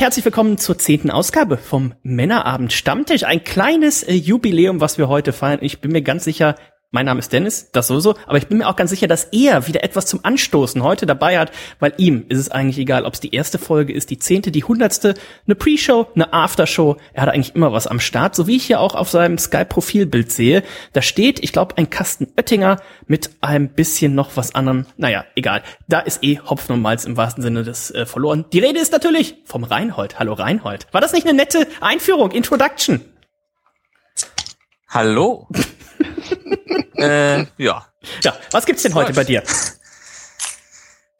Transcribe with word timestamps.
und 0.00 0.04
herzlich 0.04 0.24
willkommen 0.24 0.56
zur 0.56 0.78
zehnten 0.78 1.10
Ausgabe 1.10 1.58
vom 1.58 1.92
Männerabend 2.02 2.72
Stammtisch. 2.72 3.24
Ein 3.24 3.44
kleines 3.44 4.02
äh, 4.02 4.14
Jubiläum, 4.14 4.80
was 4.80 4.96
wir 4.96 5.08
heute 5.08 5.34
feiern. 5.34 5.58
Ich 5.60 5.82
bin 5.82 5.92
mir 5.92 6.00
ganz 6.00 6.24
sicher, 6.24 6.54
mein 6.92 7.06
Name 7.06 7.20
ist 7.20 7.32
Dennis, 7.32 7.70
das 7.70 7.86
sowieso, 7.86 8.16
aber 8.26 8.38
ich 8.38 8.48
bin 8.48 8.58
mir 8.58 8.68
auch 8.68 8.74
ganz 8.74 8.90
sicher, 8.90 9.06
dass 9.06 9.24
er 9.24 9.68
wieder 9.68 9.84
etwas 9.84 10.06
zum 10.06 10.20
Anstoßen 10.24 10.82
heute 10.82 11.06
dabei 11.06 11.38
hat, 11.38 11.52
weil 11.78 11.92
ihm 11.98 12.24
ist 12.28 12.38
es 12.38 12.50
eigentlich 12.50 12.78
egal, 12.78 13.04
ob 13.04 13.14
es 13.14 13.20
die 13.20 13.32
erste 13.32 13.58
Folge 13.58 13.92
ist, 13.92 14.10
die 14.10 14.18
zehnte, 14.18 14.50
die 14.50 14.64
hundertste, 14.64 15.14
eine 15.46 15.54
Pre-Show, 15.54 16.08
eine 16.14 16.32
Aftershow. 16.32 16.96
Er 17.12 17.22
hat 17.22 17.28
eigentlich 17.28 17.54
immer 17.54 17.72
was 17.72 17.86
am 17.86 18.00
Start, 18.00 18.34
so 18.34 18.48
wie 18.48 18.56
ich 18.56 18.64
hier 18.64 18.80
auch 18.80 18.96
auf 18.96 19.08
seinem 19.08 19.38
Skype-Profilbild 19.38 20.32
sehe. 20.32 20.64
Da 20.92 21.00
steht, 21.00 21.42
ich 21.44 21.52
glaube, 21.52 21.78
ein 21.78 21.90
Kasten 21.90 22.26
Oettinger 22.36 22.80
mit 23.06 23.30
ein 23.40 23.68
bisschen 23.68 24.16
noch 24.16 24.36
was 24.36 24.56
anderem. 24.56 24.86
Naja, 24.96 25.24
egal. 25.36 25.62
Da 25.86 26.00
ist 26.00 26.24
eh 26.24 26.40
Hopfen 26.40 26.74
und 26.74 26.82
Malz 26.82 27.04
im 27.04 27.16
wahrsten 27.16 27.42
Sinne 27.42 27.62
des 27.62 27.92
äh, 27.92 28.04
verloren. 28.04 28.46
Die 28.52 28.58
Rede 28.58 28.80
ist 28.80 28.92
natürlich 28.92 29.36
vom 29.44 29.62
Reinhold. 29.62 30.18
Hallo 30.18 30.32
Reinhold. 30.32 30.88
War 30.90 31.00
das 31.00 31.12
nicht 31.12 31.26
eine 31.26 31.36
nette 31.36 31.68
Einführung, 31.80 32.32
Introduction? 32.32 33.00
Hallo. 34.88 35.46
Äh, 37.00 37.46
ja. 37.58 37.86
Ja, 38.22 38.34
was 38.50 38.66
gibt's 38.66 38.82
denn 38.82 38.94
heute 38.94 39.12
bei 39.12 39.24
dir? 39.24 39.42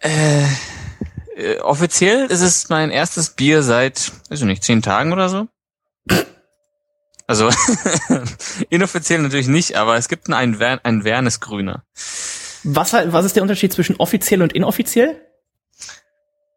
Äh, 0.03 0.47
äh, 1.37 1.59
offiziell 1.59 2.25
ist 2.31 2.41
es 2.41 2.71
mein 2.71 2.91
erstes 2.91 3.29
Bier 3.29 3.63
seit, 3.63 4.13
weiß 4.31 4.41
ich 4.41 4.47
nicht, 4.47 4.65
zehn 4.65 4.81
Tagen 4.81 5.13
oder 5.13 5.29
so. 5.29 5.47
Also 7.27 7.51
inoffiziell 8.71 9.21
natürlich 9.21 9.47
nicht, 9.47 9.77
aber 9.77 9.97
es 9.97 10.09
gibt 10.09 10.29
einen, 10.33 10.57
Ver 10.57 10.81
einen 10.83 11.05
Wernesgrüner. 11.05 11.85
Was, 12.65 12.93
was 12.93 13.25
ist 13.25 13.37
der 13.37 13.43
Unterschied 13.43 13.73
zwischen 13.73 13.97
offiziell 13.97 14.43
und 14.43 14.53
inoffiziell? 14.53 15.21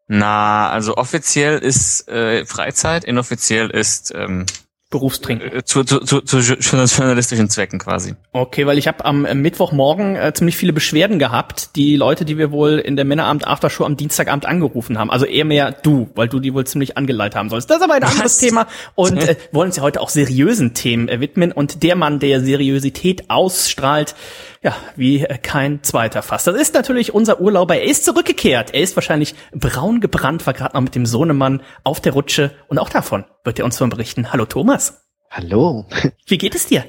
Na, 0.08 0.68
also 0.70 0.96
offiziell 0.96 1.58
ist 1.58 2.08
äh, 2.08 2.44
Freizeit, 2.44 3.04
inoffiziell 3.04 3.70
ist 3.70 4.12
ähm, 4.14 4.46
Berufstrinken. 4.94 5.52
Äh, 5.52 5.64
zu, 5.64 5.82
zu, 5.82 5.98
zu, 5.98 6.20
zu 6.20 6.38
journalistischen 6.38 7.50
Zwecken 7.50 7.80
quasi. 7.80 8.14
Okay, 8.30 8.64
weil 8.64 8.78
ich 8.78 8.86
habe 8.86 9.04
am 9.04 9.22
Mittwochmorgen 9.22 10.14
äh, 10.14 10.32
ziemlich 10.32 10.56
viele 10.56 10.72
Beschwerden 10.72 11.18
gehabt, 11.18 11.74
die 11.74 11.96
Leute, 11.96 12.24
die 12.24 12.38
wir 12.38 12.52
wohl 12.52 12.78
in 12.78 12.94
der 12.94 13.04
Männeramt 13.04 13.44
Aftershow 13.44 13.84
am 13.84 13.96
Dienstagabend 13.96 14.46
angerufen 14.46 14.96
haben. 14.96 15.10
Also 15.10 15.26
eher 15.26 15.44
mehr 15.44 15.72
du, 15.72 16.10
weil 16.14 16.28
du 16.28 16.38
die 16.38 16.54
wohl 16.54 16.64
ziemlich 16.64 16.96
angeleitet 16.96 17.36
haben 17.36 17.50
sollst. 17.50 17.70
Das 17.70 17.78
ist 17.78 17.82
aber 17.82 17.94
ein 17.94 18.04
anderes 18.04 18.38
Thema 18.38 18.68
und 18.94 19.20
äh, 19.20 19.34
wollen 19.50 19.70
uns 19.70 19.76
ja 19.76 19.82
heute 19.82 20.00
auch 20.00 20.10
seriösen 20.10 20.74
Themen 20.74 21.08
äh, 21.08 21.20
widmen. 21.20 21.50
Und 21.50 21.82
der 21.82 21.96
Mann, 21.96 22.20
der 22.20 22.40
Seriosität 22.40 23.30
ausstrahlt, 23.30 24.14
ja, 24.62 24.76
wie 24.94 25.24
äh, 25.24 25.38
kein 25.38 25.82
zweiter 25.82 26.22
fast. 26.22 26.46
Das 26.46 26.54
ist 26.54 26.74
natürlich 26.74 27.12
unser 27.12 27.40
Urlauber. 27.40 27.76
Er 27.76 27.84
ist 27.84 28.04
zurückgekehrt. 28.04 28.72
Er 28.72 28.82
ist 28.82 28.94
wahrscheinlich 28.96 29.34
braun 29.52 30.00
gebrannt, 30.00 30.46
war 30.46 30.54
gerade 30.54 30.76
noch 30.76 30.82
mit 30.82 30.94
dem 30.94 31.04
Sohnemann 31.04 31.62
auf 31.82 32.00
der 32.00 32.12
Rutsche 32.12 32.52
und 32.68 32.78
auch 32.78 32.90
davon 32.90 33.24
wird 33.44 33.58
er 33.58 33.64
uns 33.64 33.78
von 33.78 33.90
berichten. 33.90 34.32
Hallo 34.32 34.46
Thomas. 34.46 35.04
Hallo. 35.30 35.84
Wie 36.26 36.38
geht 36.38 36.54
es 36.54 36.66
dir? 36.66 36.84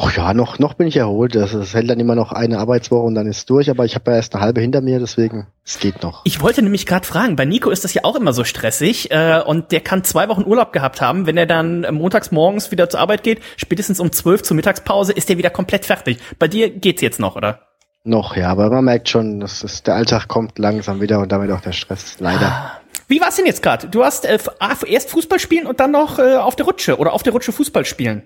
Ach 0.00 0.16
ja, 0.16 0.32
noch, 0.32 0.60
noch 0.60 0.74
bin 0.74 0.86
ich 0.86 0.96
erholt. 0.96 1.34
Das, 1.34 1.50
das 1.50 1.74
hält 1.74 1.90
dann 1.90 1.98
immer 1.98 2.14
noch 2.14 2.30
eine 2.30 2.58
Arbeitswoche 2.58 3.04
und 3.04 3.16
dann 3.16 3.26
ist 3.26 3.50
durch, 3.50 3.68
aber 3.68 3.84
ich 3.84 3.96
habe 3.96 4.12
ja 4.12 4.18
erst 4.18 4.32
eine 4.32 4.44
halbe 4.44 4.60
hinter 4.60 4.80
mir, 4.80 5.00
deswegen, 5.00 5.48
es 5.64 5.80
geht 5.80 6.04
noch. 6.04 6.20
Ich 6.24 6.40
wollte 6.40 6.62
nämlich 6.62 6.86
gerade 6.86 7.04
fragen, 7.04 7.34
bei 7.34 7.44
Nico 7.44 7.70
ist 7.70 7.82
das 7.82 7.94
ja 7.94 8.04
auch 8.04 8.14
immer 8.14 8.32
so 8.32 8.44
stressig 8.44 9.10
äh, 9.10 9.42
und 9.44 9.72
der 9.72 9.80
kann 9.80 10.04
zwei 10.04 10.28
Wochen 10.28 10.44
Urlaub 10.44 10.72
gehabt 10.72 11.00
haben. 11.00 11.26
Wenn 11.26 11.36
er 11.36 11.46
dann 11.46 11.84
montags 11.92 12.30
morgens 12.30 12.70
wieder 12.70 12.88
zur 12.88 13.00
Arbeit 13.00 13.24
geht, 13.24 13.40
spätestens 13.56 13.98
um 13.98 14.12
zwölf 14.12 14.44
zur 14.44 14.54
Mittagspause, 14.54 15.12
ist 15.12 15.28
er 15.30 15.36
wieder 15.36 15.50
komplett 15.50 15.84
fertig. 15.84 16.18
Bei 16.38 16.46
dir 16.46 16.70
geht's 16.70 17.02
jetzt 17.02 17.18
noch, 17.18 17.34
oder? 17.34 17.62
Noch, 18.04 18.36
ja, 18.36 18.50
aber 18.50 18.70
man 18.70 18.84
merkt 18.84 19.08
schon, 19.08 19.40
dass 19.40 19.64
es, 19.64 19.82
der 19.82 19.96
Alltag 19.96 20.28
kommt 20.28 20.60
langsam 20.60 21.00
wieder 21.00 21.18
und 21.18 21.32
damit 21.32 21.50
auch 21.50 21.60
der 21.60 21.72
Stress, 21.72 22.20
leider. 22.20 22.46
Ah. 22.46 22.77
Wie 23.08 23.20
war's 23.20 23.36
denn 23.36 23.46
jetzt 23.46 23.62
gerade? 23.62 23.88
Du 23.88 24.04
hast 24.04 24.24
äh, 24.24 24.38
erst 24.86 25.10
Fußball 25.10 25.38
spielen 25.38 25.66
und 25.66 25.80
dann 25.80 25.92
noch 25.92 26.18
äh, 26.18 26.36
auf 26.36 26.56
der 26.56 26.66
Rutsche 26.66 26.98
oder 26.98 27.12
auf 27.12 27.22
der 27.22 27.32
Rutsche 27.32 27.52
Fußball 27.52 27.84
spielen. 27.84 28.22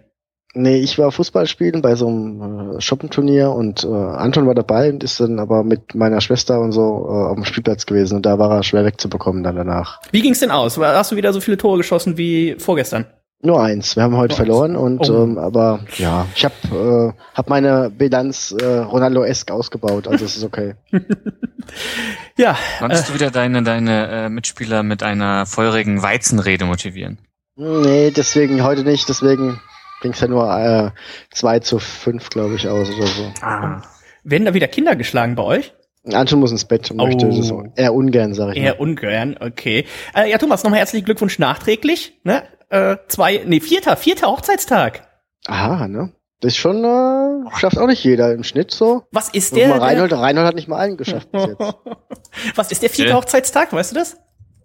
Nee, 0.55 0.81
ich 0.81 0.99
war 0.99 1.11
Fußball 1.11 1.47
spielen 1.47 1.81
bei 1.81 1.95
so 1.95 2.09
einem 2.09 2.77
äh, 2.77 2.81
Shoppenturnier 2.81 3.51
und 3.51 3.85
äh, 3.85 3.89
Anton 3.89 4.47
war 4.47 4.55
dabei 4.55 4.91
und 4.91 5.03
ist 5.03 5.19
dann 5.19 5.39
aber 5.39 5.65
mit 5.65 5.95
meiner 5.95 6.21
Schwester 6.21 6.61
und 6.61 6.73
so 6.73 7.07
äh, 7.09 7.31
auf 7.31 7.37
dem 7.37 7.45
Spielplatz 7.45 7.87
gewesen 7.87 8.17
und 8.17 8.27
da 8.27 8.39
war 8.39 8.51
er 8.51 8.63
schwer 8.63 8.85
wegzubekommen 8.85 9.43
dann 9.43 9.57
danach. 9.57 10.01
Wie 10.11 10.21
ging's 10.21 10.41
denn 10.41 10.51
aus? 10.51 10.77
Hast 10.77 11.13
du 11.13 11.17
wieder 11.17 11.33
so 11.33 11.41
viele 11.41 11.57
Tore 11.57 11.79
geschossen 11.79 12.19
wie 12.19 12.57
vorgestern? 12.59 13.07
Nur 13.45 13.61
eins. 13.61 13.97
Wir 13.97 14.05
haben 14.05 14.17
heute 14.17 14.33
Nur 14.33 14.37
verloren 14.37 14.77
und 14.77 15.11
oh. 15.11 15.25
ähm, 15.25 15.37
aber 15.37 15.81
ja, 15.99 16.27
ich 16.37 16.45
habe 16.45 17.15
äh, 17.17 17.37
hab 17.37 17.51
meine 17.51 17.91
Bilanz 17.91 18.53
äh, 18.53 18.65
Ronaldo-esk 18.65 19.51
ausgebaut, 19.51 20.07
also 20.07 20.25
es 20.25 20.37
ist 20.37 20.45
okay. 20.45 20.77
ja. 22.37 22.57
Konntest 22.79 23.09
äh, 23.09 23.09
du 23.09 23.15
wieder 23.19 23.31
deine 23.33 23.65
deine 23.65 24.09
äh, 24.09 24.29
Mitspieler 24.29 24.85
mit 24.85 25.03
einer 25.03 25.45
feurigen 25.47 26.03
Weizenrede 26.03 26.67
motivieren? 26.67 27.19
Nee, 27.57 28.13
deswegen 28.13 28.63
heute 28.63 28.85
nicht, 28.85 29.09
deswegen 29.09 29.61
ging 30.03 30.13
es 30.13 30.21
ja 30.21 30.29
nur 30.29 30.49
äh, 30.49 30.91
2 31.33 31.59
zu 31.61 31.81
5, 31.81 32.31
glaube 32.31 32.55
ich, 32.55 32.69
aus 32.69 32.91
oder 32.91 33.07
so. 33.09 33.33
Ah. 33.41 33.83
Werden 34.23 34.45
da 34.45 34.55
wieder 34.55 34.69
Kinder 34.69 34.95
geschlagen 34.95 35.35
bei 35.35 35.43
euch? 35.43 35.75
Anton 36.13 36.41
muss 36.41 36.53
ins 36.53 36.65
Bett 36.65 36.91
und 36.91 37.01
oh. 37.01 37.07
möchte 37.07 37.29
das 37.29 37.53
eher 37.77 37.95
ungern, 37.95 38.35
sage 38.35 38.53
ich. 38.53 38.59
Eher 38.59 38.75
mal. 38.75 38.81
ungern, 38.81 39.37
okay. 39.41 39.85
Äh, 40.15 40.31
ja, 40.31 40.39
Thomas, 40.39 40.63
nochmal 40.63 40.79
herzlichen 40.79 41.05
Glückwunsch 41.05 41.39
nachträglich. 41.39 42.21
Ne? 42.25 42.43
Äh, 42.73 42.97
zwei, 43.07 43.43
nee, 43.45 43.61
vierter, 43.61 43.99
vierter 43.99 44.29
Hochzeitstag. 44.29 45.07
Aha, 45.47 45.89
ne? 45.89 46.15
Das 46.41 46.55
ist 46.55 46.57
schon, 46.57 46.83
äh, 46.83 47.51
schafft 47.59 47.77
auch 47.77 47.87
nicht 47.87 48.03
jeder 48.03 48.33
im 48.33 48.45
Schnitt 48.45 48.71
so. 48.71 49.03
Was 49.13 49.29
ist 49.29 49.55
der? 49.55 49.79
Reinhold, 49.79 50.15
Reinhold 50.15 50.47
hat 50.47 50.55
nicht 50.55 50.69
mal 50.69 50.79
einen 50.79 50.97
geschafft 50.97 51.31
bis 51.31 51.45
jetzt. 51.49 51.61
Was 52.55 52.73
ist 52.73 52.83
der 52.83 52.89
vierte 52.89 53.13
Hochzeitstag, 53.13 53.75
weißt 53.75 53.91
du 53.91 53.97
das? 53.97 54.17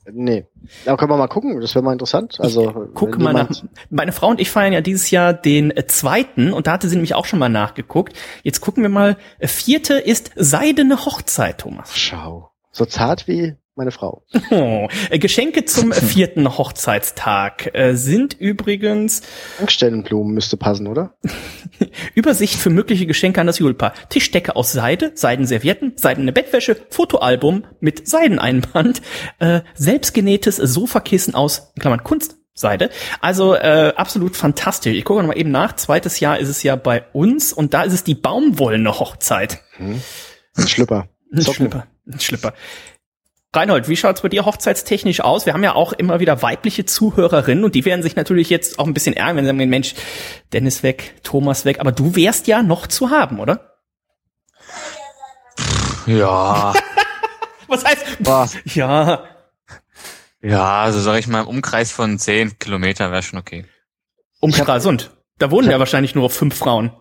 Nee. 0.10 0.46
Aber 0.86 0.96
können 0.96 1.12
wir 1.12 1.18
mal 1.18 1.28
gucken, 1.28 1.60
das 1.60 1.76
wäre 1.76 1.84
mal 1.84 1.92
interessant. 1.92 2.40
Also 2.40 2.88
guck 2.94 3.18
mal 3.18 3.34
nach. 3.34 3.50
Meine 3.90 4.14
Frau 4.14 4.30
und 4.30 4.40
ich 4.40 4.50
feiern 4.52 4.72
ja 4.72 4.80
dieses 4.80 5.12
Jahr 5.12 5.34
den 5.34 5.76
äh, 5.76 5.86
zweiten 5.88 6.54
und 6.54 6.68
da 6.68 6.72
hatte 6.72 6.88
sie 6.88 6.96
nämlich 6.96 7.14
auch 7.14 7.26
schon 7.26 7.40
mal 7.40 7.50
nachgeguckt. 7.50 8.16
Jetzt 8.42 8.62
gucken 8.62 8.84
wir 8.84 8.90
mal. 8.90 9.18
Äh, 9.40 9.48
vierte 9.48 9.96
ist 9.96 10.32
seidene 10.38 11.06
Hochzeit, 11.06 11.58
Thomas. 11.58 11.98
Schau. 11.98 12.52
So 12.72 12.86
zart 12.86 13.28
wie 13.28 13.58
meine 13.78 13.92
Frau. 13.92 14.26
Oh, 14.52 14.88
äh, 15.10 15.20
Geschenke 15.20 15.66
zum 15.66 15.92
vierten 15.94 16.58
Hochzeitstag 16.58 17.74
äh, 17.74 17.96
sind 17.96 18.34
übrigens. 18.34 19.22
Tankstellenblumen 19.58 20.34
müsste 20.34 20.58
passen, 20.58 20.88
oder? 20.88 21.16
Übersicht 22.16 22.56
für 22.56 22.70
mögliche 22.70 23.06
Geschenke 23.06 23.40
an 23.40 23.48
das 23.48 23.60
Julpa. 23.60 23.94
Tischdecke 24.10 24.56
aus 24.56 24.74
Seide, 24.74 25.12
Seidenservietten, 25.16 25.94
seidene 25.96 26.32
Bettwäsche, 26.32 26.78
Fotoalbum 26.90 27.66
mit 27.80 28.08
Seideneinband, 28.08 29.02
äh, 29.40 29.62
selbstgenähtes 29.76 30.58
Sofakissen 30.58 31.36
aus, 31.36 31.72
in 31.76 31.82
Klammern 31.82 32.04
Kunst, 32.04 32.38
Seite. 32.60 32.90
Also 33.22 33.54
äh, 33.54 33.94
absolut 33.96 34.36
fantastisch. 34.36 34.96
Ich 34.96 35.06
gucke 35.06 35.22
noch 35.22 35.28
mal 35.28 35.38
eben 35.38 35.52
nach. 35.52 35.76
Zweites 35.76 36.20
Jahr 36.20 36.40
ist 36.40 36.50
es 36.50 36.64
ja 36.64 36.76
bei 36.76 37.06
uns 37.14 37.54
und 37.54 37.74
da 37.74 37.84
ist 37.84 37.94
es 37.94 38.04
die 38.04 38.16
baumwollene 38.16 39.00
Hochzeit. 39.00 39.60
Hm. 39.78 40.02
Schlüpper. 40.66 41.08
Socken. 41.32 41.54
Schlipper. 41.54 41.88
Schlipper. 42.20 42.54
Reinhold, 43.58 43.90
wie 43.90 43.98
schaut's 43.98 44.22
bei 44.22 44.30
dir 44.30 44.46
hochzeitstechnisch 44.46 45.22
aus? 45.22 45.48
Wir 45.48 45.54
haben 45.54 45.64
ja 45.64 45.74
auch 45.74 45.92
immer 45.92 46.20
wieder 46.20 46.44
weibliche 46.44 46.86
Zuhörerinnen 46.86 47.64
und 47.64 47.74
die 47.74 47.86
werden 47.86 48.04
sich 48.04 48.16
natürlich 48.16 48.52
jetzt 48.52 48.78
auch 48.78 48.86
ein 48.86 48.94
bisschen 48.94 49.16
ärgern, 49.16 49.38
wenn 49.38 49.46
sie 49.46 49.50
sagen, 49.50 49.70
Mensch, 49.70 49.96
Dennis 50.54 50.84
weg, 50.84 51.16
Thomas 51.24 51.66
weg, 51.66 51.80
aber 51.80 51.92
du 51.92 52.16
wärst 52.16 52.46
ja 52.46 52.62
noch 52.62 52.86
zu 52.86 53.10
haben, 53.10 53.40
oder? 53.40 53.80
Ja. 56.06 56.72
Was 57.68 57.84
heißt? 57.84 58.06
Was? 58.20 58.58
Ja. 58.66 59.24
Ja, 60.40 60.84
also 60.84 61.00
sag 61.00 61.18
ich 61.18 61.28
mal, 61.28 61.42
im 61.42 61.48
Umkreis 61.48 61.92
von 61.92 62.20
zehn 62.20 62.60
Kilometer 62.60 63.12
wäre 63.12 63.24
schon 63.24 63.40
okay. 63.40 63.66
Um 64.40 64.54
Stralsund. 64.54 65.18
Da 65.40 65.50
wohnen 65.50 65.72
ja 65.72 65.80
wahrscheinlich 65.80 66.14
nur 66.14 66.30
fünf 66.30 66.56
Frauen. 66.56 66.92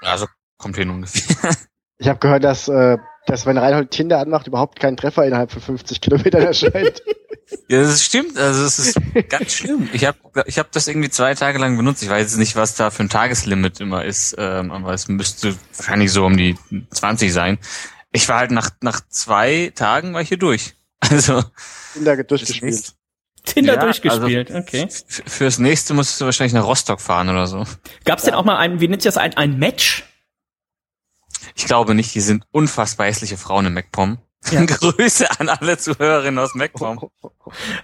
Also 0.00 0.26
kommt 0.56 0.76
hin 0.76 0.88
ungefähr. 0.88 1.50
Ich 1.98 2.08
habe 2.08 2.18
gehört, 2.18 2.42
dass 2.42 2.68
äh, 2.68 2.96
dass 3.26 3.46
wenn 3.46 3.56
Reinhold 3.56 3.90
Tinder 3.90 4.18
anmacht, 4.18 4.46
überhaupt 4.46 4.80
kein 4.80 4.96
Treffer 4.96 5.24
innerhalb 5.24 5.52
von 5.52 5.62
50 5.62 6.00
Kilometern 6.00 6.42
erscheint. 6.42 7.02
ja, 7.68 7.82
das 7.82 8.02
stimmt. 8.02 8.36
Also 8.38 8.64
es 8.64 8.78
ist 8.78 9.00
ganz 9.28 9.54
schlimm. 9.54 9.88
Ich 9.92 10.04
habe 10.04 10.18
ich 10.46 10.58
hab 10.58 10.72
das 10.72 10.88
irgendwie 10.88 11.10
zwei 11.10 11.34
Tage 11.34 11.58
lang 11.58 11.76
benutzt. 11.76 12.02
Ich 12.02 12.08
weiß 12.08 12.22
jetzt 12.22 12.38
nicht, 12.38 12.56
was 12.56 12.74
da 12.74 12.90
für 12.90 13.04
ein 13.04 13.08
Tageslimit 13.08 13.80
immer 13.80 14.04
ist, 14.04 14.34
ähm, 14.38 14.72
aber 14.72 14.92
es 14.92 15.08
müsste 15.08 15.54
wahrscheinlich 15.76 16.12
so 16.12 16.24
um 16.24 16.36
die 16.36 16.56
20 16.90 17.32
sein. 17.32 17.58
Ich 18.12 18.28
war 18.28 18.38
halt 18.38 18.50
nach, 18.50 18.70
nach 18.80 19.00
zwei 19.08 19.72
Tagen 19.74 20.14
war 20.14 20.20
ich 20.20 20.28
hier 20.28 20.38
durch. 20.38 20.74
Also 21.10 21.42
Tinder 21.94 22.22
durchgespielt. 22.22 22.94
Tinder 23.44 23.74
ja, 23.74 23.80
durchgespielt, 23.80 24.52
also 24.52 24.62
okay. 24.62 24.88
Fürs 24.88 25.58
nächste 25.58 25.94
musst 25.94 26.20
du 26.20 26.26
wahrscheinlich 26.26 26.52
nach 26.52 26.64
Rostock 26.64 27.00
fahren 27.00 27.28
oder 27.28 27.48
so. 27.48 27.64
Gab's 28.04 28.22
ja. 28.22 28.30
denn 28.30 28.34
auch 28.38 28.44
mal 28.44 28.56
ein, 28.58 28.80
wie 28.80 28.86
nennt 28.86 29.02
sich 29.02 29.12
das, 29.12 29.16
ein, 29.16 29.36
ein 29.36 29.58
Match? 29.58 30.04
Ich 31.54 31.66
glaube 31.66 31.94
nicht, 31.94 32.14
die 32.14 32.20
sind 32.20 32.44
unfassbar 32.50 33.06
hässliche 33.06 33.36
Frauen 33.36 33.66
im 33.66 33.74
MacPom. 33.74 34.18
Ja. 34.50 34.64
Grüße 34.66 35.26
an 35.38 35.48
alle 35.48 35.78
Zuhörerinnen 35.78 36.38
aus 36.38 36.54
Meckbaum. 36.54 37.10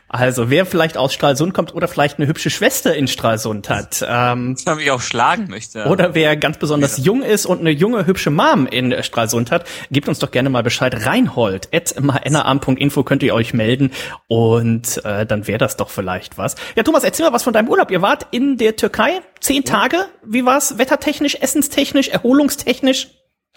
Also, 0.08 0.50
wer 0.50 0.66
vielleicht 0.66 0.96
aus 0.96 1.12
Stralsund 1.12 1.54
kommt 1.54 1.74
oder 1.74 1.88
vielleicht 1.88 2.18
eine 2.18 2.26
hübsche 2.26 2.50
Schwester 2.50 2.94
in 2.94 3.06
Stralsund 3.06 3.68
hat. 3.68 4.04
Ähm, 4.06 4.56
ich 4.66 4.74
mich 4.74 4.90
auch 4.90 5.00
schlagen 5.00 5.48
möchte. 5.48 5.84
Oder 5.86 6.14
wer 6.14 6.36
ganz 6.36 6.58
besonders 6.58 6.98
ja. 6.98 7.04
jung 7.04 7.22
ist 7.22 7.46
und 7.46 7.60
eine 7.60 7.70
junge, 7.70 8.06
hübsche 8.06 8.30
Mom 8.30 8.66
in 8.66 9.02
Stralsund 9.02 9.50
hat, 9.50 9.66
gebt 9.90 10.08
uns 10.08 10.18
doch 10.18 10.30
gerne 10.30 10.50
mal 10.50 10.62
Bescheid. 10.62 11.06
Reinhold 11.06 11.68
at 11.72 12.00
maennaarm.info 12.00 13.04
könnt 13.04 13.22
ihr 13.22 13.34
euch 13.34 13.54
melden 13.54 13.92
und 14.26 15.04
äh, 15.04 15.26
dann 15.26 15.46
wäre 15.46 15.58
das 15.58 15.76
doch 15.76 15.90
vielleicht 15.90 16.38
was. 16.38 16.56
Ja, 16.74 16.82
Thomas, 16.82 17.04
erzähl 17.04 17.26
mal 17.26 17.32
was 17.32 17.44
von 17.44 17.52
deinem 17.52 17.68
Urlaub. 17.68 17.90
Ihr 17.90 18.02
wart 18.02 18.26
in 18.30 18.56
der 18.56 18.76
Türkei 18.76 19.20
zehn 19.40 19.62
ja. 19.64 19.72
Tage. 19.72 20.06
Wie 20.24 20.44
war's? 20.44 20.78
Wettertechnisch, 20.78 21.36
essenstechnisch, 21.40 22.08
erholungstechnisch? 22.08 23.08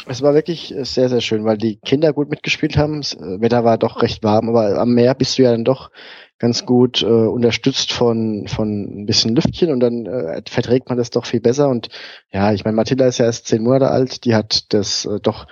Es 0.08 0.22
war 0.22 0.34
wirklich 0.34 0.76
äh, 0.76 0.84
sehr, 0.86 1.10
sehr 1.10 1.22
schön, 1.22 1.46
weil 1.46 1.58
die 1.58 1.78
Kinder 1.78 2.14
gut 2.14 2.30
mitgespielt 2.30 2.78
haben. 2.78 3.02
Das 3.02 3.14
äh, 3.14 3.42
Wetter 3.42 3.64
war 3.64 3.78
doch 3.78 4.02
recht 4.02 4.24
warm, 4.24 4.50
aber 4.50 4.78
am 4.78 4.94
Meer 4.94 5.16
bist 5.16 5.38
du 5.38 5.44
ja 5.44 5.52
dann 5.52 5.64
doch 5.64 5.92
ganz 6.40 6.66
gut 6.66 7.04
äh, 7.04 7.06
unterstützt 7.06 7.94
von 7.94 8.48
von 8.48 9.02
ein 9.02 9.06
bisschen 9.06 9.36
Lüftchen 9.36 9.72
und 9.72 9.80
dann 9.80 10.08
äh, 10.08 10.42
verträgt 10.50 10.90
man 10.90 10.98
das 10.98 11.12
doch 11.12 11.26
viel 11.26 11.40
besser. 11.40 11.70
Und 11.70 11.90
ja, 12.32 12.52
ich 12.52 12.66
meine, 12.66 12.76
Matilda 12.76 13.06
ist 13.06 13.20
ja 13.20 13.26
erst 13.26 13.48
zehn 13.48 13.64
Monate 13.64 13.90
alt, 13.90 14.26
die 14.26 14.34
hat 14.34 14.74
das 14.74 15.06
äh, 15.06 15.20
doch 15.20 15.46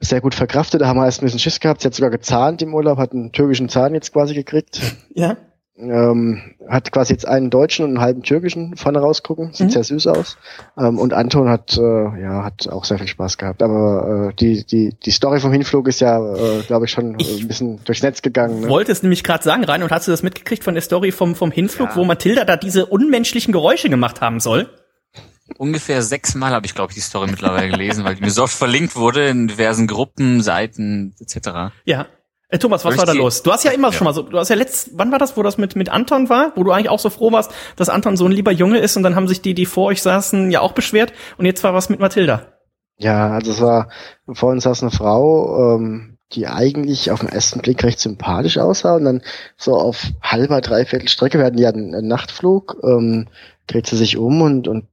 sehr 0.00 0.22
gut 0.22 0.34
verkraftet. 0.34 0.80
Da 0.80 0.86
haben 0.86 0.96
wir 0.96 1.04
erst 1.04 1.20
ein 1.20 1.26
bisschen 1.26 1.40
Schiss 1.40 1.60
gehabt. 1.60 1.82
Sie 1.82 1.86
hat 1.86 1.94
sogar 1.94 2.10
gezahnt 2.10 2.62
im 2.62 2.74
Urlaub, 2.74 2.98
hat 2.98 3.12
einen 3.12 3.32
türkischen 3.32 3.68
Zahn 3.68 3.94
jetzt 3.94 4.12
quasi 4.12 4.34
gekriegt. 4.34 4.80
Ja 5.12 5.36
ähm, 5.82 6.54
hat 6.68 6.92
quasi 6.92 7.12
jetzt 7.12 7.26
einen 7.26 7.50
deutschen 7.50 7.84
und 7.84 7.90
einen 7.92 8.00
halben 8.00 8.22
türkischen 8.22 8.76
vorne 8.76 8.98
rausgucken. 8.98 9.52
Sieht 9.52 9.68
mhm. 9.68 9.70
sehr 9.70 9.84
süß 9.84 10.06
aus. 10.08 10.36
Ähm, 10.78 10.98
und 10.98 11.12
Anton 11.12 11.48
hat, 11.48 11.76
äh, 11.76 11.82
ja, 11.82 12.44
hat 12.44 12.68
auch 12.68 12.84
sehr 12.84 12.98
viel 12.98 13.08
Spaß 13.08 13.38
gehabt. 13.38 13.62
Aber 13.62 14.30
äh, 14.30 14.34
die, 14.34 14.64
die, 14.64 14.94
die 14.94 15.10
Story 15.10 15.40
vom 15.40 15.52
Hinflug 15.52 15.88
ist 15.88 16.00
ja, 16.00 16.18
äh, 16.34 16.62
glaube 16.66 16.84
ich, 16.84 16.90
schon 16.90 17.18
ich 17.18 17.40
ein 17.40 17.48
bisschen 17.48 17.84
durchs 17.84 18.02
Netz 18.02 18.22
gegangen. 18.22 18.60
Ne? 18.60 18.68
wollte 18.68 18.92
es 18.92 19.02
nämlich 19.02 19.24
gerade 19.24 19.42
sagen, 19.42 19.64
rein 19.64 19.82
und 19.82 19.90
hast 19.90 20.06
du 20.06 20.10
das 20.10 20.22
mitgekriegt 20.22 20.64
von 20.64 20.74
der 20.74 20.82
Story 20.82 21.12
vom, 21.12 21.34
vom 21.34 21.50
Hinflug, 21.50 21.90
ja. 21.90 21.96
wo 21.96 22.04
Mathilda 22.04 22.44
da 22.44 22.56
diese 22.56 22.86
unmenschlichen 22.86 23.52
Geräusche 23.52 23.88
gemacht 23.88 24.20
haben 24.20 24.40
soll? 24.40 24.68
Ungefähr 25.58 26.02
sechsmal 26.02 26.52
habe 26.52 26.66
ich, 26.66 26.74
glaube 26.74 26.92
ich, 26.92 26.94
die 26.94 27.00
Story 27.00 27.28
mittlerweile 27.30 27.68
gelesen, 27.68 28.04
weil 28.04 28.14
die 28.14 28.22
mir 28.22 28.30
so 28.30 28.44
oft 28.44 28.54
verlinkt 28.54 28.96
wurde 28.96 29.28
in 29.28 29.48
diversen 29.48 29.86
Gruppen, 29.86 30.42
Seiten 30.42 31.14
etc. 31.20 31.72
Ja. 31.84 32.06
Äh, 32.50 32.58
Thomas, 32.58 32.84
was 32.84 32.98
war 32.98 33.06
da 33.06 33.12
los? 33.12 33.42
Du 33.42 33.52
hast 33.52 33.64
ja 33.64 33.70
immer 33.70 33.88
ja. 33.88 33.92
schon 33.92 34.04
mal 34.04 34.12
so, 34.12 34.22
du 34.22 34.36
hast 34.36 34.48
ja 34.48 34.56
letzt, 34.56 34.90
wann 34.94 35.12
war 35.12 35.18
das, 35.18 35.36
wo 35.36 35.42
das 35.42 35.56
mit, 35.56 35.76
mit 35.76 35.88
Anton 35.88 36.28
war, 36.28 36.52
wo 36.56 36.64
du 36.64 36.72
eigentlich 36.72 36.90
auch 36.90 36.98
so 36.98 37.08
froh 37.08 37.30
warst, 37.30 37.52
dass 37.76 37.88
Anton 37.88 38.16
so 38.16 38.26
ein 38.26 38.32
lieber 38.32 38.50
Junge 38.50 38.78
ist 38.78 38.96
und 38.96 39.04
dann 39.04 39.14
haben 39.14 39.28
sich 39.28 39.40
die, 39.40 39.54
die 39.54 39.66
vor 39.66 39.86
euch 39.86 40.02
saßen, 40.02 40.50
ja 40.50 40.60
auch 40.60 40.72
beschwert 40.72 41.12
und 41.38 41.46
jetzt 41.46 41.62
war 41.62 41.74
was 41.74 41.88
mit 41.88 42.00
Mathilda. 42.00 42.46
Ja, 42.98 43.30
also 43.30 43.52
es 43.52 43.60
war, 43.60 43.88
vor 44.32 44.50
uns 44.50 44.64
saß 44.64 44.82
eine 44.82 44.90
Frau, 44.90 45.76
ähm, 45.76 46.18
die 46.32 46.46
eigentlich 46.46 47.10
auf 47.10 47.20
den 47.20 47.28
ersten 47.28 47.60
Blick 47.60 47.82
recht 47.82 48.00
sympathisch 48.00 48.58
aussah 48.58 48.96
und 48.96 49.04
dann 49.04 49.22
so 49.56 49.74
auf 49.74 50.08
halber, 50.20 50.60
dreiviertel 50.60 51.08
Strecke, 51.08 51.38
wir 51.38 51.46
hatten 51.46 51.58
ja 51.58 51.70
einen, 51.70 51.94
einen 51.94 52.08
Nachtflug, 52.08 52.78
ähm, 52.82 53.28
dreht 53.68 53.86
sie 53.86 53.96
sich 53.96 54.16
um 54.16 54.42
und, 54.42 54.68
und 54.68 54.86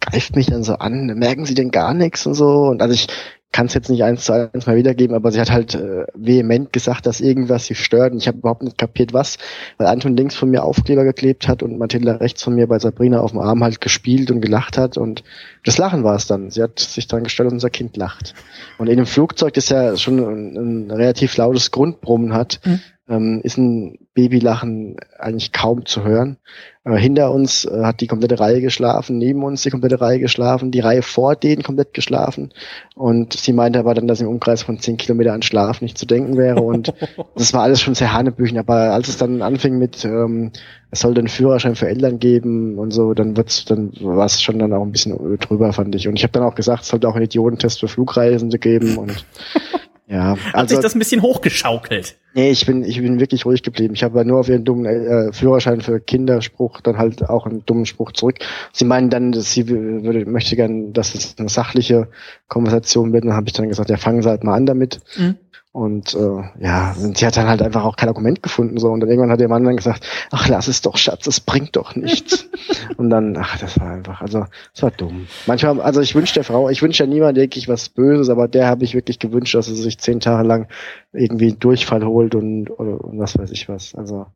greift 0.00 0.36
mich 0.36 0.46
dann 0.46 0.64
so 0.64 0.74
an, 0.74 1.06
merken 1.18 1.46
Sie 1.46 1.54
denn 1.54 1.70
gar 1.70 1.94
nichts 1.94 2.26
und 2.26 2.34
so 2.34 2.66
und 2.66 2.82
also 2.82 2.94
ich 2.94 3.08
kann 3.52 3.66
es 3.66 3.74
jetzt 3.74 3.88
nicht 3.88 4.04
eins 4.04 4.24
zu 4.24 4.32
eins 4.32 4.66
mal 4.66 4.76
wiedergeben, 4.76 5.16
aber 5.16 5.32
sie 5.32 5.40
hat 5.40 5.50
halt 5.50 5.74
äh, 5.74 6.04
vehement 6.14 6.74
gesagt, 6.74 7.06
dass 7.06 7.20
irgendwas 7.20 7.64
sie 7.64 7.74
stört. 7.74 8.12
Und 8.12 8.18
ich 8.18 8.28
habe 8.28 8.38
überhaupt 8.38 8.62
nicht 8.62 8.76
kapiert, 8.76 9.14
was, 9.14 9.38
weil 9.78 9.86
Anton 9.86 10.16
links 10.16 10.34
von 10.34 10.50
mir 10.50 10.62
Aufkleber 10.62 11.04
geklebt 11.04 11.48
hat 11.48 11.62
und 11.62 11.78
Mathilda 11.78 12.16
rechts 12.16 12.42
von 12.42 12.54
mir 12.54 12.66
bei 12.66 12.78
Sabrina 12.78 13.20
auf 13.20 13.30
dem 13.30 13.40
Arm 13.40 13.64
halt 13.64 13.80
gespielt 13.80 14.30
und 14.30 14.42
gelacht 14.42 14.76
hat. 14.76 14.98
Und 14.98 15.24
das 15.64 15.78
Lachen 15.78 16.04
war 16.04 16.16
es 16.16 16.26
dann. 16.26 16.50
Sie 16.50 16.62
hat 16.62 16.78
sich 16.78 17.06
dran 17.06 17.24
gestellt, 17.24 17.50
unser 17.50 17.70
Kind 17.70 17.96
lacht. 17.96 18.34
Und 18.76 18.88
in 18.88 18.96
dem 18.96 19.06
Flugzeug, 19.06 19.54
das 19.54 19.70
ja 19.70 19.96
schon 19.96 20.18
ein, 20.18 20.56
ein 20.56 20.90
relativ 20.90 21.34
lautes 21.38 21.70
Grundbrummen 21.70 22.34
hat, 22.34 22.60
mhm 22.64 22.80
ähm, 23.08 23.40
ist 23.42 23.56
ein 23.56 23.98
Babylachen 24.14 24.96
eigentlich 25.18 25.52
kaum 25.52 25.86
zu 25.86 26.02
hören. 26.02 26.38
Äh, 26.84 26.96
hinter 26.96 27.32
uns 27.32 27.64
äh, 27.64 27.84
hat 27.84 28.00
die 28.00 28.06
komplette 28.06 28.40
Reihe 28.40 28.60
geschlafen, 28.60 29.18
neben 29.18 29.44
uns 29.44 29.62
die 29.62 29.70
komplette 29.70 30.00
Reihe 30.00 30.18
geschlafen, 30.18 30.70
die 30.70 30.80
Reihe 30.80 31.02
vor 31.02 31.36
denen 31.36 31.62
komplett 31.62 31.94
geschlafen. 31.94 32.52
Und 32.94 33.34
sie 33.34 33.52
meinte 33.52 33.78
aber 33.78 33.94
dann, 33.94 34.08
dass 34.08 34.20
im 34.20 34.28
Umkreis 34.28 34.62
von 34.62 34.80
zehn 34.80 34.96
Kilometer 34.96 35.32
an 35.32 35.42
Schlaf 35.42 35.80
nicht 35.82 35.98
zu 35.98 36.06
denken 36.06 36.36
wäre. 36.36 36.62
Und 36.62 36.94
das 37.36 37.52
war 37.54 37.62
alles 37.62 37.80
schon 37.80 37.94
sehr 37.94 38.12
hanebüchen. 38.12 38.58
Aber 38.58 38.92
als 38.92 39.08
es 39.08 39.18
dann 39.18 39.42
anfing 39.42 39.78
mit, 39.78 40.04
ähm, 40.04 40.50
es 40.90 41.00
sollte 41.00 41.20
einen 41.20 41.28
Führerschein 41.28 41.76
für 41.76 41.88
Eltern 41.88 42.18
geben 42.18 42.78
und 42.78 42.92
so, 42.92 43.14
dann 43.14 43.36
wird's, 43.36 43.64
dann 43.64 43.92
war 44.00 44.26
es 44.26 44.42
schon 44.42 44.58
dann 44.58 44.72
auch 44.72 44.82
ein 44.82 44.92
bisschen 44.92 45.38
drüber, 45.38 45.72
fand 45.72 45.94
ich. 45.94 46.08
Und 46.08 46.16
ich 46.16 46.22
habe 46.22 46.32
dann 46.32 46.44
auch 46.44 46.54
gesagt, 46.54 46.82
es 46.82 46.88
sollte 46.88 47.08
auch 47.08 47.14
einen 47.14 47.24
Idiotentest 47.24 47.80
für 47.80 47.88
Flugreisende 47.88 48.58
geben 48.58 48.96
und 48.96 49.24
ja, 50.08 50.32
also, 50.32 50.52
Hat 50.52 50.68
sich 50.68 50.78
das 50.78 50.94
ein 50.94 51.00
bisschen 51.00 51.22
hochgeschaukelt? 51.22 52.16
Nee, 52.32 52.50
ich 52.50 52.64
bin, 52.64 52.84
ich 52.84 53.00
bin 53.00 53.18
wirklich 53.18 53.44
ruhig 53.44 53.62
geblieben. 53.62 53.94
Ich 53.94 54.04
habe 54.04 54.24
nur 54.24 54.38
auf 54.38 54.48
ihren 54.48 54.64
dummen 54.64 54.84
äh, 54.84 55.32
Führerschein 55.32 55.80
für 55.80 55.98
Kinderspruch 56.00 56.80
dann 56.80 56.96
halt 56.96 57.28
auch 57.28 57.46
einen 57.46 57.64
dummen 57.66 57.86
Spruch 57.86 58.12
zurück. 58.12 58.38
Sie 58.72 58.84
meinen 58.84 59.10
dann, 59.10 59.32
dass 59.32 59.52
sie 59.52 59.68
würde, 59.68 60.26
möchte 60.26 60.54
gern, 60.54 60.92
dass 60.92 61.14
es 61.14 61.34
eine 61.38 61.48
sachliche 61.48 62.08
Konversation 62.46 63.12
wird. 63.12 63.24
Dann 63.24 63.32
habe 63.32 63.48
ich 63.48 63.54
dann 63.54 63.68
gesagt, 63.68 63.90
ja, 63.90 63.96
fangen 63.96 64.22
Sie 64.22 64.28
halt 64.28 64.44
mal 64.44 64.54
an 64.54 64.66
damit. 64.66 65.00
Mhm. 65.16 65.36
Und 65.76 66.14
äh, 66.14 66.42
ja, 66.58 66.94
sie 66.94 67.26
hat 67.26 67.36
dann 67.36 67.48
halt 67.48 67.60
einfach 67.60 67.84
auch 67.84 67.96
kein 67.96 68.08
Argument 68.08 68.42
gefunden. 68.42 68.78
so 68.78 68.88
Und 68.88 69.00
dann 69.00 69.10
irgendwann 69.10 69.30
hat 69.30 69.42
ihr 69.42 69.48
Mann 69.48 69.62
dann 69.62 69.76
gesagt, 69.76 70.08
ach 70.30 70.48
lass 70.48 70.68
es 70.68 70.80
doch, 70.80 70.96
Schatz, 70.96 71.26
es 71.26 71.40
bringt 71.40 71.76
doch 71.76 71.94
nichts. 71.94 72.48
und 72.96 73.10
dann, 73.10 73.36
ach, 73.36 73.58
das 73.58 73.78
war 73.78 73.90
einfach, 73.90 74.22
also 74.22 74.46
es 74.74 74.82
war 74.82 74.90
dumm. 74.90 75.26
Manchmal, 75.46 75.82
also 75.82 76.00
ich 76.00 76.14
wünsche 76.14 76.32
der 76.32 76.44
Frau, 76.44 76.70
ich 76.70 76.80
wünsche 76.80 77.04
ja 77.04 77.10
niemand 77.10 77.36
wirklich 77.36 77.68
was 77.68 77.90
Böses, 77.90 78.30
aber 78.30 78.48
der 78.48 78.68
habe 78.68 78.84
ich 78.84 78.94
wirklich 78.94 79.18
gewünscht, 79.18 79.54
dass 79.54 79.66
sie 79.66 79.76
sich 79.76 79.98
zehn 79.98 80.18
Tage 80.18 80.48
lang 80.48 80.66
irgendwie 81.12 81.48
einen 81.48 81.58
Durchfall 81.58 82.06
holt 82.06 82.34
und, 82.34 82.70
oder, 82.70 82.98
und 83.04 83.18
was 83.18 83.36
weiß 83.36 83.50
ich 83.50 83.68
was. 83.68 83.94
Also 83.94 84.28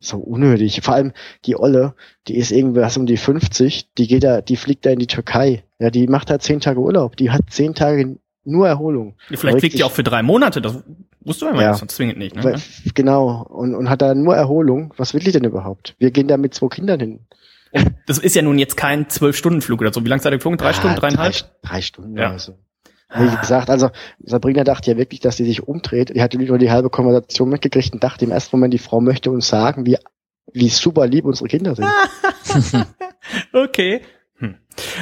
so 0.00 0.16
unnötig. 0.16 0.80
Vor 0.82 0.94
allem 0.94 1.12
die 1.46 1.56
Olle, 1.56 1.94
die 2.26 2.36
ist 2.36 2.50
irgendwas 2.50 2.96
um 2.96 3.06
die 3.06 3.16
50, 3.16 3.94
die 3.94 4.08
geht 4.08 4.24
da, 4.24 4.40
die 4.40 4.56
fliegt 4.56 4.84
da 4.86 4.90
in 4.90 4.98
die 4.98 5.06
Türkei. 5.06 5.62
Ja, 5.78 5.90
die 5.90 6.08
macht 6.08 6.30
da 6.30 6.40
zehn 6.40 6.58
Tage 6.58 6.80
Urlaub. 6.80 7.14
Die 7.14 7.30
hat 7.30 7.42
zehn 7.48 7.76
Tage 7.76 8.16
nur 8.44 8.68
Erholung. 8.68 9.16
Vielleicht 9.28 9.60
fliegt 9.60 9.78
die 9.78 9.84
auch 9.84 9.92
für 9.92 10.02
drei 10.02 10.22
Monate, 10.22 10.60
das 10.60 10.82
wusste 11.20 11.46
man 11.46 11.60
ja 11.60 11.74
sonst 11.74 11.96
zwingend 11.96 12.18
nicht. 12.18 12.36
Ne? 12.36 12.60
Genau, 12.94 13.42
und, 13.42 13.74
und 13.74 13.90
hat 13.90 14.02
da 14.02 14.14
nur 14.14 14.36
Erholung. 14.36 14.94
Was 14.96 15.14
will 15.14 15.20
die 15.20 15.32
denn 15.32 15.44
überhaupt? 15.44 15.94
Wir 15.98 16.10
gehen 16.10 16.28
da 16.28 16.36
mit 16.36 16.54
zwei 16.54 16.68
Kindern 16.68 17.00
hin. 17.00 17.20
Das 18.06 18.18
ist 18.18 18.34
ja 18.34 18.42
nun 18.42 18.58
jetzt 18.58 18.76
kein 18.76 19.08
Zwölf-Stunden-Flug 19.08 19.80
oder 19.80 19.92
so. 19.92 20.04
Wie 20.04 20.08
lange 20.08 20.22
seid 20.22 20.32
ihr 20.32 20.38
geflogen? 20.38 20.58
Drei 20.58 20.68
ja, 20.68 20.74
Stunden, 20.74 20.96
dreieinhalb? 20.96 21.32
Drei, 21.32 21.48
drei 21.62 21.82
Stunden 21.82 22.16
ja. 22.16 22.30
also. 22.30 22.54
Wie 23.12 23.36
gesagt, 23.36 23.70
also 23.70 23.90
Sabrina 24.20 24.62
dachte 24.62 24.92
ja 24.92 24.96
wirklich, 24.96 25.20
dass 25.20 25.36
sie 25.36 25.44
sich 25.44 25.66
umdreht. 25.66 26.14
Die 26.14 26.22
hatte 26.22 26.38
nur 26.38 26.58
die 26.58 26.70
halbe 26.70 26.90
Konversation 26.90 27.48
mitgekriegt 27.48 27.92
und 27.92 28.04
dachte 28.04 28.24
im 28.24 28.30
ersten 28.30 28.56
Moment, 28.56 28.72
die 28.72 28.78
Frau 28.78 29.00
möchte 29.00 29.32
uns 29.32 29.48
sagen, 29.48 29.84
wie, 29.84 29.96
wie 30.52 30.68
super 30.68 31.08
lieb 31.08 31.24
unsere 31.24 31.48
Kinder 31.48 31.74
sind. 31.74 31.88
okay. 33.52 34.02
Hm. 34.40 34.56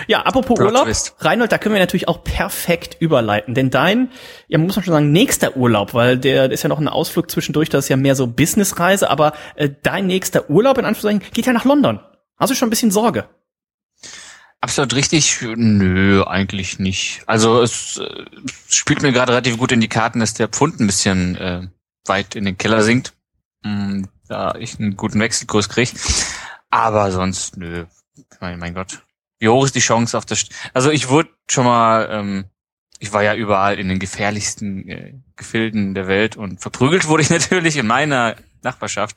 Ja, 0.08 0.22
apropos 0.22 0.58
Urlaub, 0.58 0.84
Twist. 0.84 1.14
Reinhold, 1.20 1.52
da 1.52 1.58
können 1.58 1.74
wir 1.74 1.80
natürlich 1.80 2.08
auch 2.08 2.24
perfekt 2.24 2.96
überleiten, 3.00 3.54
denn 3.54 3.70
dein, 3.70 4.10
ja, 4.48 4.58
muss 4.58 4.76
man 4.76 4.84
schon 4.84 4.94
sagen, 4.94 5.12
nächster 5.12 5.56
Urlaub, 5.56 5.94
weil 5.94 6.18
der 6.18 6.50
ist 6.50 6.64
ja 6.64 6.68
noch 6.68 6.80
ein 6.80 6.88
Ausflug 6.88 7.30
zwischendurch, 7.30 7.68
das 7.68 7.84
ist 7.84 7.88
ja 7.88 7.96
mehr 7.96 8.16
so 8.16 8.26
Businessreise, 8.26 9.08
aber 9.08 9.32
äh, 9.54 9.70
dein 9.82 10.06
nächster 10.06 10.50
Urlaub 10.50 10.78
in 10.78 10.84
Anführungszeichen 10.84 11.32
geht 11.32 11.46
ja 11.46 11.52
nach 11.52 11.64
London. 11.64 12.00
Hast 12.36 12.50
du 12.50 12.54
schon 12.54 12.66
ein 12.66 12.70
bisschen 12.70 12.90
Sorge? 12.90 13.28
Absolut 14.60 14.94
richtig. 14.94 15.40
Nö, 15.40 16.24
eigentlich 16.24 16.80
nicht. 16.80 17.22
Also 17.26 17.62
es 17.62 17.98
äh, 17.98 18.24
spielt 18.68 19.02
mir 19.02 19.12
gerade 19.12 19.32
relativ 19.32 19.56
gut 19.56 19.70
in 19.70 19.80
die 19.80 19.88
Karten, 19.88 20.18
dass 20.18 20.34
der 20.34 20.48
Pfund 20.48 20.80
ein 20.80 20.86
bisschen 20.86 21.36
äh, 21.36 21.68
weit 22.06 22.34
in 22.34 22.44
den 22.44 22.58
Keller 22.58 22.82
sinkt. 22.82 23.12
Mm, 23.62 24.04
da 24.28 24.56
ich 24.56 24.78
einen 24.78 24.96
guten 24.96 25.20
Wechselkurs 25.20 25.68
krieg. 25.68 25.92
Aber 26.70 27.12
sonst, 27.12 27.56
nö. 27.56 27.86
Mein, 28.40 28.58
mein 28.58 28.74
Gott, 28.74 29.04
wie 29.38 29.48
hoch 29.48 29.64
ist 29.64 29.74
die 29.74 29.80
Chance 29.80 30.16
auf 30.16 30.26
das? 30.26 30.40
St 30.40 30.52
also 30.74 30.90
ich 30.90 31.08
wurde 31.08 31.30
schon 31.48 31.64
mal, 31.64 32.08
ähm, 32.10 32.44
ich 32.98 33.12
war 33.12 33.22
ja 33.22 33.34
überall 33.34 33.78
in 33.78 33.88
den 33.88 33.98
gefährlichsten 33.98 34.88
äh, 34.88 35.14
Gefilden 35.36 35.94
der 35.94 36.08
Welt 36.08 36.36
und 36.36 36.60
verprügelt 36.60 37.08
wurde 37.08 37.22
ich 37.22 37.30
natürlich 37.38 37.76
in 37.76 37.86
meiner 37.86 38.36
Nachbarschaft. 38.62 39.16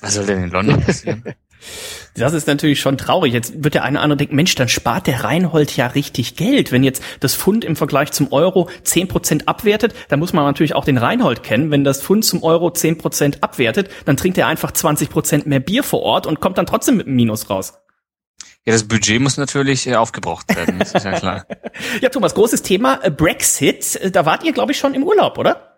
Was 0.00 0.14
soll 0.14 0.26
denn 0.26 0.44
in 0.44 0.50
London 0.50 0.80
passieren? 0.80 1.24
Das 2.14 2.32
ist 2.32 2.46
natürlich 2.46 2.80
schon 2.80 2.96
traurig. 2.96 3.32
Jetzt 3.32 3.62
wird 3.62 3.74
der 3.74 3.82
eine 3.82 3.98
oder 3.98 4.04
andere 4.04 4.16
denken, 4.18 4.36
Mensch, 4.36 4.54
dann 4.54 4.68
spart 4.68 5.06
der 5.06 5.24
Reinhold 5.24 5.76
ja 5.76 5.88
richtig 5.88 6.36
Geld. 6.36 6.72
Wenn 6.72 6.82
jetzt 6.82 7.02
das 7.20 7.34
Pfund 7.34 7.64
im 7.64 7.76
Vergleich 7.76 8.12
zum 8.12 8.32
Euro 8.32 8.70
zehn 8.84 9.08
Prozent 9.08 9.48
abwertet, 9.48 9.94
dann 10.08 10.20
muss 10.20 10.32
man 10.32 10.44
natürlich 10.44 10.74
auch 10.74 10.84
den 10.84 10.96
Reinhold 10.96 11.42
kennen. 11.42 11.70
Wenn 11.70 11.84
das 11.84 12.00
Pfund 12.00 12.24
zum 12.24 12.42
Euro 12.42 12.70
zehn 12.70 12.96
Prozent 12.96 13.42
abwertet, 13.42 13.90
dann 14.06 14.16
trinkt 14.16 14.38
er 14.38 14.46
einfach 14.46 14.72
20 14.72 15.10
Prozent 15.10 15.46
mehr 15.46 15.60
Bier 15.60 15.82
vor 15.82 16.02
Ort 16.02 16.26
und 16.26 16.40
kommt 16.40 16.56
dann 16.56 16.66
trotzdem 16.66 16.96
mit 16.96 17.06
einem 17.06 17.16
Minus 17.16 17.50
raus. 17.50 17.74
Ja, 18.66 18.72
das 18.72 18.82
Budget 18.88 19.20
muss 19.20 19.36
natürlich 19.36 19.86
äh, 19.86 19.94
aufgebraucht 19.94 20.54
werden, 20.56 20.80
das 20.80 20.92
ist 20.92 21.04
ja 21.04 21.12
klar. 21.12 21.46
ja, 22.00 22.08
Thomas, 22.08 22.34
großes 22.34 22.62
Thema 22.62 22.98
äh, 23.02 23.12
Brexit. 23.12 23.94
Äh, 23.96 24.10
da 24.10 24.26
wart 24.26 24.42
ihr, 24.42 24.52
glaube 24.52 24.72
ich, 24.72 24.78
schon 24.78 24.92
im 24.92 25.04
Urlaub, 25.04 25.38
oder? 25.38 25.76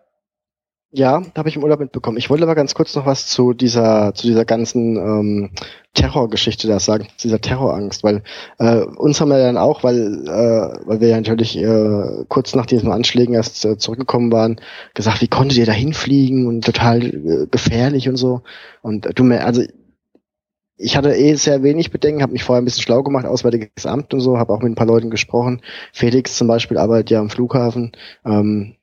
Ja, 0.91 1.23
habe 1.37 1.51
ich 1.51 1.57
im 1.57 1.63
Urlaub 1.63 1.81
mitbekommen. 1.81 2.17
Ich 2.17 2.31
wollte 2.31 2.45
aber 2.45 2.55
ganz 2.55 2.73
kurz 2.75 2.95
noch 2.95 3.05
was 3.05 3.27
zu 3.27 3.53
dieser, 3.53 4.15
zu 4.15 4.27
dieser 4.27 4.47
ganzen 4.47 4.97
ähm, 4.97 5.51
Terrorgeschichte 5.93 6.67
da 6.67 6.81
sagen, 6.81 7.09
zu 7.19 7.29
dieser 7.29 7.43
Terrorangst, 7.43 8.03
weil 8.05 8.23
äh, 8.59 8.81
uns 8.81 9.21
haben 9.21 9.29
wir 9.29 9.37
dann 9.37 9.59
auch, 9.59 9.83
weil, 9.83 10.27
äh, 10.27 10.87
weil 10.87 11.01
wir 11.03 11.09
ja 11.09 11.17
natürlich 11.17 11.59
äh, 11.59 12.25
kurz 12.29 12.55
nach 12.55 12.65
diesen 12.65 12.91
Anschlägen 12.91 13.35
erst 13.35 13.67
äh, 13.67 13.77
zurückgekommen 13.77 14.33
waren, 14.33 14.63
gesagt, 14.95 15.21
wie 15.21 15.29
konntet 15.29 15.59
ihr 15.59 15.67
da 15.67 15.73
hinfliegen 15.73 16.47
und 16.47 16.65
total 16.65 17.05
äh, 17.05 17.47
gefährlich 17.51 18.09
und 18.09 18.17
so. 18.17 18.41
Und 18.81 19.05
äh, 19.05 19.13
du 19.13 19.25
mir, 19.25 19.45
also 19.45 19.63
ich 20.79 20.97
hatte 20.97 21.15
eh 21.15 21.35
sehr 21.35 21.63
wenig 21.65 21.91
Bedenken, 21.91 22.23
habe 22.23 22.33
mich 22.33 22.45
vorher 22.45 22.63
ein 22.63 22.65
bisschen 22.65 22.83
schlau 22.83 23.03
gemacht, 23.03 23.27
Auswärtiges 23.27 23.85
Amt 23.85 24.15
und 24.15 24.21
so, 24.21 24.39
habe 24.39 24.53
auch 24.53 24.61
mit 24.61 24.71
ein 24.71 24.77
paar 24.77 24.87
Leuten 24.87 25.11
gesprochen. 25.11 25.61
Felix 25.93 26.37
zum 26.37 26.47
Beispiel 26.47 26.79
arbeitet 26.79 27.11
ja 27.11 27.21
am 27.21 27.31
Flughafen. 27.31 27.93
Ähm, 28.25 28.77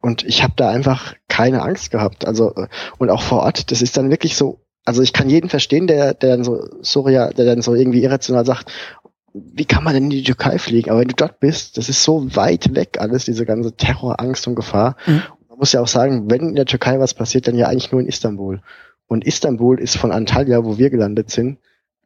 und 0.00 0.24
ich 0.24 0.42
habe 0.42 0.52
da 0.56 0.68
einfach 0.68 1.14
keine 1.26 1.62
Angst 1.62 1.90
gehabt. 1.90 2.26
Also 2.26 2.54
äh, 2.54 2.68
und 2.98 3.10
auch 3.10 3.22
vor 3.22 3.40
Ort, 3.40 3.70
das 3.70 3.82
ist 3.82 3.96
dann 3.96 4.10
wirklich 4.10 4.36
so. 4.36 4.60
Also 4.84 5.02
ich 5.02 5.12
kann 5.12 5.30
jeden 5.30 5.48
verstehen, 5.48 5.86
der 5.86 6.14
der 6.14 6.30
dann 6.36 6.44
so 6.44 6.68
Surya, 6.82 7.30
der 7.30 7.46
dann 7.46 7.62
so 7.62 7.74
irgendwie 7.74 8.02
irrational 8.04 8.44
sagt, 8.44 8.70
wie 9.32 9.64
kann 9.64 9.84
man 9.84 9.94
denn 9.94 10.04
in 10.04 10.10
die 10.10 10.22
Türkei 10.22 10.58
fliegen? 10.58 10.90
Aber 10.90 11.00
wenn 11.00 11.08
du 11.08 11.14
dort 11.14 11.40
bist, 11.40 11.78
das 11.78 11.88
ist 11.88 12.02
so 12.02 12.34
weit 12.36 12.74
weg 12.74 12.98
alles, 13.00 13.24
diese 13.24 13.46
ganze 13.46 13.72
Terror, 13.72 14.20
Angst 14.20 14.46
und 14.46 14.54
Gefahr. 14.54 14.96
Mhm. 15.06 15.22
Man 15.48 15.58
muss 15.58 15.72
ja 15.72 15.80
auch 15.80 15.88
sagen, 15.88 16.30
wenn 16.30 16.50
in 16.50 16.54
der 16.54 16.66
Türkei 16.66 17.00
was 17.00 17.14
passiert, 17.14 17.48
dann 17.48 17.56
ja 17.56 17.68
eigentlich 17.68 17.90
nur 17.90 18.00
in 18.00 18.06
Istanbul. 18.06 18.60
Und 19.08 19.26
Istanbul 19.26 19.80
ist 19.80 19.96
von 19.96 20.12
Antalya, 20.12 20.64
wo 20.64 20.78
wir 20.78 20.90
gelandet 20.90 21.30
sind, 21.30 21.58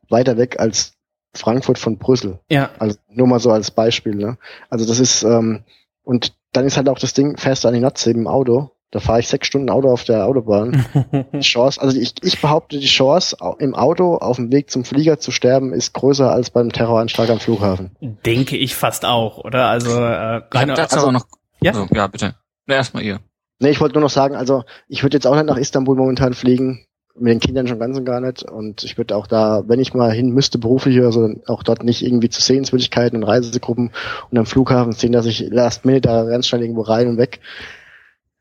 weiter 0.08 0.38
weg 0.38 0.58
als 0.58 0.94
Frankfurt 1.34 1.78
von 1.78 1.98
Brüssel. 1.98 2.38
Ja. 2.50 2.70
Also 2.78 2.96
nur 3.08 3.26
mal 3.26 3.40
so 3.40 3.50
als 3.50 3.70
Beispiel. 3.70 4.14
Ne? 4.14 4.38
Also 4.70 4.86
das 4.86 5.00
ist 5.00 5.22
ähm, 5.22 5.64
und 6.04 6.34
dann 6.52 6.66
ist 6.66 6.76
halt 6.76 6.88
auch 6.88 6.98
das 6.98 7.14
Ding, 7.14 7.36
fährst 7.36 7.64
du 7.64 7.68
an 7.68 7.74
die 7.74 7.80
Nordsee 7.80 8.10
im 8.10 8.26
Auto, 8.26 8.70
da 8.92 9.00
fahre 9.00 9.20
ich 9.20 9.28
sechs 9.28 9.46
Stunden 9.46 9.70
Auto 9.70 9.90
auf 9.90 10.04
der 10.04 10.26
Autobahn. 10.26 10.84
Die 11.32 11.40
Chance, 11.40 11.80
also 11.80 11.98
ich, 11.98 12.12
ich 12.22 12.42
behaupte, 12.42 12.78
die 12.78 12.86
Chance, 12.86 13.36
im 13.58 13.74
Auto 13.74 14.16
auf 14.16 14.36
dem 14.36 14.52
Weg 14.52 14.70
zum 14.70 14.84
Flieger 14.84 15.18
zu 15.18 15.30
sterben, 15.30 15.72
ist 15.72 15.94
größer 15.94 16.30
als 16.30 16.50
beim 16.50 16.70
Terroranschlag 16.70 17.30
am 17.30 17.40
Flughafen. 17.40 17.96
Denke 18.00 18.58
ich 18.58 18.74
fast 18.74 19.06
auch, 19.06 19.38
oder? 19.38 19.68
Also, 19.68 19.98
äh, 19.98 20.42
ich 20.52 20.60
hab 20.60 20.74
dazu 20.74 20.96
also, 20.96 21.08
auch 21.08 21.12
noch. 21.12 21.26
Ja? 21.62 21.72
So, 21.72 21.86
ja, 21.90 22.06
bitte. 22.06 22.34
Na, 22.66 22.74
erstmal 22.74 23.02
ihr. 23.02 23.20
Nee, 23.60 23.70
ich 23.70 23.80
wollte 23.80 23.94
nur 23.94 24.02
noch 24.02 24.10
sagen, 24.10 24.36
also 24.36 24.64
ich 24.88 25.02
würde 25.02 25.16
jetzt 25.16 25.26
auch 25.26 25.36
nicht 25.36 25.46
nach 25.46 25.56
Istanbul 25.56 25.96
momentan 25.96 26.34
fliegen 26.34 26.84
mit 27.14 27.32
den 27.32 27.40
Kindern 27.40 27.66
schon 27.66 27.78
ganz 27.78 27.96
und 27.98 28.04
gar 28.04 28.20
nicht. 28.20 28.42
Und 28.42 28.84
ich 28.84 28.96
würde 28.96 29.16
auch 29.16 29.26
da, 29.26 29.64
wenn 29.66 29.80
ich 29.80 29.94
mal 29.94 30.12
hin 30.12 30.30
müsste, 30.30 30.58
beruflich 30.58 30.98
oder 30.98 31.12
so, 31.12 31.28
auch 31.46 31.62
dort 31.62 31.84
nicht 31.84 32.02
irgendwie 32.02 32.30
zu 32.30 32.40
Sehenswürdigkeiten 32.40 33.16
und 33.16 33.28
Reisegruppen 33.28 33.90
und 34.30 34.38
am 34.38 34.46
Flughafen 34.46 34.92
sehen, 34.92 35.12
dass 35.12 35.26
ich 35.26 35.40
last 35.50 35.84
minute 35.84 36.08
da 36.08 36.24
ganz 36.24 36.46
schnell 36.46 36.62
irgendwo 36.62 36.82
rein 36.82 37.08
und 37.08 37.18
weg. 37.18 37.40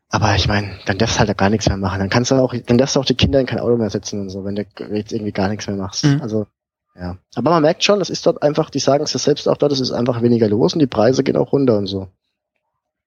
Aber 0.08 0.34
ich 0.36 0.46
meine, 0.46 0.72
dann 0.84 0.98
darfst 0.98 1.16
du 1.16 1.20
halt 1.20 1.30
auch 1.30 1.36
gar 1.36 1.50
nichts 1.50 1.68
mehr 1.68 1.78
machen. 1.78 1.98
Dann 1.98 2.10
kannst 2.10 2.30
du 2.30 2.34
auch, 2.34 2.54
dann 2.54 2.76
darfst 2.76 2.96
du 2.96 3.00
auch 3.00 3.04
die 3.04 3.14
Kinder 3.14 3.40
in 3.40 3.46
kein 3.46 3.60
Auto 3.60 3.76
mehr 3.76 3.90
setzen 3.90 4.20
und 4.20 4.28
so, 4.28 4.44
wenn 4.44 4.54
du 4.54 4.66
jetzt 4.92 5.12
irgendwie 5.12 5.32
gar 5.32 5.48
nichts 5.48 5.66
mehr 5.66 5.76
machst. 5.76 6.04
Mhm. 6.04 6.20
Also, 6.20 6.46
ja. 6.94 7.16
Aber 7.34 7.50
man 7.50 7.62
merkt 7.62 7.82
schon, 7.82 7.98
das 7.98 8.10
ist 8.10 8.26
dort 8.26 8.42
einfach, 8.42 8.68
die 8.68 8.78
sagen 8.78 9.04
es 9.04 9.14
ja 9.14 9.18
selbst 9.18 9.48
auch 9.48 9.56
dort, 9.56 9.72
es 9.72 9.80
ist 9.80 9.92
einfach 9.92 10.20
weniger 10.20 10.48
los 10.48 10.74
und 10.74 10.80
die 10.80 10.86
Preise 10.86 11.22
gehen 11.22 11.36
auch 11.36 11.52
runter 11.52 11.78
und 11.78 11.86
so. 11.86 12.08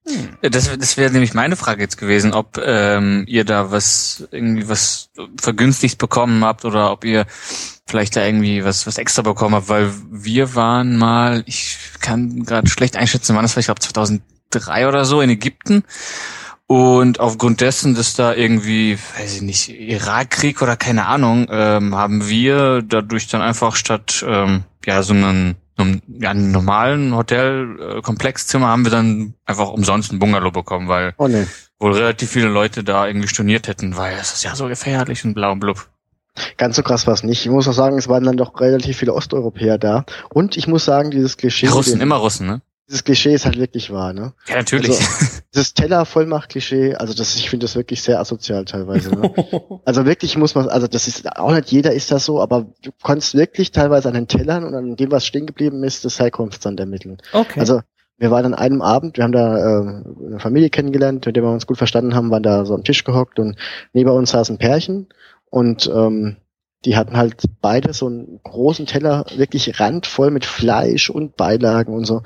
Hm. 0.08 0.52
Das, 0.52 0.70
das 0.78 0.98
wäre 0.98 1.12
nämlich 1.12 1.34
meine 1.34 1.56
Frage 1.56 1.82
jetzt 1.82 1.98
gewesen, 1.98 2.34
ob 2.34 2.58
ähm, 2.64 3.24
ihr 3.28 3.44
da 3.44 3.72
was 3.72 4.28
irgendwie 4.32 4.70
was 4.70 5.10
vergünstigt 5.42 5.98
bekommen 5.98 6.44
habt 6.44 6.64
oder 6.64 6.92
ob 6.92 7.06
ihr 7.06 7.26
vielleicht 7.88 8.16
da 8.16 8.24
irgendwie 8.24 8.64
was 8.64 8.86
was 8.86 8.98
extra 8.98 9.24
bekommen 9.24 9.56
habt, 9.56 9.70
weil 9.70 9.92
wir 10.12 10.54
waren 10.54 10.98
mal, 10.98 11.44
ich 11.48 11.78
kann 12.02 12.44
gerade 12.44 12.70
schlecht 12.70 12.98
einschätzen, 12.98 13.36
wann 13.36 13.44
das 13.44 13.56
war, 13.56 13.62
ich 13.62 13.66
glaube 13.66 13.82
2003 13.82 14.88
oder 14.88 15.06
so 15.06 15.22
in 15.22 15.32
Ägypten 15.32 15.84
und 16.68 17.20
aufgrund 17.20 17.62
dessen, 17.62 17.94
dass 17.94 18.16
da 18.16 18.34
irgendwie, 18.34 18.98
weiß 19.18 19.36
ich 19.36 19.42
nicht, 19.44 19.70
Irakkrieg 19.70 20.62
oder 20.64 20.76
keine 20.76 21.06
Ahnung, 21.06 21.48
ähm, 21.50 21.96
haben 21.96 22.28
wir 22.28 22.82
dadurch 22.82 23.28
dann 23.28 23.42
einfach 23.42 23.76
statt 23.76 24.26
ähm, 24.28 24.64
ja 24.86 25.04
so 25.04 25.14
einen 25.14 25.56
einem, 25.78 26.02
ja, 26.08 26.32
einem 26.32 26.52
normalen 26.52 27.16
Hotel-Komplexzimmer 27.16 28.68
haben 28.68 28.86
wir 28.86 28.92
dann 28.92 29.34
einfach 29.46 29.70
umsonst 29.70 30.12
ein 30.12 30.20
Bungalow 30.20 30.52
bekommen, 30.52 30.88
weil 30.88 31.14
oh 31.18 31.28
nee. 31.28 31.46
wohl 31.80 31.94
relativ 31.94 32.30
viele 32.30 32.48
Leute 32.48 32.84
da 32.84 33.08
irgendwie 33.08 33.28
storniert 33.28 33.68
hätten, 33.68 33.98
weil 33.98 34.16
es 34.20 34.34
ist 34.34 34.44
ja 34.44 34.56
so 34.56 34.68
gefährlich 34.68 35.24
und 35.26 35.34
blau 35.34 35.52
und 35.52 35.60
blub. 35.60 35.88
Ganz 36.58 36.76
so 36.76 36.84
krass 36.84 37.08
war 37.08 37.14
es 37.14 37.24
nicht. 37.24 37.46
Ich 37.46 37.52
muss 37.52 37.68
auch 37.68 37.74
sagen, 37.74 37.98
es 37.98 38.10
waren 38.10 38.24
dann 38.24 38.38
doch 38.38 38.60
relativ 38.60 38.98
viele 38.98 39.14
Osteuropäer 39.14 39.78
da. 39.78 40.06
Und 40.30 40.58
ich 40.58 40.68
muss 40.68 40.84
sagen, 40.84 41.12
dieses 41.12 41.38
Klischee. 41.38 41.68
Russen, 41.68 42.02
immer 42.02 42.18
Russen, 42.18 42.48
ne? 42.48 42.62
Dieses 42.88 43.04
Klischee 43.04 43.34
ist 43.34 43.46
halt 43.46 43.58
wirklich 43.58 43.92
wahr, 43.92 44.14
ne? 44.14 44.34
Ja, 44.48 44.56
natürlich. 44.58 44.92
Also, 44.92 45.42
dieses 45.54 45.74
Teller-Vollmacht-Klischee, 45.74 46.96
also 46.96 47.14
das, 47.14 47.36
ich 47.36 47.50
finde 47.50 47.66
das 47.66 47.76
wirklich 47.76 48.04
sehr 48.04 48.20
asozial 48.20 48.66
teilweise. 48.66 49.10
Ne? 49.10 49.34
also 49.86 50.06
wirklich 50.06 50.38
muss 50.38 50.54
man, 50.54 50.70
also 50.70 50.88
das 50.88 51.08
ist 51.08 51.28
auch 51.38 51.54
nicht 51.54 51.72
jeder 51.72 51.94
ist 51.94 52.12
das 52.12 52.26
so, 52.26 52.42
aber 52.42 52.68
du 52.84 52.92
konntest 53.02 53.34
wirklich 53.34 53.72
teilweise 53.72 54.08
an 54.08 54.14
den 54.14 54.28
Tellern 54.28 54.64
und 54.64 54.76
an 54.76 54.96
dem, 54.96 55.12
was 55.12 55.26
stehen 55.26 55.48
geblieben 55.48 55.84
ist, 55.84 56.06
das 56.06 56.20
Herkunftsland 56.20 56.80
ermitteln. 56.80 57.18
Okay. 57.34 57.60
Also 57.60 57.82
wir 58.18 58.32
waren 58.32 58.46
an 58.46 58.54
einem 58.54 58.82
Abend, 58.82 59.18
wir 59.18 59.24
haben 59.24 59.32
da 59.32 59.58
äh, 59.58 60.04
eine 60.28 60.40
Familie 60.40 60.70
kennengelernt, 60.70 61.26
mit 61.26 61.36
der 61.36 61.44
wir 61.44 61.52
uns 61.52 61.68
gut 61.68 61.78
verstanden 61.78 62.14
haben, 62.14 62.30
waren 62.30 62.44
da 62.44 62.66
so 62.66 62.76
am 62.76 62.84
Tisch 62.84 63.04
gehockt 63.04 63.40
und 63.40 63.58
neben 63.94 64.10
uns 64.12 64.32
saß 64.32 64.52
ein 64.52 64.58
Pärchen 64.58 65.08
und 65.50 65.90
ähm, 65.94 66.38
die 66.86 66.96
hatten 66.96 67.18
halt 67.18 67.44
beide 67.62 67.94
so 67.94 68.06
einen 68.06 68.40
großen 68.44 68.86
Teller, 68.86 69.26
wirklich 69.36 69.80
randvoll 69.80 70.30
mit 70.30 70.46
Fleisch 70.46 71.10
und 71.10 71.36
Beilagen 71.36 71.94
und 71.94 72.06
so 72.06 72.22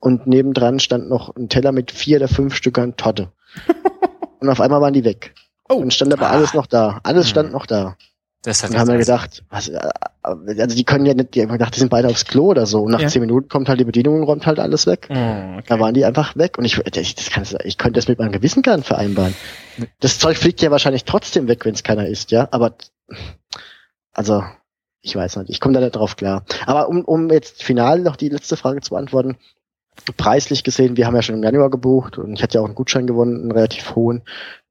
und 0.00 0.26
nebendran 0.26 0.80
stand 0.80 1.08
noch 1.08 1.36
ein 1.36 1.48
Teller 1.48 1.72
mit 1.72 1.90
vier 1.90 2.16
oder 2.16 2.28
fünf 2.28 2.54
Stückern 2.54 2.96
Torte. 2.96 3.28
und 4.40 4.48
auf 4.48 4.60
einmal 4.60 4.80
waren 4.80 4.94
die 4.94 5.04
weg. 5.04 5.34
Oh. 5.68 5.74
Und 5.74 5.94
stand 5.94 6.12
aber 6.12 6.26
ah. 6.26 6.32
alles 6.32 6.54
noch 6.54 6.66
da. 6.66 7.00
Alles 7.04 7.28
stand 7.28 7.48
hm. 7.48 7.52
noch 7.52 7.66
da. 7.66 7.96
Das 8.42 8.64
und 8.64 8.78
haben 8.78 8.88
wir 8.88 8.96
gedacht, 8.96 9.44
was, 9.50 9.68
äh, 9.68 9.78
also 10.22 10.74
die 10.74 10.84
können 10.84 11.04
ja 11.04 11.12
nicht, 11.12 11.34
die 11.34 11.42
haben 11.42 11.52
gedacht, 11.52 11.76
die 11.76 11.78
sind 11.78 11.90
beide 11.90 12.08
aufs 12.08 12.24
Klo 12.24 12.46
oder 12.46 12.64
so. 12.64 12.80
Und 12.82 12.92
nach 12.92 13.00
ja. 13.00 13.08
zehn 13.08 13.20
Minuten 13.20 13.48
kommt 13.48 13.68
halt 13.68 13.78
die 13.78 13.84
Bedienung 13.84 14.20
und 14.20 14.24
räumt 14.24 14.46
halt 14.46 14.58
alles 14.58 14.86
weg. 14.86 15.08
Oh, 15.10 15.14
okay. 15.14 15.62
Da 15.66 15.78
waren 15.78 15.92
die 15.92 16.06
einfach 16.06 16.34
weg. 16.36 16.56
Und 16.56 16.64
ich, 16.64 16.78
ich, 16.78 17.14
das 17.14 17.30
kann, 17.30 17.44
ich 17.64 17.76
könnte 17.76 17.98
das 17.98 18.08
mit 18.08 18.18
meinem 18.18 18.32
Gewissen 18.32 18.62
gar 18.62 18.78
nicht 18.78 18.86
vereinbaren. 18.86 19.34
Das 20.00 20.18
Zeug 20.18 20.38
fliegt 20.38 20.62
ja 20.62 20.70
wahrscheinlich 20.70 21.04
trotzdem 21.04 21.48
weg, 21.48 21.66
wenn 21.66 21.74
es 21.74 21.82
keiner 21.82 22.06
isst, 22.06 22.30
ja. 22.30 22.48
Aber 22.50 22.74
also, 24.14 24.42
ich 25.02 25.14
weiß 25.14 25.36
nicht, 25.36 25.50
ich 25.50 25.60
komme 25.60 25.74
da 25.74 25.80
nicht 25.80 25.96
drauf 25.96 26.16
klar. 26.16 26.44
Aber 26.64 26.88
um, 26.88 27.04
um 27.04 27.30
jetzt 27.30 27.62
final 27.62 28.00
noch 28.00 28.16
die 28.16 28.30
letzte 28.30 28.56
Frage 28.56 28.80
zu 28.80 28.90
beantworten, 28.90 29.36
preislich 30.16 30.64
gesehen, 30.64 30.96
wir 30.96 31.06
haben 31.06 31.14
ja 31.14 31.22
schon 31.22 31.36
im 31.36 31.42
Januar 31.42 31.70
gebucht 31.70 32.18
und 32.18 32.34
ich 32.34 32.42
hatte 32.42 32.54
ja 32.58 32.60
auch 32.60 32.66
einen 32.66 32.74
Gutschein 32.74 33.06
gewonnen, 33.06 33.40
einen 33.42 33.52
relativ 33.52 33.94
hohen. 33.94 34.22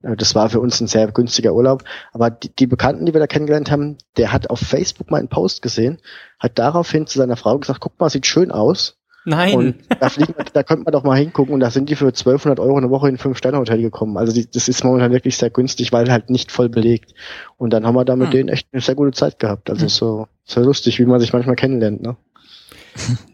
Äh, 0.01 0.15
das 0.15 0.36
war 0.36 0.50
für 0.50 0.59
uns 0.59 0.79
ein 0.79 0.88
sehr 0.88 1.12
günstiger 1.12 1.53
Urlaub. 1.53 1.83
Aber 2.12 2.29
die, 2.29 2.53
die 2.55 2.67
Bekannten, 2.67 3.05
die 3.05 3.13
wir 3.13 3.19
da 3.19 3.27
kennengelernt 3.27 3.71
haben, 3.71 3.98
der 4.17 4.31
hat 4.31 4.50
auf 4.50 4.59
Facebook 4.59 5.12
mal 5.12 5.17
einen 5.17 5.29
Post 5.29 5.62
gesehen, 5.62 6.00
hat 6.39 6.59
daraufhin 6.59 7.07
zu 7.07 7.17
seiner 7.17 7.36
Frau 7.36 7.57
gesagt, 7.57 7.79
guck 7.79 8.00
mal, 8.00 8.09
sieht 8.09 8.25
schön 8.25 8.51
aus. 8.51 8.95
Nein. 9.25 9.55
Und 9.55 9.75
da, 10.00 10.09
fliegen, 10.09 10.33
da 10.53 10.63
könnte 10.63 10.86
man 10.86 10.93
doch 10.93 11.03
mal 11.03 11.17
hingucken 11.17 11.53
und 11.53 11.59
da 11.59 11.69
sind 11.69 11.89
die 11.89 11.95
für 11.95 12.07
1200 12.07 12.59
Euro 12.59 12.77
eine 12.77 12.89
Woche 12.89 13.09
in 13.09 13.15
ein 13.15 13.17
Fünf-Sterne-Hotel 13.17 13.81
gekommen. 13.81 14.17
Also 14.17 14.33
die, 14.33 14.50
das 14.50 14.67
ist 14.67 14.83
momentan 14.83 15.12
wirklich 15.12 15.38
sehr 15.38 15.50
günstig, 15.50 15.91
weil 15.91 16.12
halt 16.12 16.29
nicht 16.29 16.51
voll 16.51 16.69
belegt. 16.69 17.13
Und 17.57 17.71
dann 17.71 17.86
haben 17.86 17.95
wir 17.95 18.05
da 18.05 18.15
mit 18.15 18.27
hm. 18.27 18.31
denen 18.31 18.50
echt 18.50 18.67
eine 18.71 18.81
sehr 18.81 18.95
gute 18.95 19.12
Zeit 19.12 19.39
gehabt. 19.39 19.69
Also 19.69 19.83
hm. 19.83 19.89
so 19.89 20.27
sehr 20.45 20.63
lustig, 20.63 21.00
wie 21.00 21.05
man 21.05 21.19
sich 21.19 21.33
manchmal 21.33 21.55
kennenlernt. 21.55 22.01
Ne? 22.01 22.15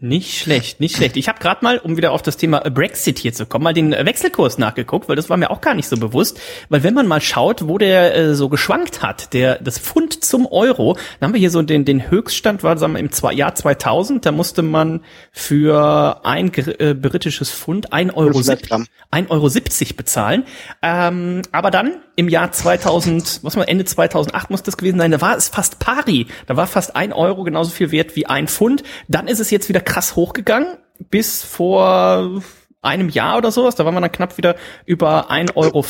Nicht 0.00 0.38
schlecht, 0.38 0.80
nicht 0.80 0.96
schlecht. 0.96 1.16
Ich 1.16 1.28
habe 1.28 1.38
gerade 1.38 1.64
mal, 1.64 1.78
um 1.78 1.96
wieder 1.96 2.12
auf 2.12 2.22
das 2.22 2.36
Thema 2.36 2.60
Brexit 2.60 3.18
hier 3.18 3.32
zu 3.32 3.46
kommen, 3.46 3.64
mal 3.64 3.74
den 3.74 3.92
Wechselkurs 3.92 4.58
nachgeguckt, 4.58 5.08
weil 5.08 5.16
das 5.16 5.28
war 5.30 5.36
mir 5.36 5.50
auch 5.50 5.60
gar 5.60 5.74
nicht 5.74 5.88
so 5.88 5.96
bewusst. 5.96 6.40
Weil 6.68 6.82
wenn 6.82 6.94
man 6.94 7.06
mal 7.06 7.20
schaut, 7.20 7.66
wo 7.66 7.78
der 7.78 8.14
äh, 8.14 8.34
so 8.34 8.48
geschwankt 8.48 9.02
hat, 9.02 9.32
der 9.32 9.56
das 9.56 9.78
Pfund 9.78 10.24
zum 10.24 10.46
Euro, 10.46 10.96
dann 11.18 11.28
haben 11.28 11.34
wir 11.34 11.40
hier 11.40 11.50
so 11.50 11.62
den, 11.62 11.84
den 11.84 12.10
Höchststand, 12.10 12.62
war 12.62 12.76
sagen 12.78 12.94
wir 12.94 13.00
im 13.00 13.12
zwei, 13.12 13.32
Jahr 13.32 13.54
2000, 13.54 14.24
da 14.24 14.32
musste 14.32 14.62
man 14.62 15.00
für 15.32 16.20
ein 16.24 16.52
äh, 16.54 16.94
britisches 16.94 17.50
Pfund 17.50 17.92
1,70 17.92 18.14
Euro, 18.14 18.38
1,70 18.38 19.30
Euro 19.30 19.48
70 19.48 19.96
bezahlen. 19.96 20.44
Ähm, 20.82 21.42
aber 21.52 21.70
dann 21.70 22.00
im 22.16 22.28
Jahr 22.28 22.50
2000, 22.50 23.40
was 23.42 23.56
mal 23.56 23.64
Ende 23.64 23.84
2008 23.84 24.50
muss 24.50 24.62
das 24.62 24.76
gewesen 24.76 24.98
sein, 24.98 25.10
da 25.10 25.20
war 25.20 25.36
es 25.36 25.48
fast 25.48 25.78
pari. 25.78 26.26
Da 26.46 26.56
war 26.56 26.66
fast 26.66 26.96
ein 26.96 27.12
Euro 27.12 27.44
genauso 27.44 27.70
viel 27.70 27.90
wert 27.92 28.16
wie 28.16 28.26
ein 28.26 28.48
Pfund. 28.48 28.82
Dann 29.08 29.28
ist 29.28 29.40
es 29.40 29.45
jetzt 29.50 29.68
wieder 29.68 29.80
krass 29.80 30.16
hochgegangen 30.16 30.78
bis 31.10 31.44
vor 31.44 32.42
einem 32.82 33.08
Jahr 33.08 33.38
oder 33.38 33.50
sowas. 33.50 33.74
Da 33.74 33.84
waren 33.84 33.94
wir 33.94 34.00
dann 34.00 34.12
knapp 34.12 34.38
wieder 34.38 34.56
über 34.84 35.30
1,40 35.30 35.56
Euro 35.56 35.82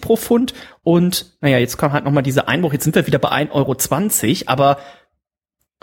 pro 0.00 0.16
Pfund. 0.16 0.54
Und 0.82 1.36
naja, 1.40 1.58
jetzt 1.58 1.76
kommt 1.76 1.92
halt 1.92 2.04
nochmal 2.04 2.22
dieser 2.22 2.48
Einbruch. 2.48 2.72
Jetzt 2.72 2.84
sind 2.84 2.94
wir 2.94 3.06
wieder 3.06 3.18
bei 3.18 3.30
1,20 3.30 3.52
Euro. 3.52 4.42
Aber 4.46 4.78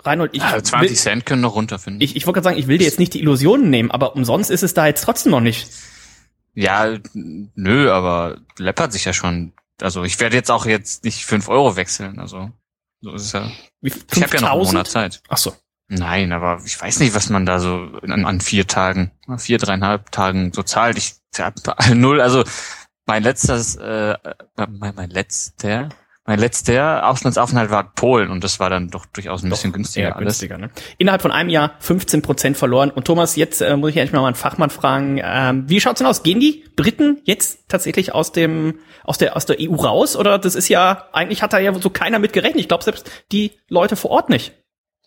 Reinhold, 0.02 0.34
ich. 0.34 0.42
Ja, 0.42 0.62
20 0.62 0.90
will, 0.90 0.96
Cent 0.96 1.26
können 1.26 1.42
noch 1.42 1.54
runterfinden. 1.54 2.00
Ich, 2.00 2.16
ich 2.16 2.26
wollte 2.26 2.40
gerade 2.40 2.44
sagen, 2.44 2.58
ich 2.58 2.66
will 2.66 2.78
dir 2.78 2.84
jetzt 2.84 2.98
nicht 2.98 3.14
die 3.14 3.20
Illusionen 3.20 3.70
nehmen, 3.70 3.90
aber 3.90 4.16
umsonst 4.16 4.50
ist 4.50 4.62
es 4.62 4.74
da 4.74 4.86
jetzt 4.86 5.02
trotzdem 5.02 5.30
noch 5.32 5.40
nicht. 5.40 5.68
Ja, 6.54 6.98
nö, 7.12 7.90
aber 7.90 8.38
läppert 8.58 8.92
sich 8.92 9.04
ja 9.04 9.12
schon 9.12 9.52
also 9.80 10.04
ich 10.04 10.20
werde 10.20 10.36
jetzt 10.36 10.50
auch 10.50 10.66
jetzt 10.66 11.04
nicht 11.04 11.24
fünf 11.24 11.48
Euro 11.48 11.76
wechseln. 11.76 12.18
Also 12.18 12.50
so 13.00 13.12
ist 13.12 13.22
es 13.22 13.32
ja. 13.32 13.50
Wie, 13.80 13.88
ich 13.88 14.22
habe 14.22 14.36
ja 14.36 14.40
noch 14.42 14.52
einen 14.52 14.62
Monat 14.62 14.88
Zeit. 14.88 15.22
Ach 15.28 15.36
so. 15.36 15.54
Nein, 15.88 16.32
aber 16.32 16.60
ich 16.64 16.80
weiß 16.80 17.00
nicht, 17.00 17.14
was 17.14 17.28
man 17.28 17.44
da 17.44 17.58
so 17.58 17.88
an, 18.02 18.24
an 18.24 18.40
vier 18.40 18.66
Tagen, 18.66 19.10
vier, 19.36 19.58
dreieinhalb 19.58 20.10
Tagen 20.10 20.52
so 20.52 20.62
zahlt. 20.62 20.96
Ich 20.96 21.16
ja, 21.36 21.52
null, 21.94 22.20
also 22.20 22.44
mein 23.06 23.22
letztes, 23.22 23.76
äh, 23.76 24.12
äh, 24.12 24.16
mein, 24.56 24.94
mein 24.94 25.10
letzter, 25.10 25.90
mein 26.24 26.38
letzter 26.38 27.06
Auslandsaufenthalt 27.06 27.70
war 27.70 27.92
Polen 27.92 28.30
und 28.30 28.42
das 28.42 28.58
war 28.58 28.70
dann 28.70 28.88
doch 28.88 29.04
durchaus 29.04 29.42
ein 29.42 29.50
bisschen 29.50 29.72
günstiger. 29.72 30.08
Ja, 30.08 30.18
günstiger 30.18 30.56
ne? 30.56 30.70
Innerhalb 30.96 31.20
von 31.20 31.30
einem 31.30 31.50
Jahr 31.50 31.74
15 31.80 32.22
Prozent 32.22 32.56
verloren. 32.56 32.90
Und 32.90 33.06
Thomas, 33.06 33.36
jetzt 33.36 33.60
äh, 33.60 33.76
muss 33.76 33.90
ich 33.90 33.98
endlich 33.98 34.18
mal 34.18 34.24
einen 34.26 34.34
Fachmann 34.34 34.70
fragen, 34.70 35.20
ähm, 35.22 35.68
wie 35.68 35.82
schaut's 35.82 35.98
denn 35.98 36.06
aus? 36.06 36.22
Gehen 36.22 36.40
die 36.40 36.64
Briten 36.76 37.20
jetzt 37.24 37.68
tatsächlich 37.68 38.14
aus 38.14 38.32
dem 38.32 38.78
aus 39.02 39.18
der 39.18 39.36
aus 39.36 39.44
der 39.44 39.56
EU 39.60 39.74
raus? 39.74 40.16
Oder 40.16 40.38
das 40.38 40.54
ist 40.54 40.68
ja 40.68 41.08
eigentlich 41.12 41.42
hat 41.42 41.52
da 41.52 41.58
ja 41.58 41.74
so 41.74 41.90
keiner 41.90 42.18
mit 42.18 42.32
gerechnet. 42.32 42.60
Ich 42.60 42.68
glaube 42.68 42.84
selbst 42.84 43.10
die 43.30 43.52
Leute 43.68 43.96
vor 43.96 44.10
Ort 44.10 44.30
nicht. 44.30 44.54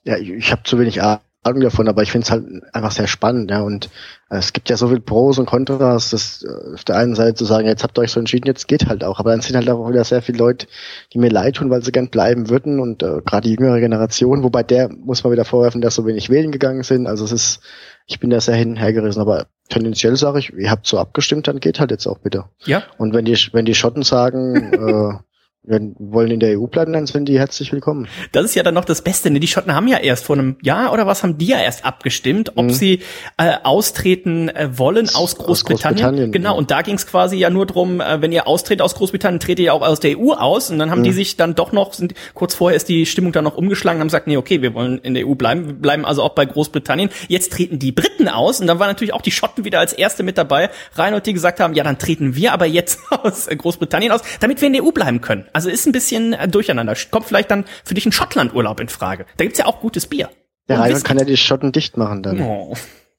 Ja, 0.07 0.17
ich, 0.17 0.29
ich 0.29 0.51
habe 0.53 0.63
zu 0.63 0.79
wenig 0.79 1.01
Ahnung 1.01 1.61
davon, 1.61 1.89
aber 1.89 2.01
ich 2.01 2.11
finde 2.11 2.25
es 2.25 2.31
halt 2.31 2.45
einfach 2.73 2.91
sehr 2.91 3.07
spannend, 3.07 3.51
ja. 3.51 3.61
Und 3.61 3.89
äh, 4.29 4.37
es 4.37 4.53
gibt 4.53 4.69
ja 4.69 4.77
so 4.77 4.87
viel 4.87 5.01
Pros 5.01 5.37
und 5.37 5.45
Kontras, 5.45 6.11
das 6.11 6.43
äh, 6.43 6.75
auf 6.75 6.85
der 6.85 6.95
einen 6.95 7.13
Seite 7.13 7.35
zu 7.35 7.43
sagen, 7.43 7.67
jetzt 7.67 7.83
habt 7.83 7.97
ihr 7.99 8.03
euch 8.03 8.11
so 8.11 8.19
entschieden, 8.21 8.47
jetzt 8.47 8.69
geht 8.69 8.87
halt 8.87 9.03
auch. 9.03 9.19
Aber 9.19 9.31
dann 9.31 9.41
sind 9.41 9.57
halt 9.57 9.69
auch 9.69 9.89
wieder 9.89 10.05
sehr 10.05 10.21
viele 10.21 10.37
Leute, 10.37 10.67
die 11.13 11.19
mir 11.19 11.29
leid 11.29 11.55
tun, 11.55 11.69
weil 11.69 11.83
sie 11.83 11.91
gern 11.91 12.09
bleiben 12.09 12.49
würden 12.49 12.79
und 12.79 13.03
äh, 13.03 13.21
gerade 13.25 13.49
die 13.49 13.55
jüngere 13.55 13.81
Generation, 13.81 14.43
wobei 14.43 14.63
der 14.63 14.89
muss 14.89 15.25
man 15.25 15.33
wieder 15.33 15.45
vorwerfen, 15.45 15.81
dass 15.81 15.95
so 15.95 16.05
wenig 16.05 16.29
wählen 16.29 16.51
gegangen 16.51 16.83
sind. 16.83 17.05
Also 17.05 17.25
es 17.25 17.33
ist, 17.33 17.59
ich 18.05 18.21
bin 18.21 18.29
da 18.29 18.39
sehr 18.39 18.55
hin 18.55 18.77
hergerissen, 18.77 19.21
aber 19.21 19.47
tendenziell 19.67 20.15
sage 20.15 20.39
ich, 20.39 20.53
ihr 20.53 20.71
habt 20.71 20.87
so 20.87 20.97
abgestimmt, 20.97 21.49
dann 21.49 21.59
geht 21.59 21.81
halt 21.81 21.91
jetzt 21.91 22.07
auch 22.07 22.19
bitte. 22.19 22.45
Ja. 22.65 22.83
Und 22.97 23.13
wenn 23.13 23.25
die, 23.25 23.37
wenn 23.51 23.65
die 23.65 23.75
Schotten 23.75 24.03
sagen, 24.03 24.73
äh, 24.73 25.26
wir 25.67 25.81
wollen 25.99 26.31
in 26.31 26.39
der 26.39 26.57
EU 26.57 26.67
bleiben, 26.67 26.93
dann 26.93 27.05
sind 27.07 27.27
die 27.27 27.37
herzlich 27.37 27.73
willkommen. 27.73 28.07
Das 28.31 28.45
ist 28.45 28.55
ja 28.55 28.63
dann 28.63 28.73
noch 28.73 28.85
das 28.85 29.01
Beste. 29.01 29.29
Ne? 29.29 29.41
Die 29.41 29.47
Schotten 29.47 29.75
haben 29.75 29.87
ja 29.87 29.97
erst 29.97 30.23
vor 30.23 30.37
einem 30.37 30.55
Jahr 30.61 30.93
oder 30.93 31.05
was 31.05 31.23
haben 31.23 31.37
die 31.37 31.47
ja 31.47 31.59
erst 31.59 31.83
abgestimmt, 31.83 32.53
ob 32.55 32.65
mhm. 32.65 32.69
sie 32.69 33.01
äh, 33.37 33.55
austreten 33.63 34.47
äh, 34.47 34.69
wollen 34.77 35.09
aus 35.09 35.35
Großbritannien. 35.35 35.45
Aus 35.45 35.63
Großbritannien 35.65 36.31
genau, 36.31 36.51
ja. 36.51 36.57
und 36.57 36.71
da 36.71 36.81
ging 36.83 36.95
es 36.95 37.05
quasi 37.05 37.35
ja 37.35 37.49
nur 37.49 37.65
drum, 37.65 37.99
äh, 37.99 38.21
wenn 38.21 38.31
ihr 38.31 38.47
austretet 38.47 38.81
aus 38.81 38.95
Großbritannien, 38.95 39.41
tretet 39.41 39.65
ihr 39.65 39.73
auch 39.73 39.81
aus 39.81 39.99
der 39.99 40.17
EU 40.17 40.31
aus. 40.31 40.69
Und 40.69 40.79
dann 40.79 40.89
haben 40.89 40.99
mhm. 40.99 41.05
die 41.05 41.11
sich 41.11 41.35
dann 41.35 41.53
doch 41.53 41.73
noch, 41.73 41.93
sind 41.93 42.13
kurz 42.33 42.55
vorher 42.55 42.77
ist 42.77 42.87
die 42.87 43.05
Stimmung 43.05 43.33
dann 43.33 43.43
noch 43.43 43.57
umgeschlagen, 43.57 43.99
haben 43.99 44.07
gesagt, 44.07 44.27
nee, 44.27 44.37
okay, 44.37 44.61
wir 44.61 44.73
wollen 44.73 44.99
in 44.99 45.15
der 45.15 45.27
EU 45.27 45.35
bleiben, 45.35 45.67
wir 45.67 45.73
bleiben 45.73 46.05
also 46.05 46.23
auch 46.23 46.33
bei 46.33 46.45
Großbritannien. 46.45 47.09
Jetzt 47.27 47.51
treten 47.51 47.77
die 47.77 47.91
Briten 47.91 48.29
aus 48.29 48.61
und 48.61 48.67
dann 48.67 48.79
waren 48.79 48.87
natürlich 48.87 49.13
auch 49.13 49.21
die 49.21 49.31
Schotten 49.31 49.65
wieder 49.65 49.79
als 49.79 49.91
erste 49.91 50.23
mit 50.23 50.37
dabei, 50.37 50.69
rein 50.93 51.13
und 51.13 51.25
die 51.25 51.33
gesagt 51.33 51.59
haben, 51.59 51.73
ja, 51.73 51.83
dann 51.83 51.97
treten 51.97 52.37
wir 52.37 52.53
aber 52.53 52.67
jetzt 52.67 52.99
aus 53.09 53.47
Großbritannien 53.47 54.13
aus, 54.13 54.21
damit 54.39 54.61
wir 54.61 54.67
in 54.67 54.73
der 54.73 54.85
EU 54.85 54.91
bleiben 54.91 55.19
können. 55.19 55.45
Also 55.57 55.71
ist 55.71 55.87
ein 55.87 55.91
bisschen 55.91 56.33
äh, 56.33 56.47
durcheinander. 56.47 56.95
Kommt 57.09 57.25
vielleicht 57.25 57.49
dann 57.49 57.65
für 57.83 57.95
dich 57.95 58.05
ein 58.05 58.11
Schottlandurlaub 58.11 58.79
in 58.79 58.89
Frage. 58.89 59.25
Da 59.37 59.43
gibt's 59.43 59.57
ja 59.57 59.65
auch 59.65 59.79
gutes 59.79 60.05
Bier. 60.05 60.29
Der 60.69 60.79
Rainer 60.79 61.01
kann 61.01 61.17
ja 61.17 61.25
die 61.25 61.35
Schotten 61.35 61.71
dicht 61.71 61.97
machen 61.97 62.21
dann. 62.21 62.39
Oh. 62.41 62.75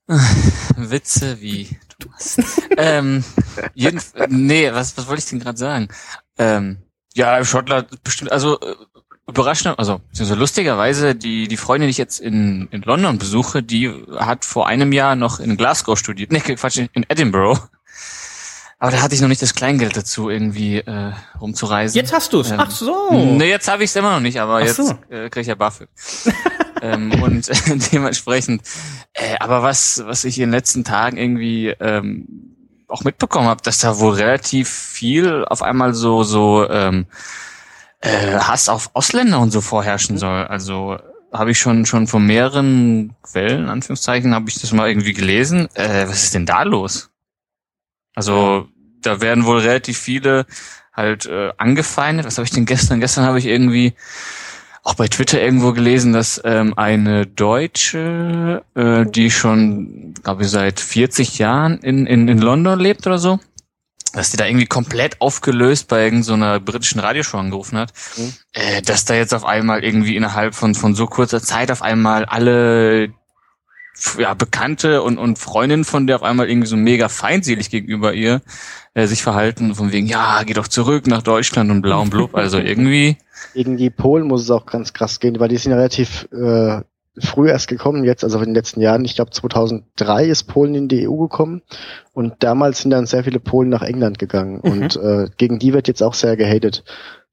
Witze 0.76 1.40
wie 1.40 1.68
du 1.98 2.08
hast. 2.12 2.40
ähm, 2.76 3.24
jeden, 3.74 4.00
nee, 4.28 4.72
was, 4.72 4.96
was 4.96 5.08
wollte 5.08 5.18
ich 5.18 5.28
denn 5.28 5.40
gerade 5.40 5.58
sagen? 5.58 5.88
Ähm, 6.38 6.78
ja, 7.16 7.44
Schottland 7.44 8.04
bestimmt, 8.04 8.30
also 8.30 8.60
äh, 8.60 8.76
überraschend, 9.26 9.76
also 9.76 10.00
so 10.12 10.34
lustigerweise, 10.36 11.16
die, 11.16 11.48
die 11.48 11.56
Freundin, 11.56 11.88
die 11.88 11.90
ich 11.90 11.98
jetzt 11.98 12.20
in, 12.20 12.68
in 12.70 12.82
London 12.82 13.18
besuche, 13.18 13.64
die 13.64 13.90
hat 14.16 14.44
vor 14.44 14.68
einem 14.68 14.92
Jahr 14.92 15.16
noch 15.16 15.40
in 15.40 15.56
Glasgow 15.56 15.98
studiert. 15.98 16.30
Nee, 16.30 16.38
Quatsch, 16.38 16.78
in 16.78 17.04
Edinburgh. 17.08 17.60
Aber 18.80 18.92
da 18.92 19.02
hatte 19.02 19.14
ich 19.14 19.20
noch 19.20 19.28
nicht 19.28 19.42
das 19.42 19.54
Kleingeld 19.54 19.96
dazu, 19.96 20.30
irgendwie 20.30 20.78
äh, 20.78 21.12
rumzureisen. 21.40 21.96
Jetzt 21.96 22.12
hast 22.12 22.32
du 22.32 22.40
es. 22.40 22.50
Ähm, 22.52 22.60
Ach 22.60 22.70
so. 22.70 23.10
Nee, 23.12 23.50
jetzt 23.50 23.68
habe 23.68 23.82
ich 23.82 23.90
es 23.90 23.96
immer 23.96 24.12
noch 24.12 24.20
nicht, 24.20 24.40
aber 24.40 24.56
Ach 24.56 24.60
jetzt 24.60 24.76
so. 24.76 24.96
äh, 25.10 25.28
krieg 25.30 25.42
ich 25.42 25.48
ja 25.48 25.56
BAföG. 25.56 25.88
ähm, 26.82 27.20
und 27.20 27.48
äh, 27.48 27.76
dementsprechend. 27.92 28.62
Äh, 29.14 29.36
aber 29.40 29.64
was, 29.64 30.04
was 30.06 30.24
ich 30.24 30.38
in 30.38 30.42
den 30.42 30.50
letzten 30.52 30.84
Tagen 30.84 31.16
irgendwie 31.16 31.68
ähm, 31.80 32.54
auch 32.86 33.02
mitbekommen 33.02 33.48
habe, 33.48 33.62
dass 33.62 33.78
da 33.78 33.98
wohl 33.98 34.14
relativ 34.14 34.68
viel 34.68 35.44
auf 35.44 35.62
einmal 35.62 35.92
so 35.92 36.22
so 36.22 36.68
ähm, 36.70 37.06
äh, 38.00 38.38
Hass 38.38 38.68
auf 38.68 38.90
Ausländer 38.94 39.40
und 39.40 39.50
so 39.50 39.60
vorherrschen 39.60 40.14
mhm. 40.14 40.20
soll. 40.20 40.44
Also 40.44 40.98
habe 41.32 41.50
ich 41.50 41.58
schon 41.58 41.84
schon 41.84 42.06
von 42.06 42.24
mehreren 42.24 43.16
Quellen, 43.22 43.68
Anführungszeichen, 43.68 44.34
habe 44.34 44.48
ich 44.48 44.60
das 44.60 44.72
mal 44.72 44.88
irgendwie 44.88 45.14
gelesen. 45.14 45.68
Äh, 45.74 46.06
was 46.08 46.22
ist 46.22 46.34
denn 46.34 46.46
da 46.46 46.62
los? 46.62 47.10
Also 48.14 48.68
da 49.02 49.20
werden 49.20 49.44
wohl 49.44 49.58
relativ 49.58 49.98
viele 49.98 50.46
halt 50.92 51.26
äh, 51.26 51.50
angefeindet. 51.56 52.26
Was 52.26 52.38
habe 52.38 52.44
ich 52.46 52.50
denn 52.50 52.66
gestern? 52.66 53.00
Gestern 53.00 53.24
habe 53.24 53.38
ich 53.38 53.46
irgendwie 53.46 53.94
auch 54.82 54.94
bei 54.94 55.08
Twitter 55.08 55.40
irgendwo 55.40 55.72
gelesen, 55.72 56.12
dass 56.12 56.40
ähm, 56.44 56.72
eine 56.76 57.26
Deutsche, 57.26 58.64
äh, 58.74 59.04
die 59.04 59.30
schon, 59.30 60.14
glaube 60.22 60.44
ich, 60.44 60.50
seit 60.50 60.80
40 60.80 61.38
Jahren 61.38 61.78
in, 61.78 62.06
in, 62.06 62.26
in 62.26 62.38
London 62.38 62.80
lebt 62.80 63.06
oder 63.06 63.18
so, 63.18 63.38
dass 64.14 64.30
die 64.30 64.38
da 64.38 64.46
irgendwie 64.46 64.66
komplett 64.66 65.20
aufgelöst 65.20 65.88
bei 65.88 66.04
irgendeiner 66.04 66.54
so 66.54 66.64
britischen 66.64 67.00
Radioshow 67.00 67.36
angerufen 67.38 67.78
hat, 67.78 67.92
mhm. 68.16 68.32
äh, 68.52 68.82
dass 68.82 69.04
da 69.04 69.14
jetzt 69.14 69.34
auf 69.34 69.44
einmal 69.44 69.84
irgendwie 69.84 70.16
innerhalb 70.16 70.54
von, 70.54 70.74
von 70.74 70.94
so 70.94 71.06
kurzer 71.06 71.42
Zeit 71.42 71.70
auf 71.70 71.82
einmal 71.82 72.24
alle 72.24 73.12
ja, 74.18 74.34
Bekannte 74.34 75.02
und, 75.02 75.18
und 75.18 75.38
Freundinnen 75.38 75.84
von 75.84 76.06
der 76.06 76.16
auf 76.16 76.22
einmal 76.22 76.48
irgendwie 76.48 76.68
so 76.68 76.76
mega 76.76 77.08
feindselig 77.08 77.70
gegenüber 77.70 78.14
ihr 78.14 78.40
äh, 78.94 79.06
sich 79.06 79.22
verhalten, 79.22 79.74
von 79.74 79.92
wegen, 79.92 80.06
ja, 80.06 80.42
geh 80.44 80.54
doch 80.54 80.68
zurück 80.68 81.06
nach 81.06 81.22
Deutschland 81.22 81.70
und 81.70 81.82
blau 81.82 82.02
und 82.02 82.10
blub. 82.10 82.34
Also 82.34 82.58
irgendwie. 82.58 83.16
Gegen 83.54 83.76
die 83.76 83.90
Polen 83.90 84.26
muss 84.26 84.42
es 84.42 84.50
auch 84.50 84.66
ganz 84.66 84.92
krass 84.92 85.20
gehen, 85.20 85.38
weil 85.40 85.48
die 85.48 85.56
sind 85.56 85.72
ja 85.72 85.76
relativ 85.76 86.28
äh, 86.32 86.82
früh 87.20 87.48
erst 87.48 87.68
gekommen, 87.68 88.04
jetzt, 88.04 88.24
also 88.24 88.38
in 88.38 88.46
den 88.46 88.54
letzten 88.54 88.80
Jahren. 88.80 89.04
Ich 89.04 89.14
glaube 89.14 89.30
2003 89.30 90.26
ist 90.26 90.44
Polen 90.44 90.74
in 90.74 90.88
die 90.88 91.08
EU 91.08 91.16
gekommen 91.16 91.62
und 92.12 92.34
damals 92.40 92.80
sind 92.80 92.90
dann 92.90 93.06
sehr 93.06 93.24
viele 93.24 93.40
Polen 93.40 93.68
nach 93.68 93.82
England 93.82 94.18
gegangen 94.18 94.60
mhm. 94.62 94.70
und 94.70 94.96
äh, 94.96 95.28
gegen 95.36 95.58
die 95.58 95.72
wird 95.72 95.88
jetzt 95.88 96.02
auch 96.02 96.14
sehr 96.14 96.36
gehatet 96.36 96.84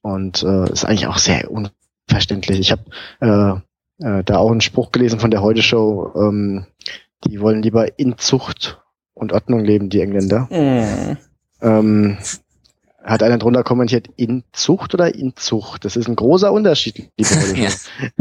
und 0.01 0.43
äh, 0.43 0.71
ist 0.71 0.86
eigentlich 0.86 1.08
auch 1.08 1.17
sehr 1.17 1.49
unverständlich. 1.51 2.60
Ich 2.60 2.71
habe 2.71 2.84
äh, 3.19 3.60
äh, 3.99 4.23
da 4.23 4.38
auch 4.38 4.51
einen 4.51 4.62
Spruch 4.62 4.91
gelesen 4.91 5.19
von 5.19 5.31
der 5.31 5.41
Heute 5.41 5.62
Show, 5.62 6.12
ähm, 6.15 6.65
die 7.25 7.39
wollen 7.39 7.62
lieber 7.62 7.97
in 7.97 8.17
Zucht 8.17 8.81
und 9.13 9.34
Ordnung 9.34 9.63
leben, 9.63 9.89
die 9.89 10.01
Engländer. 10.01 10.47
Mm. 10.51 11.17
Ähm, 11.62 12.17
hat 13.05 13.21
einer 13.21 13.38
drunter 13.38 13.63
kommentiert, 13.63 14.10
in 14.15 14.43
Zucht 14.51 14.93
oder 14.95 15.13
in 15.13 15.36
Zucht? 15.36 15.86
Das 15.86 15.95
ist 15.95 16.08
ein 16.08 16.15
großer 16.15 16.51
Unterschied, 16.51 17.12
liebe 17.17 17.29
Heute 17.29 17.60
ja. 17.60 17.69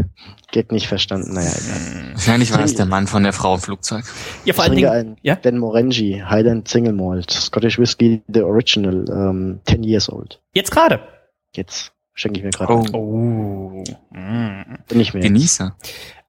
Geht 0.51 0.71
nicht 0.71 0.87
verstanden, 0.87 1.33
naja. 1.33 1.49
Egal. 1.49 2.13
Wahrscheinlich 2.13 2.53
war 2.53 2.63
es 2.63 2.75
der 2.75 2.85
Mann 2.85 3.07
von 3.07 3.23
der 3.23 3.33
Frau 3.33 3.55
im 3.55 3.61
Flugzeug. 3.61 4.05
Ja, 4.45 4.53
vor 4.53 4.63
allen 4.63 4.75
Dingen, 4.75 4.89
ein 4.89 5.17
ja? 5.23 5.35
Ben 5.35 5.57
Morengi, 5.57 6.23
Highland 6.25 6.67
Single 6.67 6.93
Malt, 6.93 7.31
Scottish 7.31 7.79
Whiskey, 7.79 8.21
the 8.27 8.43
Original, 8.43 9.05
ähm, 9.09 9.59
10 9.65 9.83
years 9.83 10.09
old. 10.09 10.39
Jetzt 10.53 10.71
gerade? 10.71 11.01
Jetzt 11.55 11.94
schenke 12.15 12.39
ich 12.39 12.45
mir 12.45 12.51
gerade. 12.51 12.73
Oh. 12.73 12.85
oh. 12.93 13.83
Mm. 14.11 14.77
Nicht 14.93 15.13
mehr. 15.13 15.21
Genießer. 15.21 15.75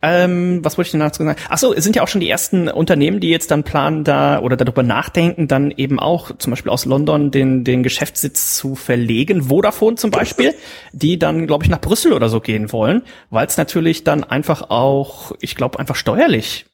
Ähm, 0.03 0.63
was 0.63 0.77
wollte 0.77 0.89
ich 0.89 0.93
denn 0.93 1.01
dazu 1.01 1.25
sagen? 1.25 1.39
Ach 1.49 1.57
so, 1.57 1.73
es 1.73 1.83
sind 1.83 1.97
ja 1.97 2.03
auch 2.03 2.09
schon 2.09 2.21
die 2.21 2.29
ersten 2.29 2.69
Unternehmen, 2.69 3.19
die 3.19 3.31
jetzt 3.31 3.51
dann 3.51 3.65
planen, 3.65 4.05
da 4.05 4.41
oder 4.41 4.57
darüber 4.57 4.83
nachdenken, 4.83 5.49
dann 5.49 5.71
eben 5.71 5.99
auch 5.99 6.37
zum 6.37 6.51
Beispiel 6.51 6.71
aus 6.71 6.85
London 6.85 7.31
den, 7.31 7.65
den 7.65 7.83
Geschäftssitz 7.83 8.55
zu 8.57 8.75
verlegen. 8.75 9.45
Vodafone 9.45 9.97
zum 9.97 10.11
Beispiel, 10.11 10.55
die 10.93 11.19
dann, 11.19 11.47
glaube 11.47 11.65
ich, 11.65 11.71
nach 11.71 11.81
Brüssel 11.81 12.13
oder 12.13 12.29
so 12.29 12.41
gehen 12.41 12.73
wollen, 12.73 13.03
weil 13.31 13.47
es 13.47 13.57
natürlich 13.57 14.05
dann 14.05 14.23
einfach 14.23 14.71
auch, 14.71 15.33
ich 15.41 15.55
glaube, 15.55 15.79
einfach 15.79 15.97
steuerlich 15.97 16.67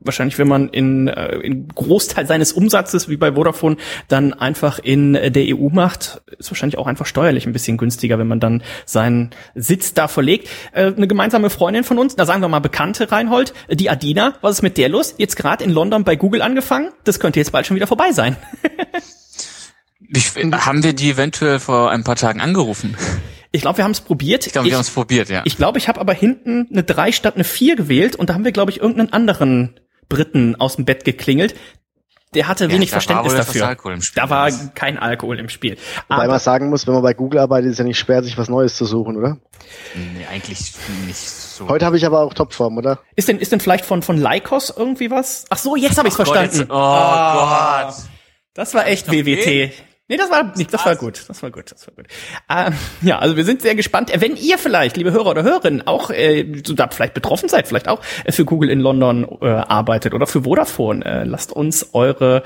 wahrscheinlich, 0.00 0.38
wenn 0.38 0.48
man 0.48 0.68
in, 0.68 1.08
äh, 1.08 1.36
in 1.38 1.68
Großteil 1.68 2.26
seines 2.26 2.52
Umsatzes, 2.52 3.08
wie 3.08 3.16
bei 3.16 3.32
Vodafone, 3.34 3.76
dann 4.08 4.32
einfach 4.32 4.78
in 4.78 5.12
der 5.12 5.56
EU 5.56 5.68
macht, 5.68 6.22
ist 6.38 6.50
wahrscheinlich 6.50 6.78
auch 6.78 6.86
einfach 6.86 7.06
steuerlich 7.06 7.46
ein 7.46 7.52
bisschen 7.52 7.76
günstiger, 7.76 8.18
wenn 8.18 8.28
man 8.28 8.40
dann 8.40 8.62
seinen 8.84 9.30
Sitz 9.54 9.94
da 9.94 10.08
verlegt. 10.08 10.48
Äh, 10.72 10.86
eine 10.86 11.06
gemeinsame 11.06 11.50
Freundin 11.50 11.84
von 11.84 11.98
uns, 11.98 12.16
da 12.16 12.26
sagen 12.26 12.42
wir 12.42 12.48
mal 12.48 12.60
Bekannte 12.60 13.10
Reinhold, 13.10 13.52
die 13.70 13.90
Adina, 13.90 14.34
was 14.40 14.56
ist 14.56 14.62
mit 14.62 14.78
der 14.78 14.88
los? 14.88 15.14
Jetzt 15.18 15.36
gerade 15.36 15.64
in 15.64 15.70
London 15.70 16.04
bei 16.04 16.16
Google 16.16 16.42
angefangen, 16.42 16.90
das 17.04 17.20
könnte 17.20 17.40
jetzt 17.40 17.52
bald 17.52 17.66
schon 17.66 17.76
wieder 17.76 17.86
vorbei 17.86 18.12
sein. 18.12 18.36
Ich, 20.12 20.34
haben 20.34 20.82
wir 20.82 20.92
die 20.92 21.10
eventuell 21.10 21.60
vor 21.60 21.90
ein 21.90 22.02
paar 22.02 22.16
Tagen 22.16 22.40
angerufen? 22.40 22.96
Ich 23.52 23.62
glaube, 23.62 23.78
wir 23.78 23.84
haben 23.84 23.90
es 23.90 24.00
probiert. 24.00 24.46
Ich 24.46 24.52
glaube, 24.52 24.68
wir 24.68 24.74
haben 24.74 24.82
es 24.82 24.90
probiert, 24.90 25.28
ja. 25.28 25.42
Ich 25.44 25.56
glaube, 25.56 25.78
ich 25.78 25.88
habe 25.88 26.00
aber 26.00 26.12
hinten 26.12 26.68
eine 26.70 26.84
3 26.84 27.12
statt 27.12 27.34
eine 27.34 27.44
4 27.44 27.76
gewählt 27.76 28.16
und 28.16 28.30
da 28.30 28.34
haben 28.34 28.44
wir, 28.44 28.52
glaube 28.52 28.70
ich, 28.70 28.80
irgendeinen 28.80 29.12
anderen 29.12 29.80
Briten 30.08 30.56
aus 30.56 30.76
dem 30.76 30.84
Bett 30.84 31.04
geklingelt. 31.04 31.54
Der 32.34 32.46
hatte 32.46 32.66
ja, 32.66 32.70
wenig 32.70 32.90
Verständnis 32.90 33.34
dafür. 33.34 33.76
Da 34.14 34.30
war 34.30 34.52
kein 34.76 34.98
Alkohol 34.98 35.40
im 35.40 35.48
Spiel. 35.48 35.76
Wobei 36.08 36.28
man 36.28 36.38
sagen 36.38 36.70
muss, 36.70 36.86
wenn 36.86 36.94
man 36.94 37.02
bei 37.02 37.12
Google 37.12 37.40
arbeitet, 37.40 37.72
ist 37.72 37.78
ja 37.78 37.84
nicht 37.84 37.98
schwer, 37.98 38.22
sich 38.22 38.38
was 38.38 38.48
Neues 38.48 38.76
zu 38.76 38.84
suchen, 38.84 39.16
oder? 39.16 39.38
Nee, 39.96 40.26
eigentlich 40.30 40.72
nicht 41.08 41.18
so. 41.18 41.68
Heute 41.68 41.86
habe 41.86 41.96
ich 41.96 42.06
aber 42.06 42.20
auch 42.20 42.32
Topform, 42.32 42.78
oder? 42.78 43.00
Ist 43.16 43.26
denn, 43.26 43.40
ist 43.40 43.50
denn 43.50 43.58
vielleicht 43.58 43.84
von, 43.84 44.02
von 44.02 44.16
Lycos 44.16 44.72
irgendwie 44.76 45.10
was? 45.10 45.46
Ach 45.50 45.58
so, 45.58 45.74
jetzt 45.74 45.98
habe 45.98 46.06
ich's 46.06 46.16
verstanden. 46.16 46.50
Gott, 46.50 46.60
jetzt, 46.60 46.70
oh, 46.70 46.74
oh 46.74 47.86
Gott. 47.86 47.94
Das 48.54 48.74
war 48.74 48.86
echt 48.86 49.10
WWT. 49.10 49.72
Nee, 50.10 50.16
das 50.16 50.28
war 50.28 50.42
nicht, 50.56 50.74
das 50.74 50.84
war 50.84 50.96
gut, 50.96 51.22
das 51.28 51.40
war 51.40 51.52
gut, 51.52 51.70
das 51.70 51.86
war 51.86 51.94
gut. 51.94 52.06
Ähm, 52.48 52.74
ja, 53.00 53.20
also 53.20 53.36
wir 53.36 53.44
sind 53.44 53.62
sehr 53.62 53.76
gespannt. 53.76 54.10
Wenn 54.12 54.34
ihr 54.34 54.58
vielleicht, 54.58 54.96
liebe 54.96 55.12
Hörer 55.12 55.30
oder 55.30 55.44
Hörerinnen, 55.44 55.86
auch 55.86 56.10
äh, 56.10 56.60
so 56.66 56.74
da 56.74 56.88
vielleicht 56.88 57.14
betroffen 57.14 57.48
seid, 57.48 57.68
vielleicht 57.68 57.86
auch 57.86 58.00
äh, 58.24 58.32
für 58.32 58.44
Google 58.44 58.70
in 58.70 58.80
London 58.80 59.38
äh, 59.40 59.46
arbeitet 59.46 60.12
oder 60.12 60.26
für 60.26 60.42
Vodafone, 60.42 61.04
äh, 61.04 61.22
lasst 61.22 61.52
uns 61.52 61.90
eure 61.92 62.42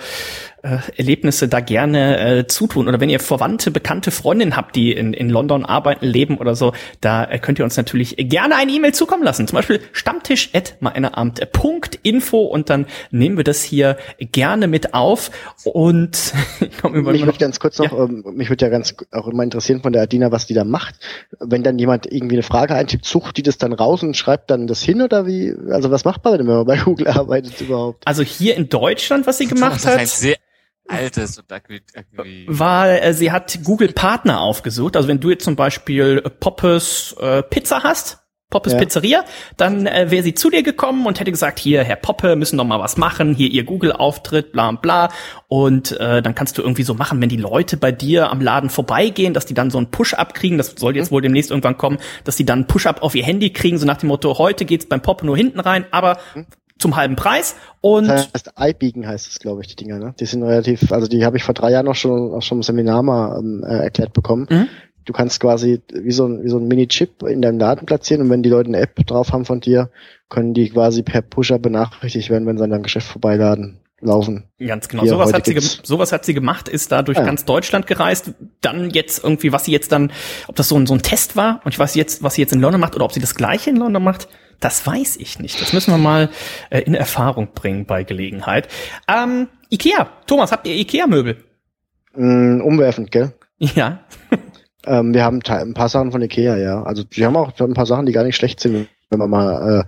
äh, 0.64 0.78
Erlebnisse 0.96 1.46
da 1.46 1.60
gerne 1.60 2.38
äh, 2.38 2.46
zutun. 2.46 2.88
Oder 2.88 2.98
wenn 2.98 3.10
ihr 3.10 3.20
Verwandte, 3.20 3.70
bekannte 3.70 4.10
Freundinnen 4.10 4.56
habt, 4.56 4.74
die 4.76 4.92
in, 4.92 5.12
in 5.12 5.28
London 5.28 5.66
arbeiten, 5.66 6.06
leben 6.06 6.38
oder 6.38 6.56
so, 6.56 6.72
da 7.02 7.24
äh, 7.24 7.38
könnt 7.38 7.58
ihr 7.58 7.66
uns 7.66 7.76
natürlich 7.76 8.16
gerne 8.16 8.56
eine 8.56 8.72
E-Mail 8.72 8.94
zukommen 8.94 9.22
lassen. 9.22 9.46
Zum 9.46 9.56
Beispiel 9.56 9.82
stammtisch.meineamt.info 9.92 12.38
und 12.38 12.70
dann 12.70 12.86
nehmen 13.10 13.36
wir 13.36 13.44
das 13.44 13.62
hier 13.62 13.98
gerne 14.18 14.66
mit 14.66 14.94
auf. 14.94 15.30
Und 15.64 16.32
mich 16.82 17.26
würde 17.26 17.38
ganz 17.38 17.60
kurz 17.60 17.78
noch, 17.78 17.92
ja. 17.92 18.04
ähm, 18.04 18.24
mich 18.34 18.48
würde 18.48 18.64
ja 18.64 18.70
ganz 18.70 18.94
auch 19.12 19.28
immer 19.28 19.42
interessieren 19.42 19.82
von 19.82 19.92
der 19.92 20.00
Adina, 20.02 20.32
was 20.32 20.46
die 20.46 20.54
da 20.54 20.64
macht. 20.64 20.94
Wenn 21.40 21.62
dann 21.62 21.78
jemand 21.78 22.10
irgendwie 22.10 22.36
eine 22.36 22.42
Frage 22.42 22.74
eintippt, 22.74 23.04
sucht 23.04 23.36
die 23.36 23.42
das 23.42 23.58
dann 23.58 23.74
raus 23.74 24.02
und 24.02 24.16
schreibt 24.16 24.50
dann 24.50 24.66
das 24.66 24.82
hin 24.82 25.02
oder 25.02 25.26
wie? 25.26 25.54
Also 25.70 25.90
was 25.90 26.06
macht 26.06 26.24
man 26.24 26.38
denn, 26.38 26.46
wenn 26.46 26.56
man 26.56 26.64
bei 26.64 26.78
Google 26.78 27.08
arbeitet 27.08 27.60
überhaupt? 27.60 28.02
Also 28.06 28.22
hier 28.22 28.56
in 28.56 28.70
Deutschland, 28.70 29.26
was 29.26 29.36
sie 29.36 29.46
gemacht 29.46 29.84
hat 29.84 30.00
altes 30.88 31.38
und 31.38 31.50
irgendwie. 31.50 32.46
War, 32.48 33.02
äh, 33.02 33.14
sie 33.14 33.32
hat 33.32 33.58
Google 33.64 33.92
Partner 33.92 34.40
aufgesucht. 34.40 34.96
Also 34.96 35.08
wenn 35.08 35.20
du 35.20 35.30
jetzt 35.30 35.44
zum 35.44 35.56
Beispiel 35.56 36.20
Poppes 36.40 37.14
äh, 37.18 37.42
Pizza 37.42 37.82
hast, 37.82 38.24
Poppes 38.50 38.74
ja. 38.74 38.78
Pizzeria, 38.78 39.24
dann 39.56 39.86
äh, 39.86 40.10
wäre 40.10 40.22
sie 40.22 40.34
zu 40.34 40.48
dir 40.48 40.62
gekommen 40.62 41.06
und 41.06 41.18
hätte 41.18 41.32
gesagt, 41.32 41.58
hier, 41.58 41.82
Herr 41.82 41.96
Poppe, 41.96 42.36
müssen 42.36 42.56
doch 42.56 42.64
mal 42.64 42.78
was 42.78 42.96
machen, 42.96 43.34
hier 43.34 43.50
ihr 43.50 43.64
Google-Auftritt, 43.64 44.52
bla 44.52 44.70
bla. 44.72 45.08
Und 45.48 45.98
äh, 45.98 46.22
dann 46.22 46.36
kannst 46.36 46.56
du 46.56 46.62
irgendwie 46.62 46.84
so 46.84 46.94
machen, 46.94 47.20
wenn 47.20 47.28
die 47.28 47.36
Leute 47.36 47.76
bei 47.76 47.90
dir 47.90 48.30
am 48.30 48.40
Laden 48.40 48.70
vorbeigehen, 48.70 49.34
dass 49.34 49.46
die 49.46 49.54
dann 49.54 49.70
so 49.70 49.78
ein 49.78 49.90
Push-Up 49.90 50.34
kriegen, 50.34 50.56
das 50.56 50.74
soll 50.76 50.94
jetzt 50.94 51.10
mhm. 51.10 51.16
wohl 51.16 51.22
demnächst 51.22 51.50
irgendwann 51.50 51.78
kommen, 51.78 51.98
dass 52.22 52.36
die 52.36 52.44
dann 52.44 52.60
ein 52.60 52.66
Push-Up 52.68 53.02
auf 53.02 53.16
ihr 53.16 53.24
Handy 53.24 53.50
kriegen, 53.50 53.78
so 53.78 53.86
nach 53.86 53.96
dem 53.96 54.08
Motto, 54.08 54.38
heute 54.38 54.64
geht's 54.64 54.86
beim 54.86 55.02
Poppe 55.02 55.26
nur 55.26 55.36
hinten 55.36 55.58
rein, 55.58 55.86
aber 55.90 56.18
mhm 56.34 56.46
zum 56.78 56.96
halben 56.96 57.16
Preis 57.16 57.54
und 57.80 58.08
das 58.08 58.30
heißt 58.32 58.52
iBeacon 58.58 59.06
heißt 59.06 59.28
es 59.28 59.38
glaube 59.38 59.62
ich 59.62 59.68
die 59.68 59.76
Dinger 59.76 59.98
ne 59.98 60.14
die 60.18 60.26
sind 60.26 60.42
relativ 60.42 60.92
also 60.92 61.06
die 61.06 61.24
habe 61.24 61.36
ich 61.36 61.44
vor 61.44 61.54
drei 61.54 61.70
Jahren 61.70 61.86
noch 61.86 61.94
schon 61.94 62.32
auch 62.32 62.42
schon 62.42 62.58
im 62.58 62.62
Seminar 62.62 63.02
mal 63.02 63.38
ähm, 63.38 63.64
äh, 63.64 63.84
erklärt 63.84 64.12
bekommen 64.12 64.46
mhm. 64.50 64.68
du 65.04 65.12
kannst 65.12 65.40
quasi 65.40 65.82
wie 65.92 66.12
so 66.12 66.26
ein 66.26 66.42
wie 66.42 66.48
so 66.48 66.58
ein 66.58 66.66
Mini 66.66 66.88
Chip 66.88 67.22
in 67.22 67.42
deinem 67.42 67.58
Laden 67.58 67.86
platzieren 67.86 68.22
und 68.22 68.30
wenn 68.30 68.42
die 68.42 68.50
Leute 68.50 68.68
eine 68.68 68.78
App 68.78 68.96
drauf 69.06 69.32
haben 69.32 69.44
von 69.44 69.60
dir 69.60 69.90
können 70.28 70.52
die 70.52 70.68
quasi 70.70 71.02
per 71.02 71.22
Pusher 71.22 71.58
benachrichtigt 71.58 72.30
werden 72.30 72.46
wenn 72.46 72.58
sie 72.58 72.64
an 72.64 72.70
deinem 72.70 72.82
Geschäft 72.82 73.06
vorbeiladen 73.06 73.80
laufen. 74.04 74.44
Ganz 74.58 74.88
genau. 74.88 75.04
sowas 75.04 75.32
hat, 75.32 75.46
sie 75.46 75.58
sowas 75.58 76.12
hat 76.12 76.24
sie 76.24 76.34
gemacht, 76.34 76.68
ist 76.68 76.92
da 76.92 77.02
durch 77.02 77.18
ja. 77.18 77.24
ganz 77.24 77.44
Deutschland 77.44 77.86
gereist. 77.86 78.32
Dann 78.60 78.90
jetzt 78.90 79.22
irgendwie, 79.24 79.52
was 79.52 79.64
sie 79.64 79.72
jetzt 79.72 79.92
dann, 79.92 80.12
ob 80.46 80.56
das 80.56 80.68
so 80.68 80.76
ein, 80.76 80.86
so 80.86 80.94
ein 80.94 81.02
Test 81.02 81.36
war 81.36 81.60
und 81.64 81.72
ich 81.72 81.78
weiß 81.78 81.94
jetzt, 81.94 82.22
was 82.22 82.34
sie 82.34 82.42
jetzt 82.42 82.52
in 82.52 82.60
London 82.60 82.80
macht 82.80 82.94
oder 82.94 83.04
ob 83.04 83.12
sie 83.12 83.20
das 83.20 83.34
gleiche 83.34 83.70
in 83.70 83.76
London 83.76 84.02
macht, 84.02 84.28
das 84.64 84.86
weiß 84.86 85.16
ich 85.16 85.38
nicht. 85.38 85.60
Das 85.60 85.72
müssen 85.74 85.90
wir 85.90 85.98
mal 85.98 86.30
äh, 86.70 86.80
in 86.80 86.94
Erfahrung 86.94 87.48
bringen 87.54 87.84
bei 87.84 88.02
Gelegenheit. 88.02 88.68
Ähm, 89.06 89.48
Ikea. 89.70 90.08
Thomas, 90.26 90.52
habt 90.52 90.66
ihr 90.66 90.74
Ikea-Möbel? 90.74 91.36
Mm, 92.16 92.62
umwerfend, 92.62 93.10
gell? 93.10 93.34
Ja. 93.58 94.00
ähm, 94.86 95.12
wir 95.12 95.22
haben 95.22 95.40
ein 95.46 95.74
paar 95.74 95.90
Sachen 95.90 96.12
von 96.12 96.22
Ikea, 96.22 96.56
ja. 96.56 96.82
Also 96.82 97.04
wir 97.10 97.26
haben 97.26 97.36
auch 97.36 97.52
ein 97.60 97.74
paar 97.74 97.86
Sachen, 97.86 98.06
die 98.06 98.12
gar 98.12 98.24
nicht 98.24 98.36
schlecht 98.36 98.58
sind, 98.60 98.88
wenn 99.10 99.18
man 99.18 99.28
mal 99.28 99.86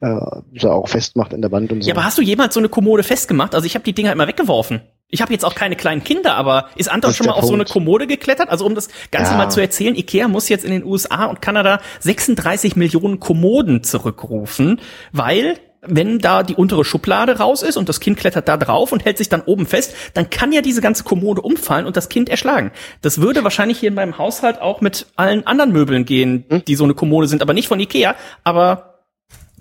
äh, 0.00 0.06
äh, 0.06 0.42
so 0.56 0.70
auch 0.70 0.88
festmacht 0.88 1.32
in 1.32 1.42
der 1.42 1.50
Wand 1.50 1.72
und 1.72 1.82
so. 1.82 1.88
Ja, 1.88 1.94
aber 1.94 2.04
hast 2.04 2.18
du 2.18 2.22
jemals 2.22 2.54
so 2.54 2.60
eine 2.60 2.68
Kommode 2.68 3.02
festgemacht? 3.02 3.56
Also 3.56 3.66
ich 3.66 3.74
habe 3.74 3.84
die 3.84 3.92
Dinger 3.92 4.12
immer 4.12 4.28
weggeworfen. 4.28 4.82
Ich 5.12 5.20
habe 5.20 5.30
jetzt 5.30 5.44
auch 5.44 5.54
keine 5.54 5.76
kleinen 5.76 6.02
Kinder, 6.02 6.36
aber 6.36 6.70
ist 6.74 6.90
Anton 6.90 7.12
schon 7.12 7.26
mal 7.26 7.32
auf 7.32 7.40
Punkt. 7.40 7.48
so 7.48 7.54
eine 7.54 7.64
Kommode 7.66 8.06
geklettert? 8.06 8.48
Also 8.48 8.64
um 8.64 8.74
das 8.74 8.88
Ganze 9.10 9.32
ja. 9.32 9.36
mal 9.36 9.50
zu 9.50 9.60
erzählen, 9.60 9.94
Ikea 9.94 10.26
muss 10.26 10.48
jetzt 10.48 10.64
in 10.64 10.70
den 10.70 10.84
USA 10.84 11.26
und 11.26 11.42
Kanada 11.42 11.80
36 12.00 12.76
Millionen 12.76 13.20
Kommoden 13.20 13.84
zurückrufen, 13.84 14.80
weil 15.12 15.58
wenn 15.82 16.18
da 16.18 16.42
die 16.42 16.54
untere 16.54 16.84
Schublade 16.84 17.38
raus 17.38 17.62
ist 17.62 17.76
und 17.76 17.90
das 17.90 18.00
Kind 18.00 18.16
klettert 18.16 18.48
da 18.48 18.56
drauf 18.56 18.90
und 18.90 19.04
hält 19.04 19.18
sich 19.18 19.28
dann 19.28 19.42
oben 19.42 19.66
fest, 19.66 19.94
dann 20.14 20.30
kann 20.30 20.50
ja 20.52 20.62
diese 20.62 20.80
ganze 20.80 21.04
Kommode 21.04 21.42
umfallen 21.42 21.84
und 21.84 21.96
das 21.96 22.08
Kind 22.08 22.30
erschlagen. 22.30 22.70
Das 23.02 23.20
würde 23.20 23.44
wahrscheinlich 23.44 23.80
hier 23.80 23.88
in 23.88 23.94
meinem 23.94 24.16
Haushalt 24.16 24.62
auch 24.62 24.80
mit 24.80 25.08
allen 25.16 25.46
anderen 25.46 25.72
Möbeln 25.72 26.06
gehen, 26.06 26.46
hm? 26.48 26.64
die 26.64 26.74
so 26.74 26.84
eine 26.84 26.94
Kommode 26.94 27.26
sind, 27.26 27.42
aber 27.42 27.52
nicht 27.52 27.68
von 27.68 27.80
Ikea, 27.80 28.14
aber 28.44 29.00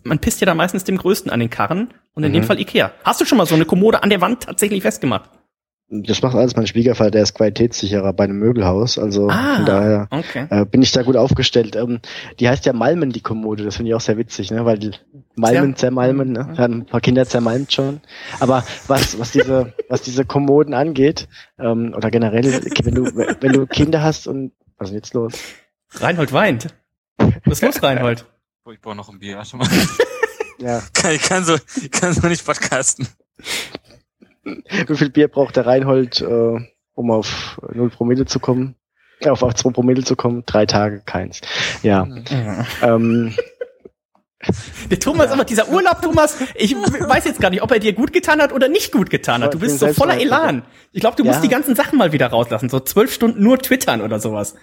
man 0.03 0.19
pisst 0.19 0.39
ja 0.39 0.45
da 0.45 0.55
meistens 0.55 0.85
dem 0.85 0.97
Größten 0.97 1.29
an 1.29 1.41
den 1.41 1.49
Karren 1.49 1.89
und 2.13 2.23
in 2.23 2.29
mhm. 2.29 2.35
dem 2.35 2.43
Fall 2.45 2.59
Ikea. 2.59 2.91
Hast 3.03 3.19
du 3.19 3.25
schon 3.25 3.37
mal 3.37 3.45
so 3.45 3.55
eine 3.55 3.65
Kommode 3.65 4.01
an 4.01 4.09
der 4.09 4.21
Wand 4.21 4.43
tatsächlich 4.43 4.83
festgemacht? 4.83 5.29
Das 5.93 6.21
macht 6.21 6.35
alles 6.35 6.55
mein 6.55 6.67
Schwiegervater, 6.67 7.11
der 7.11 7.23
ist 7.23 7.33
qualitätssicherer 7.33 8.13
bei 8.13 8.23
einem 8.23 8.39
Möbelhaus. 8.39 8.97
Also 8.97 9.27
ah, 9.29 9.57
von 9.57 9.65
daher 9.65 10.07
okay. 10.09 10.47
äh, 10.49 10.65
bin 10.65 10.81
ich 10.81 10.93
da 10.93 11.03
gut 11.03 11.17
aufgestellt. 11.17 11.75
Ähm, 11.75 11.99
die 12.39 12.47
heißt 12.47 12.65
ja 12.65 12.71
Malmen, 12.71 13.11
die 13.11 13.19
Kommode. 13.19 13.65
Das 13.65 13.75
finde 13.75 13.89
ich 13.89 13.95
auch 13.95 14.01
sehr 14.01 14.17
witzig, 14.17 14.51
ne? 14.51 14.63
Weil 14.63 14.91
Malmen, 15.35 15.75
zermalmen, 15.75 16.31
ne? 16.31 16.53
Ja, 16.57 16.63
ein 16.63 16.85
paar 16.85 17.01
Kinder 17.01 17.25
zermalmt 17.25 17.73
schon. 17.73 17.99
Aber 18.39 18.63
was, 18.87 19.19
was 19.19 19.31
diese, 19.33 19.73
was 19.89 20.01
diese 20.01 20.23
Kommoden 20.23 20.73
angeht, 20.73 21.27
ähm, 21.59 21.93
oder 21.93 22.09
generell, 22.09 22.45
wenn 22.83 22.95
du, 22.95 23.05
wenn 23.13 23.51
du 23.51 23.67
Kinder 23.67 24.01
hast 24.01 24.27
und 24.27 24.53
was 24.77 24.91
ist 24.91 24.95
jetzt 24.95 25.13
los? 25.13 25.33
Reinhold 25.95 26.31
weint. 26.31 26.67
Was 27.43 27.61
ist 27.61 27.63
los, 27.63 27.83
Reinhold? 27.83 28.25
Ich 28.71 28.79
brauche 28.79 28.95
noch 28.95 29.09
ein 29.09 29.17
Bier, 29.17 29.37
warte 29.37 29.57
mal. 29.57 29.67
ja. 30.59 30.81
Kann, 30.93 31.11
ich 31.15 31.23
kann 31.23 31.43
so, 31.43 31.57
ich 31.81 31.89
kann 31.91 32.13
so 32.13 32.27
nicht 32.27 32.45
podcasten. 32.45 33.07
Wie 34.87 34.95
viel 34.95 35.09
Bier 35.09 35.27
braucht 35.27 35.55
der 35.55 35.65
Reinhold, 35.65 36.21
äh, 36.21 36.59
um 36.93 37.11
auf 37.11 37.59
0 37.73 37.89
Promille 37.89 38.25
zu 38.25 38.39
kommen? 38.39 38.75
Äh, 39.19 39.29
auf 39.29 39.41
2 39.41 39.71
Promille 39.71 40.03
zu 40.03 40.15
kommen? 40.15 40.43
Drei 40.45 40.65
Tage, 40.65 41.01
keins. 41.05 41.41
Ja. 41.83 42.05
Mhm. 42.05 42.23
Ähm, 42.81 43.35
der 44.89 44.99
Thomas, 44.99 45.27
ja. 45.27 45.33
aber 45.33 45.45
dieser 45.45 45.69
Urlaub, 45.69 46.01
Thomas, 46.01 46.37
ich 46.55 46.75
weiß 46.75 47.25
jetzt 47.25 47.39
gar 47.39 47.49
nicht, 47.49 47.61
ob 47.61 47.71
er 47.71 47.79
dir 47.79 47.93
gut 47.93 48.11
getan 48.11 48.41
hat 48.41 48.51
oder 48.51 48.67
nicht 48.67 48.91
gut 48.91 49.09
getan 49.09 49.43
hat. 49.43 49.53
Du 49.53 49.59
bist 49.59 49.79
so 49.79 49.93
voller 49.93 50.19
Elan. 50.19 50.63
Ich 50.91 51.01
glaube, 51.01 51.15
du 51.15 51.23
musst 51.23 51.37
ja. 51.37 51.41
die 51.43 51.49
ganzen 51.49 51.75
Sachen 51.75 51.97
mal 51.97 52.11
wieder 52.11 52.27
rauslassen. 52.27 52.69
So 52.69 52.79
zwölf 52.79 53.13
Stunden 53.13 53.43
nur 53.43 53.59
twittern 53.59 54.01
oder 54.01 54.19
sowas. 54.19 54.55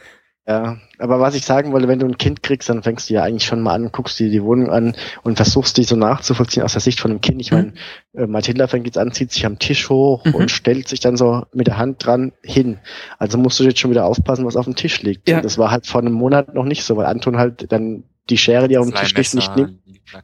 Ja, 0.48 0.78
aber 0.98 1.20
was 1.20 1.34
ich 1.34 1.44
sagen 1.44 1.72
wollte, 1.72 1.88
wenn 1.88 1.98
du 1.98 2.06
ein 2.06 2.16
Kind 2.16 2.42
kriegst, 2.42 2.70
dann 2.70 2.82
fängst 2.82 3.10
du 3.10 3.14
ja 3.14 3.22
eigentlich 3.22 3.44
schon 3.44 3.60
mal 3.60 3.74
an, 3.74 3.92
guckst 3.92 4.18
dir 4.18 4.30
die 4.30 4.42
Wohnung 4.42 4.70
an 4.70 4.96
und 5.22 5.36
versuchst 5.36 5.76
die 5.76 5.84
so 5.84 5.94
nachzuvollziehen 5.94 6.62
aus 6.62 6.72
der 6.72 6.80
Sicht 6.80 7.00
von 7.00 7.10
einem 7.10 7.20
Kind. 7.20 7.42
Ich 7.42 7.52
meine, 7.52 7.74
mhm. 8.14 8.22
äh, 8.22 8.26
Mathilda 8.26 8.66
fängt 8.66 8.86
jetzt 8.86 8.96
an, 8.96 9.12
zieht 9.12 9.30
sich 9.30 9.44
am 9.44 9.58
Tisch 9.58 9.90
hoch 9.90 10.24
mhm. 10.24 10.34
und 10.34 10.50
stellt 10.50 10.88
sich 10.88 11.00
dann 11.00 11.18
so 11.18 11.42
mit 11.52 11.66
der 11.66 11.76
Hand 11.76 12.06
dran 12.06 12.32
hin. 12.42 12.78
Also 13.18 13.36
musst 13.36 13.60
du 13.60 13.64
jetzt 13.64 13.78
schon 13.78 13.90
wieder 13.90 14.06
aufpassen, 14.06 14.46
was 14.46 14.56
auf 14.56 14.64
dem 14.64 14.74
Tisch 14.74 15.02
liegt. 15.02 15.28
Ja. 15.28 15.42
Das 15.42 15.58
war 15.58 15.70
halt 15.70 15.86
vor 15.86 16.00
einem 16.00 16.14
Monat 16.14 16.54
noch 16.54 16.64
nicht 16.64 16.82
so, 16.82 16.96
weil 16.96 17.04
Anton 17.04 17.36
halt 17.36 17.70
dann 17.70 18.04
die 18.30 18.38
Schere, 18.38 18.68
die 18.68 18.78
auf 18.78 18.86
dem 18.86 18.94
Tisch 18.94 19.14
liegt, 19.14 19.34
nicht 19.34 19.54
nimmt 19.54 19.78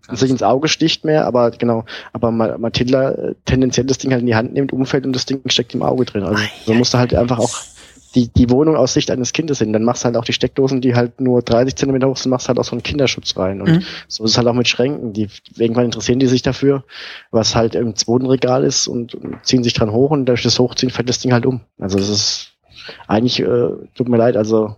und 0.08 0.18
sich 0.18 0.30
ins 0.30 0.42
Auge 0.42 0.68
sticht 0.68 1.04
mehr, 1.04 1.26
aber 1.26 1.50
genau, 1.50 1.84
aber 2.14 2.30
Mathilda 2.30 3.10
äh, 3.10 3.34
tendenziell 3.44 3.84
das 3.84 3.98
Ding 3.98 4.12
halt 4.12 4.22
in 4.22 4.26
die 4.26 4.34
Hand 4.34 4.54
nimmt, 4.54 4.72
umfällt 4.72 5.04
und 5.04 5.14
das 5.14 5.26
Ding 5.26 5.42
steckt 5.46 5.74
im 5.74 5.82
Auge 5.82 6.06
drin. 6.06 6.22
Also 6.22 6.42
so 6.64 6.72
musst 6.72 6.94
du 6.94 6.98
halt 6.98 7.14
einfach 7.14 7.38
auch 7.38 7.54
die, 8.14 8.28
die 8.28 8.50
Wohnung 8.50 8.76
aus 8.76 8.94
Sicht 8.94 9.10
eines 9.10 9.32
Kindes 9.32 9.58
sind. 9.58 9.72
Dann 9.72 9.82
machst 9.82 10.02
du 10.02 10.06
halt 10.06 10.16
auch 10.16 10.24
die 10.24 10.32
Steckdosen, 10.32 10.80
die 10.80 10.94
halt 10.94 11.20
nur 11.20 11.42
30 11.42 11.76
Zentimeter 11.76 12.08
hoch 12.08 12.16
sind, 12.16 12.30
machst 12.30 12.48
halt 12.48 12.58
auch 12.58 12.64
so 12.64 12.72
einen 12.72 12.82
Kinderschutz 12.82 13.36
rein. 13.36 13.60
Und 13.60 13.70
mhm. 13.70 13.82
so 14.08 14.24
ist 14.24 14.32
es 14.32 14.38
halt 14.38 14.46
auch 14.46 14.54
mit 14.54 14.68
Schränken. 14.68 15.12
Die, 15.12 15.28
irgendwann 15.56 15.86
interessieren 15.86 16.18
die 16.18 16.26
sich 16.26 16.42
dafür, 16.42 16.84
was 17.30 17.56
halt 17.56 17.74
im 17.74 17.96
zweiten 17.96 18.26
Regal 18.26 18.64
ist 18.64 18.86
und, 18.86 19.14
und 19.14 19.44
ziehen 19.44 19.64
sich 19.64 19.74
dran 19.74 19.92
hoch 19.92 20.10
und 20.10 20.26
durch 20.26 20.42
das 20.42 20.58
Hochziehen 20.58 20.90
fällt 20.90 21.08
das 21.08 21.18
Ding 21.18 21.32
halt 21.32 21.46
um. 21.46 21.60
Also 21.78 21.98
das 21.98 22.08
ist 22.08 22.52
eigentlich, 23.08 23.40
äh, 23.40 23.68
tut 23.94 24.08
mir 24.08 24.18
leid, 24.18 24.36
also 24.36 24.76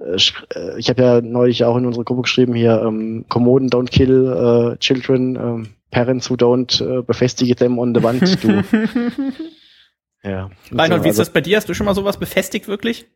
äh, 0.00 0.16
äh 0.54 0.78
ich 0.78 0.88
habe 0.88 1.02
ja 1.02 1.20
neulich 1.20 1.64
auch 1.64 1.76
in 1.76 1.86
unserer 1.86 2.04
Gruppe 2.04 2.22
geschrieben 2.22 2.54
hier, 2.54 2.82
ähm, 2.82 3.24
Kommoden 3.28 3.70
don't 3.70 3.90
kill 3.90 4.74
äh, 4.74 4.78
children, 4.78 5.36
äh, 5.36 5.68
parents 5.90 6.30
who 6.30 6.34
don't 6.34 6.80
äh, 6.82 7.02
befestige 7.02 7.56
them 7.56 7.78
on 7.78 7.94
the 7.94 8.02
wand. 8.02 8.44
Du. 8.44 8.62
Ja. 10.28 10.50
Reinhold, 10.70 11.04
wie 11.04 11.08
ist 11.08 11.18
also 11.18 11.22
das 11.22 11.32
bei 11.32 11.40
dir? 11.40 11.56
Hast 11.56 11.68
du 11.68 11.74
schon 11.74 11.86
mal 11.86 11.94
sowas 11.94 12.18
befestigt 12.18 12.68
wirklich? 12.68 13.06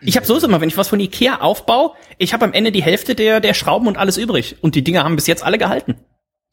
Ich 0.00 0.16
habe 0.16 0.26
so 0.26 0.38
immer, 0.38 0.60
wenn 0.60 0.68
ich 0.68 0.76
was 0.76 0.88
von 0.88 1.00
Ikea 1.00 1.40
aufbaue, 1.40 1.92
ich 2.18 2.34
habe 2.34 2.44
am 2.44 2.52
Ende 2.52 2.72
die 2.72 2.82
Hälfte 2.82 3.14
der, 3.14 3.40
der 3.40 3.54
Schrauben 3.54 3.86
und 3.86 3.96
alles 3.96 4.16
übrig. 4.16 4.56
Und 4.60 4.74
die 4.74 4.84
Dinger 4.84 5.04
haben 5.04 5.16
bis 5.16 5.26
jetzt 5.26 5.42
alle 5.44 5.58
gehalten. 5.58 5.96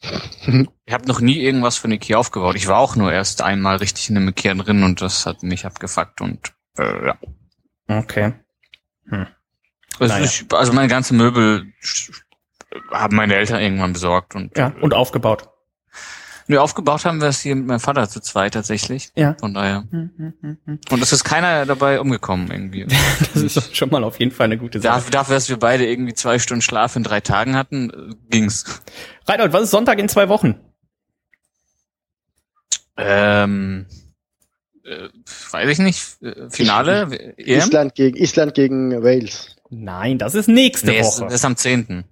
Ich 0.85 0.93
habe 0.93 1.07
noch 1.07 1.21
nie 1.21 1.39
irgendwas 1.39 1.77
von 1.77 1.91
Ikea 1.91 2.17
aufgebaut. 2.17 2.55
Ich 2.55 2.67
war 2.67 2.79
auch 2.79 2.97
nur 2.97 3.13
erst 3.13 3.43
einmal 3.43 3.77
richtig 3.77 4.09
in 4.09 4.17
einem 4.17 4.29
Ikea 4.29 4.55
drin 4.55 4.83
und 4.83 4.99
das 4.99 5.25
hat 5.25 5.41
mich 5.43 5.65
abgefuckt 5.65 6.19
und 6.19 6.51
äh, 6.77 7.05
ja. 7.05 7.17
Okay. 7.87 8.33
Hm. 9.07 9.27
Also, 9.99 10.13
naja. 10.13 10.25
ich, 10.25 10.45
also 10.51 10.73
meine 10.73 10.87
ganzen 10.89 11.15
Möbel 11.15 11.71
haben 12.91 13.15
meine 13.15 13.35
Eltern 13.35 13.61
irgendwann 13.61 13.93
besorgt 13.93 14.35
und 14.35 14.57
ja 14.57 14.73
und 14.81 14.93
aufgebaut. 14.93 15.50
Nö, 16.51 16.57
aufgebaut 16.57 17.05
haben 17.05 17.21
wir 17.21 17.29
es 17.29 17.39
hier 17.39 17.55
mit 17.55 17.65
meinem 17.65 17.79
Vater 17.79 18.09
zu 18.09 18.19
zweit 18.19 18.53
tatsächlich. 18.55 19.13
Ja. 19.15 19.37
Von 19.39 19.53
daher. 19.53 19.85
Hm, 19.89 20.11
hm, 20.17 20.33
hm, 20.41 20.57
hm. 20.65 20.79
Und 20.89 21.01
es 21.01 21.13
ist 21.13 21.23
keiner 21.23 21.65
dabei 21.65 22.01
umgekommen 22.01 22.51
irgendwie. 22.51 22.85
das 23.33 23.41
ist 23.41 23.77
schon 23.77 23.89
mal 23.89 24.03
auf 24.03 24.19
jeden 24.19 24.33
Fall 24.33 24.47
eine 24.47 24.57
gute 24.57 24.81
Sache. 24.81 24.95
Dafür, 24.95 25.11
dafür, 25.11 25.35
dass 25.35 25.47
wir 25.47 25.55
beide 25.55 25.85
irgendwie 25.85 26.13
zwei 26.13 26.39
Stunden 26.39 26.61
Schlaf 26.61 26.97
in 26.97 27.03
drei 27.03 27.21
Tagen 27.21 27.55
hatten, 27.55 27.89
äh, 27.89 28.15
ging's. 28.29 28.65
Reinhold, 29.25 29.53
was 29.53 29.63
ist 29.63 29.71
Sonntag 29.71 29.97
in 29.99 30.09
zwei 30.09 30.27
Wochen? 30.27 30.59
Ähm, 32.97 33.85
äh, 34.83 35.07
weiß 35.51 35.69
ich 35.69 35.79
nicht. 35.79 36.17
Finale? 36.49 37.33
Ich, 37.37 37.47
Island 37.47 37.95
gegen 37.95 38.17
Island 38.17 38.55
gegen 38.55 39.01
Wales. 39.01 39.55
Nein, 39.69 40.17
das 40.17 40.35
ist 40.35 40.49
nächste 40.49 40.87
nee, 40.87 41.01
Woche. 41.01 41.23
Das 41.23 41.35
ist 41.35 41.45
am 41.45 41.55
10. 41.55 42.03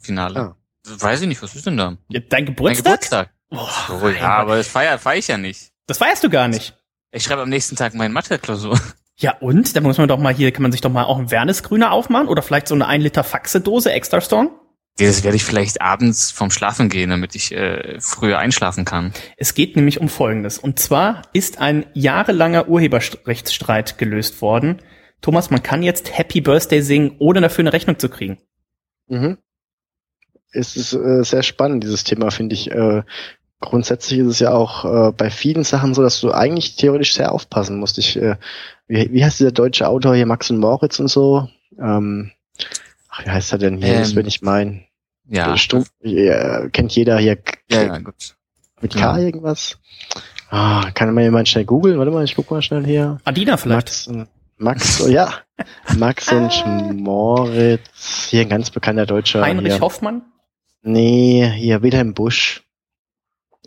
Finale. 0.00 0.40
Ah. 0.40 0.56
Weiß 0.84 1.20
ich 1.20 1.28
nicht, 1.28 1.40
was 1.40 1.54
ist 1.54 1.64
denn 1.64 1.76
da? 1.76 1.96
Ja, 2.08 2.18
dein 2.28 2.44
Geburtstag? 2.44 2.84
Dein 2.84 2.92
Geburtstag. 2.94 3.33
Oh, 3.50 3.68
oh 4.02 4.08
ja, 4.08 4.36
aber 4.36 4.56
das 4.56 4.68
feier, 4.68 4.98
feier 4.98 5.18
ich 5.18 5.28
ja 5.28 5.36
nicht. 5.36 5.70
Das 5.86 5.98
feierst 5.98 6.24
du 6.24 6.30
gar 6.30 6.48
nicht. 6.48 6.76
Ich 7.12 7.22
schreibe 7.22 7.42
am 7.42 7.48
nächsten 7.48 7.76
Tag 7.76 7.94
meine 7.94 8.12
Mathe-Klausur. 8.12 8.78
Ja, 9.16 9.36
und? 9.38 9.76
Da 9.76 9.80
muss 9.80 9.98
man 9.98 10.08
doch 10.08 10.18
mal 10.18 10.34
hier, 10.34 10.50
kann 10.50 10.62
man 10.62 10.72
sich 10.72 10.80
doch 10.80 10.90
mal 10.90 11.04
auch 11.04 11.18
ein 11.18 11.30
Wernesgrüner 11.30 11.92
aufmachen 11.92 12.26
oder 12.26 12.42
vielleicht 12.42 12.66
so 12.66 12.74
eine 12.74 12.86
1 12.86 13.04
Liter 13.04 13.22
Faxe-Dose 13.22 13.92
Extra 13.92 14.20
Strong? 14.20 14.50
Das 14.98 15.24
werde 15.24 15.36
ich 15.36 15.44
vielleicht 15.44 15.80
abends 15.80 16.30
vom 16.30 16.52
Schlafen 16.52 16.88
gehen, 16.88 17.10
damit 17.10 17.34
ich 17.34 17.52
äh, 17.52 18.00
früher 18.00 18.38
einschlafen 18.38 18.84
kann. 18.84 19.12
Es 19.36 19.54
geht 19.54 19.74
nämlich 19.74 20.00
um 20.00 20.08
Folgendes. 20.08 20.58
Und 20.58 20.78
zwar 20.78 21.22
ist 21.32 21.58
ein 21.58 21.86
jahrelanger 21.94 22.68
Urheberrechtsstreit 22.68 23.98
gelöst 23.98 24.40
worden. 24.40 24.82
Thomas, 25.20 25.50
man 25.50 25.62
kann 25.62 25.82
jetzt 25.82 26.16
Happy 26.16 26.40
Birthday 26.40 26.80
singen, 26.80 27.16
ohne 27.18 27.40
dafür 27.40 27.62
eine 27.62 27.72
Rechnung 27.72 27.98
zu 27.98 28.08
kriegen. 28.08 28.38
Mhm. 29.08 29.38
Es 30.54 30.76
ist 30.76 30.92
äh, 30.94 31.22
sehr 31.24 31.42
spannend, 31.42 31.84
dieses 31.84 32.04
Thema, 32.04 32.30
finde 32.30 32.54
ich. 32.54 32.70
Äh, 32.70 33.02
grundsätzlich 33.60 34.20
ist 34.20 34.26
es 34.28 34.38
ja 34.40 34.52
auch 34.52 34.84
äh, 34.84 35.12
bei 35.12 35.30
vielen 35.30 35.64
Sachen 35.64 35.94
so, 35.94 36.02
dass 36.02 36.20
du 36.20 36.32
eigentlich 36.32 36.76
theoretisch 36.76 37.14
sehr 37.14 37.32
aufpassen 37.32 37.78
musst. 37.78 37.98
Ich, 37.98 38.16
äh, 38.16 38.36
wie, 38.86 39.12
wie 39.12 39.24
heißt 39.24 39.40
dieser 39.40 39.52
deutsche 39.52 39.88
Autor 39.88 40.14
hier, 40.14 40.26
Max 40.26 40.50
und 40.50 40.58
Moritz 40.58 40.98
und 41.00 41.08
so? 41.08 41.48
Ähm, 41.78 42.30
ach, 43.08 43.24
wie 43.24 43.30
heißt 43.30 43.52
er 43.52 43.58
denn 43.58 43.78
hier? 43.78 43.94
Ähm, 43.94 43.98
das 44.00 44.14
will 44.14 44.26
ich 44.26 44.42
meinen. 44.42 44.84
Ja. 45.26 45.56
Stumpf, 45.56 45.90
ja, 46.02 46.68
kennt 46.68 46.94
jeder 46.94 47.18
hier. 47.18 47.38
Ja, 47.70 47.82
ja, 47.82 47.98
gut. 47.98 48.36
Mit 48.82 48.92
K 48.94 49.00
Ja. 49.00 49.18
irgendwas? 49.18 49.78
Ah, 50.50 50.90
kann 50.92 51.14
man 51.14 51.24
jemand 51.24 51.48
schnell 51.48 51.64
googeln? 51.64 51.98
Warte 51.98 52.10
mal, 52.10 52.22
ich 52.24 52.36
guck 52.36 52.50
mal 52.50 52.60
schnell 52.60 52.84
hier. 52.84 53.18
Adina 53.24 53.56
vielleicht. 53.56 53.86
Max, 53.86 54.06
und- 54.06 54.28
Max, 54.56 55.00
oh, 55.00 55.08
ja. 55.08 55.32
Max 55.96 56.30
und 56.30 56.96
Moritz. 57.00 58.26
Hier 58.28 58.42
ein 58.42 58.48
ganz 58.50 58.70
bekannter 58.70 59.06
deutscher. 59.06 59.40
Heinrich 59.42 59.72
hier. 59.72 59.80
Hoffmann? 59.80 60.22
Nee, 60.86 61.50
hier 61.56 61.82
Wilhelm 61.82 62.12
Busch. 62.12 62.62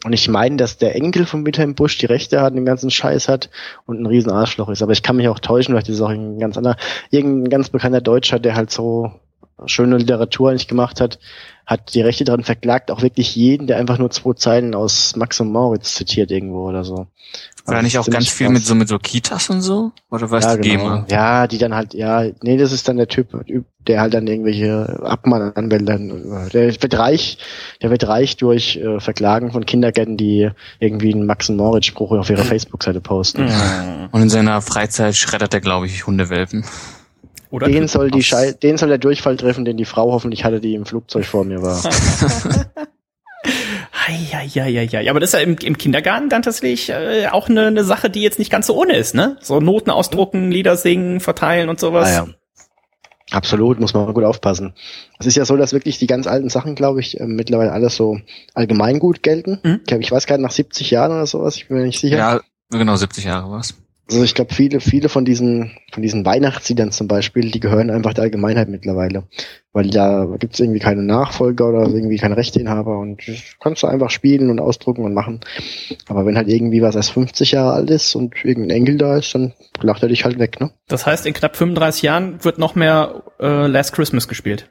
Und 0.05 0.13
ich 0.13 0.27
meine, 0.29 0.57
dass 0.57 0.77
der 0.77 0.95
Enkel 0.95 1.25
von 1.25 1.43
Wilhelm 1.47 1.73
Busch 1.73 1.97
die 1.97 2.05
Rechte 2.05 2.41
hat, 2.41 2.53
den 2.53 2.63
ganzen 2.63 2.91
Scheiß 2.91 3.27
hat 3.27 3.49
und 3.87 3.99
ein 3.99 4.05
riesen 4.05 4.31
Arschloch 4.31 4.69
ist. 4.69 4.83
Aber 4.83 4.91
ich 4.91 5.01
kann 5.01 5.15
mich 5.15 5.27
auch 5.27 5.39
täuschen, 5.39 5.73
vielleicht 5.73 5.89
ist 5.89 5.95
es 5.95 6.01
auch 6.01 6.09
ein 6.09 6.37
ganz 6.37 6.57
anderer, 6.57 6.77
irgendein 7.09 7.49
ganz 7.49 7.69
bekannter 7.69 8.01
Deutscher, 8.01 8.37
der 8.39 8.55
halt 8.55 8.69
so 8.69 9.11
schöne 9.65 9.97
Literatur 9.97 10.49
eigentlich 10.49 10.67
gemacht 10.67 11.01
hat, 11.01 11.19
hat 11.65 11.93
die 11.93 12.01
Rechte 12.01 12.23
dran 12.23 12.43
verklagt, 12.43 12.91
auch 12.91 13.01
wirklich 13.01 13.35
jeden, 13.35 13.67
der 13.67 13.77
einfach 13.77 13.97
nur 13.97 14.09
zwei 14.09 14.33
Zeilen 14.33 14.75
aus 14.75 15.15
Max 15.15 15.39
und 15.39 15.51
Moritz 15.51 15.95
zitiert 15.95 16.31
irgendwo 16.31 16.67
oder 16.67 16.83
so. 16.83 17.07
War 17.65 17.75
da 17.75 17.81
nicht 17.81 17.97
auch 17.97 18.07
ganz 18.07 18.29
viel 18.29 18.47
mit 18.47 18.63
so 18.63 18.75
mit 18.75 18.87
so 18.87 18.97
Kitas 18.97 19.49
und 19.49 19.59
so? 19.59 19.91
Oder 20.09 20.31
was 20.31 20.45
ja, 20.45 20.55
die 20.55 20.69
genau. 20.69 20.83
GEMA? 20.83 21.05
Ja, 21.09 21.47
die 21.47 21.57
dann 21.57 21.75
halt, 21.75 21.93
ja, 21.93 22.23
nee, 22.41 22.55
das 22.55 22.71
ist 22.71 22.87
dann 22.87 22.95
der 22.95 23.09
Typ, 23.09 23.27
der 23.85 23.99
halt 23.99 24.13
dann 24.13 24.25
irgendwelche 24.25 25.01
Abmahnanwälte, 25.03 26.49
der 26.53 26.81
wird 26.81 26.97
reich, 26.97 27.37
der 27.81 27.89
wird 27.89 28.07
reich 28.07 28.37
durch 28.37 28.77
äh, 28.77 29.01
Verklagen 29.01 29.51
von 29.51 29.65
Kindergärten, 29.65 30.15
die 30.15 30.49
irgendwie 30.79 31.13
einen 31.13 31.25
Max 31.25 31.49
und 31.49 31.57
Moritz 31.57 31.87
Spruch 31.87 32.11
auf 32.13 32.29
ihrer 32.29 32.45
Facebook-Seite 32.45 33.01
posten. 33.01 33.43
Mhm. 33.43 34.09
Und 34.11 34.21
in 34.21 34.29
seiner 34.29 34.61
Freizeit 34.61 35.17
schreddert 35.17 35.53
er, 35.53 35.59
glaube 35.59 35.87
ich, 35.87 36.07
Hundewelpen. 36.07 36.63
Oder 37.49 37.67
Den 37.67 37.87
soll 37.87 38.11
die 38.11 38.23
Schei 38.23 38.51
den 38.51 38.77
soll 38.77 38.89
der 38.89 38.97
Durchfall 38.97 39.37
treffen, 39.37 39.65
den 39.65 39.77
die 39.77 39.85
Frau 39.85 40.11
hoffentlich 40.11 40.43
hatte, 40.43 40.59
die 40.59 40.75
im 40.75 40.85
Flugzeug 40.85 41.25
vor 41.25 41.45
mir 41.45 41.61
war. 41.61 41.81
Ja, 45.01 45.11
aber 45.11 45.19
das 45.19 45.33
ist 45.33 45.33
ja 45.33 45.39
im, 45.39 45.57
im 45.57 45.77
Kindergarten 45.77 46.29
dann 46.29 46.41
tatsächlich 46.41 46.89
äh, 46.89 47.27
auch 47.27 47.49
eine, 47.49 47.67
eine 47.67 47.83
Sache, 47.83 48.09
die 48.09 48.21
jetzt 48.21 48.39
nicht 48.39 48.51
ganz 48.51 48.67
so 48.67 48.75
ohne 48.75 48.95
ist, 48.95 49.15
ne? 49.15 49.37
So 49.41 49.59
Noten 49.59 49.89
ausdrucken, 49.89 50.51
Lieder 50.51 50.77
singen, 50.77 51.19
verteilen 51.19 51.69
und 51.69 51.79
sowas. 51.79 52.09
Ah, 52.09 52.13
ja. 52.13 52.27
Absolut, 53.31 53.79
muss 53.79 53.93
man 53.93 54.13
gut 54.13 54.23
aufpassen. 54.23 54.73
Es 55.19 55.25
ist 55.25 55.35
ja 55.35 55.43
so, 55.43 55.57
dass 55.57 55.73
wirklich 55.73 55.99
die 55.99 56.07
ganz 56.07 56.27
alten 56.27 56.49
Sachen, 56.49 56.75
glaube 56.75 57.01
ich, 57.01 57.19
äh, 57.19 57.25
mittlerweile 57.25 57.73
alles 57.73 57.95
so 57.95 58.19
allgemeingut 58.53 59.21
gelten. 59.21 59.59
Mhm. 59.63 59.79
Ich, 59.81 59.87
glaub, 59.87 59.99
ich 59.99 60.11
weiß 60.11 60.27
gar 60.27 60.37
nicht, 60.37 60.45
nach 60.45 60.51
70 60.51 60.91
Jahren 60.91 61.11
oder 61.11 61.27
sowas, 61.27 61.57
ich 61.57 61.67
bin 61.67 61.77
mir 61.77 61.83
nicht 61.83 61.99
sicher. 61.99 62.17
Ja, 62.17 62.41
genau, 62.69 62.95
70 62.95 63.25
Jahre 63.25 63.51
war's. 63.51 63.75
Also 64.09 64.23
ich 64.23 64.35
glaube, 64.35 64.53
viele, 64.53 64.79
viele 64.79 65.09
von 65.09 65.25
diesen, 65.25 65.77
von 65.91 66.01
diesen 66.01 66.25
Weihnachtsliedern 66.25 66.91
zum 66.91 67.07
Beispiel, 67.07 67.51
die 67.51 67.59
gehören 67.59 67.89
einfach 67.89 68.13
der 68.13 68.23
Allgemeinheit 68.23 68.69
mittlerweile. 68.69 69.23
Weil 69.73 69.89
da 69.89 70.25
gibt 70.39 70.53
es 70.53 70.59
irgendwie 70.61 70.79
keine 70.79 71.03
Nachfolger 71.03 71.67
oder 71.67 71.87
irgendwie 71.87 72.17
keine 72.17 72.37
Rechteinhaber 72.37 72.97
und 72.97 73.27
das 73.27 73.35
kannst 73.59 73.83
du 73.83 73.87
einfach 73.87 74.09
spielen 74.09 74.49
und 74.49 74.59
ausdrucken 74.59 75.03
und 75.03 75.13
machen. 75.13 75.41
Aber 76.07 76.25
wenn 76.25 76.37
halt 76.37 76.47
irgendwie 76.47 76.81
was 76.81 76.95
erst 76.95 77.11
50 77.11 77.51
Jahre 77.51 77.73
alt 77.73 77.89
ist 77.89 78.15
und 78.15 78.33
irgendein 78.45 78.77
Enkel 78.77 78.97
da 78.97 79.17
ist, 79.17 79.35
dann 79.35 79.53
lacht 79.81 80.03
er 80.03 80.09
dich 80.09 80.23
halt 80.23 80.39
weg, 80.39 80.59
ne? 80.61 80.71
Das 80.87 81.05
heißt, 81.05 81.25
in 81.25 81.33
knapp 81.33 81.57
35 81.57 82.01
Jahren 82.01 82.43
wird 82.43 82.59
noch 82.59 82.75
mehr 82.75 83.23
äh, 83.39 83.67
Last 83.67 83.93
Christmas 83.93 84.27
gespielt. 84.27 84.69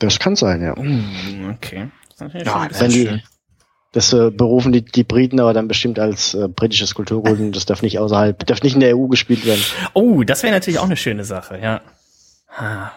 Das 0.00 0.18
kann 0.18 0.34
sein, 0.34 0.62
ja. 0.62 0.76
Uh, 0.76 1.50
okay. 1.54 1.90
Das 2.08 2.14
ist 2.14 2.20
natürlich 2.20 2.46
Ja, 2.46 2.52
schon 2.52 2.62
ein 2.62 2.68
das 2.70 2.80
Wenn 2.80 2.90
die, 2.90 3.06
schön. 3.06 3.22
Das 3.92 4.12
äh, 4.12 4.30
berufen 4.30 4.72
die, 4.72 4.84
die 4.84 5.04
Briten 5.04 5.40
aber 5.40 5.52
dann 5.52 5.68
bestimmt 5.68 5.98
als 5.98 6.34
äh, 6.34 6.48
britisches 6.48 6.94
Kulturgut 6.94 7.38
und 7.38 7.52
das 7.52 7.66
darf 7.66 7.82
nicht 7.82 7.98
außerhalb, 7.98 8.46
darf 8.46 8.62
nicht 8.62 8.74
in 8.74 8.80
der 8.80 8.96
EU 8.96 9.06
gespielt 9.06 9.44
werden. 9.44 9.62
Oh, 9.94 10.22
das 10.22 10.42
wäre 10.42 10.52
natürlich 10.52 10.78
auch 10.78 10.84
eine 10.84 10.96
schöne 10.96 11.24
Sache, 11.24 11.58
ja. 11.58 11.80
Ah. 12.56 12.90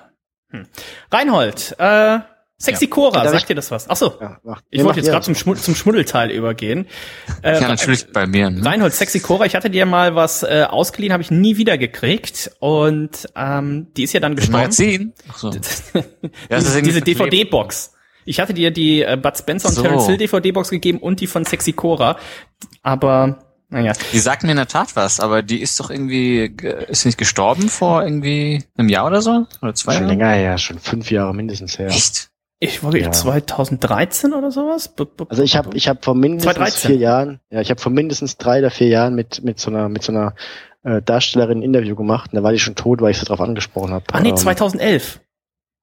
Hm. 0.52 0.68
Reinhold, 1.12 1.76
äh, 1.80 2.20
Sexy 2.64 2.88
Cora, 2.88 3.24
Darf 3.24 3.34
sagt 3.34 3.50
dir 3.50 3.56
das 3.56 3.72
was? 3.72 3.90
Ach 3.90 3.96
so, 3.98 4.14
Ja, 4.22 4.40
macht, 4.44 4.64
ich 4.70 4.84
wollte 4.84 5.00
jetzt 5.00 5.10
gerade 5.10 5.26
zum, 5.26 5.36
Schmu 5.36 5.56
zum 5.56 5.76
Schmuddelteil 5.76 6.32
übergehen. 6.32 6.88
Äh, 7.42 7.60
Ja, 7.60 7.68
natürlich 7.68 8.12
bei 8.14 8.26
mir. 8.26 8.50
Ne? 8.50 8.64
Reinhold, 8.64 8.94
Sexy 8.94 9.20
Cora, 9.20 9.46
ich 9.46 9.56
hatte 9.56 9.70
dir 9.70 9.86
mal 9.86 10.16
was 10.16 10.44
äh, 10.44 10.66
ausgeliehen, 10.70 11.12
habe 11.12 11.24
ich 11.24 11.32
nie 11.32 11.58
wieder 11.58 11.78
gekriegt 11.78 12.52
und 12.60 13.28
ähm, 13.36 13.88
die 13.98 14.04
ist 14.04 14.14
ja 14.14 14.22
dann 14.22 14.36
gestorben. 14.36 14.62
Magazin? 14.62 15.14
Ach 15.30 15.38
so. 15.38 15.50
das 16.50 16.66
ist 16.66 16.86
diese. 16.86 17.02
DVD-Box. 17.02 17.93
Ich 18.26 18.40
hatte 18.40 18.54
dir 18.54 18.72
die 18.72 19.02
äh, 19.04 19.18
Bud 19.22 19.38
Spencer 19.38 19.70
und 19.70 19.76
So. 19.76 19.82
Terence 19.82 20.06
Hill 20.08 20.18
DVD-Box 20.18 20.70
gegeben 20.70 21.00
und 21.00 21.20
die 21.20 21.28
von 21.28 21.46
Sexy 21.46 21.74
Cora, 21.74 22.18
aber 22.82 23.40
naja, 23.70 23.94
Die 24.12 24.20
sagt 24.20 24.44
mir 24.44 24.52
in 24.52 24.58
der 24.58 24.68
Tat 24.68 24.96
was, 24.96 25.20
aber 25.20 25.42
die 25.42 25.60
ist 25.62 25.80
doch 25.80 25.90
irgendwie, 25.90 26.50
ge- 26.50 26.86
ist 26.90 27.02
sie 27.02 27.08
nicht 27.10 27.18
gestorben 27.18 27.70
vor 27.70 28.04
irgendwie 28.04 28.64
einem 28.78 28.90
Jahr 28.90 29.08
oder 29.08 29.22
so? 29.22 29.48
Oder 29.64 29.74
zwei 29.74 29.96
Schon 29.98 30.08
länger 30.08 30.30
her, 30.30 30.58
schon 30.60 30.78
fünf 30.80 31.10
Jahre 31.10 31.34
mindestens 31.34 31.80
her. 31.80 31.88
Echt? 31.88 32.30
ich 32.60 32.82
wollte 32.84 33.00
Ja. 33.00 33.12
2013 33.12 34.32
oder 34.34 34.50
sowas. 34.52 34.88
B 34.90 35.04
-b 35.04 35.26
Also 35.30 35.44
ich 35.44 35.58
habe 35.58 35.76
ich 35.76 35.88
hab 35.90 36.06
vor 36.06 36.16
mindestens 36.16 36.54
2013. 36.54 36.92
vier 36.92 36.98
Jahren, 37.00 37.40
ja, 37.50 37.62
ich 37.62 37.70
habe 37.72 37.82
vor 37.82 37.92
mindestens 37.92 38.38
drei 38.38 38.60
oder 38.60 38.70
vier 38.72 38.88
Jahren 38.88 39.16
mit 39.16 39.44
mit 39.44 39.60
so 39.60 39.70
einer 39.72 39.90
mit 39.90 40.04
so 40.04 40.12
einer 40.14 40.34
äh, 40.84 41.02
Darstellerin 41.02 41.60
ein 41.60 41.64
Interview 41.64 41.96
gemacht 41.96 42.32
und 42.32 42.38
da 42.38 42.44
war 42.44 42.52
die 42.54 42.60
schon 42.60 42.76
tot, 42.76 43.02
weil 43.02 43.12
ich 43.12 43.18
sie 43.20 43.26
darauf 43.26 43.42
angesprochen 43.42 43.92
habe. 43.92 44.06
Ah 44.14 44.20
nee, 44.22 44.30
Ähm, 44.30 44.38
2011. 44.38 45.20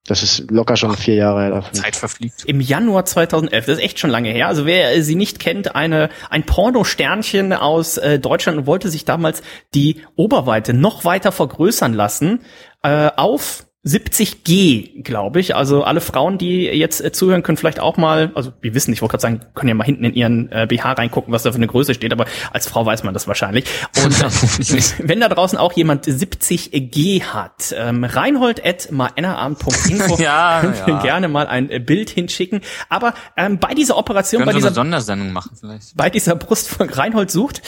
Das 0.07 0.23
ist 0.23 0.51
locker 0.51 0.77
schon 0.77 0.97
vier 0.97 1.15
Jahre 1.15 1.43
her. 1.43 1.65
Zeit 1.73 1.95
verfliegt. 1.95 2.45
Im 2.47 2.61
Januar 2.61 3.05
2011, 3.05 3.67
das 3.67 3.79
ist 3.79 3.85
echt 3.85 3.99
schon 3.99 4.11
lange 4.11 4.31
her. 4.31 4.49
Also 4.49 4.65
wer 4.65 5.03
sie 5.03 5.15
nicht 5.15 5.39
kennt, 5.39 5.77
eine 5.77 6.09
ein 6.31 6.45
Porno-Sternchen 6.45 7.53
aus 7.53 7.99
äh, 7.99 8.19
Deutschland 8.19 8.59
und 8.59 8.67
wollte 8.67 8.89
sich 8.89 9.05
damals 9.05 9.43
die 9.75 10.03
Oberweite 10.17 10.73
noch 10.73 11.05
weiter 11.05 11.33
vergrößern 11.33 11.93
lassen 11.93 12.41
äh, 12.83 13.11
auf 13.15 13.67
70G, 13.83 15.03
glaube 15.03 15.41
ich. 15.41 15.57
Also 15.57 15.85
alle 15.85 16.03
Frauen, 16.03 16.37
die 16.37 16.65
jetzt 16.65 17.03
äh, 17.03 17.13
zuhören, 17.13 17.43
können 17.43 17.57
vielleicht 17.57 17.81
auch 17.81 17.97
mal, 17.97 18.31
also 18.35 18.53
wir 18.61 18.75
wissen, 18.75 18.93
ich 18.93 19.01
wollte 19.01 19.13
gerade 19.13 19.23
sagen, 19.23 19.41
können 19.55 19.71
ja 19.71 19.75
mal 19.75 19.85
hinten 19.85 20.05
in 20.05 20.13
ihren 20.15 20.53
äh, 20.53 20.67
BH 20.69 20.93
reingucken, 20.93 21.33
was 21.33 21.45
da 21.45 21.53
für 21.53 21.57
eine 21.57 21.67
Größe 21.67 21.95
steht, 21.95 22.13
aber 22.13 22.27
als 22.53 22.69
Frau 22.69 22.85
weiß 22.85 23.05
man 23.05 23.15
das 23.15 23.27
wahrscheinlich. 23.27 23.65
Und 24.05 24.21
äh, 24.21 24.83
wenn 24.99 25.21
da 25.21 25.31
draußen 25.31 25.59
auch 25.59 25.73
jemand 25.73 26.05
70G 26.07 27.23
hat, 27.23 27.75
ähm, 27.75 28.05
reinhold 28.05 28.65
at 28.67 28.93
maennerabend.info 28.93 30.17
Ja, 30.23 30.59
können 30.61 30.75
wir 30.75 30.95
ja. 30.97 31.03
gerne 31.03 31.29
mal 31.29 31.47
ein 31.47 31.71
äh, 31.71 31.79
Bild 31.79 32.11
hinschicken. 32.11 32.61
Aber 32.91 33.15
ähm, 33.39 33.59
bei 33.61 33.73
dieser 33.73 33.97
Operation, 33.97 34.41
Können 34.41 34.53
bei 34.53 34.59
dieser 34.59 34.75
Sondersendung 34.75 35.33
machen 35.33 35.57
vielleicht. 35.59 35.97
bei 35.97 36.11
dieser 36.11 36.37
Brust 36.37 36.77
Reinhold 36.79 37.31
sucht, 37.31 37.63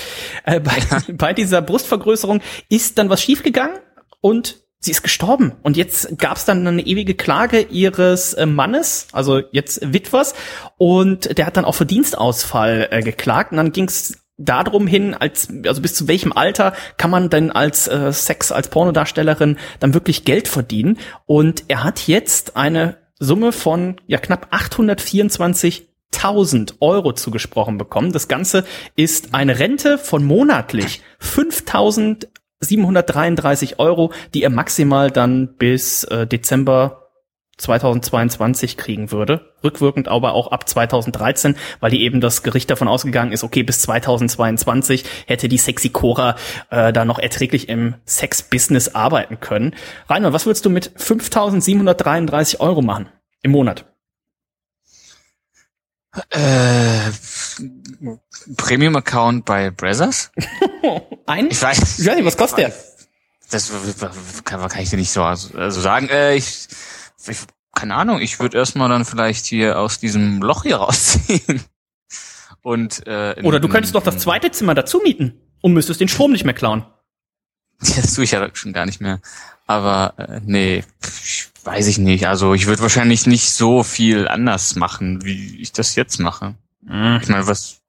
äh, 0.45 0.61
bei, 0.61 0.77
bei 1.15 1.33
dieser 1.33 1.63
Brustvergrößerung 1.63 2.43
ist 2.69 2.99
dann 2.99 3.09
was 3.09 3.23
schiefgegangen 3.23 3.79
und 4.21 4.62
sie 4.83 4.91
ist 4.91 5.03
gestorben. 5.03 5.53
Und 5.63 5.77
jetzt 5.77 6.19
gab 6.19 6.37
es 6.37 6.45
dann 6.45 6.67
eine 6.67 6.83
ewige 6.83 7.15
Klage 7.15 7.61
ihres 7.61 8.35
äh, 8.35 8.47
Mannes, 8.47 9.07
also 9.13 9.41
jetzt 9.53 9.81
Witwers, 9.93 10.35
und 10.77 11.39
der 11.39 11.47
hat 11.47 11.57
dann 11.57 11.65
auch 11.65 11.75
Verdienstausfall 11.75 12.89
äh, 12.91 13.03
geklagt. 13.03 13.53
Und 13.53 13.59
dann 13.59 13.73
ging 13.73 13.87
es 13.87 14.19
darum 14.37 14.87
hin, 14.87 15.15
als 15.15 15.49
also 15.67 15.81
bis 15.81 15.95
zu 15.95 16.09
welchem 16.09 16.33
Alter 16.33 16.75
kann 16.97 17.11
man 17.11 17.31
denn 17.31 17.51
als 17.53 17.87
äh, 17.87 18.13
Sex 18.13 18.51
als 18.51 18.69
Pornodarstellerin 18.69 19.57
dann 19.79 19.95
wirklich 19.95 20.25
Geld 20.25 20.49
verdienen? 20.49 20.99
Und 21.27 21.65
er 21.69 21.85
hat 21.85 22.09
jetzt 22.09 22.57
eine 22.57 22.99
Summe 23.19 23.53
von 23.53 24.01
ja 24.07 24.19
knapp 24.19 24.49
824 24.51 25.89
1000 26.15 26.77
Euro 26.81 27.15
zugesprochen 27.15 27.79
bekommen. 27.79 28.13
Das 28.13 28.29
Ganze 28.29 28.65
ist 28.97 29.35
eine 29.35 29.59
Rente 29.59 29.97
von 29.97 30.25
monatlich 30.25 31.01
5733 32.63 33.79
Euro, 33.79 34.13
die 34.35 34.43
er 34.43 34.51
maximal 34.51 35.11
dann 35.11 35.57
bis 35.57 36.05
äh, 36.05 36.27
Dezember 36.27 37.03
2022 37.59 38.77
kriegen 38.77 39.13
würde. 39.13 39.53
Rückwirkend 39.63 40.09
aber 40.09 40.33
auch 40.33 40.51
ab 40.51 40.69
2013, 40.69 41.57
weil 41.81 41.91
die 41.91 42.03
eben 42.03 42.21
das 42.21 42.43
Gericht 42.43 42.71
davon 42.71 42.89
ausgegangen 42.89 43.33
ist, 43.33 43.45
okay, 43.45 43.63
bis 43.63 43.83
2022 43.83 45.05
hätte 45.27 45.49
die 45.49 45.59
Sexy 45.59 45.91
Cora 45.91 46.37
äh, 46.71 46.93
da 46.93 47.05
noch 47.05 47.19
erträglich 47.19 47.69
im 47.69 47.95
Sex-Business 48.05 48.95
arbeiten 48.95 49.39
können. 49.41 49.75
Rainer, 50.09 50.33
was 50.33 50.47
würdest 50.47 50.65
du 50.65 50.71
mit 50.71 50.91
5733 50.97 52.61
Euro 52.61 52.83
machen 52.83 53.09
im 53.43 53.53
Monat? 53.53 53.85
Äh, 56.31 57.11
Premium-Account 58.57 59.45
bei 59.45 59.71
Brazzers? 59.71 60.31
Ein? 61.27 61.49
Ich 61.51 61.63
weiß, 61.63 61.99
ich 61.99 62.07
weiß 62.07 62.17
nicht, 62.17 62.25
was 62.25 62.37
kostet 62.37 62.59
der? 62.59 62.73
Das 63.51 63.71
kann, 64.45 64.67
kann 64.69 64.83
ich 64.83 64.91
dir 64.91 64.97
nicht 64.97 65.11
so 65.11 65.23
also 65.23 65.81
sagen. 65.81 66.09
Äh, 66.09 66.37
ich, 66.37 66.69
ich, 67.27 67.39
keine 67.75 67.95
Ahnung, 67.95 68.21
ich 68.21 68.41
würde 68.41 68.59
erstmal 68.59 68.89
dann 68.89 69.05
vielleicht 69.05 69.47
hier 69.47 69.79
aus 69.79 69.99
diesem 69.99 70.41
Loch 70.43 70.63
hier 70.63 70.77
rausziehen. 70.77 71.63
Und, 72.63 73.07
äh, 73.09 73.35
Oder 73.43 73.59
du 73.59 73.69
könntest 73.69 73.95
doch 73.95 74.05
das 74.05 74.19
zweite 74.19 74.51
Zimmer 74.53 74.75
dazu 74.75 75.01
mieten 75.03 75.35
und 75.63 75.73
müsstest 75.73 76.01
den 76.01 76.07
Strom 76.07 76.31
nicht 76.33 76.45
mehr 76.45 76.55
klauen. 76.55 76.85
Das 77.97 78.15
tue 78.15 78.23
ich 78.23 78.31
ja 78.31 78.49
schon 78.55 78.73
gar 78.73 78.87
nicht 78.87 79.01
mehr. 79.01 79.21
Aber 79.67 80.15
äh, 80.17 80.41
nee, 80.45 80.85
weiß 81.65 81.89
ich 81.89 81.99
nicht. 81.99 82.29
Also 82.29 82.55
ich 82.55 82.67
würde 82.67 82.83
wahrscheinlich 82.83 83.27
nicht 83.27 83.51
so 83.51 83.83
viel 83.83 84.29
anders 84.29 84.77
machen, 84.77 85.25
wie 85.25 85.61
ich 85.61 85.73
das 85.73 85.97
jetzt 85.97 86.21
mache. 86.21 86.55
Mhm. 86.83 87.21
Ich 87.23 87.29
meine, 87.29 87.47
was, 87.47 87.81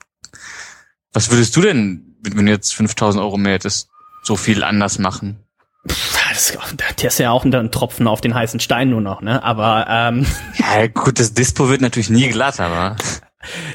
was 1.12 1.30
würdest 1.32 1.56
du 1.56 1.62
denn, 1.62 2.18
wenn 2.22 2.46
du 2.46 2.52
jetzt 2.52 2.74
5000 2.76 3.24
Euro 3.24 3.38
mehr 3.38 3.54
hättest, 3.54 3.90
so 4.24 4.36
viel 4.36 4.64
anders 4.64 5.00
machen? 5.00 5.40
Das, 5.86 6.58
das 6.98 7.14
ist 7.14 7.20
ja 7.20 7.32
auch 7.32 7.44
ein 7.44 7.72
Tropfen 7.72 8.08
auf 8.08 8.22
den 8.22 8.34
heißen 8.34 8.60
Stein 8.60 8.90
nur 8.90 9.02
noch, 9.02 9.22
ne? 9.22 9.44
Aber 9.44 9.86
ähm. 9.90 10.26
Ja, 10.58 10.88
gut, 10.88 11.20
das 11.20 11.34
Dispo 11.34 11.70
wird 11.70 11.82
natürlich 11.82 12.10
nie 12.10 12.30
glatt, 12.30 12.60
aber. 12.60 12.96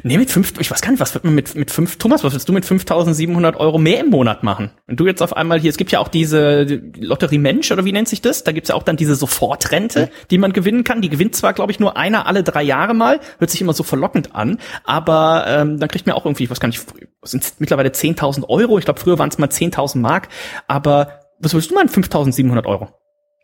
Nee, 0.02 0.18
mit 0.18 0.30
fünf, 0.30 0.54
ich 0.58 0.70
weiß 0.70 0.80
gar 0.80 0.90
nicht, 0.90 1.00
was 1.00 1.14
wird 1.14 1.24
man 1.24 1.34
mit, 1.34 1.54
mit 1.54 1.70
fünf, 1.70 1.96
Thomas, 1.96 2.24
was 2.24 2.32
willst 2.32 2.48
du 2.48 2.52
mit 2.52 2.64
5700 2.64 3.56
Euro 3.56 3.78
mehr 3.78 4.00
im 4.00 4.10
Monat 4.10 4.42
machen? 4.42 4.70
Wenn 4.86 4.96
du 4.96 5.06
jetzt 5.06 5.22
auf 5.22 5.36
einmal 5.36 5.60
hier, 5.60 5.70
es 5.70 5.76
gibt 5.76 5.92
ja 5.92 6.00
auch 6.00 6.08
diese 6.08 6.64
Lotterie 6.98 7.38
Mensch, 7.38 7.70
oder 7.70 7.84
wie 7.84 7.92
nennt 7.92 8.08
sich 8.08 8.20
das? 8.20 8.44
Da 8.44 8.52
gibt's 8.52 8.68
ja 8.68 8.74
auch 8.74 8.82
dann 8.82 8.96
diese 8.96 9.14
Sofortrente, 9.14 10.10
die 10.30 10.38
man 10.38 10.52
gewinnen 10.52 10.84
kann. 10.84 11.02
Die 11.02 11.08
gewinnt 11.08 11.36
zwar, 11.36 11.52
glaube 11.52 11.72
ich, 11.72 11.80
nur 11.80 11.96
einer 11.96 12.26
alle 12.26 12.42
drei 12.42 12.62
Jahre 12.62 12.94
mal, 12.94 13.20
hört 13.38 13.50
sich 13.50 13.60
immer 13.60 13.72
so 13.72 13.82
verlockend 13.82 14.34
an, 14.34 14.58
aber 14.84 15.44
ähm, 15.46 15.78
dann 15.78 15.88
kriegt 15.88 16.06
man 16.06 16.16
auch 16.16 16.24
irgendwie, 16.24 16.44
ich 16.44 16.50
weiß 16.50 16.60
gar 16.60 16.68
nicht, 16.68 16.84
sind 17.22 17.54
mittlerweile 17.58 17.90
10.000 17.90 18.48
Euro, 18.48 18.78
ich 18.78 18.84
glaube, 18.84 19.00
früher 19.00 19.18
waren 19.18 19.28
es 19.28 19.38
mal 19.38 19.48
10.000 19.48 19.98
Mark, 19.98 20.28
aber 20.66 21.20
was 21.40 21.54
willst 21.54 21.70
du 21.70 21.74
mal 21.74 21.82
in 21.82 21.88
5.700 21.88 22.66
Euro? 22.66 22.88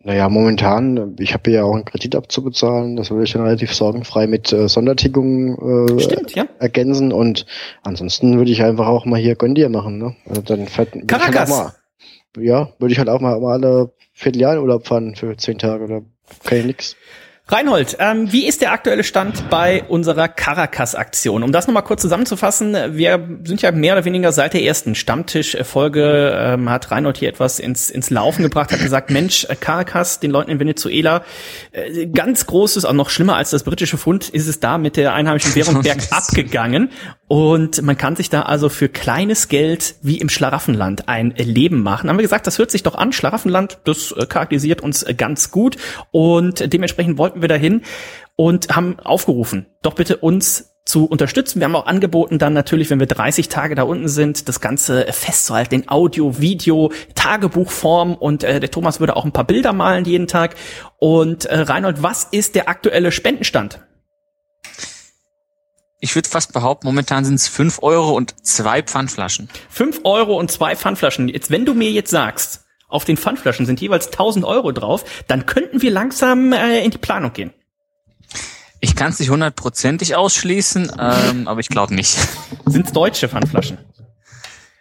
Naja, 0.06 0.28
momentan, 0.28 1.16
ich 1.18 1.32
habe 1.32 1.50
ja 1.50 1.64
auch 1.64 1.74
einen 1.74 1.86
Kredit 1.86 2.14
abzubezahlen, 2.14 2.94
das 2.94 3.10
würde 3.10 3.24
ich 3.24 3.32
dann 3.32 3.42
relativ 3.42 3.72
sorgenfrei 3.72 4.26
mit 4.26 4.52
äh, 4.52 4.68
Sondertickungen 4.68 5.56
äh, 5.88 5.98
Stimmt, 5.98 6.34
ja. 6.34 6.46
ergänzen 6.58 7.10
und 7.10 7.46
ansonsten 7.82 8.36
würde 8.36 8.50
ich 8.50 8.62
einfach 8.62 8.86
auch 8.86 9.06
mal 9.06 9.18
hier 9.18 9.34
Gönn 9.34 9.54
dir 9.54 9.70
machen, 9.70 9.96
ne? 9.96 10.14
Also 10.28 10.42
dann 10.42 10.66
fährt, 10.66 10.90
Caracas. 11.08 11.50
Halt 11.50 11.72
mal, 12.36 12.44
ja, 12.44 12.68
würde 12.78 12.92
ich 12.92 12.98
halt 12.98 13.08
auch 13.08 13.20
mal, 13.20 13.40
mal 13.40 13.54
alle 13.54 13.92
Vierteljahre 14.12 14.60
Urlaub 14.60 14.86
fahren 14.86 15.14
für 15.14 15.38
zehn 15.38 15.56
Tage 15.56 15.84
oder 15.84 16.02
kann 16.44 16.58
ich 16.58 16.66
nix. 16.66 16.96
Reinhold, 17.46 17.98
ähm, 17.98 18.33
wie 18.33 18.46
ist 18.46 18.62
der 18.62 18.72
aktuelle 18.72 19.04
Stand 19.04 19.50
bei 19.50 19.85
unserer 19.85 20.28
Caracas-Aktion? 20.28 21.42
Um 21.42 21.52
das 21.52 21.66
nochmal 21.66 21.83
kurz 21.83 22.00
zusammenzufassen, 22.00 22.74
wir 22.96 23.22
sind 23.44 23.61
ja 23.61 23.70
mehr 23.70 23.92
oder 23.92 24.07
weniger 24.07 24.33
seit 24.33 24.54
der 24.54 24.62
ersten 24.62 24.94
Stammtisch-Folge, 24.94 26.38
ähm, 26.38 26.70
hat 26.70 26.90
Reinhold 26.90 27.18
hier 27.18 27.28
etwas 27.28 27.59
ins, 27.61 27.90
ins 27.90 28.09
Laufen 28.09 28.44
gebracht, 28.44 28.72
hat 28.72 28.80
gesagt, 28.80 29.11
Mensch, 29.14 29.44
äh, 29.44 29.57
Caracas, 29.57 30.20
den 30.20 30.30
Leuten 30.30 30.52
in 30.52 30.59
Venezuela, 30.59 31.22
äh, 31.72 32.07
ganz 32.07 32.46
großes, 32.46 32.87
auch 32.87 32.94
noch 32.94 33.11
schlimmer 33.11 33.37
als 33.37 33.50
das 33.50 33.62
britische 33.62 33.98
Pfund, 33.98 34.30
ist 34.30 34.48
es 34.48 34.61
da 34.61 34.78
mit 34.78 34.96
der 34.96 35.12
einheimischen 35.12 35.54
Währung 35.54 35.83
bergab 35.83 36.28
gegangen. 36.28 36.92
Und 37.28 37.83
man 37.83 37.98
kann 37.98 38.16
sich 38.16 38.30
da 38.30 38.42
also 38.42 38.70
für 38.70 38.88
kleines 38.88 39.48
Geld 39.48 39.96
wie 40.00 40.18
im 40.18 40.30
Schlaraffenland 40.30 41.09
ein 41.09 41.35
Leben 41.37 41.83
machen. 41.83 42.09
Haben 42.09 42.18
wir 42.18 42.22
gesagt, 42.22 42.46
das 42.46 42.59
hört 42.59 42.70
sich 42.70 42.83
doch 42.83 42.94
an. 42.94 43.12
Schlaraffenland, 43.12 43.80
das 43.85 44.12
äh, 44.12 44.24
charakterisiert 44.24 44.80
uns 44.80 45.04
ganz 45.18 45.50
gut. 45.50 45.76
Und 46.11 46.72
dementsprechend 46.72 47.18
wollten 47.18 47.34
wir 47.42 47.49
dahin 47.49 47.83
und 48.37 48.75
haben 48.75 48.99
aufgerufen, 49.01 49.66
doch 49.83 49.94
bitte 49.94 50.16
uns 50.16 50.75
zu 50.85 51.07
unterstützen. 51.07 51.61
Wir 51.61 51.64
haben 51.64 51.77
auch 51.77 51.87
angeboten, 51.87 52.38
dann 52.38 52.53
natürlich, 52.53 52.90
wenn 52.90 53.01
wir 53.01 53.07
30 53.07 53.49
Tage 53.49 53.75
da 53.75 53.85
unten 53.85 54.09
sind, 54.09 54.49
das 54.49 54.61
Ganze 54.61 55.07
festzuhalten 55.12 55.75
in 55.75 55.88
Audio, 55.88 56.38
Video, 56.40 56.92
Tagebuchform 57.14 58.14
und 58.14 58.44
äh, 58.44 58.61
der 58.61 58.70
Thomas 58.70 59.01
würde 59.01 59.16
auch 59.16 59.25
ein 59.25 59.33
paar 59.33 59.44
Bilder 59.44 59.73
malen 59.73 60.05
jeden 60.05 60.27
Tag. 60.27 60.57
Und 60.99 61.47
äh, 61.47 61.61
Reinhold, 61.61 62.03
was 62.03 62.25
ist 62.25 62.55
der 62.55 62.68
aktuelle 62.68 63.12
Spendenstand? 63.12 63.81
Ich 66.01 66.14
würde 66.14 66.29
fast 66.29 66.53
behaupten, 66.53 66.87
momentan 66.87 67.25
sind 67.25 67.37
es 67.37 67.49
fünf 67.49 67.79
Euro 67.83 68.14
und 68.14 68.44
zwei 68.44 68.83
Pfandflaschen. 68.83 69.49
Fünf 69.70 70.01
Euro 70.05 70.38
und 70.38 70.51
zwei 70.51 70.77
Pfandflaschen. 70.77 71.29
Jetzt, 71.29 71.51
wenn 71.51 71.64
du 71.64 71.73
mir 71.73 71.90
jetzt 71.90 72.11
sagst, 72.11 72.63
auf 72.94 73.04
den 73.04 73.16
Pfandflaschen 73.16 73.66
sind 73.66 73.80
jeweils 73.80 74.07
1000 74.07 74.44
Euro 74.44 74.72
drauf, 74.72 75.04
dann 75.26 75.46
könnten 75.46 75.83
wir 75.83 75.90
langsam 75.90 76.52
äh, 76.52 76.85
in 76.85 76.90
die 76.90 76.98
Planung 76.98 77.33
gehen. 77.33 77.52
Ich 78.80 78.94
kann 78.94 79.11
es 79.11 79.18
nicht 79.18 79.30
hundertprozentig 79.30 80.14
ausschließen, 80.14 80.92
ähm, 80.98 81.48
aber 81.48 81.61
ich 81.61 81.68
glaube 81.68 81.94
nicht. 81.94 82.18
Sind 82.66 82.87
es 82.87 82.92
deutsche 82.92 83.28
Pfandflaschen? 83.28 83.78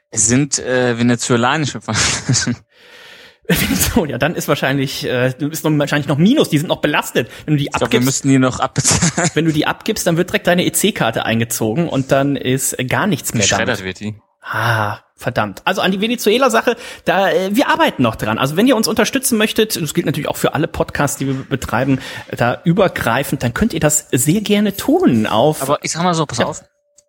Es 0.09 0.27
sind 0.27 0.59
äh, 0.59 0.97
venezolanische 0.99 1.81
Pfandflaschen. 1.81 2.57
So, 3.93 4.05
ja, 4.05 4.17
dann 4.17 4.35
ist 4.35 4.47
wahrscheinlich, 4.47 5.03
äh, 5.03 5.33
du 5.37 5.49
bist 5.49 5.65
noch, 5.65 5.77
wahrscheinlich 5.77 6.07
noch 6.07 6.17
Minus, 6.17 6.47
die 6.47 6.57
sind 6.57 6.67
noch 6.67 6.79
belastet. 6.79 7.29
Wenn 7.45 7.55
du 7.55 7.57
die 7.57 7.65
ich 7.65 7.75
abgibst, 7.75 7.91
glaub, 7.91 7.91
wir 7.91 8.05
müssten 8.05 8.29
die 8.29 8.39
noch 8.39 8.61
abbezahlen. 8.61 9.29
Wenn 9.33 9.43
du 9.43 9.51
die 9.51 9.67
abgibst, 9.67 10.07
dann 10.07 10.15
wird 10.15 10.29
direkt 10.29 10.47
deine 10.47 10.65
EC-Karte 10.65 11.25
eingezogen 11.25 11.89
und 11.89 12.13
dann 12.13 12.37
ist 12.37 12.77
gar 12.87 13.05
nichts 13.05 13.33
mehr 13.33 13.41
Geschreddert 13.41 13.83
wird 13.83 13.99
die. 13.99 14.15
Ah, 14.43 14.99
verdammt. 15.15 15.61
Also 15.65 15.81
an 15.81 15.91
die 15.91 16.01
Venezuela-Sache, 16.01 16.75
da 17.05 17.31
äh, 17.31 17.55
wir 17.55 17.69
arbeiten 17.69 18.03
noch 18.03 18.15
dran. 18.15 18.37
Also 18.37 18.57
wenn 18.57 18.67
ihr 18.67 18.75
uns 18.75 18.87
unterstützen 18.87 19.37
möchtet, 19.37 19.81
das 19.81 19.93
gilt 19.93 20.05
natürlich 20.05 20.27
auch 20.27 20.37
für 20.37 20.53
alle 20.53 20.67
Podcasts, 20.67 21.17
die 21.17 21.27
wir 21.27 21.33
betreiben, 21.45 21.99
da 22.35 22.61
übergreifend, 22.65 23.41
dann 23.41 23.53
könnt 23.53 23.73
ihr 23.73 23.79
das 23.79 24.07
sehr 24.11 24.41
gerne 24.41 24.75
tun. 24.75 25.25
Auf. 25.25 25.61
Aber 25.61 25.79
ich 25.81 25.91
sag 25.91 26.03
mal 26.03 26.13
so, 26.13 26.25
pass 26.25 26.39
ja. 26.39 26.45
auf. 26.45 26.63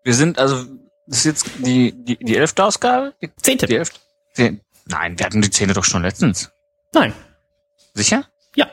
Wir 0.04 0.14
sind 0.14 0.38
also 0.38 0.64
das 1.06 1.18
ist 1.18 1.24
jetzt 1.24 1.46
die 1.58 1.92
die 1.92 2.16
die 2.16 2.36
elfte 2.36 2.64
Ausgabe. 2.64 3.14
Die, 3.20 3.34
zehnte. 3.36 3.66
Die 3.66 3.76
elfte. 3.76 3.98
Die, 4.38 4.60
Nein, 4.86 5.18
wir 5.18 5.26
hatten 5.26 5.42
die 5.42 5.50
Zähne 5.50 5.72
doch 5.72 5.84
schon 5.84 6.02
letztens. 6.02 6.50
Nein. 6.92 7.12
Sicher? 7.94 8.24
Ja. 8.54 8.66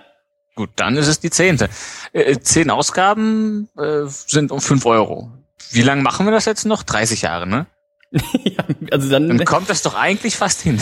Gut, 0.56 0.72
dann 0.76 0.98
ist 0.98 1.08
es 1.08 1.20
die 1.20 1.30
zehnte. 1.30 1.70
Äh, 2.12 2.40
zehn 2.40 2.70
Ausgaben 2.70 3.70
äh, 3.78 4.04
sind 4.06 4.52
um 4.52 4.60
fünf 4.60 4.86
Euro. 4.86 5.32
Wie 5.70 5.82
lange 5.82 6.02
machen 6.02 6.26
wir 6.26 6.32
das 6.32 6.46
jetzt 6.46 6.66
noch? 6.66 6.84
30 6.84 7.22
Jahre, 7.22 7.48
ne? 7.48 7.66
ja, 8.44 8.64
also 8.92 9.10
dann, 9.10 9.28
dann 9.28 9.46
kommt 9.46 9.70
das 9.70 9.82
doch 9.82 9.96
eigentlich 9.96 10.36
fast 10.36 10.62
hin. 10.62 10.80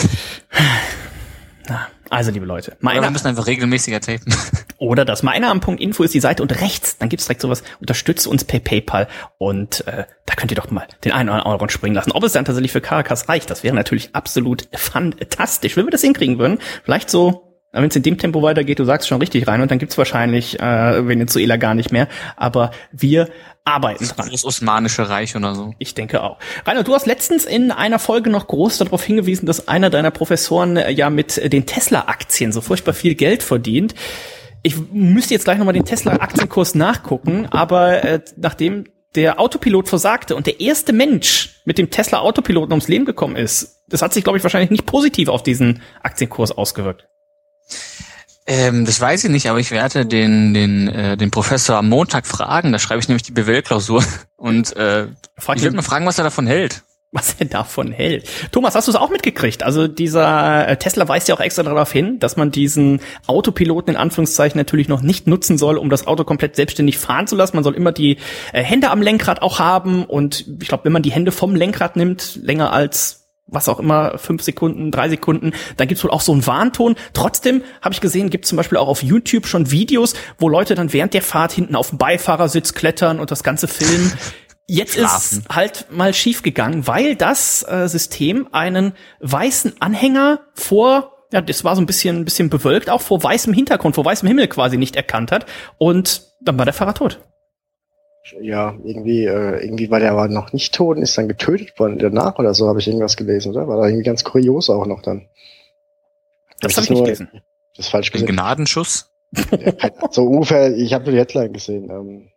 Also, 2.10 2.32
liebe 2.32 2.44
Leute, 2.44 2.76
meiner, 2.80 3.02
wir 3.02 3.10
müssen 3.10 3.28
einfach 3.28 3.46
regelmäßiger 3.46 4.00
tapen. 4.00 4.34
Oder 4.78 5.04
das 5.04 5.22
meinearm.info 5.22 6.02
ist 6.02 6.12
die 6.12 6.20
Seite 6.20 6.42
und 6.42 6.60
rechts, 6.60 6.98
dann 6.98 7.08
gibt's 7.08 7.26
direkt 7.26 7.42
sowas, 7.42 7.62
unterstützt 7.80 8.26
uns 8.26 8.42
per 8.42 8.58
PayPal 8.58 9.06
und 9.38 9.86
äh, 9.86 10.06
da 10.26 10.34
könnt 10.34 10.50
ihr 10.50 10.56
doch 10.56 10.70
mal 10.72 10.88
den 11.04 11.12
einen 11.12 11.28
oder 11.28 11.46
anderen 11.46 11.68
springen 11.68 11.94
lassen. 11.94 12.10
Ob 12.10 12.24
es 12.24 12.32
dann 12.32 12.44
tatsächlich 12.44 12.72
für 12.72 12.80
Caracas 12.80 13.28
reicht, 13.28 13.48
das 13.48 13.62
wäre 13.62 13.76
natürlich 13.76 14.14
absolut 14.14 14.68
fantastisch. 14.72 15.76
Wenn 15.76 15.86
wir 15.86 15.92
das 15.92 16.00
hinkriegen 16.00 16.38
würden, 16.38 16.58
vielleicht 16.82 17.10
so 17.10 17.49
wenn 17.72 17.88
es 17.88 17.96
in 17.96 18.02
dem 18.02 18.18
Tempo 18.18 18.42
weitergeht, 18.42 18.78
du 18.78 18.84
sagst 18.84 19.08
schon 19.08 19.20
richtig 19.20 19.46
rein 19.46 19.60
und 19.60 19.70
dann 19.70 19.78
gibt's 19.78 19.96
wahrscheinlich 19.96 20.58
äh, 20.58 21.06
Venezuela 21.06 21.56
gar 21.56 21.74
nicht 21.74 21.92
mehr. 21.92 22.08
Aber 22.36 22.72
wir 22.90 23.28
arbeiten 23.64 24.08
dran. 24.08 24.28
Das 24.30 24.44
Osmanische 24.44 25.08
Reich 25.08 25.36
oder 25.36 25.54
so. 25.54 25.74
Ich 25.78 25.94
denke 25.94 26.22
auch. 26.22 26.38
Rainer, 26.66 26.82
du 26.82 26.94
hast 26.94 27.06
letztens 27.06 27.44
in 27.44 27.70
einer 27.70 27.98
Folge 27.98 28.30
noch 28.30 28.48
groß 28.48 28.78
darauf 28.78 29.04
hingewiesen, 29.04 29.46
dass 29.46 29.68
einer 29.68 29.90
deiner 29.90 30.10
Professoren 30.10 30.76
äh, 30.76 30.90
ja 30.90 31.10
mit 31.10 31.52
den 31.52 31.66
Tesla-Aktien 31.66 32.52
so 32.52 32.60
furchtbar 32.60 32.92
viel 32.92 33.14
Geld 33.14 33.42
verdient. 33.42 33.94
Ich 34.62 34.76
müsste 34.92 35.34
jetzt 35.34 35.44
gleich 35.44 35.58
nochmal 35.58 35.74
den 35.74 35.84
Tesla-Aktienkurs 35.84 36.74
nachgucken, 36.74 37.46
aber 37.50 38.04
äh, 38.04 38.20
nachdem 38.36 38.84
der 39.14 39.40
Autopilot 39.40 39.88
versagte 39.88 40.36
und 40.36 40.46
der 40.46 40.60
erste 40.60 40.92
Mensch 40.92 41.60
mit 41.64 41.78
dem 41.78 41.90
Tesla 41.90 42.18
Autopiloten 42.18 42.72
ums 42.72 42.88
Leben 42.88 43.04
gekommen 43.04 43.36
ist, 43.36 43.82
das 43.88 44.02
hat 44.02 44.12
sich, 44.12 44.22
glaube 44.22 44.38
ich, 44.38 44.44
wahrscheinlich 44.44 44.70
nicht 44.70 44.86
positiv 44.86 45.28
auf 45.28 45.42
diesen 45.42 45.82
Aktienkurs 46.02 46.52
ausgewirkt. 46.52 47.06
Ähm, 48.46 48.84
das 48.84 49.00
weiß 49.00 49.24
ich 49.24 49.30
nicht, 49.30 49.48
aber 49.48 49.60
ich 49.60 49.70
werde 49.70 50.06
den, 50.06 50.54
den, 50.54 50.88
äh, 50.88 51.16
den 51.16 51.30
Professor 51.30 51.76
am 51.76 51.88
Montag 51.88 52.26
fragen. 52.26 52.72
Da 52.72 52.78
schreibe 52.78 53.00
ich 53.00 53.08
nämlich 53.08 53.22
die 53.22 53.32
BWL-Klausur. 53.32 54.02
Und 54.36 54.74
äh, 54.76 55.06
Frag 55.36 55.56
ich 55.56 55.62
würde 55.62 55.76
mal 55.76 55.82
fragen, 55.82 56.06
was 56.06 56.18
er 56.18 56.24
davon 56.24 56.46
hält. 56.46 56.82
Was 57.12 57.34
er 57.38 57.46
davon 57.46 57.90
hält. 57.90 58.28
Thomas, 58.52 58.74
hast 58.74 58.86
du 58.86 58.92
es 58.92 58.96
auch 58.96 59.10
mitgekriegt? 59.10 59.64
Also 59.64 59.88
dieser 59.88 60.68
äh, 60.68 60.76
Tesla 60.76 61.08
weist 61.08 61.28
ja 61.28 61.34
auch 61.34 61.40
extra 61.40 61.64
darauf 61.64 61.90
hin, 61.90 62.20
dass 62.20 62.36
man 62.36 62.52
diesen 62.52 63.00
Autopiloten 63.26 63.94
in 63.94 64.00
Anführungszeichen 64.00 64.58
natürlich 64.58 64.88
noch 64.88 65.02
nicht 65.02 65.26
nutzen 65.26 65.58
soll, 65.58 65.76
um 65.76 65.90
das 65.90 66.06
Auto 66.06 66.24
komplett 66.24 66.56
selbstständig 66.56 66.98
fahren 66.98 67.26
zu 67.26 67.34
lassen. 67.36 67.56
Man 67.56 67.64
soll 67.64 67.74
immer 67.74 67.92
die 67.92 68.18
äh, 68.52 68.62
Hände 68.62 68.90
am 68.90 69.02
Lenkrad 69.02 69.42
auch 69.42 69.58
haben. 69.58 70.04
Und 70.04 70.46
ich 70.60 70.68
glaube, 70.68 70.84
wenn 70.84 70.92
man 70.92 71.02
die 71.02 71.12
Hände 71.12 71.32
vom 71.32 71.54
Lenkrad 71.54 71.96
nimmt, 71.96 72.38
länger 72.42 72.72
als 72.72 73.19
was 73.50 73.68
auch 73.68 73.78
immer, 73.78 74.18
fünf 74.18 74.42
Sekunden, 74.42 74.90
drei 74.90 75.08
Sekunden, 75.08 75.52
dann 75.76 75.88
gibt's 75.88 76.02
wohl 76.04 76.10
auch 76.10 76.20
so 76.20 76.32
einen 76.32 76.46
Warnton. 76.46 76.96
Trotzdem 77.12 77.62
habe 77.82 77.92
ich 77.92 78.00
gesehen, 78.00 78.30
gibt's 78.30 78.48
zum 78.48 78.56
Beispiel 78.56 78.78
auch 78.78 78.88
auf 78.88 79.02
YouTube 79.02 79.46
schon 79.46 79.70
Videos, 79.70 80.14
wo 80.38 80.48
Leute 80.48 80.74
dann 80.74 80.92
während 80.92 81.14
der 81.14 81.22
Fahrt 81.22 81.52
hinten 81.52 81.76
auf 81.76 81.90
dem 81.90 81.98
Beifahrersitz 81.98 82.74
klettern 82.74 83.20
und 83.20 83.30
das 83.30 83.42
ganze 83.42 83.68
filmen. 83.68 84.12
Jetzt 84.66 84.94
Schlafen. 84.94 85.38
ist 85.38 85.48
halt 85.48 85.86
mal 85.90 86.14
schief 86.14 86.42
gegangen, 86.42 86.86
weil 86.86 87.16
das 87.16 87.66
äh, 87.68 87.88
System 87.88 88.46
einen 88.52 88.92
weißen 89.18 89.74
Anhänger 89.80 90.42
vor 90.54 91.16
ja, 91.32 91.40
das 91.40 91.64
war 91.64 91.76
so 91.76 91.82
ein 91.82 91.86
bisschen, 91.86 92.16
ein 92.16 92.24
bisschen 92.24 92.50
bewölkt, 92.50 92.90
auch 92.90 93.00
vor 93.00 93.22
weißem 93.22 93.52
Hintergrund, 93.52 93.94
vor 93.94 94.04
weißem 94.04 94.26
Himmel 94.26 94.48
quasi 94.48 94.76
nicht 94.76 94.96
erkannt 94.96 95.30
hat. 95.30 95.46
Und 95.78 96.22
dann 96.40 96.58
war 96.58 96.64
der 96.64 96.74
Fahrer 96.74 96.94
tot. 96.94 97.20
Ja, 98.40 98.76
irgendwie, 98.84 99.24
äh, 99.24 99.64
irgendwie 99.64 99.90
war 99.90 99.98
der 99.98 100.12
aber 100.12 100.28
noch 100.28 100.52
nicht 100.52 100.74
tot 100.74 100.96
und 100.96 101.02
ist 101.02 101.16
dann 101.16 101.28
getötet 101.28 101.78
worden 101.78 101.98
danach 101.98 102.38
oder 102.38 102.54
so, 102.54 102.68
habe 102.68 102.78
ich 102.78 102.86
irgendwas 102.86 103.16
gelesen, 103.16 103.52
oder? 103.52 103.66
War 103.66 103.78
da 103.78 103.86
irgendwie 103.86 104.04
ganz 104.04 104.24
kurios 104.24 104.68
auch 104.70 104.86
noch 104.86 105.02
dann. 105.02 105.26
Das 106.60 106.76
habe 106.76 106.84
ich 106.84 106.90
nicht 106.90 107.04
gelesen. 107.04 107.30
Das 107.76 107.86
ist 107.86 107.90
falsch 107.90 108.10
Ein 108.10 108.12
gesehen. 108.12 108.28
Gnadenschuss? 108.28 109.10
so 110.10 110.26
ungefähr, 110.26 110.76
ich 110.76 110.92
habe 110.92 111.04
nur 111.04 111.12
die 111.12 111.18
Headline 111.18 111.52
gesehen. 111.52 111.88
Ähm, 111.90 112.29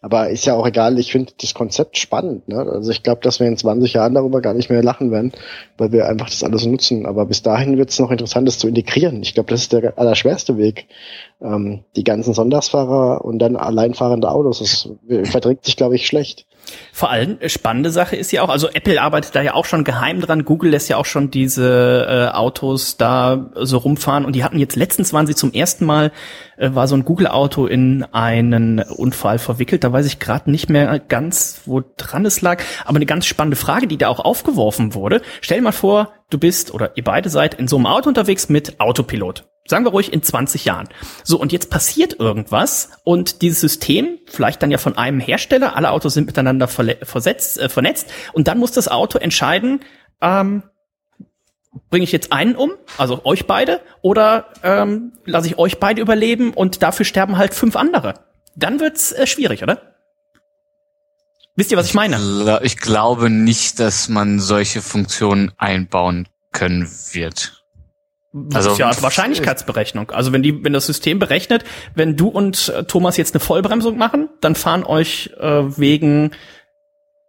aber 0.00 0.30
ist 0.30 0.46
ja 0.46 0.54
auch 0.54 0.66
egal, 0.66 0.98
ich 0.98 1.10
finde 1.12 1.32
das 1.40 1.54
Konzept 1.54 1.98
spannend. 1.98 2.48
Ne? 2.48 2.58
Also 2.58 2.90
ich 2.90 3.02
glaube, 3.02 3.20
dass 3.22 3.40
wir 3.40 3.48
in 3.48 3.56
20 3.56 3.94
Jahren 3.94 4.14
darüber 4.14 4.40
gar 4.40 4.54
nicht 4.54 4.70
mehr 4.70 4.82
lachen 4.82 5.10
werden, 5.10 5.32
weil 5.76 5.92
wir 5.92 6.06
einfach 6.06 6.28
das 6.28 6.44
alles 6.44 6.64
nutzen. 6.66 7.04
Aber 7.06 7.26
bis 7.26 7.42
dahin 7.42 7.76
wird 7.78 7.90
es 7.90 7.98
noch 7.98 8.10
interessant, 8.10 8.46
das 8.46 8.58
zu 8.58 8.68
integrieren. 8.68 9.22
Ich 9.22 9.34
glaube, 9.34 9.50
das 9.50 9.62
ist 9.62 9.72
der 9.72 9.98
allerschwerste 9.98 10.56
Weg. 10.56 10.86
Ähm, 11.40 11.84
die 11.96 12.04
ganzen 12.04 12.34
Sonntagsfahrer 12.34 13.24
und 13.24 13.38
dann 13.40 13.56
alleinfahrende 13.56 14.30
Autos, 14.30 14.60
das 14.60 14.88
verträgt 15.30 15.64
sich, 15.64 15.76
glaube 15.76 15.96
ich, 15.96 16.06
schlecht. 16.06 16.46
Vor 16.92 17.10
allem 17.10 17.38
äh, 17.40 17.48
spannende 17.48 17.90
Sache 17.90 18.16
ist 18.16 18.32
ja 18.32 18.42
auch, 18.42 18.48
also 18.48 18.68
Apple 18.68 19.00
arbeitet 19.00 19.34
da 19.34 19.42
ja 19.42 19.54
auch 19.54 19.64
schon 19.64 19.84
geheim 19.84 20.20
dran. 20.20 20.44
Google 20.44 20.70
lässt 20.70 20.88
ja 20.88 20.96
auch 20.96 21.06
schon 21.06 21.30
diese 21.30 22.06
äh, 22.08 22.34
Autos 22.36 22.96
da 22.96 23.50
so 23.54 23.78
rumfahren 23.78 24.24
und 24.24 24.34
die 24.34 24.44
hatten 24.44 24.58
jetzt 24.58 24.76
letztens 24.76 25.12
waren 25.12 25.26
sie 25.26 25.34
zum 25.34 25.52
ersten 25.52 25.84
Mal 25.84 26.12
äh, 26.58 26.74
war 26.74 26.88
so 26.88 26.96
ein 26.96 27.04
Google 27.04 27.28
Auto 27.28 27.66
in 27.66 28.04
einen 28.12 28.80
Unfall 28.80 29.38
verwickelt. 29.38 29.84
Da 29.84 29.92
weiß 29.92 30.06
ich 30.06 30.18
gerade 30.18 30.50
nicht 30.50 30.68
mehr 30.68 30.98
ganz, 30.98 31.62
wo 31.66 31.82
dran 31.96 32.26
es 32.26 32.40
lag. 32.40 32.62
Aber 32.84 32.96
eine 32.96 33.06
ganz 33.06 33.26
spannende 33.26 33.56
Frage, 33.56 33.86
die 33.86 33.98
da 33.98 34.08
auch 34.08 34.20
aufgeworfen 34.20 34.94
wurde. 34.94 35.22
Stell 35.40 35.58
dir 35.58 35.64
mal 35.64 35.72
vor, 35.72 36.12
du 36.30 36.38
bist 36.38 36.72
oder 36.72 36.96
ihr 36.96 37.04
beide 37.04 37.30
seid 37.30 37.54
in 37.54 37.68
so 37.68 37.76
einem 37.76 37.86
Auto 37.86 38.08
unterwegs 38.08 38.48
mit 38.48 38.80
Autopilot. 38.80 39.48
Sagen 39.66 39.84
wir 39.84 39.90
ruhig 39.90 40.12
in 40.12 40.22
20 40.22 40.64
Jahren. 40.64 40.88
So, 41.24 41.38
und 41.38 41.52
jetzt 41.52 41.70
passiert 41.70 42.18
irgendwas 42.18 42.90
und 43.04 43.42
dieses 43.42 43.60
System, 43.60 44.18
vielleicht 44.26 44.62
dann 44.62 44.70
ja 44.70 44.78
von 44.78 44.96
einem 44.96 45.20
Hersteller, 45.20 45.76
alle 45.76 45.90
Autos 45.90 46.14
sind 46.14 46.26
miteinander 46.26 46.68
versetzt, 46.68 47.58
äh, 47.58 47.68
vernetzt 47.68 48.10
und 48.32 48.48
dann 48.48 48.58
muss 48.58 48.72
das 48.72 48.88
Auto 48.88 49.18
entscheiden, 49.18 49.80
ähm, 50.22 50.62
bringe 51.90 52.04
ich 52.04 52.12
jetzt 52.12 52.32
einen 52.32 52.56
um, 52.56 52.72
also 52.96 53.24
euch 53.24 53.46
beide, 53.46 53.80
oder 54.00 54.46
ähm, 54.62 55.12
lasse 55.26 55.48
ich 55.48 55.58
euch 55.58 55.78
beide 55.78 56.00
überleben 56.00 56.54
und 56.54 56.82
dafür 56.82 57.04
sterben 57.04 57.36
halt 57.36 57.54
fünf 57.54 57.76
andere. 57.76 58.14
Dann 58.56 58.80
wird's 58.80 59.12
äh, 59.12 59.26
schwierig, 59.26 59.62
oder? 59.62 59.87
Wisst 61.58 61.72
ihr, 61.72 61.76
was 61.76 61.86
ich 61.88 61.94
meine? 61.94 62.60
Ich 62.62 62.76
glaube 62.76 63.30
nicht, 63.30 63.80
dass 63.80 64.08
man 64.08 64.38
solche 64.38 64.80
Funktionen 64.80 65.50
einbauen 65.56 66.28
können 66.52 66.88
wird. 67.10 67.64
Also 68.54 68.70
Also- 68.70 68.80
ja 68.80 69.02
Wahrscheinlichkeitsberechnung. 69.02 70.12
Also 70.12 70.32
wenn 70.32 70.44
die, 70.44 70.62
wenn 70.62 70.72
das 70.72 70.86
System 70.86 71.18
berechnet, 71.18 71.64
wenn 71.96 72.16
du 72.16 72.28
und 72.28 72.68
äh, 72.68 72.84
Thomas 72.84 73.16
jetzt 73.16 73.34
eine 73.34 73.40
Vollbremsung 73.40 73.98
machen, 73.98 74.28
dann 74.40 74.54
fahren 74.54 74.84
euch 74.84 75.30
äh, 75.40 75.76
wegen 75.76 76.30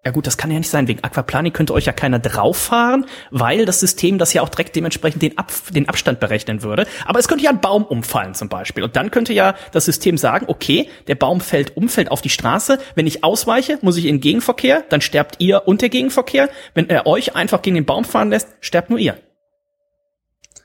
ja 0.06 0.12
gut, 0.12 0.28
das 0.28 0.38
kann 0.38 0.50
ja 0.50 0.58
nicht 0.58 0.70
sein. 0.70 0.88
Wegen 0.88 1.04
Aquaplaning 1.04 1.52
könnte 1.52 1.74
euch 1.74 1.86
ja 1.86 1.92
keiner 1.92 2.20
drauf 2.20 2.58
fahren, 2.58 3.06
weil 3.32 3.66
das 3.66 3.82
System 3.82 4.18
das 4.18 4.34
ja 4.34 4.42
auch 4.42 4.50
direkt 4.50 4.76
dementsprechend 4.76 5.22
den, 5.22 5.38
Ab 5.38 5.52
den 5.72 5.90
Abstand 5.90 6.22
berechnen 6.22 6.64
würde. 6.64 6.88
Aber 7.06 7.20
es 7.20 7.28
könnte 7.28 7.44
ja 7.44 7.50
ein 7.50 7.60
Baum 7.60 7.84
umfallen 7.84 8.34
zum 8.34 8.48
Beispiel. 8.48 8.84
Und 8.84 8.96
dann 8.96 9.12
könnte 9.12 9.34
ja 9.34 9.56
das 9.74 9.86
System 9.86 10.18
sagen, 10.18 10.46
okay, 10.48 10.90
der 11.08 11.16
Baum 11.16 11.42
fällt 11.42 11.76
um, 11.76 11.90
fällt 11.90 12.12
auf 12.12 12.22
die 12.22 12.30
Straße. 12.30 12.80
Wenn 12.96 13.08
ich 13.08 13.24
ausweiche, 13.26 13.78
muss 13.82 13.98
ich 13.98 14.06
in 14.06 14.16
den 14.16 14.22
Gegenverkehr, 14.22 14.84
dann 14.88 15.02
sterbt 15.02 15.36
ihr 15.40 15.68
und 15.68 15.82
der 15.82 15.90
Gegenverkehr. 15.90 16.50
Wenn 16.74 16.90
er 16.90 17.06
euch 17.06 17.36
einfach 17.36 17.62
gegen 17.62 17.76
den 17.76 17.86
Baum 17.86 18.06
fahren 18.06 18.30
lässt, 18.30 18.48
sterbt 18.62 18.90
nur 18.90 19.00
ihr. 19.00 19.18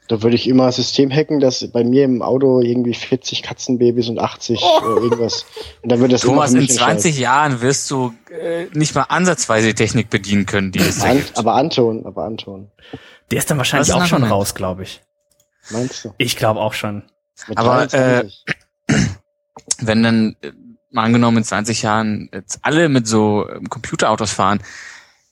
Da 0.08 0.22
würde 0.22 0.36
ich 0.36 0.46
immer 0.48 0.66
ein 0.66 0.72
System 0.72 1.10
hacken, 1.10 1.40
dass 1.40 1.66
bei 1.72 1.82
mir 1.82 2.04
im 2.04 2.20
Auto 2.20 2.60
irgendwie 2.60 2.92
40 2.92 3.42
Katzenbabys 3.42 4.08
und 4.10 4.18
80 4.18 4.60
Oh. 4.62 4.80
äh, 4.82 5.00
irgendwas. 5.00 5.46
Und 5.82 5.90
dann 5.90 6.00
würde 6.00 6.12
das 6.12 6.20
Thomas, 6.20 6.52
in 6.52 6.58
mich 6.60 6.70
entscheiden. 6.70 7.00
20 7.00 7.18
Jahren 7.18 7.60
wirst 7.62 7.90
du 7.90 8.12
äh, 8.30 8.66
nicht 8.74 8.94
mal 8.94 9.02
ansatzweise 9.08 9.68
die 9.68 9.74
Technik 9.74 10.10
bedienen 10.10 10.44
können, 10.44 10.72
die 10.72 10.80
es 10.80 11.00
An, 11.02 11.16
gibt. 11.16 11.38
aber 11.38 11.54
Anton, 11.54 12.04
aber 12.04 12.24
Anton, 12.24 12.70
Der 13.30 13.38
ist 13.38 13.50
dann 13.50 13.56
wahrscheinlich 13.56 13.88
ist 13.88 13.94
auch 13.94 14.04
schon 14.04 14.24
raus, 14.24 14.54
glaube 14.54 14.82
ich. 14.82 15.00
meinst 15.70 16.04
du? 16.04 16.12
Ich 16.18 16.36
glaube 16.36 16.60
auch 16.60 16.74
schon. 16.74 17.04
Mit 17.48 17.56
Aber, 17.58 17.86
23? 17.86 18.44
Wenn 19.80 20.02
dann, 20.02 20.36
äh, 20.42 20.52
mal 20.90 21.04
angenommen, 21.04 21.38
in 21.38 21.44
20 21.44 21.82
Jahren 21.82 22.28
jetzt 22.32 22.58
alle 22.62 22.88
mit 22.88 23.06
so 23.08 23.48
ähm, 23.48 23.68
Computerautos 23.68 24.30
fahren, 24.32 24.60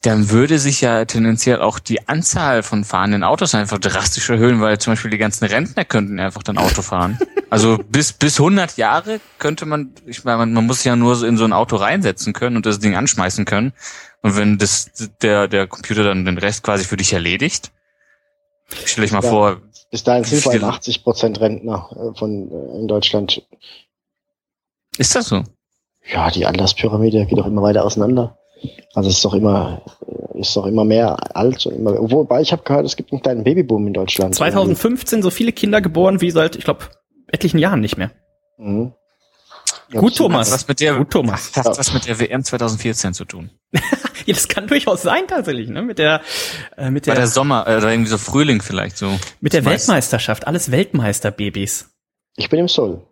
dann 0.02 0.30
würde 0.30 0.58
sich 0.58 0.80
ja 0.80 1.04
tendenziell 1.04 1.60
auch 1.62 1.78
die 1.78 2.08
Anzahl 2.08 2.62
von 2.64 2.82
fahrenden 2.84 3.22
Autos 3.22 3.54
einfach 3.54 3.78
drastisch 3.78 4.28
erhöhen, 4.30 4.60
weil 4.60 4.78
zum 4.78 4.92
Beispiel 4.92 5.10
die 5.12 5.18
ganzen 5.18 5.44
Rentner 5.44 5.84
könnten 5.84 6.18
einfach 6.18 6.42
dann 6.42 6.58
Auto 6.58 6.82
fahren. 6.82 7.18
Also 7.50 7.78
bis, 7.78 8.12
bis 8.12 8.38
100 8.40 8.76
Jahre 8.76 9.20
könnte 9.38 9.64
man, 9.64 9.94
ich 10.06 10.24
meine, 10.24 10.38
man, 10.38 10.52
man 10.54 10.66
muss 10.66 10.82
ja 10.82 10.96
nur 10.96 11.14
so 11.14 11.24
in 11.24 11.36
so 11.36 11.44
ein 11.44 11.52
Auto 11.52 11.76
reinsetzen 11.76 12.32
können 12.32 12.56
und 12.56 12.66
das 12.66 12.80
Ding 12.80 12.96
anschmeißen 12.96 13.44
können. 13.44 13.72
Und 14.22 14.36
wenn 14.36 14.58
das, 14.58 14.90
der, 15.22 15.46
der 15.48 15.66
Computer 15.68 16.02
dann 16.04 16.24
den 16.24 16.38
Rest 16.38 16.62
quasi 16.64 16.84
für 16.84 16.96
dich 16.96 17.12
erledigt, 17.12 17.70
stell 18.84 19.04
ich 19.04 19.12
mal 19.12 19.22
Ja. 19.22 19.30
vor, 19.30 19.62
Bis 19.92 20.02
dahin 20.02 20.24
sind 20.24 20.44
wir 20.44 20.52
viel- 20.52 20.64
80 20.64 21.04
Prozent 21.04 21.40
Rentner 21.40 21.88
äh, 21.92 22.18
von 22.18 22.50
äh, 22.50 22.80
in 22.80 22.88
Deutschland. 22.88 23.42
ist 24.98 25.14
das 25.14 25.26
so? 25.26 25.44
Ja, 26.10 26.30
die 26.30 26.46
Alterspyramide 26.46 27.26
geht 27.26 27.38
doch 27.38 27.46
immer 27.46 27.62
weiter 27.62 27.84
auseinander. 27.84 28.36
Also 28.94 29.08
es 29.08 29.16
ist 29.16 29.24
doch 29.24 29.34
immer, 29.34 29.82
ist 30.34 30.54
doch 30.56 30.66
immer 30.66 30.84
mehr 30.84 31.16
alt 31.36 31.64
und 31.66 31.74
immer. 31.74 31.94
Wobei 32.10 32.40
ich 32.42 32.52
habe 32.52 32.62
gehört, 32.62 32.84
es 32.86 32.96
gibt 32.96 33.12
einen 33.12 33.22
kleinen 33.22 33.44
Babyboom 33.44 33.86
in 33.86 33.92
Deutschland. 33.94 34.34
2015 34.34 35.22
so 35.22 35.30
viele 35.30 35.52
Kinder 35.52 35.80
geboren 35.80 36.20
wie 36.20 36.30
seit, 36.30 36.56
ich 36.56 36.64
glaube, 36.64 36.84
etlichen 37.28 37.58
Jahren 37.58 37.80
nicht 37.80 37.96
mehr. 37.96 38.10
Mhm. 38.58 38.92
Ja, 39.90 40.00
Gut, 40.00 40.12
das- 40.12 40.18
Thomas. 40.18 40.52
Was 40.52 40.68
mit 40.68 40.80
der, 40.80 40.94
Gut, 40.96 41.10
Thomas. 41.10 41.52
hat 41.56 41.66
was 41.78 41.92
mit 41.92 42.06
der 42.06 42.18
WM 42.20 42.42
2014 42.44 43.14
zu 43.14 43.24
tun. 43.24 43.50
Ja, 44.24 44.34
das 44.34 44.46
kann 44.46 44.68
durchaus 44.68 45.02
sein 45.02 45.26
tatsächlich, 45.26 45.68
ne? 45.68 45.82
Mit 45.82 45.98
der, 45.98 46.20
äh, 46.76 46.90
mit 46.90 47.06
Bei 47.06 47.12
der, 47.14 47.22
der 47.22 47.26
Sommer, 47.26 47.66
äh, 47.66 47.78
oder 47.78 47.90
irgendwie 47.90 48.08
so 48.08 48.18
Frühling 48.18 48.62
vielleicht 48.62 48.96
so. 48.96 49.18
mit 49.40 49.52
der. 49.52 49.64
Weltmeisterschaft. 49.64 50.46
Alles 50.46 50.70
Weltmeisterbabys. 50.70 51.90
Ich 52.36 52.48
bin 52.48 52.60
im 52.60 52.68
Soll. 52.68 53.02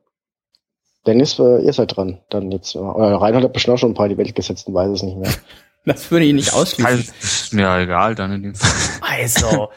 Dennis, 1.07 1.39
äh, 1.39 1.63
ihr 1.65 1.73
seid 1.73 1.97
dran. 1.97 2.19
Dann 2.29 2.51
jetzt. 2.51 2.75
äh, 2.75 2.79
Oder 2.79 3.17
Reinhold 3.17 3.45
hat 3.45 3.53
bestimmt 3.53 3.75
auch 3.77 3.79
schon 3.79 3.93
ein 3.93 3.95
paar 3.95 4.07
in 4.07 4.13
die 4.13 4.19
Welt 4.19 4.35
gesetzt 4.35 4.67
und 4.67 4.75
weiß 4.75 4.91
es 4.91 5.03
nicht 5.03 5.17
mehr. 5.17 5.31
Das 5.87 6.11
würde 6.11 6.27
ich 6.27 6.35
nicht 6.35 6.53
ausschließen. 6.53 6.85
Also, 6.85 7.11
ist 7.23 7.55
mir 7.55 7.75
egal, 7.79 8.15
dann 8.15 8.31
in 8.33 8.43
dem 8.43 8.55
Fall. 8.55 8.69
Also, 9.01 9.71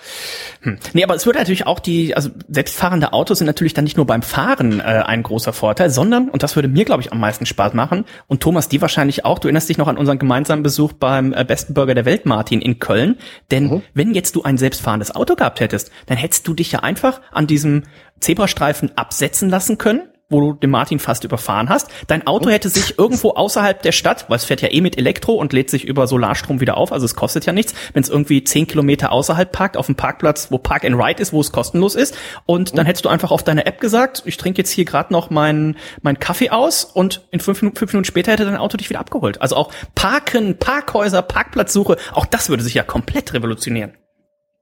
hm. 0.62 0.78
nee, 0.92 1.02
aber 1.02 1.16
es 1.16 1.26
würde 1.26 1.40
natürlich 1.40 1.66
auch 1.66 1.80
die, 1.80 2.14
also 2.14 2.30
selbstfahrende 2.50 3.14
Autos 3.14 3.38
sind 3.38 3.48
natürlich 3.48 3.74
dann 3.74 3.86
nicht 3.86 3.96
nur 3.96 4.06
beim 4.06 4.22
Fahren 4.22 4.82
äh, 4.82 4.84
ein 4.84 5.24
großer 5.24 5.54
Vorteil, 5.54 5.90
sondern, 5.90 6.28
und 6.28 6.44
das 6.44 6.58
würde 6.58 6.68
mir, 6.68 6.84
glaube 6.84 7.02
ich, 7.02 7.14
am 7.14 7.22
meisten 7.22 7.46
Spaß 7.46 7.74
machen, 7.74 8.04
und 8.28 8.44
Thomas, 8.44 8.68
die 8.68 8.82
wahrscheinlich 8.82 9.24
auch, 9.24 9.40
du 9.40 9.48
erinnerst 9.48 9.70
dich 9.70 9.78
noch 9.78 9.88
an 9.88 9.96
unseren 9.98 10.20
gemeinsamen 10.20 10.62
Besuch 10.62 10.92
beim 10.92 11.32
äh, 11.32 11.46
besten 11.46 11.74
Burger 11.74 11.96
der 11.96 12.04
Welt, 12.04 12.26
Martin, 12.26 12.60
in 12.62 12.80
Köln, 12.80 13.18
denn 13.50 13.68
Mhm. 13.70 13.82
wenn 13.94 14.14
jetzt 14.14 14.36
du 14.36 14.44
ein 14.44 14.58
selbstfahrendes 14.58 15.16
Auto 15.16 15.36
gehabt 15.36 15.62
hättest, 15.62 15.90
dann 16.08 16.18
hättest 16.18 16.46
du 16.50 16.54
dich 16.54 16.74
ja 16.74 16.80
einfach 16.80 17.22
an 17.32 17.48
diesem 17.48 17.84
Zebrastreifen 18.20 18.92
absetzen 18.98 19.48
lassen 19.50 19.78
können, 19.78 20.10
wo 20.30 20.42
du 20.42 20.54
den 20.54 20.70
Martin 20.70 21.00
fast 21.00 21.24
überfahren 21.24 21.70
hast. 21.70 21.90
Dein 22.08 22.26
Auto 22.28 22.50
hätte 22.50 22.70
sich 22.70 22.98
irgendwo 22.98 23.32
außerhalb 23.32 23.82
der 23.82 23.92
Stadt, 23.92 24.26
weil 24.30 24.38
es 24.38 24.46
fährt 24.46 24.62
ja 24.62 24.72
eh 24.72 24.82
mit 24.82 24.98
Elektro 24.98 25.34
und 25.34 25.54
lädt 25.54 25.70
sich 25.70 25.86
über 25.86 26.08
Solarstrom 26.08 26.60
wieder 26.60 26.78
auf, 26.78 26.92
also 26.92 27.06
es 27.06 27.16
kostet 27.16 27.46
ja 27.46 27.54
nichts, 27.54 27.74
wenn 27.94 28.04
es 28.04 28.10
irgendwie 28.10 28.44
zehn 28.44 28.68
Kilometer 28.68 29.12
außerhalb 29.12 29.52
parkt, 29.52 29.78
auf 29.78 29.86
dem 29.86 29.96
Parkplatz, 29.96 30.50
wo 30.50 30.58
Park 30.58 30.86
and 30.86 30.96
Ride 30.96 31.22
ist, 31.22 31.34
wo 31.34 31.42
es 31.42 31.52
kostenlos 31.52 31.96
ist. 31.96 32.18
Und 32.46 32.78
dann 32.78 32.86
hättest 32.86 33.06
du 33.06 33.10
einfach 33.10 33.32
auf 33.32 33.44
deine 33.44 33.66
App 33.66 33.80
gesagt, 33.80 34.24
ich 34.26 34.38
trinke 34.38 34.60
jetzt 34.60 34.72
hier 34.72 34.86
gerade 34.86 35.14
noch 35.14 35.30
meinen 35.30 35.78
mein 36.02 36.20
Kaffee 36.20 36.50
aus 36.50 36.84
und 36.84 37.22
in 37.32 37.40
fünf 37.40 37.62
Minuten, 37.62 37.78
fünf 37.78 37.94
Minuten 37.94 38.06
später 38.06 38.32
hätte 38.32 38.46
dein 38.46 38.58
Auto 38.58 38.78
dich 38.78 38.90
wieder 38.90 39.00
abgeholt. 39.00 39.42
Also 39.42 39.56
auch 39.56 39.72
Parken, 39.96 40.58
Parkhäuser, 40.58 41.22
Parkplatzsuche, 41.22 41.98
auch 42.14 42.26
das 42.26 42.50
würde 42.50 42.64
sich 42.64 42.74
ja 42.74 42.84
komplett 42.84 43.34
revolutionieren. 43.34 43.94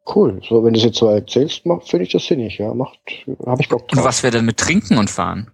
Cool. 0.06 0.42
So, 0.48 0.64
wenn 0.64 0.74
du 0.74 0.80
es 0.80 0.86
jetzt 0.86 0.98
so 0.98 1.08
erzählst, 1.08 1.66
mach- 1.66 1.84
finde 1.84 2.06
ich 2.06 2.12
das 2.12 2.26
sinnig, 2.26 2.58
ja. 2.58 2.74
Macht, 2.74 2.98
habe 3.46 3.62
ich 3.62 3.70
Bock 3.70 3.88
Und 3.92 4.04
was 4.04 4.24
wäre 4.24 4.32
denn 4.38 4.46
mit 4.46 4.58
Trinken 4.58 4.98
und 4.98 5.10
Fahren? 5.10 5.52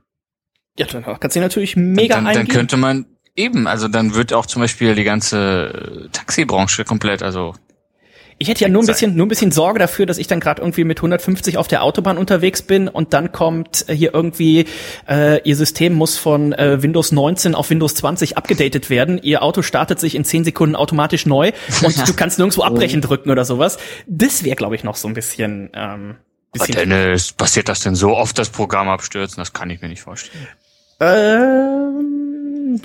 Ja, 0.80 0.86
dann 0.86 1.04
kannst 1.20 1.36
du 1.36 1.40
natürlich 1.40 1.76
mega 1.76 2.16
dann, 2.16 2.26
dann 2.26 2.38
eingehen. 2.38 2.54
könnte 2.56 2.78
man 2.78 3.06
eben, 3.36 3.68
also 3.68 3.88
dann 3.88 4.14
wird 4.16 4.32
auch 4.34 4.46
zum 4.46 4.62
Beispiel 4.62 4.96
die 4.96 5.04
ganze 5.04 6.10
Taxibranche 6.14 6.86
komplett, 6.86 7.24
also 7.24 7.54
Ich 8.40 8.50
hätte 8.50 8.62
ja 8.62 8.70
nur 8.70 8.84
ein 8.84 8.86
bisschen, 8.86 9.16
nur 9.16 9.26
ein 9.26 9.30
bisschen 9.30 9.52
Sorge 9.52 9.80
dafür, 9.80 10.06
dass 10.06 10.20
ich 10.20 10.28
dann 10.28 10.40
gerade 10.40 10.62
irgendwie 10.62 10.84
mit 10.84 11.00
150 11.00 11.58
auf 11.58 11.68
der 11.68 11.82
Autobahn 11.82 12.20
unterwegs 12.20 12.62
bin 12.62 12.88
und 12.88 13.14
dann 13.14 13.32
kommt 13.32 13.86
äh, 13.88 13.96
hier 13.96 14.14
irgendwie, 14.14 14.66
äh, 15.10 15.42
ihr 15.42 15.56
System 15.56 15.94
muss 15.94 16.18
von 16.18 16.54
äh, 16.54 16.84
Windows 16.84 17.12
19 17.12 17.56
auf 17.56 17.72
Windows 17.72 17.96
20 17.96 18.38
abgedatet 18.38 18.92
werden. 18.92 19.20
Ihr 19.22 19.42
Auto 19.42 19.64
startet 19.64 20.00
sich 20.00 20.14
in 20.14 20.24
10 20.24 20.44
Sekunden 20.44 20.76
automatisch 20.76 21.26
neu 21.26 21.52
und 21.82 22.08
du 22.08 22.14
kannst 22.14 22.38
nirgendwo 22.38 22.62
abbrechen 22.62 23.02
drücken 23.02 23.32
oder 23.32 23.44
sowas. 23.44 23.80
Das 24.06 24.44
wäre, 24.44 24.56
glaube 24.56 24.76
ich, 24.76 24.84
noch 24.84 24.98
so 24.98 25.08
ein 25.08 25.16
bisschen, 25.16 25.72
ähm, 25.74 26.18
Aber 26.52 26.66
bisschen 26.66 26.90
Dennis, 26.90 27.32
passiert 27.32 27.70
das 27.70 27.80
denn 27.80 27.96
so 27.96 28.16
oft, 28.16 28.38
das 28.38 28.50
Programm 28.50 28.88
abstürzen? 28.88 29.38
Das 29.42 29.52
kann 29.52 29.72
ich 29.72 29.82
mir 29.82 29.90
nicht 29.90 30.04
vorstellen. 30.04 30.48
ähm, 31.00 32.82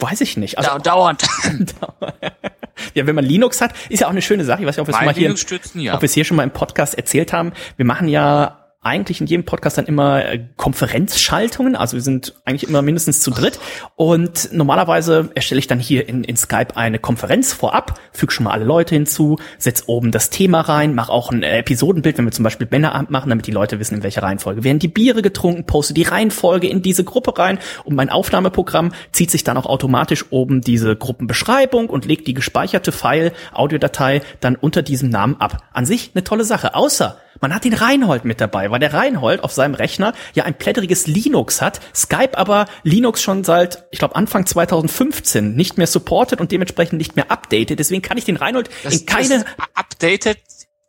weiß 0.00 0.20
ich 0.20 0.36
nicht. 0.36 0.58
Also, 0.58 0.70
Dau 0.70 0.78
dauernd. 0.78 1.22
ja, 2.94 3.06
wenn 3.06 3.14
man 3.14 3.24
Linux 3.24 3.60
hat, 3.60 3.72
ist 3.88 4.00
ja 4.00 4.06
auch 4.06 4.12
eine 4.12 4.22
schöne 4.22 4.44
Sache. 4.44 4.62
Ich 4.62 4.66
weiß 4.66 4.76
nicht, 4.76 4.82
ob 4.82 4.88
wir 4.88 4.94
es 4.94 5.04
mal 5.04 5.14
hier, 5.14 5.94
ob 5.94 6.02
wir 6.02 6.06
es 6.06 6.14
hier 6.14 6.24
schon 6.24 6.36
mal 6.36 6.42
im 6.44 6.50
Podcast 6.50 6.96
erzählt 6.96 7.32
haben. 7.32 7.52
Wir 7.76 7.86
machen 7.86 8.08
ja 8.08 8.65
eigentlich 8.86 9.20
in 9.20 9.26
jedem 9.26 9.44
Podcast 9.44 9.78
dann 9.78 9.86
immer 9.86 10.24
äh, 10.24 10.44
Konferenzschaltungen. 10.56 11.76
Also 11.76 11.96
wir 11.96 12.02
sind 12.02 12.34
eigentlich 12.44 12.68
immer 12.68 12.82
mindestens 12.82 13.20
zu 13.20 13.30
dritt. 13.30 13.58
Und 13.96 14.50
normalerweise 14.52 15.30
erstelle 15.34 15.58
ich 15.58 15.66
dann 15.66 15.80
hier 15.80 16.08
in, 16.08 16.24
in 16.24 16.36
Skype 16.36 16.76
eine 16.76 16.98
Konferenz 16.98 17.52
vorab, 17.52 17.98
füge 18.12 18.32
schon 18.32 18.44
mal 18.44 18.52
alle 18.52 18.64
Leute 18.64 18.94
hinzu, 18.94 19.38
setze 19.58 19.84
oben 19.88 20.12
das 20.12 20.30
Thema 20.30 20.60
rein, 20.60 20.94
mache 20.94 21.12
auch 21.12 21.30
ein 21.30 21.42
Episodenbild, 21.42 22.16
wenn 22.16 22.24
wir 22.24 22.32
zum 22.32 22.44
Beispiel 22.44 22.68
Männerabend 22.70 23.10
machen, 23.10 23.28
damit 23.28 23.46
die 23.46 23.52
Leute 23.52 23.78
wissen, 23.80 23.96
in 23.96 24.02
welcher 24.02 24.22
Reihenfolge 24.22 24.64
werden 24.64 24.78
die 24.78 24.88
Biere 24.88 25.22
getrunken, 25.22 25.66
poste 25.66 25.94
die 25.94 26.04
Reihenfolge 26.04 26.68
in 26.68 26.82
diese 26.82 27.04
Gruppe 27.04 27.36
rein 27.38 27.58
und 27.84 27.96
mein 27.96 28.10
Aufnahmeprogramm 28.10 28.92
zieht 29.12 29.30
sich 29.30 29.44
dann 29.44 29.56
auch 29.56 29.66
automatisch 29.66 30.26
oben 30.30 30.60
diese 30.60 30.96
Gruppenbeschreibung 30.96 31.90
und 31.90 32.06
legt 32.06 32.26
die 32.26 32.34
gespeicherte 32.34 32.92
File, 32.92 33.32
Audiodatei 33.52 34.22
dann 34.40 34.56
unter 34.56 34.82
diesem 34.82 35.10
Namen 35.10 35.36
ab. 35.40 35.64
An 35.72 35.86
sich 35.86 36.12
eine 36.14 36.24
tolle 36.24 36.44
Sache. 36.44 36.74
Außer 36.74 37.18
man 37.40 37.54
hat 37.54 37.64
den 37.64 37.74
Reinhold 37.74 38.24
mit 38.24 38.40
dabei, 38.40 38.70
weil 38.70 38.80
der 38.80 38.92
Reinhold 38.92 39.42
auf 39.42 39.52
seinem 39.52 39.74
Rechner 39.74 40.12
ja 40.34 40.44
ein 40.44 40.54
plätteriges 40.54 41.06
Linux 41.06 41.62
hat, 41.62 41.80
Skype 41.94 42.36
aber 42.36 42.66
Linux 42.82 43.22
schon 43.22 43.44
seit, 43.44 43.86
ich 43.90 43.98
glaube, 43.98 44.16
Anfang 44.16 44.46
2015 44.46 45.54
nicht 45.54 45.78
mehr 45.78 45.86
supportet 45.86 46.40
und 46.40 46.52
dementsprechend 46.52 46.98
nicht 46.98 47.16
mehr 47.16 47.30
updatet. 47.30 47.78
Deswegen 47.78 48.02
kann 48.02 48.18
ich 48.18 48.24
den 48.24 48.36
Reinhold 48.36 48.70
Das, 48.84 48.94
in 48.94 49.06
keine... 49.06 49.44
das 49.44 49.46
updatet 49.74 50.38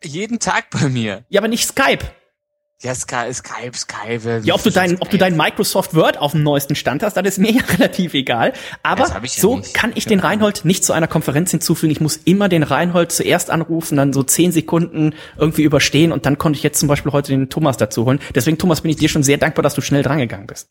jeden 0.04 0.40
Tag 0.40 0.70
bei 0.70 0.90
mir. 0.90 1.24
Ja, 1.30 1.42
aber 1.42 1.48
nicht 1.48 1.68
Skype. 1.68 2.06
Ja, 2.84 2.94
Skype, 2.94 3.34
Skype, 3.34 3.76
Skype. 3.76 4.42
Ja, 4.44 4.54
ob 4.54 4.62
du 4.62 4.70
dein, 4.70 5.02
ob 5.02 5.10
du 5.10 5.18
dein 5.18 5.36
Microsoft 5.36 5.96
Word 5.96 6.20
auf 6.20 6.34
dem 6.34 6.44
neuesten 6.44 6.76
Stand 6.76 7.02
hast, 7.02 7.18
das 7.18 7.26
ist 7.26 7.40
mir 7.40 7.52
ja 7.54 7.64
relativ 7.64 8.14
egal. 8.14 8.54
Aber 8.84 9.08
ja 9.08 9.22
so 9.26 9.58
nicht. 9.58 9.74
kann 9.74 9.94
ich 9.96 10.06
den 10.06 10.20
Reinhold 10.20 10.64
nicht 10.64 10.86
zu 10.86 10.94
einer 10.94 11.08
Konferenz 11.08 11.50
hinzufügen. 11.50 11.92
Ich 11.92 12.02
muss 12.02 12.18
immer 12.18 12.50
den 12.50 12.62
Reinhold 12.62 13.12
zuerst 13.12 13.50
anrufen, 13.50 13.98
dann 13.98 14.14
so 14.14 14.22
zehn 14.22 14.52
Sekunden 14.52 15.16
irgendwie 15.38 15.64
überstehen 15.64 16.12
und 16.12 16.28
dann 16.28 16.38
konnte 16.38 16.58
ich 16.58 16.64
jetzt 16.64 16.80
zum 16.80 16.88
Beispiel 16.88 17.12
heute 17.14 17.32
den 17.32 17.50
Thomas 17.50 17.78
dazu 17.78 18.06
holen. 18.06 18.20
Deswegen, 18.36 18.60
Thomas, 18.60 18.82
bin 18.82 18.92
ich 18.92 18.98
dir 18.98 19.10
schon 19.10 19.24
sehr 19.24 19.38
dankbar, 19.38 19.64
dass 19.64 19.74
du 19.74 19.82
schnell 19.82 20.04
drangegangen 20.04 20.46
bist. 20.46 20.68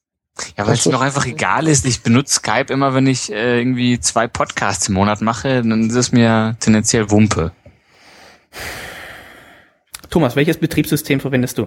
Ja, 0.56 0.64
weil 0.64 0.74
es 0.74 0.86
mir 0.86 0.96
auch 0.96 1.00
einfach 1.00 1.26
egal 1.26 1.66
ist. 1.66 1.86
Ich 1.86 2.02
benutze 2.02 2.34
Skype 2.34 2.72
immer, 2.72 2.94
wenn 2.94 3.08
ich 3.08 3.32
äh, 3.32 3.58
irgendwie 3.58 3.98
zwei 3.98 4.28
Podcasts 4.28 4.86
im 4.86 4.94
Monat 4.94 5.22
mache, 5.22 5.62
dann 5.62 5.88
ist 5.88 5.96
es 5.96 6.12
mir 6.12 6.56
tendenziell 6.60 7.10
Wumpe. 7.10 7.50
Thomas, 10.08 10.36
welches 10.36 10.58
Betriebssystem 10.58 11.18
verwendest 11.18 11.58
du? 11.58 11.66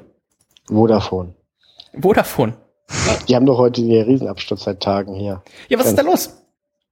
Vodafone. 0.70 1.36
Vodafone. 2.00 2.54
Die 3.28 3.36
haben 3.36 3.46
doch 3.46 3.58
heute 3.58 3.82
den 3.82 4.04
Riesenabsturz 4.04 4.64
seit 4.64 4.82
Tagen 4.82 5.14
hier. 5.14 5.44
Ja, 5.68 5.78
was 5.78 5.88
ist 5.88 5.98
da 5.98 6.02
los? 6.02 6.36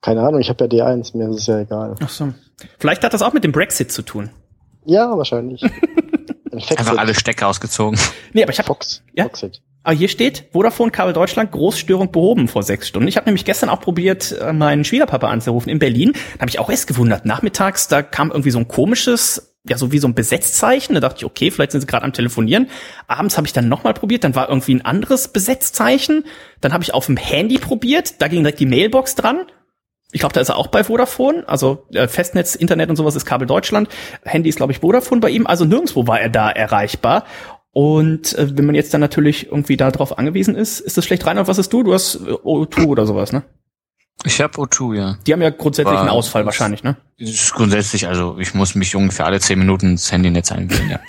Keine 0.02 0.22
Ahnung, 0.22 0.40
ich 0.42 0.50
habe 0.50 0.64
ja 0.66 0.86
D1, 0.86 1.18
mir 1.18 1.30
ist 1.30 1.38
es 1.42 1.48
ja 1.48 1.60
egal. 1.60 1.96
Ach 2.04 2.10
so. 2.10 2.34
Vielleicht 2.80 3.04
hat 3.04 3.14
das 3.14 3.22
auch 3.22 3.34
mit 3.34 3.44
dem 3.44 3.52
Brexit 3.52 3.92
zu 3.92 4.04
tun. 4.04 4.30
Ja, 4.86 5.18
wahrscheinlich. 5.18 5.64
Ein 6.52 6.78
Einfach 6.78 6.98
alle 6.98 7.14
Stecker 7.14 7.48
ausgezogen. 7.48 8.00
Nee, 8.34 8.44
aber 8.44 8.52
ich 8.52 8.58
habe 8.58 8.68
Fox. 8.68 9.04
Ja? 9.14 9.26
Foxit. 9.26 9.62
Aber 9.84 9.96
hier 9.96 10.10
steht, 10.10 10.46
Vodafone 10.52 10.92
Kabel 10.92 11.14
Deutschland, 11.14 11.52
Großstörung 11.52 12.12
behoben 12.12 12.48
vor 12.48 12.64
sechs 12.64 12.88
Stunden. 12.88 13.08
Ich 13.08 13.16
habe 13.16 13.26
nämlich 13.26 13.46
gestern 13.46 13.70
auch 13.70 13.80
probiert, 13.80 14.34
äh, 14.34 14.52
meinen 14.54 14.84
Schwiegerpapa 14.84 15.30
anzurufen 15.30 15.70
in 15.70 15.80
Berlin. 15.80 16.14
Da 16.14 16.42
habe 16.42 16.50
ich 16.50 16.60
auch 16.60 16.70
erst 16.70 16.88
gewundert. 16.88 17.26
Nachmittags, 17.26 17.88
da 17.88 18.02
kam 18.02 18.32
irgendwie 18.32 18.52
so 18.52 18.60
ein 18.60 18.68
komisches, 18.68 19.47
ja, 19.70 19.78
so 19.78 19.92
wie 19.92 20.00
so 20.00 20.08
ein 20.08 20.16
Besetzzeichen. 20.16 20.96
Da 20.96 21.02
dachte 21.02 21.18
ich, 21.18 21.26
okay, 21.26 21.52
vielleicht 21.52 21.72
sind 21.72 21.82
sie 21.82 21.88
gerade 21.88 22.06
am 22.06 22.14
Telefonieren. 22.14 22.70
Abends 23.08 23.38
habe 23.38 23.48
ich 23.48 23.54
dann 23.54 23.70
nochmal 23.70 23.94
probiert, 23.94 24.24
dann 24.24 24.36
war 24.36 24.50
irgendwie 24.50 24.76
ein 24.76 24.86
anderes 24.86 25.28
Besetzzeichen. 25.30 26.26
Dann 26.62 26.74
habe 26.74 26.84
ich 26.84 26.94
auf 26.94 27.06
dem 27.06 27.18
Handy 27.18 27.58
probiert, 27.58 28.22
da 28.22 28.28
ging 28.28 28.44
direkt 28.44 28.60
die 28.60 28.66
Mailbox 28.66 29.16
dran. 29.16 29.46
Ich 30.12 30.22
glaube, 30.22 30.34
da 30.34 30.42
ist 30.42 30.50
er 30.50 30.58
auch 30.58 30.68
bei 30.68 30.84
Vodafone. 30.84 31.44
Also 31.48 31.86
äh, 31.92 32.08
Festnetz, 32.08 32.56
Internet 32.56 32.90
und 32.90 32.96
sowas 32.96 33.16
ist 33.16 33.26
Kabel 33.26 33.46
Deutschland. 33.46 33.90
Handy 34.24 34.50
ist, 34.50 34.56
glaube 34.56 34.72
ich, 34.72 34.80
Vodafone 34.80 35.20
bei 35.20 35.30
ihm. 35.30 35.46
Also 35.46 35.66
nirgendwo 35.66 36.08
war 36.08 36.22
er 36.22 36.30
da 36.30 36.50
erreichbar. 36.50 37.26
Und 37.72 38.34
äh, 38.38 38.58
wenn 38.58 38.66
man 38.66 38.76
jetzt 38.76 38.94
dann 38.94 39.02
natürlich 39.02 39.48
irgendwie 39.48 39.78
darauf 39.78 40.18
angewiesen 40.18 40.56
ist, 40.56 40.80
ist 40.80 40.98
das 40.98 41.06
schlecht 41.06 41.26
rein. 41.26 41.38
Und 41.38 41.48
was 41.48 41.58
ist 41.58 41.74
du? 41.74 41.84
Du 41.84 41.94
hast 41.94 42.16
äh, 42.16 42.32
O2 42.32 42.88
oder 42.88 43.06
sowas, 43.06 43.34
ne? 43.34 43.44
Ich 44.26 44.42
habe 44.42 44.58
O2, 44.58 44.96
ja. 44.96 45.18
Die 45.26 45.34
haben 45.34 45.42
ja 45.42 45.52
grundsätzlich 45.52 45.94
War- 45.94 46.02
einen 46.02 46.10
Ausfall 46.10 46.46
wahrscheinlich, 46.46 46.84
ne? 46.84 46.98
Ist 47.18 47.54
grundsätzlich, 47.54 48.08
also 48.08 48.38
ich 48.40 48.54
muss 48.54 48.76
mich 48.76 48.96
ungefähr 48.96 49.26
alle 49.26 49.40
zehn 49.40 49.60
Minuten 49.60 49.92
ins 49.92 50.12
Handynetz 50.12 50.52
einwählen, 50.52 50.90
ja. 50.90 51.00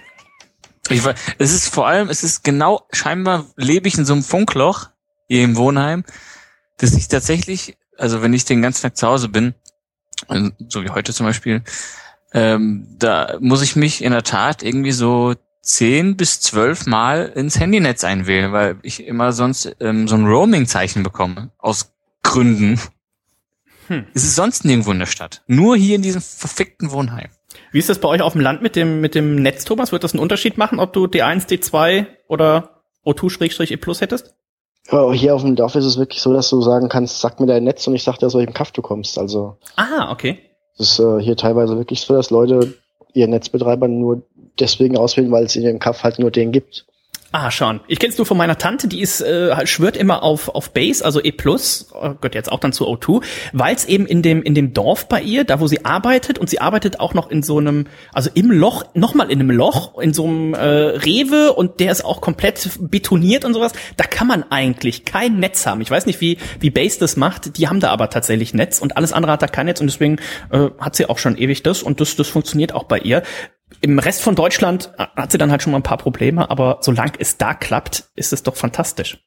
Ich, 0.91 1.05
weiß, 1.05 1.19
es 1.39 1.53
ist 1.53 1.69
vor 1.75 1.87
allem, 1.87 2.09
es 2.09 2.23
ist 2.23 2.45
genau, 2.45 2.87
scheinbar 2.93 3.45
lebe 3.57 3.89
ich 3.89 3.99
in 3.99 4.07
so 4.07 4.15
einem 4.15 4.23
Funkloch 4.23 4.89
hier 5.27 5.43
im 5.45 5.57
Wohnheim, 5.57 6.05
dass 6.79 6.95
ich 6.95 7.09
tatsächlich, 7.09 7.77
also 7.99 8.23
wenn 8.23 8.33
ich 8.33 8.45
den 8.45 8.63
ganzen 8.63 8.83
Tag 8.83 8.97
zu 8.97 9.07
Hause 9.07 9.29
bin, 9.29 9.55
äh, 10.29 10.51
so 10.69 10.83
wie 10.85 10.91
heute 10.91 11.13
zum 11.13 11.27
Beispiel, 11.27 11.63
ähm, 12.33 12.87
da 12.99 13.37
muss 13.41 13.63
ich 13.63 13.77
mich 13.77 14.03
in 14.03 14.13
der 14.13 14.23
Tat 14.23 14.63
irgendwie 14.63 14.93
so 14.93 15.35
zehn 15.63 16.17
bis 16.17 16.41
zwölf 16.41 16.87
Mal 16.87 17.27
ins 17.35 17.59
Handynetz 17.61 18.05
einwählen, 18.05 18.53
weil 18.53 18.77
ich 18.83 19.07
immer 19.07 19.33
sonst 19.33 19.77
ähm, 19.81 20.09
so 20.09 20.15
ein 20.15 20.27
Roaming-Zeichen 20.27 21.03
bekomme. 21.03 21.51
Aus 21.59 21.93
Gründen. 22.23 22.81
Hm. 23.89 24.07
Es 24.15 24.25
ist 24.25 24.37
sonst 24.37 24.65
nirgendwo 24.65 24.93
in 24.93 24.99
der 24.99 25.07
Stadt. 25.07 25.43
Nur 25.47 25.77
hier 25.77 25.97
in 25.97 26.03
diesem 26.03 26.21
verfickten 26.23 26.93
Wohnheim. 26.93 27.29
Wie 27.73 27.79
ist 27.79 27.89
das 27.89 27.99
bei 27.99 28.09
euch 28.09 28.23
auf 28.23 28.33
dem 28.33 28.41
Land 28.43 28.63
mit 28.63 28.77
dem, 28.77 29.01
mit 29.01 29.15
dem 29.15 29.37
Netz, 29.37 29.65
Thomas? 29.65 29.93
Wird 29.93 30.05
das 30.05 30.13
einen 30.13 30.23
Unterschied 30.23 30.59
machen, 30.59 30.79
ob 30.81 30.93
du 30.93 31.05
D1, 31.07 31.49
D2 31.49 32.07
oder 32.29 32.83
O2-E 33.05 33.77
Plus 33.77 34.01
hättest? 34.01 34.35
Ja, 34.91 35.13
hier 35.13 35.35
auf 35.35 35.43
dem 35.43 35.55
Dorf 35.57 35.75
ist 35.75 35.85
es 35.85 35.99
wirklich 35.99 36.23
so, 36.23 36.33
dass 36.33 36.49
du 36.49 36.63
sagen 36.63 36.89
kannst, 36.89 37.21
sag 37.21 37.41
mir 37.41 37.47
dein 37.47 37.65
Netz 37.65 37.87
und 37.87 37.95
ich 37.95 38.03
sag 38.05 38.19
dir, 38.19 38.27
aus 38.27 38.35
welchem 38.35 38.55
Kaff 38.55 38.73
du 38.73 38.81
kommst. 38.81 39.19
Also 39.19 39.59
Ah, 39.77 40.11
okay. 40.11 40.39
es 40.79 40.93
ist 40.93 40.99
äh, 40.99 41.21
hier 41.21 41.37
teilweise 41.37 41.77
wirklich 41.77 42.01
so, 42.01 42.15
dass 42.15 42.31
Leute 42.31 42.75
ihren 43.13 43.31
Netzbetreiber 43.31 43.89
nur 43.89 44.23
deswegen 44.59 44.97
auswählen, 44.97 45.31
weil 45.31 45.45
es 45.45 45.57
in 45.57 45.63
ihrem 45.63 45.79
Kaff 45.79 46.05
halt 46.05 46.19
nur 46.19 46.31
den 46.31 46.53
gibt. 46.53 46.87
Ah, 47.31 47.51
schon. 47.51 47.81
Ich 47.89 47.99
kenn's 47.99 48.17
nur 48.17 48.25
von 48.25 48.39
meiner 48.39 48.57
Tante, 48.57 48.89
die 48.89 49.03
ist 49.03 49.21
äh, 49.21 49.67
schwört 49.67 49.99
immer 49.99 50.23
auf 50.23 50.49
auf 50.49 50.71
Base, 50.71 51.05
also 51.05 51.23
E+, 51.23 51.35
oh 51.45 52.15
gehört 52.15 52.35
jetzt 52.35 52.51
auch 52.51 52.59
dann 52.59 52.73
zu 52.73 52.89
O2, 52.89 53.23
weil 53.53 53.77
es 53.77 53.85
eben 53.85 54.07
in 54.07 54.23
dem 54.23 54.43
in 54.43 54.55
dem 54.55 54.73
Dorf 54.73 55.09
bei 55.09 55.21
ihr, 55.21 55.45
da 55.45 55.61
wo 55.61 55.67
sie 55.67 55.85
arbeitet 55.85 56.39
und 56.39 56.49
sie 56.49 56.63
arbeitet 56.63 57.01
auch 57.01 57.13
noch 57.13 57.31
in 57.31 57.43
so 57.43 57.59
einem, 57.59 57.87
also 58.15 58.31
im 58.33 58.51
Loch, 58.51 58.85
nochmal 58.95 59.31
in 59.31 59.41
einem 59.41 59.51
Loch, 59.51 59.99
in 59.99 60.15
so 60.15 60.25
einem 60.25 60.55
äh, 60.55 60.59
Rewe 60.59 61.53
und 61.53 61.81
der 61.81 61.93
ist 61.93 62.03
auch 62.03 62.23
komplett 62.23 62.67
betoniert 62.81 63.45
und 63.45 63.53
sowas. 63.53 63.73
Da 63.99 64.05
kann 64.05 64.27
man 64.27 64.45
eigentlich 64.51 65.05
kein 65.05 65.39
Netz 65.39 65.67
haben. 65.67 65.83
Ich 65.83 65.91
weiß 65.91 66.07
nicht, 66.07 66.23
wie 66.23 66.39
wie 66.61 66.71
Base 66.71 66.99
das 66.99 67.17
macht. 67.17 67.59
Die 67.59 67.69
haben 67.69 67.81
da 67.81 67.91
aber 67.91 68.09
tatsächlich 68.09 68.55
Netz 68.55 68.79
und 68.79 68.97
alles 68.97 69.13
andere 69.13 69.33
hat 69.33 69.43
da 69.43 69.49
kein 69.49 69.67
Netz 69.67 69.83
und 69.83 69.89
deswegen 69.89 70.17
äh, 70.51 70.71
hat 70.81 70.97
sie 70.97 71.07
auch 71.07 71.19
schon 71.19 71.37
ewig 71.37 71.63
das 71.63 71.83
und 71.83 72.01
das 72.01 72.17
das 72.17 72.29
funktioniert 72.29 72.73
auch 72.73 72.85
bei 72.85 72.99
ihr. 73.01 73.23
Im 73.81 73.99
Rest 73.99 74.23
von 74.23 74.35
Deutschland 74.35 74.93
hat 74.97 75.33
sie 75.33 75.39
dann 75.39 75.51
halt 75.51 75.63
schon 75.63 75.73
mal 75.73 75.79
ein 75.79 75.85
paar 75.85 75.99
Probleme, 75.99 76.51
aber 76.51 76.79
solange 76.81 77.13
es 77.19 77.37
da 77.37 77.55
klappt, 77.55 78.05
ist 78.15 78.33
es 78.33 78.43
doch 78.43 78.57
fantastisch. 78.57 79.19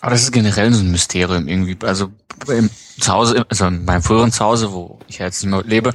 Aber 0.00 0.12
das 0.12 0.22
ist 0.22 0.32
generell 0.32 0.72
so 0.72 0.80
ein 0.82 0.90
Mysterium 0.90 1.48
irgendwie. 1.48 1.76
Also 1.84 2.12
im 2.48 2.70
Zuhause, 3.00 3.44
also 3.48 3.66
in 3.66 3.84
meinem 3.84 4.02
früheren 4.02 4.30
Zuhause, 4.30 4.72
wo 4.72 4.98
ich 5.08 5.18
jetzt 5.18 5.42
nicht 5.42 5.50
mehr 5.50 5.62
lebe, 5.64 5.94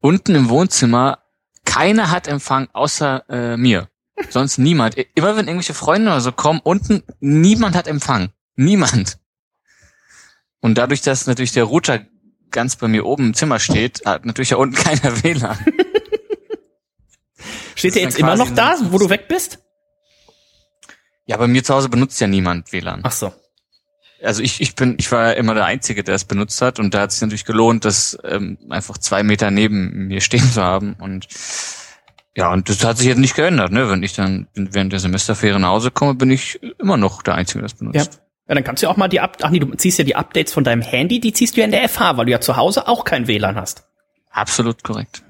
unten 0.00 0.34
im 0.34 0.48
Wohnzimmer, 0.48 1.18
keiner 1.64 2.10
hat 2.10 2.28
Empfang 2.28 2.68
außer 2.72 3.24
äh, 3.28 3.56
mir. 3.56 3.88
Sonst 4.30 4.58
niemand. 4.58 4.96
Immer 5.14 5.36
wenn 5.36 5.48
irgendwelche 5.48 5.74
Freunde 5.74 6.10
oder 6.10 6.20
so 6.20 6.30
kommen, 6.30 6.60
unten 6.62 7.02
niemand 7.20 7.74
hat 7.74 7.88
Empfang. 7.88 8.30
Niemand. 8.54 9.18
Und 10.60 10.78
dadurch, 10.78 11.02
dass 11.02 11.26
natürlich 11.26 11.52
der 11.52 11.64
Router 11.64 12.00
ganz 12.50 12.76
bei 12.76 12.86
mir 12.86 13.04
oben 13.04 13.26
im 13.26 13.34
Zimmer 13.34 13.58
steht, 13.58 14.02
hat 14.06 14.24
natürlich 14.24 14.50
da 14.50 14.56
unten 14.56 14.76
keiner 14.82 15.22
WLAN. 15.22 15.58
Steht 17.84 17.96
der 17.96 18.02
jetzt 18.02 18.18
immer 18.18 18.36
noch 18.36 18.50
da, 18.50 18.76
wo 18.90 18.98
du 18.98 19.10
weg 19.10 19.28
bist? 19.28 19.58
Ja, 21.26 21.36
bei 21.36 21.46
mir 21.46 21.62
zu 21.62 21.74
Hause 21.74 21.90
benutzt 21.90 22.18
ja 22.18 22.26
niemand 22.26 22.72
WLAN. 22.72 23.00
Ach 23.02 23.12
so. 23.12 23.32
also 24.22 24.42
ich, 24.42 24.62
ich 24.62 24.74
bin, 24.74 24.94
ich 24.98 25.12
war 25.12 25.28
ja 25.28 25.32
immer 25.32 25.54
der 25.54 25.66
Einzige, 25.66 26.02
der 26.02 26.14
es 26.14 26.24
benutzt 26.24 26.62
hat 26.62 26.78
und 26.78 26.94
da 26.94 27.02
hat 27.02 27.10
es 27.10 27.16
sich 27.16 27.22
natürlich 27.22 27.44
gelohnt, 27.44 27.84
das 27.84 28.18
ähm, 28.24 28.56
einfach 28.70 28.96
zwei 28.96 29.22
Meter 29.22 29.50
neben 29.50 30.06
mir 30.06 30.22
stehen 30.22 30.50
zu 30.50 30.62
haben 30.62 30.96
und 30.98 31.26
ja, 32.36 32.52
und 32.52 32.68
das 32.68 32.82
hat 32.84 32.98
sich 32.98 33.06
jetzt 33.06 33.18
nicht 33.18 33.36
geändert, 33.36 33.70
ne? 33.70 33.88
Wenn 33.88 34.02
ich 34.02 34.14
dann 34.14 34.48
während 34.54 34.92
der 34.92 34.98
Semesterferien 34.98 35.60
nach 35.60 35.68
Hause 35.68 35.92
komme, 35.92 36.14
bin 36.14 36.30
ich 36.30 36.60
immer 36.80 36.96
noch 36.96 37.22
der 37.22 37.34
Einzige, 37.34 37.60
der 37.60 37.66
es 37.66 37.74
benutzt. 37.74 38.14
Ja. 38.14 38.20
Ja, 38.48 38.54
dann 38.54 38.64
kannst 38.64 38.82
du 38.82 38.86
ja 38.86 38.92
auch 38.92 38.96
mal 38.96 39.08
die 39.08 39.20
Up 39.20 39.38
Ach 39.42 39.50
nee, 39.50 39.58
du 39.58 39.70
ziehst 39.74 39.98
ja 39.98 40.04
die 40.04 40.16
Updates 40.16 40.52
von 40.52 40.64
deinem 40.64 40.82
Handy, 40.82 41.20
die 41.20 41.32
ziehst 41.32 41.56
du 41.56 41.60
ja 41.60 41.64
in 41.64 41.70
der 41.70 41.88
FH, 41.88 42.16
weil 42.16 42.26
du 42.26 42.32
ja 42.32 42.40
zu 42.40 42.56
Hause 42.56 42.88
auch 42.88 43.04
kein 43.04 43.26
WLAN 43.26 43.56
hast. 43.56 43.84
Absolut 44.36 44.82
korrekt. 44.82 45.22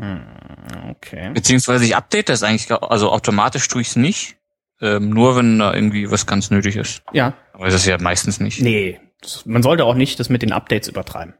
Okay. 0.90 1.30
Beziehungsweise 1.34 1.84
ich 1.84 1.94
update 1.94 2.30
das 2.30 2.42
eigentlich, 2.42 2.72
also 2.72 3.12
automatisch 3.12 3.68
tue 3.68 3.82
ich 3.82 3.88
es 3.88 3.96
nicht, 3.96 4.36
ähm, 4.80 5.10
nur 5.10 5.36
wenn 5.36 5.58
da 5.58 5.74
irgendwie 5.74 6.10
was 6.10 6.24
ganz 6.26 6.50
nötig 6.50 6.76
ist. 6.76 7.02
Ja. 7.12 7.34
Aber 7.52 7.66
das 7.66 7.74
ist 7.74 7.86
ja 7.86 7.98
meistens 8.00 8.40
nicht. 8.40 8.62
Nee, 8.62 8.98
das, 9.20 9.44
man 9.44 9.62
sollte 9.62 9.84
auch 9.84 9.94
nicht 9.94 10.18
das 10.20 10.30
mit 10.30 10.40
den 10.40 10.52
Updates 10.52 10.88
übertreiben. 10.88 11.34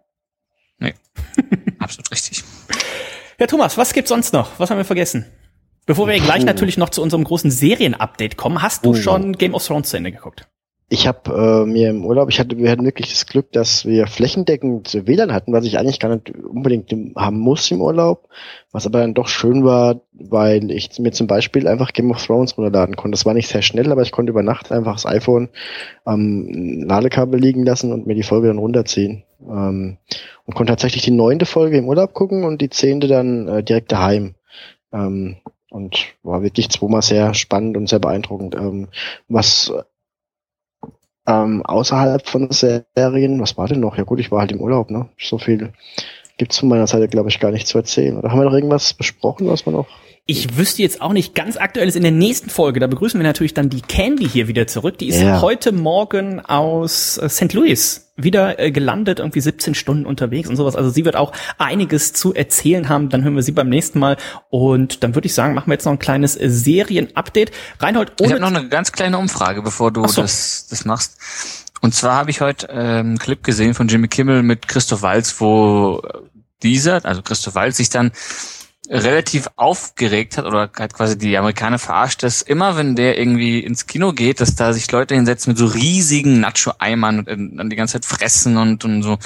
Absolut 1.79 2.11
richtig. 2.11 2.45
Ja, 3.39 3.47
Thomas, 3.47 3.79
was 3.79 3.93
gibt's 3.95 4.11
sonst 4.11 4.33
noch? 4.35 4.59
Was 4.59 4.71
haben 4.71 4.77
wir 4.77 4.85
vergessen? 4.85 5.25
Bevor 5.87 6.07
wir 6.09 6.19
gleich 6.21 6.41
Puh. 6.41 6.47
natürlich 6.47 6.77
noch 6.77 6.91
zu 6.91 7.01
unserem 7.03 7.25
großen 7.25 7.51
Serien-Update 7.51 8.37
kommen, 8.37 8.61
hast 8.61 8.85
du 8.85 8.91
Oh. 8.91 8.95
schon 8.95 9.33
Game 9.39 9.55
of 9.55 9.67
Thrones 9.67 9.89
zu 9.91 9.97
Ende 9.97 10.13
geguckt? 10.13 10.49
Ich 10.91 11.07
habe 11.07 11.65
äh, 11.65 11.67
mir 11.67 11.89
im 11.89 12.05
Urlaub, 12.05 12.29
ich 12.29 12.39
hatte, 12.39 12.59
wir 12.59 12.71
hatten 12.71 12.85
wirklich 12.85 13.09
das 13.09 13.27
Glück, 13.27 13.51
dass 13.53 13.87
wir 13.87 14.07
flächendeckend 14.07 15.07
WLAN 15.07 15.33
hatten, 15.33 15.53
was 15.53 15.65
ich 15.65 15.79
eigentlich 15.79 15.99
gar 15.99 16.15
nicht 16.15 16.31
unbedingt 16.31 16.95
haben 17.17 17.39
muss 17.39 17.71
im 17.71 17.81
Urlaub, 17.81 18.29
was 18.71 18.87
aber 18.87 19.01
dann 19.01 19.15
doch 19.15 19.29
schön 19.29 19.65
war, 19.65 20.03
weil 20.13 20.71
ich 20.71 20.99
mir 20.99 21.13
zum 21.13 21.27
Beispiel 21.27 21.67
einfach 21.67 21.95
Game 21.95 22.11
of 22.11 22.25
Thrones 22.25 22.59
runterladen 22.59 22.97
konnte. 22.97 23.17
Das 23.17 23.25
war 23.25 23.33
nicht 23.33 23.49
sehr 23.49 23.63
schnell, 23.63 23.91
aber 23.91 24.03
ich 24.03 24.13
konnte 24.13 24.31
über 24.31 24.43
Nacht 24.43 24.73
einfach 24.73 24.93
das 24.93 25.07
iPhone 25.07 25.49
am 26.05 26.83
Ladekabel 26.87 27.41
liegen 27.41 27.65
lassen 27.65 27.91
und 27.91 28.07
mir 28.07 28.15
die 28.15 28.23
Folge 28.23 28.49
dann 28.49 28.59
runterziehen. 28.59 29.25
Ähm, 29.41 29.97
und 30.45 30.55
konnte 30.55 30.73
tatsächlich 30.73 31.03
die 31.03 31.11
neunte 31.11 31.47
Folge 31.47 31.79
im 31.79 31.89
Urlaub 31.89 32.13
gucken 32.13 32.45
und 32.45 32.61
die 32.61 32.71
zehnte 32.71 33.09
dann 33.09 33.49
äh, 33.49 33.63
direkt 33.63 33.91
daheim. 33.91 34.35
Ähm, 34.93 35.37
und 35.71 36.15
war 36.23 36.43
wirklich 36.43 36.69
zweimal 36.69 37.03
sehr 37.03 37.35
spannend 37.35 37.77
und 37.77 37.89
sehr 37.89 37.99
beeindruckend. 37.99 38.55
Ähm, 38.55 38.89
was 39.29 39.73
ähm, 41.27 41.65
außerhalb 41.65 42.27
von 42.29 42.51
Serien, 42.51 43.41
was 43.41 43.57
war 43.57 43.69
denn 43.69 43.81
noch? 43.81 43.97
Ja 43.97 44.05
gut, 44.05 44.21
ich 44.21 44.31
war 44.31 44.41
halt 44.41 44.53
im 44.53 44.61
Urlaub, 44.61 44.91
ne? 44.91 45.09
So 45.19 45.39
viel 45.39 45.73
gibt's 46.37 46.59
von 46.59 46.69
meiner 46.69 46.87
Seite, 46.87 47.09
glaube 47.09 47.29
ich, 47.29 47.41
gar 47.41 47.51
nicht 47.51 47.67
zu 47.67 47.79
erzählen. 47.79 48.17
Oder 48.17 48.31
haben 48.31 48.41
wir 48.41 48.45
noch 48.45 48.55
irgendwas 48.55 48.95
besprochen, 48.95 49.49
was 49.49 49.67
man 49.67 49.75
noch 49.77 49.87
ich 50.27 50.57
wüsste 50.57 50.81
jetzt 50.81 51.03
auch 51.03 51.13
nicht 51.13 51.35
ganz 51.35 51.59
aktuelles 51.59 51.97
in 51.97 52.03
der 52.03 52.11
nächsten 52.11 52.49
Folge. 52.49 52.81
Da 52.81 52.87
begrüßen 52.87 53.21
wir 53.21 53.25
natürlich 53.25 53.53
dann 53.53 53.69
die 53.69 53.83
Candy 53.83 54.27
hier 54.27 54.49
wieder 54.49 54.67
zurück. 54.67 54.97
Die 54.97 55.09
ist 55.09 55.21
ja. 55.21 55.43
heute 55.43 55.71
Morgen 55.71 56.41
aus 56.41 57.19
äh, 57.19 57.29
St. 57.29 57.53
Louis 57.53 58.11
wieder 58.17 58.59
äh, 58.59 58.71
gelandet, 58.71 59.19
irgendwie 59.19 59.43
17 59.43 59.75
Stunden 59.75 60.07
unterwegs 60.07 60.49
und 60.49 60.57
sowas. 60.57 60.77
Also 60.77 60.89
sie 60.89 61.05
wird 61.05 61.17
auch 61.17 61.33
einiges 61.59 62.15
zu 62.15 62.33
erzählen 62.33 62.89
haben. 62.89 63.11
Dann 63.11 63.23
hören 63.23 63.35
wir 63.35 63.43
sie 63.43 63.53
beim 63.53 63.69
nächsten 63.69 63.99
Mal. 63.99 64.17
Und 64.49 65.03
dann 65.05 65.15
würde 65.15 65.27
ich 65.27 65.35
sagen, 65.35 65.53
machen 65.53 65.67
wir 65.67 65.75
jetzt 65.75 65.85
noch 65.85 65.93
ein 65.93 65.99
kleines 65.99 66.41
äh, 66.41 66.49
Serien-Update. 66.49 67.51
Reinhold, 67.81 68.13
ohne 68.19 68.29
ich 68.29 68.33
habe 68.33 68.41
noch 68.41 68.59
eine 68.59 68.69
ganz 68.71 68.93
kleine 68.93 69.19
Umfrage, 69.19 69.61
bevor 69.61 69.91
du 69.91 70.07
so. 70.09 70.23
das, 70.23 70.69
das 70.71 70.87
machst. 70.87 71.19
Und 71.83 71.95
zwar 71.95 72.17
habe 72.17 72.31
ich 72.31 72.41
heute 72.41 72.69
ähm, 72.71 72.79
einen 72.79 73.19
Clip 73.19 73.45
gesehen 73.45 73.75
von 73.75 73.89
Jimmy 73.89 74.09
Kimmel 74.09 74.43
mit 74.43 74.69
Christoph 74.69 75.03
Walz, 75.03 75.39
wo 75.39 76.01
dieser, 76.63 77.05
also 77.05 77.21
Christoph 77.21 77.57
Walz, 77.57 77.77
sich 77.77 77.91
dann 77.91 78.13
relativ 78.89 79.49
aufgeregt 79.57 80.37
hat 80.37 80.45
oder 80.45 80.71
hat 80.77 80.95
quasi 80.95 81.17
die 81.17 81.37
Amerikaner 81.37 81.79
verarscht, 81.79 82.23
dass 82.23 82.43
immer 82.43 82.77
wenn 82.77 82.97
der 82.97 83.19
irgendwie 83.19 83.61
ins 83.61 83.87
Kino 83.87 84.13
geht, 84.13 84.41
dass 84.41 84.57
da 84.57 84.73
sich 84.73 84.91
Leute 84.93 85.15
hinsetzen 85.15 85.53
mit 85.53 85.59
so 85.59 85.67
riesigen 85.67 86.41
Nacho-Eimern 86.41 87.21
und 87.21 87.29
äh, 87.29 87.37
dann 87.37 87.71
die 87.71 87.77
ganze 87.77 87.95
Zeit 87.95 88.05
fressen 88.05 88.57
und, 88.57 88.85
und 88.85 89.03
so. 89.03 89.19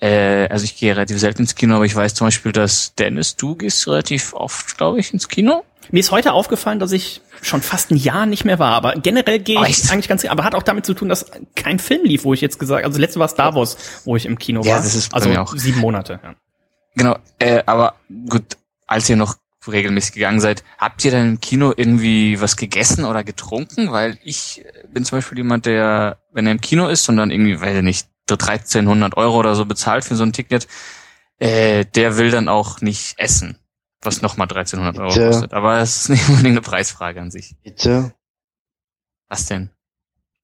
Äh, 0.00 0.48
also 0.48 0.64
ich 0.64 0.76
gehe 0.76 0.94
relativ 0.94 1.18
selten 1.18 1.42
ins 1.42 1.54
Kino, 1.54 1.76
aber 1.76 1.84
ich 1.84 1.96
weiß 1.96 2.14
zum 2.14 2.26
Beispiel, 2.26 2.52
dass 2.52 2.94
Dennis, 2.94 3.36
du 3.36 3.54
gehst 3.54 3.86
relativ 3.86 4.34
oft, 4.34 4.76
glaube 4.76 5.00
ich, 5.00 5.12
ins 5.12 5.28
Kino. 5.28 5.64
Mir 5.90 6.00
ist 6.00 6.10
heute 6.10 6.32
aufgefallen, 6.34 6.78
dass 6.78 6.92
ich 6.92 7.20
schon 7.42 7.62
fast 7.62 7.90
ein 7.90 7.96
Jahr 7.96 8.26
nicht 8.26 8.44
mehr 8.44 8.58
war, 8.58 8.72
aber 8.72 8.94
generell 8.94 9.40
gehe 9.40 9.60
ich 9.62 9.68
Echt? 9.68 9.92
eigentlich 9.92 10.08
ganz, 10.08 10.24
aber 10.24 10.44
hat 10.44 10.54
auch 10.54 10.62
damit 10.62 10.86
zu 10.86 10.94
tun, 10.94 11.08
dass 11.08 11.26
kein 11.56 11.78
Film 11.78 12.04
lief, 12.04 12.24
wo 12.24 12.32
ich 12.32 12.40
jetzt 12.40 12.58
gesagt, 12.58 12.84
also 12.84 12.98
letzte 13.00 13.18
war 13.18 13.28
Star 13.28 13.54
Wars, 13.54 13.76
wo 14.04 14.14
ich 14.14 14.26
im 14.26 14.38
Kino 14.38 14.62
ja, 14.62 14.74
war. 14.74 14.82
Das 14.82 14.94
ist 14.94 15.12
also 15.12 15.30
auch. 15.30 15.52
sieben 15.56 15.80
Monate. 15.80 16.20
Ja. 16.22 16.34
Genau, 16.94 17.16
äh, 17.38 17.62
aber 17.66 17.94
gut, 18.28 18.56
als 18.90 19.08
ihr 19.08 19.16
noch 19.16 19.36
regelmäßig 19.66 20.14
gegangen 20.14 20.40
seid, 20.40 20.64
habt 20.78 21.04
ihr 21.04 21.12
dann 21.12 21.28
im 21.28 21.40
Kino 21.40 21.72
irgendwie 21.76 22.40
was 22.40 22.56
gegessen 22.56 23.04
oder 23.04 23.22
getrunken? 23.22 23.92
Weil 23.92 24.18
ich 24.24 24.64
bin 24.92 25.04
zum 25.04 25.18
Beispiel 25.18 25.38
jemand, 25.38 25.66
der, 25.66 26.18
wenn 26.32 26.46
er 26.46 26.52
im 26.52 26.60
Kino 26.60 26.88
ist 26.88 27.08
und 27.08 27.16
dann 27.16 27.30
irgendwie, 27.30 27.60
weiß 27.60 27.76
ich 27.76 27.82
nicht, 27.82 28.08
1300 28.28 29.16
Euro 29.16 29.38
oder 29.38 29.54
so 29.54 29.64
bezahlt 29.64 30.04
für 30.04 30.16
so 30.16 30.24
ein 30.24 30.32
Ticket, 30.32 30.66
äh, 31.38 31.84
der 31.84 32.16
will 32.16 32.30
dann 32.30 32.48
auch 32.48 32.80
nicht 32.80 33.18
essen, 33.18 33.58
was 34.02 34.22
nochmal 34.22 34.46
1300 34.46 34.98
Euro 34.98 35.08
Bitte? 35.08 35.26
kostet. 35.26 35.52
Aber 35.52 35.78
es 35.78 35.96
ist 35.96 36.08
nicht 36.08 36.28
unbedingt 36.28 36.54
eine 36.54 36.62
Preisfrage 36.62 37.20
an 37.20 37.30
sich. 37.30 37.56
Bitte? 37.62 38.14
Was 39.28 39.46
denn? 39.46 39.70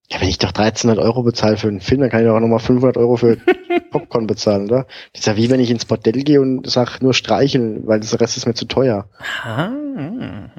Ja, 0.09 0.21
wenn 0.21 0.29
ich 0.29 0.37
doch 0.37 0.49
1300 0.49 1.03
Euro 1.03 1.23
bezahle 1.23 1.57
für 1.57 1.67
einen 1.67 1.81
Film, 1.81 1.99
dann 1.99 2.09
kann 2.09 2.21
ich 2.21 2.27
doch 2.27 2.35
auch 2.35 2.39
nochmal 2.39 2.59
500 2.59 2.95
Euro 2.95 3.17
für 3.17 3.37
Popcorn 3.91 4.25
bezahlen, 4.25 4.65
oder? 4.65 4.87
Das 5.11 5.21
ist 5.21 5.25
ja 5.25 5.35
wie 5.35 5.49
wenn 5.49 5.59
ich 5.59 5.69
ins 5.69 5.85
Bordell 5.85 6.23
gehe 6.23 6.39
und 6.39 6.69
sag 6.69 7.01
nur 7.01 7.13
streicheln, 7.13 7.85
weil 7.85 7.99
das 7.99 8.17
Rest 8.19 8.37
ist 8.37 8.45
mir 8.45 8.53
zu 8.53 8.65
teuer. 8.65 9.09
Ah. 9.43 9.69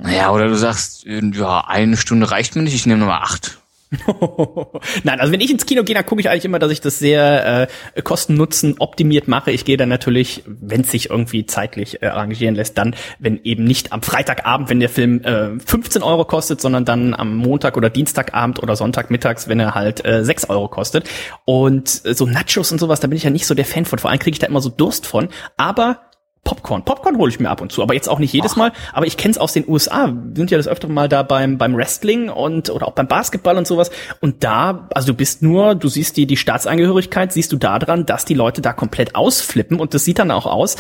Naja, 0.03 0.33
oder 0.33 0.49
du 0.49 0.55
sagst, 0.55 1.05
ja, 1.07 1.65
eine 1.67 1.97
Stunde 1.97 2.31
reicht 2.31 2.57
mir 2.57 2.63
nicht, 2.63 2.75
ich 2.75 2.87
nehme 2.87 3.01
nochmal 3.01 3.23
acht. 3.23 3.58
Nein, 5.03 5.19
also 5.19 5.33
wenn 5.33 5.41
ich 5.41 5.51
ins 5.51 5.65
Kino 5.65 5.83
gehe, 5.83 5.95
dann 5.95 6.05
gucke 6.05 6.21
ich 6.21 6.29
eigentlich 6.29 6.45
immer, 6.45 6.59
dass 6.59 6.71
ich 6.71 6.83
das 6.83 6.99
sehr 6.99 7.69
äh, 7.95 8.03
kosten-nutzen 8.03 8.77
optimiert 8.81 9.29
mache. 9.29 9.51
Ich 9.51 9.65
gehe 9.65 9.79
dann 9.79 9.89
natürlich, 9.89 10.43
wenn 10.47 10.83
es 10.83 10.91
sich 10.91 11.09
irgendwie 11.09 11.47
zeitlich 11.47 12.03
äh, 12.03 12.07
arrangieren 12.07 12.55
lässt, 12.55 12.77
dann, 12.77 12.95
wenn 13.19 13.41
eben 13.45 13.65
nicht 13.65 13.93
am 13.93 14.03
Freitagabend, 14.03 14.69
wenn 14.69 14.81
der 14.81 14.91
Film 14.91 15.23
äh, 15.23 15.59
15 15.59 16.03
Euro 16.03 16.27
kostet, 16.27 16.61
sondern 16.61 16.85
dann 16.85 17.15
am 17.15 17.35
Montag 17.35 17.79
oder 17.79 17.89
Dienstagabend 17.89 18.63
oder 18.63 18.77
Sonntagmittags, 18.77 19.49
wenn 19.49 19.59
er 19.59 19.75
halt 19.75 20.05
äh, 20.05 20.23
6 20.23 20.51
Euro 20.51 20.69
kostet. 20.69 21.09
Und 21.47 22.03
äh, 22.05 22.13
so 22.13 22.27
Nachos 22.27 22.71
und 22.71 22.79
sowas, 22.79 23.01
da 23.01 23.09
bin 23.09 23.17
ich 23.17 23.25
ja 23.25 23.31
nicht 23.31 23.47
so 23.47 23.55
der 23.55 23.65
Fan 23.65 23.87
von. 23.87 23.99
Vor 23.99 24.11
allem 24.11 24.19
kriege 24.19 24.35
ich 24.35 24.39
da 24.39 24.47
immer 24.47 24.61
so 24.61 24.69
Durst 24.69 25.07
von. 25.07 25.29
Aber 25.57 26.08
Popcorn. 26.49 26.83
Popcorn 26.83 27.19
hole 27.19 27.31
ich 27.31 27.39
mir 27.41 27.51
ab 27.51 27.61
und 27.61 27.71
zu, 27.71 27.83
aber 27.83 27.93
jetzt 27.93 28.09
auch 28.09 28.19
nicht 28.19 28.33
jedes 28.33 28.53
Ach. 28.53 28.57
Mal. 28.57 28.73
Aber 28.95 29.07
ich 29.07 29.19
kenne 29.19 29.33
es 29.33 29.39
aus 29.39 29.53
den 29.53 29.69
USA. 29.69 30.07
Wir 30.07 30.37
sind 30.37 30.51
ja 30.51 30.57
das 30.57 30.67
öfter 30.67 30.89
mal 30.89 31.07
da 31.07 31.23
beim 31.23 31.59
beim 31.59 31.77
Wrestling 31.77 32.31
und 32.31 32.71
oder 32.71 32.89
auch 32.89 32.93
beim 32.93 33.07
Basketball 33.07 33.59
und 33.59 33.67
sowas. 33.67 33.91
Und 34.23 34.45
da, 34.45 34.89
also 34.95 35.09
du 35.09 35.15
bist 35.15 35.43
nur, 35.43 35.75
du 35.75 35.89
siehst 35.89 36.17
die 36.17 36.27
die 36.27 36.39
Staatsangehörigkeit, 36.39 37.35
siehst 37.35 37.53
du 37.53 37.59
da 37.59 37.79
dran, 37.79 38.07
dass 38.07 38.25
die 38.25 38.33
Leute 38.33 38.63
da 38.63 38.73
komplett 38.73 39.15
ausflippen 39.15 39.79
und 39.79 39.93
das 39.93 40.07
sieht 40.07 40.21
dann 40.21 40.31
auch 40.31 40.47
aus 40.47 40.77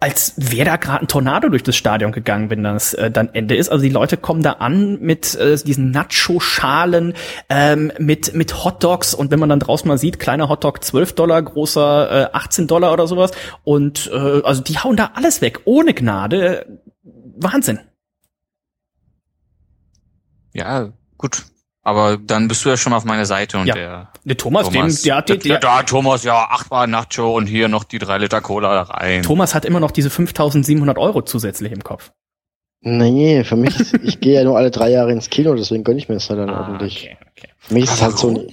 als 0.00 0.34
wäre 0.36 0.64
da 0.64 0.76
gerade 0.76 1.00
ein 1.00 1.08
Tornado 1.08 1.48
durch 1.48 1.64
das 1.64 1.76
Stadion 1.76 2.12
gegangen, 2.12 2.50
wenn 2.50 2.62
das 2.62 2.94
äh, 2.94 3.10
dann 3.10 3.34
Ende 3.34 3.56
ist. 3.56 3.68
Also 3.68 3.82
die 3.82 3.90
Leute 3.90 4.16
kommen 4.16 4.42
da 4.42 4.52
an 4.52 5.00
mit 5.00 5.34
äh, 5.34 5.56
diesen 5.56 5.90
Nacho-Schalen, 5.90 7.14
ähm, 7.48 7.92
mit, 7.98 8.32
mit 8.32 8.64
Hotdogs 8.64 9.12
und 9.12 9.32
wenn 9.32 9.40
man 9.40 9.48
dann 9.48 9.58
draußen 9.58 9.88
mal 9.88 9.98
sieht, 9.98 10.20
kleiner 10.20 10.48
Hotdog 10.48 10.84
12 10.84 11.14
Dollar, 11.14 11.42
großer 11.42 12.30
äh, 12.30 12.30
18 12.32 12.68
Dollar 12.68 12.92
oder 12.92 13.08
sowas. 13.08 13.32
Und 13.64 14.08
äh, 14.12 14.42
also 14.42 14.62
die 14.62 14.78
hauen 14.78 14.96
da 14.96 15.10
alles 15.14 15.42
weg, 15.42 15.62
ohne 15.64 15.94
Gnade. 15.94 16.80
Wahnsinn. 17.02 17.80
Ja, 20.52 20.92
gut. 21.16 21.44
Aber 21.88 22.18
dann 22.18 22.48
bist 22.48 22.66
du 22.66 22.68
ja 22.68 22.76
schon 22.76 22.92
auf 22.92 23.06
meiner 23.06 23.24
Seite 23.24 23.56
und 23.56 23.66
ja. 23.66 23.74
der, 23.74 24.08
der 24.22 24.36
Thomas, 24.36 24.68
Thomas, 24.68 25.00
dem, 25.00 25.04
der 25.04 25.16
hat 25.16 25.28
der, 25.30 25.36
der, 25.38 25.58
der, 25.58 25.86
Thomas, 25.86 26.22
ja, 26.22 26.48
achtmal 26.50 26.86
Nacho 26.86 27.34
und 27.34 27.46
hier 27.46 27.68
noch 27.68 27.82
die 27.82 27.98
drei 27.98 28.18
Liter 28.18 28.42
Cola 28.42 28.82
rein. 28.82 29.22
Thomas 29.22 29.54
hat 29.54 29.64
immer 29.64 29.80
noch 29.80 29.90
diese 29.90 30.10
5700 30.10 30.98
Euro 30.98 31.22
zusätzlich 31.22 31.72
im 31.72 31.82
Kopf. 31.82 32.12
Nee, 32.82 33.42
für 33.42 33.56
mich, 33.56 33.74
ich 34.04 34.20
gehe 34.20 34.34
ja 34.34 34.44
nur 34.44 34.58
alle 34.58 34.70
drei 34.70 34.90
Jahre 34.90 35.12
ins 35.12 35.30
Kino, 35.30 35.54
deswegen 35.54 35.82
gönne 35.82 35.98
ich 35.98 36.10
mir 36.10 36.16
das 36.16 36.28
halt 36.28 36.40
dann 36.40 36.50
ah, 36.50 36.60
ordentlich. 36.60 37.04
Okay, 37.04 37.16
okay. 37.30 37.48
Für 37.56 37.72
mich 37.72 37.84
ist 37.84 37.94
es 37.94 38.02
halt 38.02 38.18
so, 38.18 38.46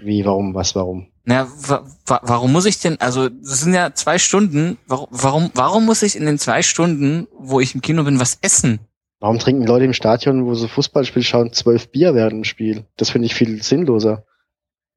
wie, 0.00 0.24
warum, 0.24 0.52
was, 0.52 0.74
warum? 0.74 1.06
Na, 1.22 1.46
wa 1.68 1.86
wa 2.04 2.20
warum 2.24 2.50
muss 2.50 2.66
ich 2.66 2.80
denn, 2.80 3.00
also, 3.00 3.28
das 3.28 3.60
sind 3.60 3.74
ja 3.74 3.94
zwei 3.94 4.18
Stunden, 4.18 4.76
warum, 4.88 5.06
warum, 5.12 5.50
warum 5.54 5.86
muss 5.86 6.02
ich 6.02 6.16
in 6.16 6.26
den 6.26 6.40
zwei 6.40 6.62
Stunden, 6.62 7.28
wo 7.38 7.60
ich 7.60 7.76
im 7.76 7.80
Kino 7.80 8.02
bin, 8.02 8.18
was 8.18 8.38
essen? 8.42 8.80
Warum 9.18 9.38
trinken 9.38 9.66
Leute 9.66 9.86
im 9.86 9.94
Stadion, 9.94 10.44
wo 10.44 10.54
sie 10.54 10.68
Fußballspiel 10.68 11.22
schauen, 11.22 11.52
zwölf 11.52 11.88
Bier 11.88 12.14
während 12.14 12.32
dem 12.32 12.44
Spiel? 12.44 12.84
Das 12.96 13.10
finde 13.10 13.26
ich 13.26 13.34
viel 13.34 13.62
sinnloser. 13.62 14.24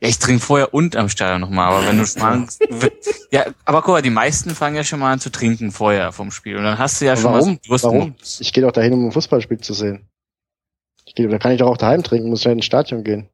Ja, 0.01 0.07
ich 0.07 0.19
trinke 0.19 0.43
vorher 0.43 0.73
und 0.73 0.95
am 0.95 1.09
Stadion 1.09 1.41
nochmal, 1.41 1.71
aber 1.71 1.87
wenn 1.87 1.97
du 1.97 2.05
schmalst, 2.07 2.61
ja, 3.31 3.45
aber 3.65 3.81
guck 3.81 3.95
mal, 3.95 4.01
die 4.01 4.09
meisten 4.09 4.51
fangen 4.51 4.75
ja 4.75 4.83
schon 4.83 4.99
mal 4.99 5.11
an 5.11 5.19
zu 5.19 5.29
trinken 5.29 5.71
vorher 5.71 6.11
vom 6.11 6.31
Spiel 6.31 6.57
und 6.57 6.63
dann 6.63 6.77
hast 6.77 7.01
du 7.01 7.05
ja 7.05 7.13
aber 7.13 7.21
schon 7.21 7.33
warum? 7.33 7.59
mal 7.67 7.77
so 7.77 7.87
Warum? 7.87 8.15
Ich 8.39 8.53
gehe 8.53 8.63
doch 8.63 8.71
dahin, 8.71 8.93
um 8.93 9.07
ein 9.07 9.11
Fußballspiel 9.11 9.59
zu 9.59 9.73
sehen. 9.73 10.07
Ich 11.05 11.15
geh, 11.15 11.27
da 11.27 11.37
kann 11.37 11.51
ich 11.51 11.59
doch 11.59 11.67
auch 11.67 11.77
daheim 11.77 12.03
trinken, 12.03 12.29
muss 12.29 12.43
ja 12.43 12.51
ins 12.51 12.65
Stadion 12.65 13.03
gehen. 13.03 13.29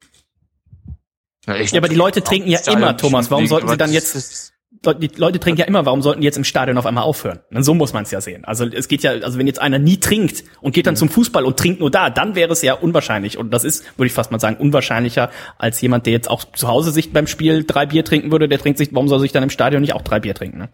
Ja, 1.45 1.55
ja 1.55 1.77
aber 1.77 1.89
die 1.89 1.95
Leute 1.95 2.23
trinken 2.23 2.49
ja 2.49 2.59
immer, 2.71 2.97
Thomas. 2.97 3.29
Warum 3.29 3.47
sollten 3.47 3.67
sie 3.67 3.77
dann 3.77 3.91
jetzt 3.91 4.54
die 4.84 5.09
Leute 5.15 5.39
trinken 5.39 5.61
ja 5.61 5.65
immer, 5.65 5.86
warum 5.86 6.01
sollten 6.01 6.21
die 6.21 6.26
jetzt 6.26 6.38
im 6.38 6.43
Stadion 6.43 6.78
auf 6.78 6.86
einmal 6.86 7.03
aufhören? 7.03 7.39
Und 7.51 7.63
so 7.63 7.73
muss 7.73 7.93
man 7.93 8.03
es 8.03 8.11
ja 8.11 8.21
sehen. 8.21 8.45
Also 8.45 8.65
es 8.65 8.88
geht 8.88 9.03
ja, 9.03 9.11
also 9.11 9.38
wenn 9.39 9.47
jetzt 9.47 9.61
einer 9.61 9.80
nie 9.80 9.97
trinkt 9.97 10.43
und 10.61 10.73
geht 10.73 10.88
dann 10.88 10.93
mhm. 10.93 10.99
zum 10.99 11.09
Fußball 11.09 11.43
und 11.43 11.57
trinkt 11.57 11.80
nur 11.80 11.91
da, 11.91 12.09
dann 12.09 12.36
wäre 12.36 12.51
es 12.51 12.61
ja 12.61 12.73
unwahrscheinlich. 12.73 13.38
Und 13.38 13.51
das 13.51 13.63
ist, 13.63 13.84
würde 13.97 14.07
ich 14.07 14.13
fast 14.13 14.32
mal 14.32 14.39
sagen, 14.39 14.57
unwahrscheinlicher 14.57 15.32
als 15.57 15.82
jemand, 15.82 16.05
der 16.05 16.13
jetzt 16.13 16.30
auch 16.30 16.43
zu 16.43 16.67
Hause 16.67 16.91
sich 16.91 17.13
beim 17.13 17.28
Spiel 17.28 17.63
drei 17.63 17.86
Bier 17.86 18.05
trinken 18.05 18.32
würde, 18.32 18.47
der 18.47 18.59
trinkt 18.59 18.78
sich, 18.78 18.89
warum 18.91 19.07
soll 19.07 19.19
sich 19.19 19.32
dann 19.32 19.43
im 19.43 19.49
Stadion 19.49 19.82
nicht 19.82 19.93
auch 19.93 20.01
drei 20.01 20.19
Bier 20.19 20.36
trinken? 20.36 20.57
Ne? 20.57 20.69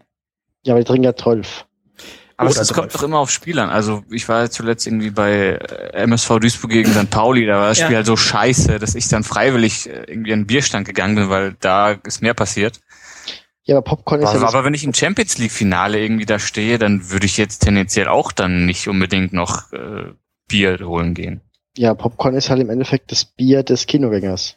Ja, 0.64 0.74
aber 0.74 0.80
die 0.80 0.86
trinken 0.86 1.04
ja 1.04 1.16
zwölf. 1.16 1.66
Aber 2.36 2.50
es, 2.50 2.58
es 2.58 2.72
kommt 2.72 2.94
doch 2.94 3.02
immer 3.02 3.18
auf 3.18 3.30
Spiel 3.30 3.58
an. 3.58 3.70
Also 3.70 4.02
ich 4.10 4.28
war 4.28 4.50
zuletzt 4.50 4.86
irgendwie 4.86 5.10
bei 5.10 5.58
äh, 5.92 6.02
MSV 6.02 6.40
Duisburg 6.40 6.70
gegen 6.70 6.90
St. 6.92 7.10
Pauli, 7.10 7.46
da 7.46 7.60
war 7.60 7.68
das 7.68 7.78
Spiel 7.78 7.92
ja. 7.92 7.96
halt 7.98 8.06
so 8.06 8.16
scheiße, 8.16 8.78
dass 8.78 8.94
ich 8.94 9.08
dann 9.08 9.22
freiwillig 9.22 9.88
äh, 9.88 10.04
irgendwie 10.08 10.32
an 10.32 10.40
den 10.40 10.46
Bierstand 10.46 10.86
gegangen 10.86 11.14
bin, 11.14 11.28
weil 11.30 11.56
da 11.60 11.92
ist 11.92 12.22
mehr 12.22 12.34
passiert. 12.34 12.80
Ja, 13.64 13.76
aber 13.76 13.84
Popcorn 13.84 14.22
ist 14.22 14.28
aber, 14.28 14.40
ja. 14.40 14.48
Aber 14.48 14.64
wenn 14.64 14.74
ich 14.74 14.84
im 14.84 14.94
Champions 14.94 15.38
League 15.38 15.52
Finale 15.52 16.00
irgendwie 16.00 16.26
da 16.26 16.38
stehe, 16.38 16.78
dann 16.78 17.10
würde 17.10 17.26
ich 17.26 17.36
jetzt 17.36 17.60
tendenziell 17.60 18.08
auch 18.08 18.32
dann 18.32 18.66
nicht 18.66 18.88
unbedingt 18.88 19.32
noch 19.32 19.72
äh, 19.72 20.12
Bier 20.48 20.78
holen 20.80 21.14
gehen. 21.14 21.40
Ja, 21.76 21.94
Popcorn 21.94 22.34
ist 22.34 22.50
halt 22.50 22.60
im 22.60 22.70
Endeffekt 22.70 23.12
das 23.12 23.24
Bier 23.24 23.62
des 23.62 23.86
Kinogängers. 23.86 24.56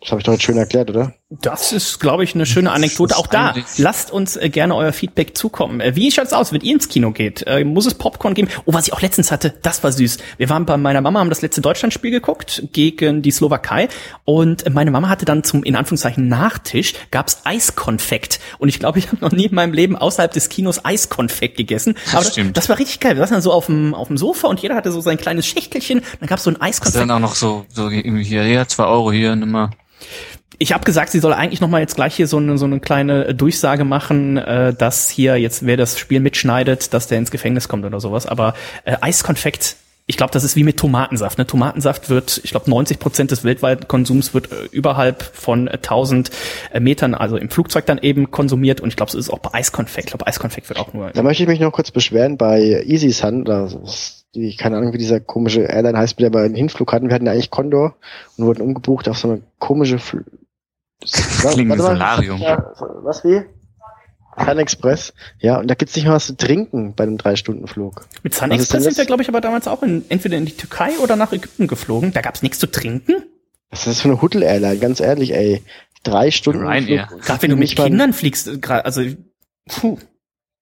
Das 0.00 0.10
habe 0.10 0.20
ich 0.20 0.24
doch 0.24 0.32
jetzt 0.32 0.44
schön 0.44 0.56
erklärt, 0.56 0.90
oder? 0.90 1.14
Das 1.40 1.72
ist, 1.72 2.00
glaube 2.00 2.24
ich, 2.24 2.34
eine 2.34 2.46
schöne 2.46 2.70
Anekdote. 2.72 3.16
Auch 3.16 3.26
da, 3.26 3.54
lasst 3.78 4.10
uns 4.10 4.36
äh, 4.36 4.48
gerne 4.48 4.74
euer 4.74 4.92
Feedback 4.92 5.36
zukommen. 5.36 5.80
Äh, 5.80 5.96
wie 5.96 6.10
schaut's 6.10 6.32
aus, 6.32 6.52
wenn 6.52 6.60
ihr 6.60 6.74
ins 6.74 6.88
Kino 6.88 7.12
geht? 7.12 7.46
Äh, 7.46 7.64
muss 7.64 7.86
es 7.86 7.94
Popcorn 7.94 8.34
geben? 8.34 8.48
Oh, 8.66 8.74
was 8.74 8.86
ich 8.86 8.92
auch 8.92 9.00
letztens 9.00 9.30
hatte, 9.30 9.54
das 9.62 9.82
war 9.82 9.92
süß. 9.92 10.18
Wir 10.36 10.48
waren 10.48 10.66
bei 10.66 10.76
meiner 10.76 11.00
Mama, 11.00 11.20
haben 11.20 11.30
das 11.30 11.42
letzte 11.42 11.60
Deutschlandspiel 11.60 12.10
geguckt 12.10 12.64
gegen 12.72 13.22
die 13.22 13.30
Slowakei 13.30 13.88
und 14.24 14.72
meine 14.72 14.90
Mama 14.90 15.08
hatte 15.08 15.24
dann 15.24 15.44
zum, 15.44 15.62
in 15.62 15.76
Anführungszeichen, 15.76 16.28
Nachtisch, 16.28 16.94
gab's 17.10 17.42
Eiskonfekt. 17.44 18.40
Und 18.58 18.68
ich 18.68 18.78
glaube, 18.78 18.98
ich 18.98 19.08
habe 19.08 19.18
noch 19.20 19.32
nie 19.32 19.46
in 19.46 19.54
meinem 19.54 19.72
Leben 19.72 19.96
außerhalb 19.96 20.32
des 20.32 20.48
Kinos 20.48 20.84
Eiskonfekt 20.84 21.56
gegessen. 21.56 21.96
Aber 22.12 22.22
das, 22.22 22.32
stimmt. 22.32 22.56
das 22.56 22.68
war 22.68 22.78
richtig 22.78 23.00
geil. 23.00 23.16
Wir 23.16 23.22
saßen 23.22 23.34
dann 23.34 23.42
so 23.42 23.52
auf 23.52 23.66
dem, 23.66 23.94
auf 23.94 24.08
dem 24.08 24.18
Sofa 24.18 24.48
und 24.48 24.60
jeder 24.60 24.74
hatte 24.74 24.92
so 24.92 25.00
sein 25.00 25.16
kleines 25.16 25.46
Schächtelchen. 25.46 26.02
Dann 26.20 26.28
gab's 26.28 26.44
so 26.44 26.50
ein 26.50 26.60
Eiskonfekt. 26.60 27.00
dann 27.00 27.10
auch 27.10 27.20
noch 27.20 27.34
so, 27.34 27.66
so 27.68 27.88
irgendwie 27.88 28.24
hier, 28.24 28.46
ja, 28.46 28.66
zwei 28.66 28.84
Euro 28.84 29.12
hier, 29.12 29.34
nimm 29.36 29.50
mal. 29.50 29.70
Ich 30.58 30.72
habe 30.72 30.84
gesagt, 30.84 31.10
sie 31.10 31.20
soll 31.20 31.32
eigentlich 31.32 31.60
noch 31.60 31.68
mal 31.68 31.80
jetzt 31.80 31.96
gleich 31.96 32.14
hier 32.14 32.26
so 32.26 32.36
eine, 32.36 32.58
so 32.58 32.64
eine 32.64 32.80
kleine 32.80 33.26
äh, 33.26 33.34
Durchsage 33.34 33.84
machen, 33.84 34.36
äh, 34.36 34.74
dass 34.74 35.10
hier 35.10 35.36
jetzt 35.36 35.66
wer 35.66 35.76
das 35.76 35.98
Spiel 35.98 36.20
mitschneidet, 36.20 36.92
dass 36.94 37.08
der 37.08 37.18
ins 37.18 37.30
Gefängnis 37.30 37.68
kommt 37.68 37.84
oder 37.84 38.00
sowas. 38.00 38.26
Aber 38.26 38.54
äh, 38.84 38.96
Eiskonfekt, 39.00 39.76
ich 40.06 40.16
glaube, 40.16 40.32
das 40.32 40.44
ist 40.44 40.54
wie 40.54 40.64
mit 40.64 40.78
Tomatensaft. 40.78 41.38
Ne? 41.38 41.46
Tomatensaft 41.46 42.10
wird, 42.10 42.40
ich 42.44 42.50
glaube, 42.50 42.68
90 42.68 42.98
Prozent 42.98 43.30
des 43.30 43.42
weltweiten 43.42 43.88
Konsums 43.88 44.34
wird 44.34 44.52
äh, 44.52 44.66
überhalb 44.70 45.22
von 45.22 45.66
äh, 45.66 45.72
1000 45.72 46.30
äh, 46.72 46.80
Metern, 46.80 47.14
also 47.14 47.36
im 47.36 47.48
Flugzeug 47.48 47.86
dann 47.86 47.98
eben 47.98 48.30
konsumiert. 48.30 48.80
Und 48.80 48.90
ich 48.90 48.96
glaube, 48.96 49.10
so 49.10 49.18
ist 49.18 49.26
es 49.26 49.30
auch 49.30 49.38
bei 49.38 49.54
Eiskonfekt. 49.54 50.08
Ich 50.08 50.12
glaube, 50.12 50.26
Eiskonfekt 50.26 50.68
wird 50.68 50.78
auch 50.78 50.92
nur. 50.92 51.10
Da 51.10 51.22
möchte 51.22 51.42
ich 51.42 51.48
mich 51.48 51.60
noch 51.60 51.72
kurz 51.72 51.90
beschweren 51.90 52.36
bei 52.36 52.84
Easy 52.86 53.10
Sun, 53.10 53.42
oder 53.42 53.70
die, 54.34 54.56
keine 54.56 54.76
Ahnung, 54.76 54.92
wie 54.92 54.98
dieser 54.98 55.20
komische 55.20 55.62
Airline 55.62 55.96
heißt, 55.96 56.18
mit 56.18 56.24
der 56.24 56.38
wir 56.38 56.44
einen 56.44 56.54
Hinflug 56.54 56.92
hatten. 56.92 57.08
Wir 57.08 57.14
hatten 57.14 57.26
ja 57.26 57.32
eigentlich 57.32 57.50
Condor 57.50 57.96
und 58.36 58.46
wurden 58.46 58.62
umgebucht 58.62 59.08
auf 59.08 59.16
so 59.16 59.28
eine 59.30 59.42
komische 59.58 59.98
Fl 59.98 60.24
Klingt 61.02 61.72
wie. 61.74 61.78
Solarium. 61.78 62.40
Ja, 62.40 62.72
was 63.02 63.24
wie? 63.24 63.42
Sun 64.36 64.58
Express. 64.58 65.14
Ja, 65.38 65.58
und 65.60 65.68
da 65.68 65.74
gibt's 65.74 65.94
nicht 65.94 66.06
mal 66.06 66.14
was 66.14 66.26
zu 66.26 66.36
trinken 66.36 66.94
bei 66.94 67.04
einem 67.04 67.18
Drei-Stunden-Flug. 67.18 68.06
Mit 68.22 68.34
Sun 68.34 68.50
Express 68.50 68.82
sind 68.82 68.92
das? 68.92 68.98
wir, 68.98 69.04
glaube 69.06 69.22
ich, 69.22 69.28
aber 69.28 69.40
damals 69.40 69.68
auch 69.68 69.82
in, 69.82 70.04
entweder 70.08 70.36
in 70.36 70.44
die 70.46 70.56
Türkei 70.56 70.98
oder 70.98 71.14
nach 71.16 71.32
Ägypten 71.32 71.68
geflogen. 71.68 72.12
Da 72.12 72.20
gab's 72.20 72.42
nichts 72.42 72.58
zu 72.58 72.66
trinken. 72.66 73.22
Was 73.70 73.80
ist 73.80 73.86
das 73.86 74.00
für 74.00 74.08
eine 74.08 74.20
Huddle-Airline? 74.22 74.78
Ganz 74.78 75.00
ehrlich, 75.00 75.32
ey. 75.34 75.62
Drei 76.02 76.30
Stunden. 76.30 76.66
Ryanair. 76.66 77.08
Gerade 77.22 77.42
wenn 77.42 77.50
du 77.50 77.56
mit 77.56 77.68
nicht 77.68 77.78
mal- 77.78 77.84
Kindern 77.84 78.12
fliegst, 78.12 78.48
äh, 78.48 78.58
grad, 78.58 78.84
also 78.84 79.02
puh. 79.68 79.98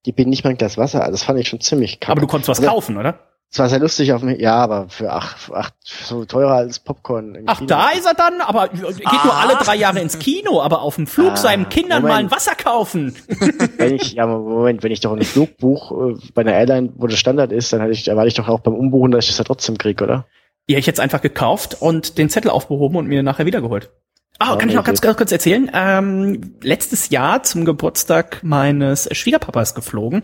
Die 0.05 0.11
bieten 0.11 0.29
nicht 0.29 0.43
mal 0.43 0.49
ein 0.51 0.57
Glas 0.57 0.77
Wasser. 0.77 0.99
Das 1.09 1.23
fand 1.23 1.39
ich 1.39 1.47
schon 1.47 1.61
ziemlich 1.61 1.99
kacke. 1.99 2.11
Aber 2.11 2.21
du 2.21 2.27
konntest 2.27 2.49
was 2.49 2.59
Aber 2.59 2.67
kaufen, 2.67 2.97
oder? 2.97 3.19
Es 3.53 3.59
war 3.59 3.69
sehr 3.69 3.77
lustig 3.77 4.11
auf 4.13 4.23
mich. 4.23 4.41
Ja, 4.41 4.55
aber 4.55 4.89
für 4.89 5.11
ach, 5.13 5.37
für 5.37 5.55
ach, 5.55 5.69
so 5.83 6.25
teurer 6.25 6.55
als 6.55 6.79
Popcorn. 6.79 7.35
im 7.35 7.43
Ach, 7.45 7.59
Kino. 7.59 7.67
da 7.67 7.89
ist 7.89 8.03
er 8.07 8.15
dann, 8.15 8.41
aber 8.41 8.69
geht 8.69 8.81
nur 8.81 9.35
alle 9.35 9.53
drei 9.57 9.75
Jahre 9.75 9.99
ins 9.99 10.17
Kino, 10.17 10.59
aber 10.59 10.81
auf 10.81 10.95
dem 10.95 11.05
Flug 11.05 11.33
Ah, 11.33 11.37
seinen 11.37 11.69
Kindern 11.69 12.01
Moment. 12.01 12.15
mal 12.15 12.19
ein 12.25 12.31
Wasser 12.31 12.55
kaufen. 12.55 13.15
Wenn 13.77 13.93
ich, 13.93 14.13
ja, 14.13 14.25
Moment, 14.25 14.81
wenn 14.81 14.91
ich 14.91 15.01
doch 15.01 15.11
einen 15.11 15.21
Flug 15.21 15.57
buche 15.57 16.13
äh, 16.13 16.31
bei 16.33 16.41
einer 16.41 16.53
Airline, 16.53 16.93
wo 16.95 17.05
das 17.05 17.19
Standard 17.19 17.51
ist, 17.51 17.71
dann 17.71 17.79
hatte 17.81 17.91
ich, 17.91 18.07
erwarte 18.07 18.27
ich 18.29 18.33
doch 18.33 18.47
auch 18.47 18.61
beim 18.61 18.73
Umbuchen, 18.73 19.11
dass 19.11 19.25
ich 19.25 19.29
das 19.31 19.37
ja 19.37 19.43
trotzdem 19.43 19.77
kriege, 19.77 20.03
oder? 20.03 20.25
Ja, 20.67 20.79
ich 20.79 20.87
hätte 20.87 21.03
einfach 21.03 21.21
gekauft 21.21 21.77
und 21.79 22.17
den 22.17 22.29
Zettel 22.31 22.49
aufbehoben 22.49 22.97
und 22.97 23.05
mir 23.07 23.21
nachher 23.21 23.45
wiedergeholt. 23.45 23.91
Ah, 24.39 24.51
Ja, 24.53 24.55
kann 24.55 24.67
ich 24.69 24.73
noch 24.75 24.83
ganz, 24.83 24.99
ganz 24.99 25.15
kurz 25.15 25.31
erzählen? 25.31 25.69
Ähm, 25.75 26.55
letztes 26.63 27.09
Jahr 27.11 27.43
zum 27.43 27.65
Geburtstag 27.65 28.39
meines 28.41 29.07
Schwiegerpapas 29.15 29.75
geflogen 29.75 30.23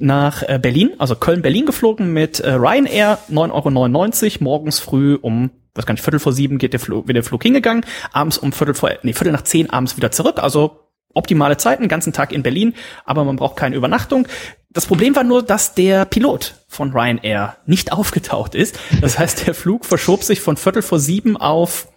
nach 0.00 0.42
äh, 0.42 0.58
Berlin, 0.60 0.92
also 0.98 1.16
Köln-Berlin 1.16 1.66
geflogen 1.66 2.12
mit 2.12 2.40
äh, 2.40 2.52
Ryanair, 2.52 3.18
9,99 3.30 4.24
Euro, 4.24 4.44
morgens 4.44 4.78
früh 4.78 5.18
um, 5.20 5.50
weiß 5.74 5.86
gar 5.86 5.94
nicht, 5.94 6.02
Viertel 6.02 6.20
vor 6.20 6.32
sieben 6.32 6.58
geht 6.58 6.72
der 6.72 6.80
Flug, 6.80 7.06
wird 7.06 7.16
der 7.16 7.24
Flug 7.24 7.42
hingegangen, 7.42 7.84
abends 8.12 8.38
um 8.38 8.52
Viertel 8.52 8.74
vor, 8.74 8.90
nee, 9.02 9.12
Viertel 9.12 9.32
nach 9.32 9.42
zehn 9.42 9.70
abends 9.70 9.96
wieder 9.96 10.10
zurück, 10.10 10.42
also 10.42 10.80
optimale 11.14 11.56
Zeit, 11.56 11.80
den 11.80 11.88
ganzen 11.88 12.12
Tag 12.12 12.32
in 12.32 12.42
Berlin, 12.42 12.74
aber 13.04 13.24
man 13.24 13.36
braucht 13.36 13.56
keine 13.56 13.76
Übernachtung. 13.76 14.26
Das 14.70 14.86
Problem 14.86 15.16
war 15.16 15.24
nur, 15.24 15.42
dass 15.42 15.74
der 15.74 16.04
Pilot 16.04 16.54
von 16.68 16.92
Ryanair 16.92 17.56
nicht 17.66 17.92
aufgetaucht 17.92 18.54
ist. 18.54 18.78
Das 19.00 19.18
heißt, 19.18 19.46
der 19.46 19.54
Flug 19.54 19.84
verschob 19.84 20.22
sich 20.22 20.40
von 20.40 20.56
Viertel 20.56 20.82
vor 20.82 21.00
sieben 21.00 21.36
auf 21.36 21.88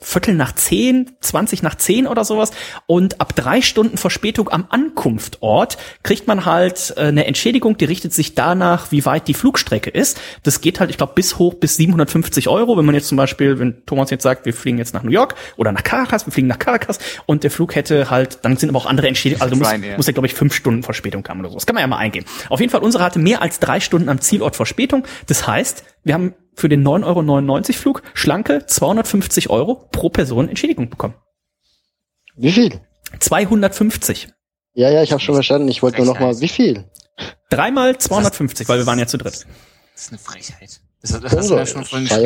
Viertel 0.00 0.34
nach 0.34 0.54
zehn, 0.54 1.10
20 1.20 1.64
nach 1.64 1.74
zehn 1.74 2.06
oder 2.06 2.24
sowas. 2.24 2.52
Und 2.86 3.20
ab 3.20 3.34
drei 3.34 3.60
Stunden 3.62 3.96
Verspätung 3.96 4.48
am 4.48 4.66
Ankunftort 4.68 5.76
kriegt 6.04 6.28
man 6.28 6.44
halt 6.44 6.94
äh, 6.96 7.06
eine 7.06 7.26
Entschädigung, 7.26 7.76
die 7.76 7.84
richtet 7.84 8.14
sich 8.14 8.36
danach, 8.36 8.92
wie 8.92 9.04
weit 9.04 9.26
die 9.26 9.34
Flugstrecke 9.34 9.90
ist. 9.90 10.20
Das 10.44 10.60
geht 10.60 10.78
halt, 10.78 10.90
ich 10.90 10.98
glaube, 10.98 11.14
bis 11.16 11.38
hoch 11.38 11.54
bis 11.54 11.76
750 11.76 12.48
Euro. 12.48 12.76
Wenn 12.78 12.84
man 12.84 12.94
jetzt 12.94 13.08
zum 13.08 13.16
Beispiel, 13.16 13.58
wenn 13.58 13.84
Thomas 13.86 14.10
jetzt 14.10 14.22
sagt, 14.22 14.46
wir 14.46 14.54
fliegen 14.54 14.78
jetzt 14.78 14.94
nach 14.94 15.02
New 15.02 15.10
York 15.10 15.34
oder 15.56 15.72
nach 15.72 15.82
Caracas, 15.82 16.26
wir 16.26 16.32
fliegen 16.32 16.46
nach 16.46 16.60
Caracas 16.60 17.00
und 17.26 17.42
der 17.42 17.50
Flug 17.50 17.74
hätte 17.74 18.08
halt, 18.08 18.38
dann 18.42 18.56
sind 18.56 18.68
aber 18.68 18.78
auch 18.78 18.86
andere 18.86 19.08
Entschädigungen, 19.08 19.52
also 19.52 19.64
Ryanair. 19.64 19.96
muss 19.96 20.06
ja, 20.06 20.12
glaube 20.12 20.28
ich, 20.28 20.34
fünf 20.34 20.54
Stunden 20.54 20.84
Verspätung 20.84 21.26
haben 21.26 21.40
oder 21.40 21.48
so. 21.48 21.56
Das 21.56 21.66
kann 21.66 21.74
man 21.74 21.80
ja 21.80 21.88
mal 21.88 21.98
eingehen. 21.98 22.24
Auf 22.50 22.60
jeden 22.60 22.70
Fall, 22.70 22.82
unsere 22.82 23.02
hatte 23.02 23.18
mehr 23.18 23.42
als 23.42 23.58
drei 23.58 23.80
Stunden 23.80 24.08
am 24.08 24.20
Zielort 24.20 24.54
Verspätung. 24.54 25.04
Das 25.26 25.48
heißt, 25.48 25.82
wir 26.08 26.14
haben 26.14 26.34
für 26.54 26.68
den 26.68 26.84
9,99 26.84 27.04
Euro 27.04 27.72
Flug 27.74 28.02
schlanke 28.14 28.66
250 28.66 29.50
Euro 29.50 29.88
pro 29.92 30.08
Person 30.08 30.48
Entschädigung 30.48 30.88
bekommen. 30.88 31.14
Wie 32.34 32.50
viel? 32.50 32.80
250. 33.20 34.28
Ja, 34.72 34.90
ja, 34.90 35.02
ich 35.02 35.12
habe 35.12 35.20
schon 35.20 35.34
verstanden. 35.34 35.68
Ich 35.68 35.82
wollte 35.82 35.98
nur 35.98 36.06
noch 36.06 36.18
mal, 36.18 36.40
wie 36.40 36.48
viel? 36.48 36.90
Dreimal 37.50 37.98
250, 37.98 38.68
weil 38.68 38.78
wir 38.78 38.86
waren 38.86 38.98
ja 38.98 39.06
zu 39.06 39.18
dritt. 39.18 39.46
Das 39.94 40.02
ist 40.02 40.08
eine 40.08 40.18
Frechheit. 40.18 40.80
Das, 41.02 41.20
das 41.20 41.32
hast 41.32 41.50
du 41.50 41.54
ja 41.54 41.66
schon 41.66 41.84
vorhin 41.84 42.08
Sei 42.08 42.22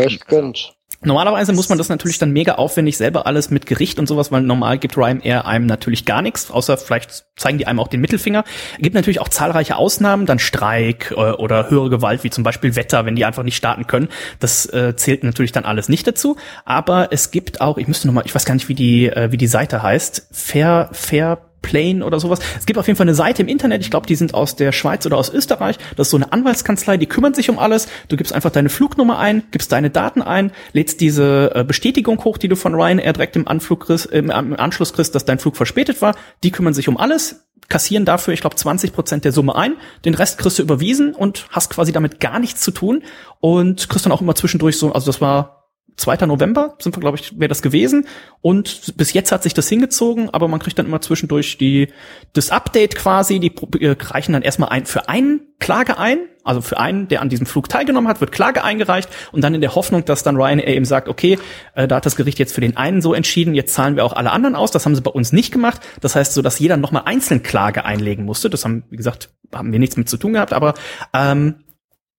Normalerweise 1.04 1.52
muss 1.52 1.68
man 1.68 1.78
das 1.78 1.88
natürlich 1.88 2.18
dann 2.18 2.30
mega 2.30 2.54
aufwendig 2.54 2.96
selber 2.96 3.26
alles 3.26 3.50
mit 3.50 3.66
Gericht 3.66 3.98
und 3.98 4.06
sowas, 4.06 4.30
weil 4.30 4.42
normal 4.42 4.78
gibt 4.78 4.96
Ryanair 4.96 5.46
einem 5.46 5.66
natürlich 5.66 6.04
gar 6.04 6.22
nichts, 6.22 6.50
außer 6.50 6.76
vielleicht 6.76 7.24
zeigen 7.36 7.58
die 7.58 7.66
einem 7.66 7.80
auch 7.80 7.88
den 7.88 8.00
Mittelfinger. 8.00 8.44
Gibt 8.78 8.94
natürlich 8.94 9.20
auch 9.20 9.28
zahlreiche 9.28 9.76
Ausnahmen, 9.76 10.26
dann 10.26 10.38
Streik 10.38 11.10
äh, 11.10 11.14
oder 11.14 11.70
höhere 11.70 11.90
Gewalt, 11.90 12.22
wie 12.22 12.30
zum 12.30 12.44
Beispiel 12.44 12.76
Wetter, 12.76 13.04
wenn 13.04 13.16
die 13.16 13.24
einfach 13.24 13.42
nicht 13.42 13.56
starten 13.56 13.86
können. 13.86 14.08
Das 14.38 14.66
äh, 14.66 14.94
zählt 14.94 15.24
natürlich 15.24 15.52
dann 15.52 15.64
alles 15.64 15.88
nicht 15.88 16.06
dazu. 16.06 16.36
Aber 16.64 17.08
es 17.10 17.30
gibt 17.30 17.60
auch, 17.60 17.78
ich 17.78 17.88
müsste 17.88 18.06
nochmal, 18.06 18.24
ich 18.26 18.34
weiß 18.34 18.44
gar 18.44 18.54
nicht, 18.54 18.68
wie 18.68 18.74
die, 18.74 19.08
äh, 19.08 19.32
wie 19.32 19.36
die 19.36 19.48
Seite 19.48 19.82
heißt, 19.82 20.28
Fair, 20.30 20.88
Fair 20.92 21.51
Plane 21.62 22.04
oder 22.04 22.20
sowas. 22.20 22.40
Es 22.58 22.66
gibt 22.66 22.78
auf 22.78 22.86
jeden 22.86 22.96
Fall 22.96 23.06
eine 23.06 23.14
Seite 23.14 23.42
im 23.42 23.48
Internet, 23.48 23.82
ich 23.82 23.90
glaube, 23.90 24.06
die 24.06 24.16
sind 24.16 24.34
aus 24.34 24.56
der 24.56 24.72
Schweiz 24.72 25.06
oder 25.06 25.16
aus 25.16 25.32
Österreich. 25.32 25.78
Das 25.96 26.08
ist 26.08 26.10
so 26.10 26.16
eine 26.16 26.32
Anwaltskanzlei, 26.32 26.96
die 26.96 27.06
kümmern 27.06 27.34
sich 27.34 27.48
um 27.48 27.58
alles. 27.58 27.88
Du 28.08 28.16
gibst 28.16 28.32
einfach 28.32 28.50
deine 28.50 28.68
Flugnummer 28.68 29.18
ein, 29.18 29.44
gibst 29.50 29.72
deine 29.72 29.90
Daten 29.90 30.20
ein, 30.20 30.52
lädst 30.72 31.00
diese 31.00 31.52
äh, 31.54 31.64
Bestätigung 31.64 32.22
hoch, 32.24 32.38
die 32.38 32.48
du 32.48 32.56
von 32.56 32.74
Ryanair 32.74 33.12
direkt 33.12 33.36
im, 33.36 33.48
Anflug 33.48 33.88
im 34.10 34.30
Anschluss 34.30 34.92
kriegst, 34.92 35.14
dass 35.14 35.24
dein 35.24 35.38
Flug 35.38 35.56
verspätet 35.56 36.02
war. 36.02 36.14
Die 36.42 36.50
kümmern 36.50 36.74
sich 36.74 36.88
um 36.88 36.96
alles, 36.96 37.44
kassieren 37.68 38.04
dafür, 38.04 38.34
ich 38.34 38.40
glaube, 38.40 38.56
20 38.56 38.92
Prozent 38.92 39.24
der 39.24 39.32
Summe 39.32 39.56
ein. 39.56 39.76
Den 40.04 40.14
Rest 40.14 40.38
kriegst 40.38 40.58
du 40.58 40.62
überwiesen 40.62 41.14
und 41.14 41.46
hast 41.50 41.70
quasi 41.70 41.92
damit 41.92 42.20
gar 42.20 42.38
nichts 42.38 42.60
zu 42.60 42.70
tun 42.70 43.02
und 43.40 43.88
kriegst 43.88 44.04
dann 44.04 44.12
auch 44.12 44.20
immer 44.20 44.34
zwischendurch 44.34 44.76
so, 44.76 44.92
also 44.92 45.06
das 45.06 45.20
war 45.20 45.61
2. 45.96 46.26
November 46.26 46.76
sind 46.78 46.96
wir, 46.96 47.00
glaube 47.00 47.18
ich, 47.18 47.38
wäre 47.38 47.48
das 47.48 47.62
gewesen. 47.62 48.06
Und 48.40 48.96
bis 48.96 49.12
jetzt 49.12 49.32
hat 49.32 49.42
sich 49.42 49.54
das 49.54 49.68
hingezogen, 49.68 50.30
aber 50.30 50.48
man 50.48 50.60
kriegt 50.60 50.78
dann 50.78 50.86
immer 50.86 51.00
zwischendurch 51.00 51.58
die, 51.58 51.88
das 52.32 52.50
Update 52.50 52.96
quasi, 52.96 53.40
die 53.40 53.54
äh, 53.80 53.96
reichen 53.98 54.32
dann 54.32 54.42
erstmal 54.42 54.70
ein, 54.70 54.86
für 54.86 55.08
einen 55.08 55.42
Klage 55.58 55.98
ein, 55.98 56.18
also 56.44 56.60
für 56.60 56.78
einen, 56.78 57.08
der 57.08 57.22
an 57.22 57.28
diesem 57.28 57.46
Flug 57.46 57.68
teilgenommen 57.68 58.08
hat, 58.08 58.20
wird 58.20 58.32
Klage 58.32 58.64
eingereicht 58.64 59.08
und 59.30 59.42
dann 59.44 59.54
in 59.54 59.60
der 59.60 59.74
Hoffnung, 59.74 60.04
dass 60.04 60.22
dann 60.22 60.36
Ryanair 60.36 60.66
eben 60.66 60.84
sagt, 60.84 61.08
okay, 61.08 61.38
äh, 61.74 61.86
da 61.86 61.96
hat 61.96 62.06
das 62.06 62.16
Gericht 62.16 62.38
jetzt 62.38 62.52
für 62.52 62.60
den 62.60 62.76
einen 62.76 63.00
so 63.00 63.14
entschieden, 63.14 63.54
jetzt 63.54 63.74
zahlen 63.74 63.96
wir 63.96 64.04
auch 64.04 64.14
alle 64.14 64.32
anderen 64.32 64.56
aus. 64.56 64.70
Das 64.70 64.86
haben 64.86 64.96
sie 64.96 65.02
bei 65.02 65.10
uns 65.10 65.32
nicht 65.32 65.52
gemacht. 65.52 65.80
Das 66.00 66.16
heißt 66.16 66.34
so, 66.34 66.42
dass 66.42 66.58
jeder 66.58 66.76
nochmal 66.76 67.02
einzeln 67.04 67.42
Klage 67.42 67.84
einlegen 67.84 68.24
musste. 68.24 68.50
Das 68.50 68.64
haben, 68.64 68.84
wie 68.90 68.96
gesagt, 68.96 69.30
haben 69.54 69.72
wir 69.72 69.78
nichts 69.78 69.96
mit 69.96 70.08
zu 70.08 70.16
tun 70.16 70.32
gehabt, 70.32 70.52
aber 70.52 70.74
ähm, 71.12 71.56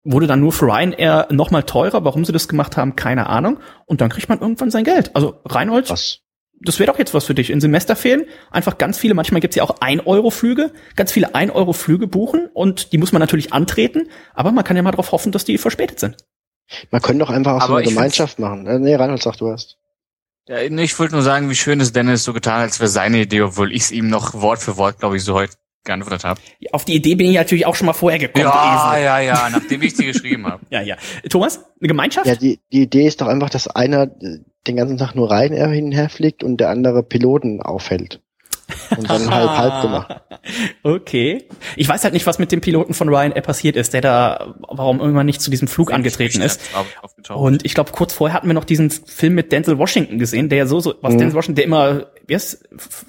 wurde 0.03 0.27
dann 0.27 0.39
nur 0.39 0.51
für 0.51 0.65
Ryanair 0.65 1.27
nochmal 1.31 1.63
teurer. 1.63 2.03
Warum 2.03 2.25
sie 2.25 2.31
das 2.31 2.47
gemacht 2.47 2.77
haben, 2.77 2.95
keine 2.95 3.27
Ahnung. 3.27 3.59
Und 3.85 4.01
dann 4.01 4.09
kriegt 4.09 4.29
man 4.29 4.39
irgendwann 4.39 4.71
sein 4.71 4.83
Geld. 4.83 5.15
Also 5.15 5.39
Reinhold, 5.45 5.89
Was? 5.89 6.19
das 6.63 6.79
wäre 6.79 6.91
doch 6.91 6.99
jetzt 6.99 7.13
was 7.13 7.25
für 7.25 7.33
dich. 7.35 7.49
In 7.49 7.61
Semesterferien 7.61 8.25
einfach 8.51 8.77
ganz 8.77 8.97
viele, 8.97 9.13
manchmal 9.13 9.41
gibt's 9.41 9.55
ja 9.55 9.63
auch 9.63 9.79
1-Euro-Flüge, 9.79 10.71
ganz 10.95 11.11
viele 11.11 11.35
1-Euro-Flüge 11.35 12.07
buchen 12.07 12.49
und 12.53 12.93
die 12.93 12.97
muss 12.97 13.11
man 13.11 13.19
natürlich 13.19 13.53
antreten, 13.53 14.09
aber 14.33 14.51
man 14.51 14.63
kann 14.63 14.75
ja 14.75 14.83
mal 14.83 14.91
darauf 14.91 15.11
hoffen, 15.11 15.31
dass 15.31 15.45
die 15.45 15.57
verspätet 15.57 15.99
sind. 15.99 16.17
Man 16.91 17.01
könnte 17.01 17.25
doch 17.25 17.29
einfach 17.29 17.61
auch 17.61 17.67
so 17.67 17.75
eine 17.75 17.85
Gemeinschaft 17.85 18.39
machen. 18.39 18.65
Äh, 18.65 18.79
nee, 18.79 18.95
Reinhold 18.95 19.21
sagt, 19.21 19.41
du 19.41 19.51
hast. 19.51 19.77
Ja, 20.47 20.59
ich 20.59 20.99
wollte 20.99 21.13
nur 21.13 21.21
sagen, 21.21 21.49
wie 21.49 21.55
schön 21.55 21.79
ist 21.79 21.95
Dennis 21.95 22.23
so 22.23 22.33
getan, 22.33 22.61
als 22.61 22.79
wäre 22.79 22.89
seine 22.89 23.21
Idee, 23.21 23.41
obwohl 23.41 23.71
ich 23.71 23.83
es 23.83 23.91
ihm 23.91 24.09
noch 24.09 24.33
Wort 24.33 24.59
für 24.59 24.75
Wort, 24.75 24.99
glaube 24.99 25.15
ich, 25.15 25.23
so 25.23 25.35
heute 25.35 25.53
geantwortet 25.83 26.23
habe. 26.23 26.39
Auf 26.71 26.85
die 26.85 26.95
Idee 26.95 27.15
bin 27.15 27.27
ich 27.27 27.35
natürlich 27.35 27.65
auch 27.65 27.75
schon 27.75 27.87
mal 27.87 27.93
vorher 27.93 28.19
gekommen. 28.19 28.45
Ja, 28.45 28.93
Esel. 28.93 29.03
ja, 29.03 29.19
ja, 29.19 29.49
nachdem 29.49 29.81
ich 29.81 29.95
sie 29.95 30.05
geschrieben 30.05 30.45
habe. 30.47 30.63
ja, 30.69 30.81
ja. 30.81 30.95
Thomas, 31.29 31.59
eine 31.79 31.87
Gemeinschaft? 31.87 32.27
Ja, 32.27 32.35
die, 32.35 32.59
die 32.71 32.83
Idee 32.83 33.07
ist 33.07 33.21
doch 33.21 33.27
einfach, 33.27 33.49
dass 33.49 33.67
einer 33.67 34.07
den 34.07 34.75
ganzen 34.75 34.97
Tag 34.97 35.13
nur 35.13 35.29
Ryanair 35.29 35.67
hinher 35.69 36.09
fliegt 36.09 36.43
und 36.43 36.57
der 36.57 36.69
andere 36.69 37.03
Piloten 37.03 37.61
aufhält. 37.61 38.21
Und 38.97 39.09
dann 39.09 39.29
halb 39.29 39.49
halb 39.49 39.81
gemacht. 39.81 40.21
Okay. 40.83 41.47
Ich 41.75 41.87
weiß 41.87 42.03
halt 42.03 42.13
nicht, 42.13 42.25
was 42.25 42.39
mit 42.39 42.51
dem 42.51 42.61
Piloten 42.61 42.93
von 42.93 43.09
Ryanair 43.09 43.41
passiert 43.41 43.75
ist, 43.75 43.93
der 43.93 44.01
da, 44.01 44.55
warum 44.67 44.99
irgendwann 44.99 45.25
nicht 45.25 45.41
zu 45.41 45.49
diesem 45.49 45.67
Flug 45.67 45.93
angetreten 45.93 46.41
ist. 46.41 46.61
Und 47.29 47.65
ich 47.65 47.73
glaube, 47.73 47.91
kurz 47.91 48.13
vorher 48.13 48.35
hatten 48.35 48.47
wir 48.47 48.53
noch 48.53 48.65
diesen 48.65 48.91
Film 48.91 49.35
mit 49.35 49.51
Denzel 49.51 49.77
Washington 49.77 50.19
gesehen, 50.19 50.49
der 50.49 50.57
ja 50.59 50.65
so, 50.65 50.79
so 50.79 50.95
was 51.01 51.13
Mhm. 51.13 51.19
Denzel 51.19 51.37
Washington, 51.37 51.55
der 51.55 51.65
immer 51.65 52.07
wie 52.25 52.35
heißt 52.35 52.63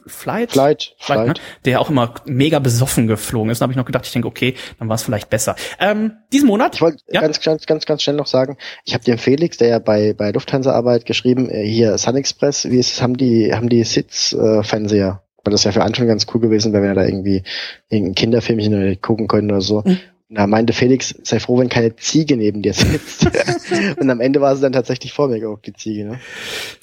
Flight? 0.07 0.53
Flight, 0.53 0.95
Flight, 0.99 1.27
ne? 1.27 1.35
Der 1.65 1.81
auch 1.81 1.89
immer 1.91 2.15
mega 2.25 2.59
besoffen 2.59 3.07
geflogen 3.07 3.51
ist. 3.51 3.61
Da 3.61 3.65
habe 3.65 3.73
ich 3.73 3.77
noch 3.77 3.85
gedacht, 3.85 4.07
ich 4.07 4.13
denke, 4.13 4.27
okay, 4.29 4.55
dann 4.79 4.89
war 4.89 4.97
es 4.97 5.03
vielleicht 5.03 5.31
besser. 5.31 5.55
Ähm, 5.79 6.13
diesen 6.33 6.49
Monat, 6.49 6.75
Ich 6.75 6.81
wollte 6.81 6.99
Ja? 7.11 7.21
ganz, 7.21 7.41
ganz, 7.41 7.67
ganz, 7.67 7.87
ganz 7.87 8.03
schnell 8.03 8.17
noch 8.17 8.27
sagen, 8.27 8.57
ich 8.85 8.95
habe 8.95 9.05
dem 9.05 9.19
Felix, 9.19 9.57
der 9.59 9.69
ja 9.69 9.79
bei, 9.79 10.15
bei 10.15 10.31
Lufthansa 10.33 10.73
arbeitet, 10.73 11.07
geschrieben, 11.07 11.49
äh, 11.49 11.65
hier 11.65 11.97
Sun 11.99 12.17
Express, 12.17 12.69
wie 12.69 12.79
ist 12.79 12.95
es, 12.95 13.03
haben 13.03 13.17
die, 13.17 13.53
haben 13.55 13.69
die 13.69 13.85
Sitz-Fernseher? 13.85 15.23
Weil 15.45 15.53
das 15.53 15.65
ja 15.65 15.73
für 15.73 15.85
Anfang 15.85 16.07
ganz 16.07 16.27
cool 16.33 16.41
gewesen 16.41 16.73
wäre, 16.73 16.83
wenn 16.83 16.91
er 16.91 16.95
da 16.95 17.05
irgendwie 17.05 17.43
irgendein 17.89 18.15
Kinderfilmchen 18.15 19.01
gucken 19.01 19.29
können 19.29 19.51
oder 19.51 19.61
so. 19.61 19.83
Mhm. 19.85 19.99
Da 20.31 20.47
meinte 20.47 20.73
Felix, 20.73 21.15
sei 21.23 21.39
froh, 21.39 21.59
wenn 21.59 21.69
keine 21.69 21.97
Ziege 21.97 22.39
neben 22.39 22.63
dir 22.63 22.73
sitzt. 22.73 23.27
und 23.99 24.09
am 24.09 24.21
Ende 24.21 24.41
war 24.41 24.57
sie 24.57 24.63
dann 24.63 24.73
tatsächlich 24.73 25.13
vor 25.13 25.29
mir 25.29 25.39
gehockt, 25.39 25.67
die 25.67 25.75
Ziege. 25.75 26.07
Ne? 26.07 26.21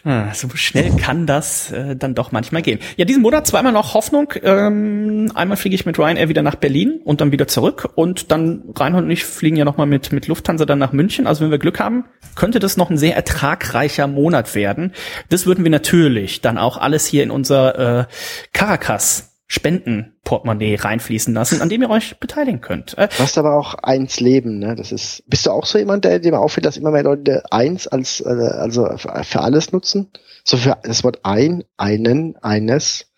Ah, 0.03 0.31
so 0.31 0.47
schnell 0.49 0.91
kann 0.95 1.25
das 1.25 1.71
äh, 1.71 1.95
dann 1.95 2.13
doch 2.13 2.31
manchmal 2.31 2.61
gehen. 2.61 2.77
Ja, 2.97 3.05
diesen 3.05 3.23
Monat 3.23 3.47
zweimal 3.47 3.71
noch 3.73 3.95
Hoffnung. 3.95 4.31
Ähm, 4.43 5.31
einmal 5.33 5.57
fliege 5.57 5.73
ich 5.73 5.87
mit 5.87 5.97
Ryanair 5.97 6.29
wieder 6.29 6.43
nach 6.43 6.53
Berlin 6.53 7.01
und 7.03 7.19
dann 7.19 7.31
wieder 7.31 7.47
zurück. 7.47 7.89
Und 7.95 8.31
dann 8.31 8.61
Reinhold 8.75 9.05
und 9.05 9.11
ich 9.11 9.25
fliegen 9.25 9.55
ja 9.55 9.65
nochmal 9.65 9.87
mit, 9.87 10.11
mit 10.11 10.27
Lufthansa 10.27 10.65
dann 10.65 10.77
nach 10.77 10.91
München. 10.91 11.25
Also 11.25 11.43
wenn 11.43 11.49
wir 11.49 11.57
Glück 11.57 11.79
haben, 11.79 12.05
könnte 12.35 12.59
das 12.59 12.77
noch 12.77 12.91
ein 12.91 12.97
sehr 12.99 13.15
ertragreicher 13.15 14.05
Monat 14.05 14.53
werden. 14.53 14.93
Das 15.29 15.47
würden 15.47 15.63
wir 15.65 15.71
natürlich 15.71 16.41
dann 16.41 16.59
auch 16.59 16.77
alles 16.77 17.07
hier 17.07 17.23
in 17.23 17.31
unser 17.31 18.01
äh, 18.01 18.05
Caracas 18.53 19.30
Spendenportemonnaie 19.51 20.75
reinfließen 20.75 21.33
lassen, 21.33 21.61
an 21.61 21.67
dem 21.67 21.81
ihr 21.81 21.89
euch 21.89 22.17
beteiligen 22.19 22.61
könnt. 22.61 22.97
Äh, 22.97 23.09
Du 23.09 23.19
hast 23.19 23.37
aber 23.37 23.57
auch 23.57 23.73
eins 23.73 24.21
Leben, 24.21 24.59
ne? 24.59 24.75
Das 24.75 24.93
ist. 24.93 25.23
Bist 25.27 25.45
du 25.45 25.51
auch 25.51 25.65
so 25.65 25.77
jemand, 25.77 26.05
der 26.05 26.19
dem 26.19 26.35
auffällt, 26.35 26.65
dass 26.65 26.77
immer 26.77 26.91
mehr 26.91 27.03
Leute 27.03 27.43
eins 27.51 27.85
als 27.85 28.21
äh, 28.21 28.29
also 28.29 28.95
für, 28.95 29.41
alles 29.41 29.73
nutzen? 29.73 30.09
So 30.45 30.55
für 30.55 30.77
das 30.83 31.03
Wort 31.03 31.19
ein, 31.23 31.65
einen, 31.75 32.37
eines, 32.37 33.11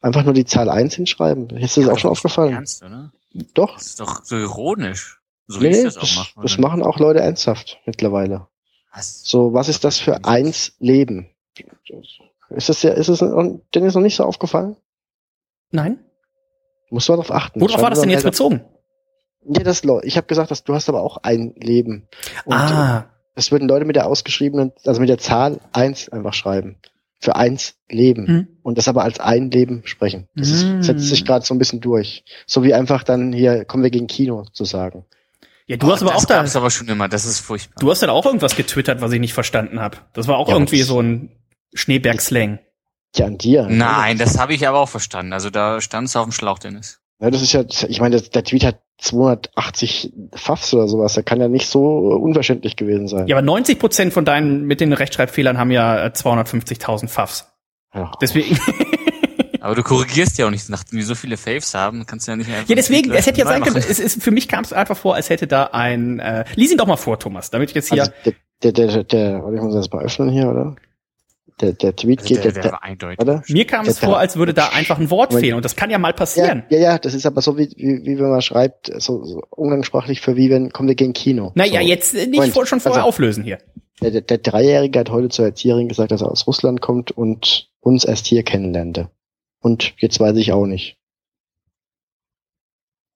einfach 0.00 0.24
nur 0.24 0.32
die 0.32 0.46
Zahl 0.46 0.70
eins 0.70 0.94
hinschreiben. 0.94 1.50
Ist 1.50 1.76
dir 1.76 1.82
das 1.82 1.90
auch 1.90 1.98
schon 1.98 2.10
aufgefallen? 2.12 2.54
Ernst, 2.54 2.82
oder? 2.82 3.12
Doch. 3.52 3.74
Das 3.74 3.86
ist 3.88 4.00
doch 4.00 4.24
so 4.24 4.38
ironisch. 4.38 5.20
So 5.48 5.60
Nee, 5.60 5.84
das 5.84 5.94
das, 5.94 5.98
auch 5.98 6.16
machen. 6.16 6.42
das 6.42 6.56
machen 6.56 6.82
auch 6.82 6.98
Leute 6.98 7.20
ernsthaft 7.20 7.78
mittlerweile. 7.84 8.46
Was? 8.94 9.22
So, 9.22 9.52
was 9.52 9.68
ist 9.68 9.84
das 9.84 9.98
für 9.98 10.24
eins 10.24 10.72
Leben? 10.78 11.28
Ist 12.48 12.70
das 12.70 12.82
ja, 12.82 12.92
ist 12.92 13.08
es 13.08 13.18
denn 13.18 13.84
ist 13.84 13.94
noch 13.94 14.00
nicht 14.00 14.16
so 14.16 14.24
aufgefallen? 14.24 14.76
Nein? 15.70 15.98
Muss 16.90 17.08
man 17.08 17.18
darauf 17.18 17.30
achten. 17.34 17.60
Worauf 17.60 17.82
war 17.82 17.90
das 17.90 18.00
denn 18.00 18.10
jetzt 18.10 18.22
bezogen? 18.24 18.64
Ja, 19.44 19.62
das, 19.62 19.82
ich 20.02 20.16
habe 20.16 20.26
gesagt, 20.26 20.50
dass 20.50 20.64
du 20.64 20.74
hast 20.74 20.88
aber 20.88 21.02
auch 21.02 21.18
ein 21.22 21.54
Leben. 21.56 22.08
Und 22.44 22.54
ah, 22.54 23.10
Das 23.34 23.52
würden 23.52 23.68
Leute 23.68 23.84
mit 23.84 23.94
der 23.96 24.06
ausgeschriebenen, 24.06 24.72
also 24.84 25.00
mit 25.00 25.08
der 25.08 25.18
Zahl 25.18 25.60
eins 25.72 26.08
einfach 26.08 26.34
schreiben. 26.34 26.76
Für 27.20 27.36
eins 27.36 27.74
Leben. 27.88 28.26
hm. 28.26 28.48
Und 28.62 28.78
das 28.78 28.88
aber 28.88 29.02
als 29.04 29.20
ein 29.20 29.50
Leben 29.50 29.82
sprechen. 29.84 30.28
Das 30.36 30.50
ist, 30.50 30.64
Mm. 30.64 30.82
setzt 30.82 31.04
sich 31.08 31.24
gerade 31.24 31.44
so 31.44 31.52
ein 31.54 31.58
bisschen 31.58 31.80
durch. 31.80 32.24
So 32.46 32.62
wie 32.62 32.74
einfach 32.74 33.02
dann 33.02 33.32
hier, 33.32 33.64
kommen 33.64 33.82
wir 33.82 33.90
gegen 33.90 34.06
Kino 34.06 34.44
zu 34.52 34.64
sagen. 34.64 35.04
ja, 35.66 35.76
du 35.76 35.90
hast 35.90 36.02
aber 36.02 36.12
das 36.12 36.22
auch 36.22 36.26
da, 36.26 36.36
gab's 36.38 36.54
aber 36.56 36.70
schon 36.70 36.88
immer. 36.88 37.08
Das 37.08 37.24
ist 37.24 37.40
furchtbar. 37.40 37.76
Du 37.80 37.90
hast 37.90 38.02
dann 38.02 38.10
auch 38.10 38.24
irgendwas 38.24 38.54
getwittert, 38.56 39.00
was 39.00 39.12
ich 39.12 39.20
nicht 39.20 39.34
verstanden 39.34 39.80
habe. 39.80 39.98
Das 40.14 40.26
war 40.28 40.36
auch 40.38 40.48
Ja, 40.48 40.54
irgendwie 40.54 40.78
das- 40.78 40.88
so 40.88 41.00
ein 41.00 41.30
Schneeberg-Slang. 41.74 42.58
Ja, 43.16 43.26
an 43.26 43.38
dir. 43.38 43.66
Nein, 43.68 44.18
das 44.18 44.38
habe 44.38 44.54
ich 44.54 44.66
aber 44.68 44.78
auch 44.78 44.88
verstanden. 44.88 45.32
Also 45.32 45.50
da 45.50 45.80
standst 45.80 46.14
du 46.14 46.18
auf 46.18 46.26
dem 46.26 46.32
Schlauch, 46.32 46.58
Dennis. 46.58 47.00
Ja, 47.20 47.30
das 47.30 47.42
ist 47.42 47.52
ja, 47.52 47.64
ich 47.88 48.00
meine, 48.00 48.20
der, 48.20 48.28
der 48.28 48.44
Tweet 48.44 48.64
hat 48.64 48.80
280 48.98 50.12
Pfaffs 50.36 50.72
oder 50.74 50.88
sowas. 50.88 51.14
Der 51.14 51.22
kann 51.22 51.40
ja 51.40 51.48
nicht 51.48 51.68
so 51.68 51.80
unverständlich 51.82 52.76
gewesen 52.76 53.08
sein. 53.08 53.26
Ja, 53.26 53.36
aber 53.36 53.44
90 53.44 53.78
Prozent 53.78 54.12
von 54.12 54.24
deinen 54.24 54.64
mit 54.66 54.80
den 54.80 54.92
Rechtschreibfehlern 54.92 55.58
haben 55.58 55.70
ja 55.70 56.06
äh, 56.06 56.08
250.000 56.08 57.08
Pfaffs. 57.08 57.46
Ja. 57.94 58.12
Deswegen, 58.20 58.58
Aber 59.60 59.74
du 59.74 59.82
korrigierst 59.82 60.38
ja 60.38 60.46
auch 60.46 60.50
nicht. 60.50 60.68
Nachdem 60.68 60.98
wir 60.98 61.04
so 61.04 61.14
viele 61.14 61.36
Faves 61.36 61.74
haben, 61.74 62.06
kannst 62.06 62.26
du 62.26 62.32
ja 62.32 62.36
nicht 62.36 62.48
einfach 62.48 62.68
ja, 62.68 62.76
deswegen, 62.76 63.12
es 63.12 63.26
hätte 63.26 63.40
ja 63.40 63.46
sein 63.46 63.62
können, 63.62 63.76
es 63.76 63.98
ist, 63.98 64.22
für 64.22 64.30
mich 64.30 64.48
kam 64.48 64.64
es 64.64 64.72
einfach 64.72 64.96
vor, 64.96 65.14
als 65.14 65.30
hätte 65.30 65.46
da 65.46 65.64
ein, 65.64 66.20
äh, 66.20 66.44
lies 66.54 66.70
ihn 66.70 66.78
doch 66.78 66.86
mal 66.86 66.96
vor, 66.96 67.18
Thomas, 67.18 67.50
damit 67.50 67.70
ich 67.70 67.74
jetzt 67.74 67.92
hier, 67.92 68.02
Also 68.02 68.12
der, 68.24 68.72
der, 68.72 68.72
der, 68.72 69.04
der, 69.04 69.42
warte, 69.42 69.56
ich 69.56 69.62
muss 69.62 69.74
das 69.74 69.90
mal 69.90 70.04
öffnen 70.04 70.30
hier, 70.30 70.48
oder? 70.48 70.76
Der, 71.60 71.72
der 71.72 71.96
Tweet 71.96 72.20
Also 72.20 72.34
geht, 72.34 72.44
der, 72.44 72.52
der, 72.52 72.62
der 72.62 72.82
eindeutig. 72.84 73.26
warte. 73.26 73.52
mir 73.52 73.66
kam 73.66 73.84
es 73.86 73.98
vor, 73.98 74.18
als 74.18 74.36
würde 74.36 74.54
da 74.54 74.68
einfach 74.68 74.98
ein 74.98 75.10
Wort 75.10 75.34
fehlen 75.34 75.54
und 75.54 75.64
das 75.64 75.74
kann 75.74 75.90
ja 75.90 75.98
mal 75.98 76.10
Ja, 76.10 76.16
passieren. 76.16 76.62
ja, 76.70 76.78
ja, 76.78 76.98
das 76.98 77.14
ist 77.14 77.26
aber 77.26 77.42
so 77.42 77.58
wie, 77.58 77.68
wie, 77.76 78.04
wie 78.04 78.18
wenn 78.18 78.30
man 78.30 78.42
schreibt, 78.42 78.90
so, 79.00 79.24
so 79.24 79.42
umgangssprachlich 79.50 80.20
für 80.20 80.36
wie 80.36 80.50
wenn, 80.50 80.70
kommen 80.72 80.88
wir 80.88 80.94
gegen 80.94 81.12
Kino. 81.14 81.50
Naja, 81.54 81.80
so. 81.80 81.86
jetzt 81.88 82.14
äh, 82.14 82.26
nicht 82.26 82.34
Moment, 82.36 82.52
vor, 82.54 82.66
schon 82.66 82.80
vorher 82.80 83.00
also- 83.02 83.08
auflösen 83.08 83.42
hier. 83.44 83.58
Der, 84.00 84.12
der, 84.12 84.20
der 84.20 84.38
Dreijährige 84.38 85.00
hat 85.00 85.10
heute 85.10 85.28
zur 85.28 85.46
Erzieherin 85.46 85.88
gesagt, 85.88 86.12
dass 86.12 86.20
er 86.20 86.30
aus 86.30 86.46
Russland 86.46 86.80
kommt 86.80 87.10
und 87.10 87.68
uns 87.80 88.04
erst 88.04 88.28
hier 88.28 88.44
kennenlernte. 88.44 89.10
Und 89.60 89.94
jetzt 89.98 90.20
weiß 90.20 90.36
ich 90.36 90.52
auch 90.52 90.66
nicht. 90.66 90.96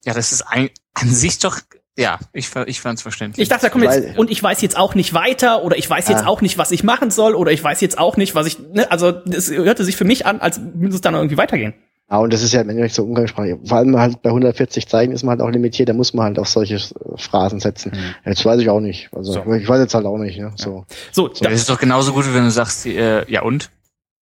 Ja, 0.05 0.13
das 0.15 0.33
ist 0.33 0.43
ein, 0.43 0.71
an 0.95 1.09
sich 1.09 1.39
doch, 1.39 1.61
ja, 1.99 2.19
ich, 2.33 2.51
ich 2.67 2.81
fand's 2.81 3.03
verständlich. 3.03 3.43
Ich 3.43 3.49
dachte, 3.49 3.67
da 3.67 3.71
kommt 3.71 3.85
jetzt, 3.85 4.03
Weil- 4.09 4.19
und 4.19 4.31
ich 4.31 4.43
weiß 4.43 4.61
jetzt 4.63 4.77
auch 4.77 4.95
nicht 4.95 5.13
weiter, 5.15 5.63
oder 5.63 5.77
ich 5.77 5.89
weiß 5.89 6.09
jetzt 6.09 6.25
Ah. 6.25 6.29
auch 6.29 6.41
nicht, 6.41 6.57
was 6.59 6.71
ich 6.71 6.85
machen 6.85 7.11
soll, 7.11 7.35
oder 7.35 7.53
ich 7.53 7.63
weiß 7.63 7.81
jetzt 7.81 7.99
auch 7.99 8.17
nicht, 8.17 8.35
was 8.35 8.47
ich, 8.47 8.59
ne, 8.59 8.91
also, 8.91 9.13
das 9.13 9.51
hörte 9.51 9.85
sich 9.85 9.97
für 9.97 10.05
mich 10.05 10.25
an, 10.27 10.41
als 10.41 10.59
müsste 10.59 10.97
es 10.97 11.01
dann 11.03 11.15
irgendwie 11.15 11.37
weitergehen. 11.37 11.75
Ja, 12.11 12.19
und 12.19 12.31
das 12.33 12.43
ist 12.43 12.53
ja 12.53 12.61
im 12.61 12.69
Endeffekt 12.69 12.95
so 12.95 13.05
umgangssprachlich. 13.05 13.57
Vor 13.65 13.79
allem 13.79 13.99
halt 13.99 14.21
bei 14.21 14.29
140 14.31 14.87
Zeichen 14.87 15.13
ist 15.13 15.23
man 15.23 15.31
halt 15.39 15.41
auch 15.41 15.51
limitiert, 15.51 15.89
da 15.89 15.95
muss 15.95 16.13
man 16.13 16.27
halt 16.27 16.39
auf 16.39 16.49
solche 16.49 16.75
äh, 16.75 16.79
Phrasen 17.17 17.59
setzen. 17.59 17.93
Jetzt 18.27 18.45
weiß 18.45 18.61
ich 18.61 18.69
auch 18.69 18.81
nicht. 18.81 19.09
Also 19.15 19.33
So. 19.33 19.55
ich 19.55 19.67
weiß 19.67 19.81
jetzt 19.81 19.95
halt 19.95 20.05
auch 20.05 20.19
nicht. 20.19 20.39
Ne? 20.39 20.53
So. 20.57 20.85
So, 21.11 21.29
Ja, 21.29 21.49
das 21.49 21.61
ist 21.61 21.71
doch 21.71 21.79
genauso 21.79 22.13
gut, 22.13 22.27
wie 22.29 22.35
wenn 22.35 22.45
du 22.45 22.51
sagst, 22.51 22.85
äh, 22.85 23.25
ja 23.31 23.43
und? 23.43 23.71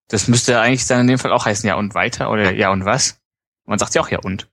Das 0.08 0.28
müsste 0.28 0.52
ja 0.52 0.60
eigentlich 0.60 0.86
dann 0.86 1.00
in 1.00 1.06
dem 1.08 1.18
Fall 1.18 1.32
auch 1.32 1.46
heißen, 1.46 1.66
ja 1.68 1.74
und 1.76 1.94
weiter 1.94 2.30
oder 2.30 2.52
ja 2.52 2.70
und 2.70 2.84
was? 2.84 3.18
Man 3.66 3.78
sagt 3.78 3.94
ja 3.96 4.02
auch 4.02 4.08
ja 4.08 4.18
und. 4.20 4.46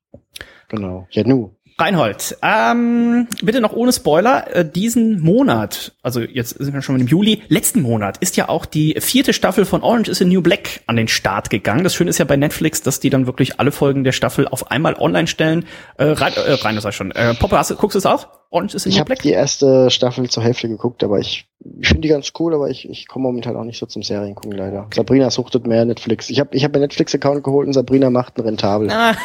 Genau. 0.69 1.07
Ja, 1.11 1.23
nu. 1.23 1.51
Reinhold, 1.79 2.37
ähm, 2.41 3.27
bitte 3.43 3.61
noch 3.61 3.71
ohne 3.71 3.93
Spoiler, 3.93 4.55
äh, 4.55 4.67
diesen 4.67 5.21
Monat, 5.21 5.93
also 6.01 6.21
jetzt 6.21 6.57
sind 6.57 6.73
wir 6.73 6.81
schon 6.81 6.99
im 6.99 7.05
Juli, 7.05 7.43
letzten 7.49 7.83
Monat 7.83 8.17
ist 8.17 8.35
ja 8.35 8.49
auch 8.49 8.65
die 8.65 8.95
vierte 8.99 9.31
Staffel 9.31 9.63
von 9.63 9.83
Orange 9.83 10.09
is 10.09 10.17
the 10.17 10.25
New 10.25 10.41
Black 10.41 10.81
an 10.87 10.95
den 10.95 11.07
Start 11.07 11.51
gegangen. 11.51 11.83
Das 11.83 11.93
Schöne 11.93 12.09
ist 12.09 12.17
ja 12.17 12.25
bei 12.25 12.35
Netflix, 12.35 12.81
dass 12.81 12.99
die 12.99 13.11
dann 13.11 13.27
wirklich 13.27 13.59
alle 13.59 13.71
Folgen 13.71 14.03
der 14.03 14.11
Staffel 14.11 14.47
auf 14.47 14.71
einmal 14.71 14.95
online 14.95 15.27
stellen. 15.27 15.65
Äh, 15.97 16.05
rein, 16.05 16.33
äh, 16.33 16.53
rein 16.53 16.73
das 16.73 16.83
sag 16.83 16.89
ich 16.89 16.95
schon. 16.95 17.11
Äh, 17.11 17.35
Poppe, 17.35 17.59
hast 17.59 17.75
guckst 17.77 17.93
du 17.93 17.99
es 17.99 18.07
auch? 18.07 18.27
Orange 18.49 18.75
is 18.75 18.83
the 18.83 18.89
Ich 18.89 18.99
habe 18.99 19.13
die 19.15 19.31
erste 19.31 19.89
Staffel 19.89 20.29
zur 20.29 20.43
Hälfte 20.43 20.69
geguckt, 20.69 21.03
aber 21.03 21.19
ich, 21.19 21.47
ich 21.79 21.87
finde 21.87 22.01
die 22.01 22.07
ganz 22.07 22.31
cool, 22.39 22.53
aber 22.53 22.69
ich, 22.69 22.87
ich 22.89 23.07
komme 23.07 23.23
momentan 23.23 23.55
auch 23.57 23.65
nicht 23.65 23.77
so 23.77 23.85
zum 23.85 24.03
Serien 24.03 24.35
gucken 24.35 24.57
leider. 24.57 24.87
Sabrina 24.93 25.29
suchtet 25.29 25.67
mehr 25.67 25.83
Netflix. 25.83 26.29
Ich 26.29 26.39
habe 26.39 26.55
ich 26.55 26.63
hab 26.63 26.73
mir 26.73 26.79
Netflix-Account 26.79 27.43
geholt 27.43 27.67
und 27.67 27.73
Sabrina 27.73 28.09
macht 28.09 28.37
einen 28.37 28.47
rentabel. 28.47 28.89
Ah, 28.89 29.15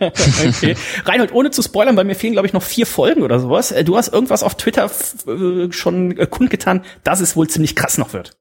okay. 0.00 0.76
Reinhold, 1.04 1.32
ohne 1.32 1.50
zu 1.50 1.62
spoilern, 1.62 1.96
bei 1.96 2.04
mir 2.04 2.14
fehlen, 2.14 2.34
glaube 2.34 2.46
ich, 2.46 2.52
noch 2.52 2.62
vier 2.62 2.86
Folgen 2.86 3.22
oder 3.22 3.40
sowas. 3.40 3.72
Äh, 3.72 3.82
Du 3.84 3.96
hast 3.96 4.08
irgendwas 4.12 4.42
auf 4.42 4.54
Twitter 4.54 4.90
äh, 5.26 5.72
schon 5.72 6.16
äh, 6.16 6.26
kundgetan, 6.26 6.84
dass 7.02 7.20
es 7.20 7.34
wohl 7.36 7.48
ziemlich 7.48 7.74
krass 7.74 7.98
noch 7.98 8.12
wird. 8.12 8.36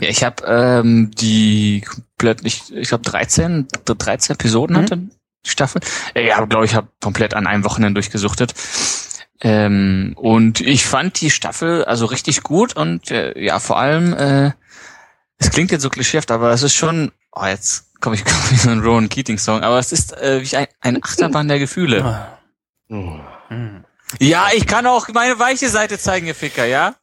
Ja, 0.00 0.08
ich 0.10 0.22
habe 0.22 0.44
ähm, 0.46 1.10
die 1.18 1.80
komplett, 1.80 2.44
ich, 2.44 2.72
ich 2.74 2.88
glaube 2.88 3.04
13, 3.04 3.66
13 3.84 4.34
Episoden 4.34 4.76
Mhm. 4.76 4.80
hatte 4.82 4.98
die 5.48 5.52
Staffel. 5.52 5.80
Äh, 6.14 6.26
Ja, 6.26 6.44
glaube 6.44 6.64
ich, 6.64 6.74
habe 6.74 6.88
komplett 7.02 7.34
an 7.34 7.46
einem 7.46 7.64
Wochenende 7.64 7.94
durchgesuchtet. 7.94 8.54
Ähm, 9.40 10.14
und 10.16 10.60
ich 10.60 10.86
fand 10.86 11.20
die 11.20 11.30
Staffel 11.30 11.84
also 11.84 12.06
richtig 12.06 12.42
gut 12.42 12.74
und 12.74 13.10
äh, 13.10 13.38
ja, 13.40 13.60
vor 13.60 13.78
allem, 13.78 14.12
äh, 14.12 14.50
es 15.38 15.50
klingt 15.50 15.70
jetzt 15.70 15.82
so 15.82 15.90
klischeehaft, 15.90 16.32
aber 16.32 16.50
es 16.50 16.64
ist 16.64 16.74
schon, 16.74 17.12
oh, 17.32 17.44
jetzt 17.44 18.00
komme 18.00 18.16
ich 18.16 18.24
komm 18.24 18.34
ich 18.50 18.60
so 18.62 18.70
ein 18.70 18.80
Rowan 18.80 19.08
Keating 19.08 19.38
Song, 19.38 19.62
aber 19.62 19.78
es 19.78 19.92
ist 19.92 20.12
äh, 20.16 20.42
wie 20.42 20.56
ein, 20.56 20.66
eine 20.80 21.02
Achterbahn 21.02 21.46
der 21.46 21.60
Gefühle. 21.60 22.04
Ah. 22.04 22.38
Hm. 22.88 23.84
Ja, 24.18 24.48
ich 24.54 24.66
kann 24.66 24.86
auch 24.86 25.08
meine 25.08 25.38
weiche 25.38 25.68
Seite 25.68 25.98
zeigen, 25.98 26.26
ihr 26.26 26.34
Ficker, 26.34 26.64
ja? 26.64 26.94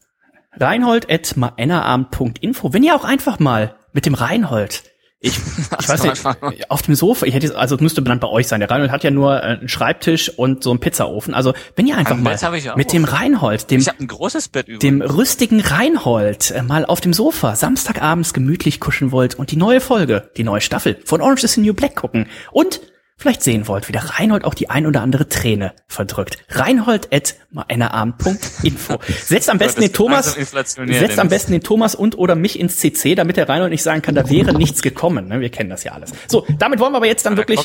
Reinhold 0.58 1.12
at 1.12 1.38
maennerabend.info. 1.38 2.74
Wenn 2.74 2.84
ihr 2.84 2.96
auch 2.96 3.04
einfach 3.04 3.40
mal 3.40 3.76
mit 3.94 4.06
dem 4.06 4.14
Reinhold, 4.14 4.84
ich, 5.26 5.38
ich 5.80 5.90
weiß 5.90 6.04
nicht, 6.04 6.24
auf 6.70 6.82
dem 6.84 6.96
Sofa, 6.96 7.26
ich 7.26 7.34
hätte, 7.34 7.58
also 7.58 7.76
es 7.76 7.82
müsste 7.82 8.02
dann 8.02 8.20
bei 8.20 8.28
euch 8.28 8.48
sein. 8.48 8.60
Der 8.60 8.70
Reinhold 8.70 8.92
hat 8.92 9.04
ja 9.04 9.12
nur 9.12 9.38
äh, 9.38 9.42
einen 9.42 9.70
Schreibtisch 9.70 10.30
und 10.30 10.64
so 10.64 10.70
einen 10.70 10.80
Pizzaofen. 10.80 11.34
Also 11.34 11.54
wenn 11.76 11.88
ihr 11.88 11.98
einfach 11.98 12.16
Ein 12.16 12.24
mal 12.24 12.38
mit 12.76 12.94
dem 12.94 13.06
Reinhold, 13.06 13.72
dem 13.72 13.84
ein 14.00 14.08
großes 14.08 14.50
Bett 14.50 14.68
über. 14.68 14.80
dem 14.80 15.02
rüstigen 15.02 15.60
Reinhold 15.60 16.52
äh, 16.52 16.62
mal 16.62 16.86
auf 16.86 17.02
dem 17.02 17.14
Sofa 17.14 17.56
Samstagabends 17.56 18.34
gemütlich 18.34 18.80
kuschen 18.80 19.12
wollt 19.12 19.36
und 19.36 19.52
die 19.52 19.58
neue 19.58 19.82
Folge, 19.82 20.30
die 20.38 20.44
neue 20.44 20.62
Staffel 20.62 20.98
von 21.06 21.22
Orange 21.22 21.44
is 21.44 21.54
the 21.54 21.62
New 21.62 21.74
Black 21.74 21.96
gucken 21.96 22.28
und 22.52 22.82
vielleicht 23.18 23.44
sehen 23.44 23.68
wollt, 23.68 23.88
wie 23.88 23.94
der 23.94 24.04
Reinhold 24.04 24.44
auch 24.44 24.54
die 24.54 24.70
ein 24.70 24.86
oder 24.86 25.02
andere 25.02 25.30
Träne 25.30 25.74
verdrückt. 25.88 26.38
Reinhold 26.50 27.14
at 27.14 27.36
meinerabend.info. 27.50 29.00
Setzt 29.24 29.50
am 29.50 29.58
besten 29.58 29.82
den 29.82 29.94
Thomas, 29.94 30.34
setzt 30.34 31.20
am 31.20 31.30
besten 31.30 31.54
den 31.54 31.64
Thomas 31.64 31.96
und 31.96 32.18
oder 32.18 32.36
mich 32.36 32.60
ins 32.60 32.78
CC, 32.78 33.16
damit 33.16 33.38
der 33.38 33.48
Reinhold 33.48 33.72
nicht 33.72 33.84
sagen 33.84 34.02
kann, 34.02 34.14
da 34.14 34.30
wäre 34.30 34.54
nichts 34.54 34.82
gekommen. 34.82 35.30
Ne? 35.30 35.40
Wir 35.40 35.50
kennen 35.50 35.70
das 35.70 35.86
ja 35.86 35.94
alles. 35.94 36.12
So, 36.28 36.46
damit 36.60 36.80
wollen 36.80 36.92
wir 36.92 36.98
aber 36.98 37.08
jetzt 37.08 37.26
dann 37.26 37.38
wirklich 37.38 37.62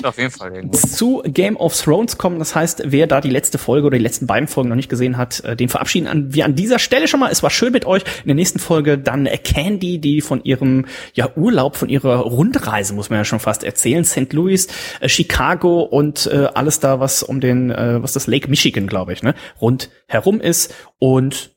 zu 0.72 1.22
Game 1.26 1.56
of 1.56 1.76
Thrones 1.76 2.16
kommen. 2.16 2.38
Das 2.38 2.54
heißt, 2.54 2.82
wer 2.86 3.08
da 3.08 3.20
die 3.20 3.30
letzte 3.30 3.58
Folge 3.58 3.88
oder 3.88 3.98
die 3.98 4.04
letzten 4.04 4.26
beiden 4.26 4.46
Folgen 4.46 4.68
noch 4.68 4.76
nicht 4.76 4.88
gesehen 4.88 5.16
hat, 5.16 5.40
äh, 5.40 5.56
den 5.56 5.68
verabschieden 5.68 6.32
wir 6.32 6.44
an 6.44 6.54
dieser 6.54 6.78
Stelle 6.78 7.08
schon 7.08 7.20
mal. 7.20 7.30
Es 7.30 7.42
war 7.42 7.50
schön 7.50 7.72
mit 7.72 7.84
euch. 7.84 8.04
In 8.22 8.28
der 8.28 8.36
nächsten 8.36 8.60
Folge 8.60 8.96
dann 8.96 9.28
Candy, 9.44 9.98
die 9.98 10.20
von 10.20 10.44
ihrem 10.44 10.86
ja, 11.14 11.30
Urlaub, 11.36 11.76
von 11.76 11.88
ihrer 11.88 12.20
Rundreise, 12.20 12.94
muss 12.94 13.10
man 13.10 13.18
ja 13.18 13.24
schon 13.24 13.40
fast 13.40 13.64
erzählen, 13.64 14.04
St. 14.04 14.32
Louis, 14.32 14.68
äh, 15.00 15.08
Chicago, 15.08 15.39
Chicago 15.40 15.80
und 15.80 16.26
äh, 16.26 16.48
alles 16.52 16.80
da, 16.80 17.00
was 17.00 17.22
um 17.22 17.40
den, 17.40 17.70
äh, 17.70 18.02
was 18.02 18.12
das 18.12 18.26
Lake 18.26 18.50
Michigan, 18.50 18.86
glaube 18.86 19.14
ich, 19.14 19.22
ne, 19.22 19.34
rund 19.58 19.90
herum 20.06 20.38
ist. 20.38 20.74
Und 20.98 21.56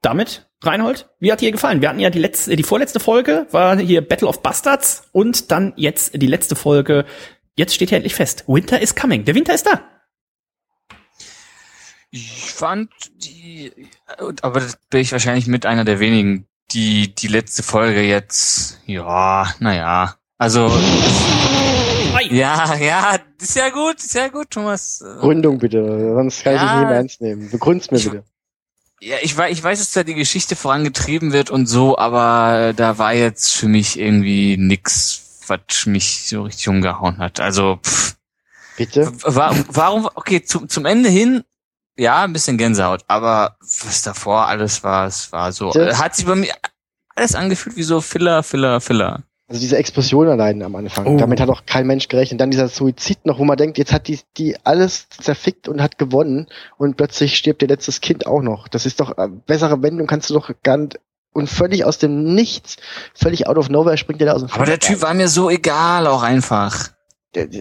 damit, 0.00 0.50
Reinhold, 0.60 1.08
wie 1.20 1.30
hat 1.30 1.40
dir 1.40 1.52
gefallen? 1.52 1.80
Wir 1.80 1.88
hatten 1.88 2.00
ja 2.00 2.10
die 2.10 2.18
letzte, 2.18 2.56
die 2.56 2.64
vorletzte 2.64 2.98
Folge 2.98 3.46
war 3.52 3.78
hier 3.78 4.06
Battle 4.06 4.26
of 4.26 4.42
Bastards 4.42 5.08
und 5.12 5.52
dann 5.52 5.72
jetzt 5.76 6.20
die 6.20 6.26
letzte 6.26 6.56
Folge. 6.56 7.04
Jetzt 7.54 7.76
steht 7.76 7.92
ja 7.92 7.96
endlich 7.96 8.16
fest. 8.16 8.42
Winter 8.48 8.80
is 8.80 8.96
coming. 8.96 9.24
Der 9.24 9.36
Winter 9.36 9.54
ist 9.54 9.66
da. 9.66 9.80
Ich 12.10 12.50
fand 12.52 12.90
die, 13.14 13.72
aber 14.42 14.58
das 14.58 14.78
bin 14.90 15.00
ich 15.00 15.12
wahrscheinlich 15.12 15.46
mit 15.46 15.64
einer 15.64 15.84
der 15.84 16.00
wenigen, 16.00 16.48
die 16.72 17.14
die 17.14 17.28
letzte 17.28 17.62
Folge 17.62 18.02
jetzt, 18.02 18.80
ja, 18.86 19.54
naja, 19.60 20.16
also 20.38 20.72
ja, 22.30 22.74
ja, 22.76 23.18
ist 23.40 23.56
ja 23.56 23.70
gut, 23.70 23.96
ist 23.96 24.14
ja 24.14 24.28
gut, 24.28 24.50
Thomas. 24.50 25.04
Gründung 25.20 25.58
bitte, 25.58 26.14
sonst 26.14 26.42
kann 26.44 26.54
ja, 26.54 26.62
ich 26.62 26.68
dich 26.68 26.78
nicht 26.78 26.88
mehr 26.88 26.96
ernst 26.96 27.20
nehmen. 27.20 27.50
Begründ's 27.50 27.90
mir 27.90 27.98
ich, 27.98 28.04
bitte. 28.04 28.24
Ja, 29.00 29.16
ich 29.22 29.36
weiß, 29.36 29.52
ich 29.52 29.62
weiß, 29.62 29.78
dass 29.78 29.92
da 29.92 30.04
die 30.04 30.14
Geschichte 30.14 30.54
vorangetrieben 30.54 31.32
wird 31.32 31.50
und 31.50 31.66
so, 31.66 31.98
aber 31.98 32.72
da 32.74 32.98
war 32.98 33.14
jetzt 33.14 33.52
für 33.52 33.66
mich 33.66 33.98
irgendwie 33.98 34.56
nix, 34.56 35.42
was 35.46 35.86
mich 35.86 36.28
so 36.28 36.42
richtig 36.42 36.68
umgehauen 36.68 37.18
hat. 37.18 37.40
Also, 37.40 37.80
pff, 37.82 38.14
Bitte? 38.76 39.12
Warum, 39.22 39.64
warum, 39.68 40.08
okay, 40.14 40.42
zum, 40.42 40.68
zum 40.68 40.86
Ende 40.86 41.08
hin, 41.08 41.44
ja, 41.96 42.22
ein 42.22 42.32
bisschen 42.32 42.56
Gänsehaut, 42.56 43.04
aber 43.06 43.56
was 43.60 44.02
davor 44.02 44.46
alles 44.46 44.82
war, 44.82 45.06
es 45.06 45.30
war 45.32 45.52
so, 45.52 45.70
das 45.72 45.98
hat 46.02 46.16
sich 46.16 46.24
bei 46.24 46.34
mir 46.34 46.54
alles 47.14 47.34
angefühlt 47.34 47.76
wie 47.76 47.82
so 47.82 48.00
Filler, 48.00 48.42
Filler, 48.42 48.80
Filler. 48.80 49.22
Also 49.52 49.60
diese 49.60 49.76
Explosion 49.76 50.28
allein 50.28 50.62
am 50.62 50.74
Anfang, 50.76 51.06
oh. 51.06 51.18
damit 51.18 51.38
hat 51.38 51.50
auch 51.50 51.66
kein 51.66 51.86
Mensch 51.86 52.08
gerechnet. 52.08 52.40
Dann 52.40 52.50
dieser 52.50 52.68
Suizid 52.68 53.26
noch, 53.26 53.38
wo 53.38 53.44
man 53.44 53.58
denkt, 53.58 53.76
jetzt 53.76 53.92
hat 53.92 54.08
die, 54.08 54.18
die 54.38 54.56
alles 54.64 55.10
zerfickt 55.10 55.68
und 55.68 55.82
hat 55.82 55.98
gewonnen 55.98 56.46
und 56.78 56.96
plötzlich 56.96 57.36
stirbt 57.36 57.60
ihr 57.60 57.68
letztes 57.68 58.00
Kind 58.00 58.26
auch 58.26 58.40
noch. 58.40 58.66
Das 58.66 58.86
ist 58.86 58.98
doch, 58.98 59.18
äh, 59.18 59.28
bessere 59.28 59.82
Wendung 59.82 60.06
kannst 60.06 60.30
du 60.30 60.34
doch 60.34 60.50
gar 60.62 60.78
nicht, 60.78 60.98
und 61.34 61.50
völlig 61.50 61.84
aus 61.84 61.98
dem 61.98 62.34
Nichts, 62.34 62.78
völlig 63.14 63.46
out 63.46 63.58
of 63.58 63.68
nowhere 63.68 63.98
springt 63.98 64.22
der 64.22 64.28
da 64.28 64.32
aus 64.32 64.40
dem 64.40 64.50
Aber 64.52 64.64
der 64.64 64.78
Typ 64.78 65.02
war 65.02 65.12
mir 65.12 65.28
so 65.28 65.50
egal 65.50 66.06
auch 66.06 66.22
einfach 66.22 66.88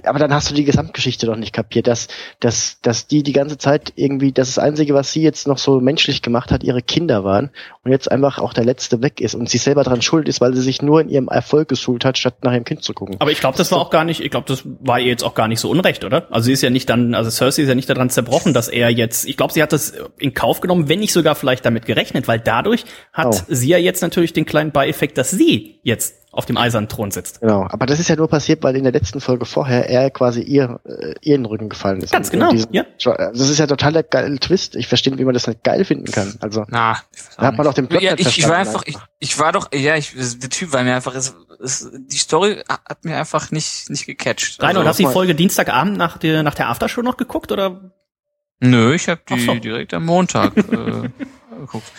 aber 0.03 0.19
dann 0.19 0.33
hast 0.33 0.49
du 0.49 0.53
die 0.53 0.65
Gesamtgeschichte 0.65 1.25
doch 1.25 1.37
nicht 1.37 1.53
kapiert, 1.53 1.87
dass, 1.87 2.09
dass, 2.39 2.79
dass 2.81 3.07
die 3.07 3.23
die 3.23 3.31
ganze 3.31 3.57
Zeit 3.57 3.93
irgendwie, 3.95 4.33
dass 4.33 4.49
das 4.49 4.59
Einzige, 4.59 4.93
was 4.93 5.11
sie 5.13 5.21
jetzt 5.21 5.47
noch 5.47 5.57
so 5.57 5.79
menschlich 5.79 6.21
gemacht 6.21 6.51
hat, 6.51 6.63
ihre 6.63 6.81
Kinder 6.81 7.23
waren 7.23 7.51
und 7.83 7.91
jetzt 7.91 8.11
einfach 8.11 8.37
auch 8.37 8.53
der 8.53 8.65
Letzte 8.65 9.01
weg 9.01 9.21
ist 9.21 9.33
und 9.33 9.49
sie 9.49 9.57
selber 9.57 9.83
dran 9.83 10.01
schuld 10.01 10.27
ist, 10.27 10.41
weil 10.41 10.53
sie 10.53 10.61
sich 10.61 10.81
nur 10.81 11.01
in 11.01 11.09
ihrem 11.09 11.29
Erfolg 11.29 11.69
geschult 11.69 12.03
hat, 12.03 12.17
statt 12.17 12.43
nach 12.43 12.51
ihrem 12.51 12.65
Kind 12.65 12.83
zu 12.83 12.93
gucken. 12.93 13.15
Aber 13.19 13.31
ich 13.31 13.39
glaube, 13.39 13.57
das 13.57 13.71
war 13.71 13.79
auch 13.79 13.89
gar 13.89 14.03
nicht, 14.03 14.19
ich 14.19 14.29
glaube, 14.29 14.47
das 14.47 14.63
war 14.65 14.99
ihr 14.99 15.07
jetzt 15.07 15.23
auch 15.23 15.35
gar 15.35 15.47
nicht 15.47 15.59
so 15.59 15.69
unrecht, 15.69 16.03
oder? 16.03 16.27
Also 16.31 16.47
sie 16.47 16.53
ist 16.53 16.63
ja 16.63 16.69
nicht 16.69 16.89
dann, 16.89 17.15
also 17.15 17.29
Cersei 17.29 17.63
ist 17.63 17.69
ja 17.69 17.75
nicht 17.75 17.89
daran 17.89 18.09
zerbrochen, 18.09 18.53
dass 18.53 18.67
er 18.67 18.89
jetzt, 18.89 19.25
ich 19.25 19.37
glaube, 19.37 19.53
sie 19.53 19.63
hat 19.63 19.71
das 19.71 19.93
in 20.17 20.33
Kauf 20.33 20.59
genommen, 20.59 20.89
wenn 20.89 20.99
nicht 20.99 21.13
sogar 21.13 21.35
vielleicht 21.35 21.65
damit 21.65 21.85
gerechnet, 21.85 22.27
weil 22.27 22.39
dadurch 22.39 22.83
hat 23.13 23.27
oh. 23.27 23.39
sie 23.47 23.69
ja 23.69 23.77
jetzt 23.77 24.01
natürlich 24.01 24.33
den 24.33 24.45
kleinen 24.45 24.71
Beieffekt, 24.71 25.17
dass 25.17 25.31
sie 25.31 25.79
jetzt 25.83 26.20
auf 26.33 26.45
dem 26.45 26.55
eisernen 26.55 26.87
Thron 26.87 27.11
sitzt. 27.11 27.41
Genau, 27.41 27.67
aber 27.69 27.85
das 27.85 27.99
ist 27.99 28.07
ja 28.07 28.15
nur 28.15 28.29
passiert, 28.29 28.63
weil 28.63 28.75
in 28.77 28.83
der 28.83 28.93
letzten 28.93 29.19
Folge 29.19 29.45
vorher 29.45 29.89
er 29.89 30.09
quasi 30.11 30.41
ihr 30.41 30.79
äh, 30.85 31.13
ihr 31.21 31.35
in 31.35 31.41
den 31.41 31.45
Rücken 31.45 31.67
gefallen 31.67 32.01
ist. 32.01 32.13
Ganz 32.13 32.31
genau, 32.31 32.51
diesen, 32.51 32.73
ja. 32.73 32.85
Das 32.97 33.49
ist 33.49 33.57
ja 33.57 33.67
total 33.67 33.91
der 33.91 34.03
geile 34.03 34.39
Twist. 34.39 34.75
Ich 34.75 34.87
verstehe, 34.87 35.17
wie 35.17 35.25
man 35.25 35.33
das 35.33 35.47
nicht 35.47 35.63
geil 35.63 35.83
finden 35.83 36.05
kann. 36.05 36.35
Also, 36.39 36.65
Na, 36.69 36.99
da 37.37 37.47
hat 37.47 37.57
man 37.57 37.65
doch 37.65 37.73
den 37.73 37.87
Plot 37.87 38.01
ja, 38.01 38.13
ich, 38.17 38.37
ich 38.37 38.47
war 38.47 38.57
einfach, 38.57 38.83
ich, 38.85 38.97
ich 39.19 39.39
war 39.39 39.51
doch, 39.51 39.73
ja, 39.73 39.97
ich, 39.97 40.13
der 40.13 40.49
Typ 40.49 40.71
war 40.71 40.83
mir 40.83 40.95
einfach, 40.95 41.15
es, 41.15 41.35
es, 41.61 41.91
die 41.93 42.17
Story 42.17 42.63
hat 42.67 43.03
mir 43.03 43.17
einfach 43.17 43.51
nicht 43.51 43.89
nicht 43.89 44.05
gecatcht. 44.05 44.61
Reinhold, 44.61 44.87
also, 44.87 44.89
hast 44.89 44.99
du 44.99 45.07
die 45.07 45.13
Folge 45.13 45.35
Dienstagabend 45.35 45.97
nach 45.97 46.17
der 46.17 46.43
nach 46.43 46.55
der 46.55 46.69
Aftershow 46.69 47.01
noch 47.01 47.17
geguckt 47.17 47.51
oder? 47.51 47.91
Nö, 48.61 48.93
ich 48.93 49.09
habe 49.09 49.21
die 49.27 49.39
so. 49.39 49.55
direkt 49.55 49.93
am 49.93 50.05
Montag 50.05 50.55
äh, 50.57 51.09
geguckt. 51.59 51.91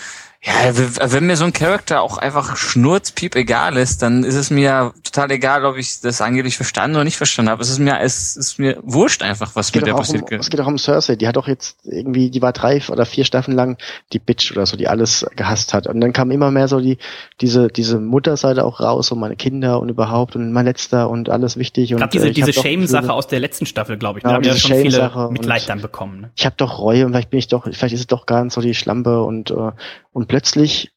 Ja, 0.45 0.73
wenn 0.75 1.27
mir 1.27 1.37
so 1.37 1.45
ein 1.45 1.53
Charakter 1.53 2.03
auch 2.03 2.19
einfach 2.19 2.57
schnurzpiep 2.57 3.37
egal 3.37 3.77
ist, 3.77 4.03
dann 4.03 4.25
ist 4.25 4.35
es 4.35 4.51
mir 4.51 4.93
total 5.05 5.31
egal, 5.31 5.65
ob 5.65 5.77
ich 5.77 6.01
das 6.01 6.21
angeblich 6.21 6.57
verstanden 6.57 6.97
oder 6.97 7.05
nicht 7.05 7.17
verstanden 7.17 7.49
habe. 7.53 7.63
Es 7.63 7.71
ist 7.71 7.79
mir, 7.79 8.01
es 8.01 8.37
ist 8.37 8.59
mir 8.59 8.81
wurscht 8.83 9.23
einfach, 9.23 9.55
was 9.55 9.73
mit 9.73 9.87
der 9.87 9.95
passiert. 9.95 10.33
Um, 10.33 10.41
es 10.41 10.51
geht 10.51 10.61
auch 10.61 10.67
um 10.67 10.79
Cersei. 10.79 11.15
Die 11.15 11.29
hat 11.29 11.37
doch 11.37 11.47
jetzt 11.47 11.77
irgendwie, 11.85 12.29
die 12.29 12.43
war 12.43 12.53
drei 12.53 12.83
oder 12.89 13.07
vier 13.07 13.25
Staffeln 13.25 13.57
lang 13.57 13.79
die 14.13 14.19
Bitch 14.19 14.51
oder 14.51 14.67
so, 14.67 14.77
die 14.77 14.89
alles 14.89 15.25
gehasst 15.37 15.75
hat. 15.75 15.87
Und 15.87 16.01
dann 16.01 16.13
kam 16.13 16.33
immer 16.33 16.51
mehr 16.51 16.67
so 16.67 16.81
die, 16.81 16.99
diese, 17.41 17.69
diese 17.69 18.01
Mutterseite 18.01 18.65
auch 18.65 18.81
raus 18.81 19.13
und 19.13 19.21
meine 19.21 19.37
Kinder 19.37 19.79
und 19.79 19.91
überhaupt 19.91 20.35
und 20.35 20.51
mein 20.51 20.65
letzter 20.65 21.09
und 21.09 21.31
alles 21.31 21.57
wichtig. 21.57 21.95
Und 21.95 22.03
ich 22.03 22.11
diese, 22.11 22.29
äh, 22.31 22.33
diese 22.33 22.53
Shame-Sache 22.53 23.13
aus 23.13 23.29
der 23.29 23.39
letzten 23.39 23.67
Staffel, 23.67 23.97
glaube 23.97 24.19
ich. 24.19 24.25
Da 24.25 24.33
haben 24.33 24.43
ja 24.43 24.57
schon 24.57 24.77
viele 24.77 25.29
Mitleid 25.31 25.69
dann 25.69 25.81
bekommen. 25.81 26.23
Ne? 26.23 26.31
Ich 26.35 26.47
habe 26.47 26.57
doch 26.59 26.81
Reue 26.81 27.07
und 27.07 27.13
vielleicht 27.13 27.31
bin 27.31 27.39
ich 27.39 27.47
doch, 27.47 27.63
vielleicht 27.63 27.95
ist 27.95 28.01
es 28.01 28.07
doch 28.09 28.27
gar 28.27 28.43
nicht 28.43 28.55
so 28.55 28.61
die 28.61 28.75
Schlampe 28.75 29.23
und, 29.23 29.53
äh, 29.53 29.71
und 30.13 30.29
plötzlich 30.29 30.93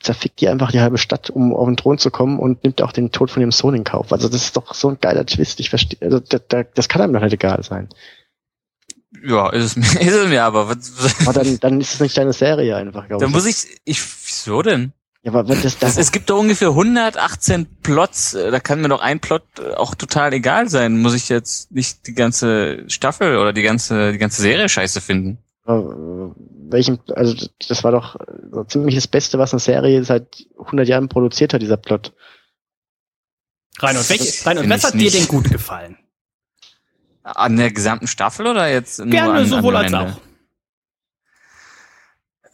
zerfickt 0.00 0.40
die 0.40 0.48
einfach 0.48 0.72
die 0.72 0.80
halbe 0.80 0.98
Stadt, 0.98 1.30
um 1.30 1.54
auf 1.54 1.66
den 1.66 1.76
Thron 1.76 1.98
zu 1.98 2.10
kommen 2.10 2.38
und 2.38 2.64
nimmt 2.64 2.82
auch 2.82 2.92
den 2.92 3.12
Tod 3.12 3.30
von 3.30 3.40
dem 3.40 3.52
Sohn 3.52 3.74
in 3.74 3.84
Kauf. 3.84 4.12
Also 4.12 4.28
das 4.28 4.42
ist 4.42 4.56
doch 4.56 4.74
so 4.74 4.88
ein 4.88 4.98
geiler 5.00 5.24
Twist. 5.24 5.60
Ich 5.60 5.70
verstehe, 5.70 5.98
also 6.02 6.20
das, 6.20 6.42
das 6.74 6.88
kann 6.88 7.02
einem 7.02 7.12
doch 7.12 7.20
nicht 7.20 7.32
egal 7.32 7.62
sein. 7.62 7.88
Ja, 9.24 9.48
ist 9.50 9.64
es 9.64 9.76
mir, 9.76 10.00
ist 10.00 10.14
es 10.14 10.28
mir 10.28 10.44
aber. 10.44 10.62
aber 10.62 11.32
dann, 11.32 11.60
dann 11.60 11.80
ist 11.80 11.94
es 11.94 12.00
nicht 12.00 12.16
deine 12.18 12.32
Serie 12.32 12.76
einfach, 12.76 13.06
glaube 13.06 13.24
ich. 13.24 13.30
Dann 13.30 13.32
muss 13.32 13.46
ich, 13.46 13.78
ich, 13.84 14.00
wieso 14.26 14.62
denn? 14.62 14.92
Ja, 15.22 15.32
aber 15.32 15.42
das, 15.42 15.62
das, 15.62 15.78
das 15.78 15.96
es 15.96 16.12
gibt 16.12 16.30
doch 16.30 16.38
ungefähr 16.38 16.68
118 16.68 17.66
Plots, 17.82 18.32
da 18.32 18.60
kann 18.60 18.80
mir 18.80 18.88
doch 18.88 19.00
ein 19.00 19.18
Plot 19.18 19.42
auch 19.76 19.96
total 19.96 20.32
egal 20.32 20.68
sein. 20.68 21.00
Muss 21.00 21.14
ich 21.14 21.28
jetzt 21.28 21.72
nicht 21.72 22.06
die 22.06 22.14
ganze 22.14 22.84
Staffel 22.88 23.36
oder 23.36 23.52
die 23.52 23.62
ganze, 23.62 24.12
die 24.12 24.18
ganze 24.18 24.42
Serie 24.42 24.68
scheiße 24.68 25.00
finden? 25.00 25.38
Welchem, 25.66 26.98
also 27.14 27.48
das 27.68 27.84
war 27.84 27.92
doch 27.92 28.16
so 28.52 28.64
ziemlich 28.64 28.94
das 28.94 29.06
Beste, 29.06 29.38
was 29.38 29.52
eine 29.52 29.60
Serie 29.60 30.04
seit 30.04 30.46
100 30.58 30.88
Jahren 30.88 31.08
produziert 31.08 31.52
hat, 31.52 31.62
dieser 31.62 31.76
Plot. 31.76 32.12
Reinhold, 33.78 34.08
welch, 34.08 34.46
Reinhold 34.46 34.70
was 34.70 34.84
hat 34.84 34.94
dir 34.94 35.10
denn 35.10 35.28
gut 35.28 35.50
gefallen? 35.50 35.98
An 37.22 37.56
der 37.56 37.72
gesamten 37.72 38.06
Staffel 38.06 38.46
oder 38.46 38.68
jetzt 38.68 38.98
nur 39.00 39.08
Gerne, 39.08 39.40
an, 39.40 39.46
sowohl 39.46 39.76
an 39.76 39.94
als 39.94 40.14
auch. 40.14 40.20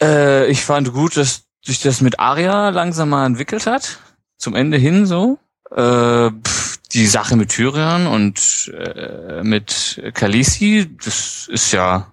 Äh, 0.00 0.50
ich 0.50 0.62
fand 0.62 0.92
gut, 0.92 1.16
dass 1.16 1.44
sich 1.64 1.80
das 1.80 2.00
mit 2.00 2.18
Aria 2.18 2.70
langsam 2.70 3.10
mal 3.10 3.26
entwickelt 3.26 3.66
hat. 3.66 3.98
Zum 4.38 4.56
Ende 4.56 4.78
hin 4.78 5.06
so. 5.06 5.38
Äh, 5.70 6.30
pff, 6.30 6.78
die 6.92 7.06
Sache 7.06 7.36
mit 7.36 7.50
Tyrion 7.50 8.06
und 8.06 8.72
äh, 8.74 9.42
mit 9.42 10.02
Khaleesi, 10.14 10.90
das 11.02 11.48
ist 11.48 11.72
ja 11.72 12.12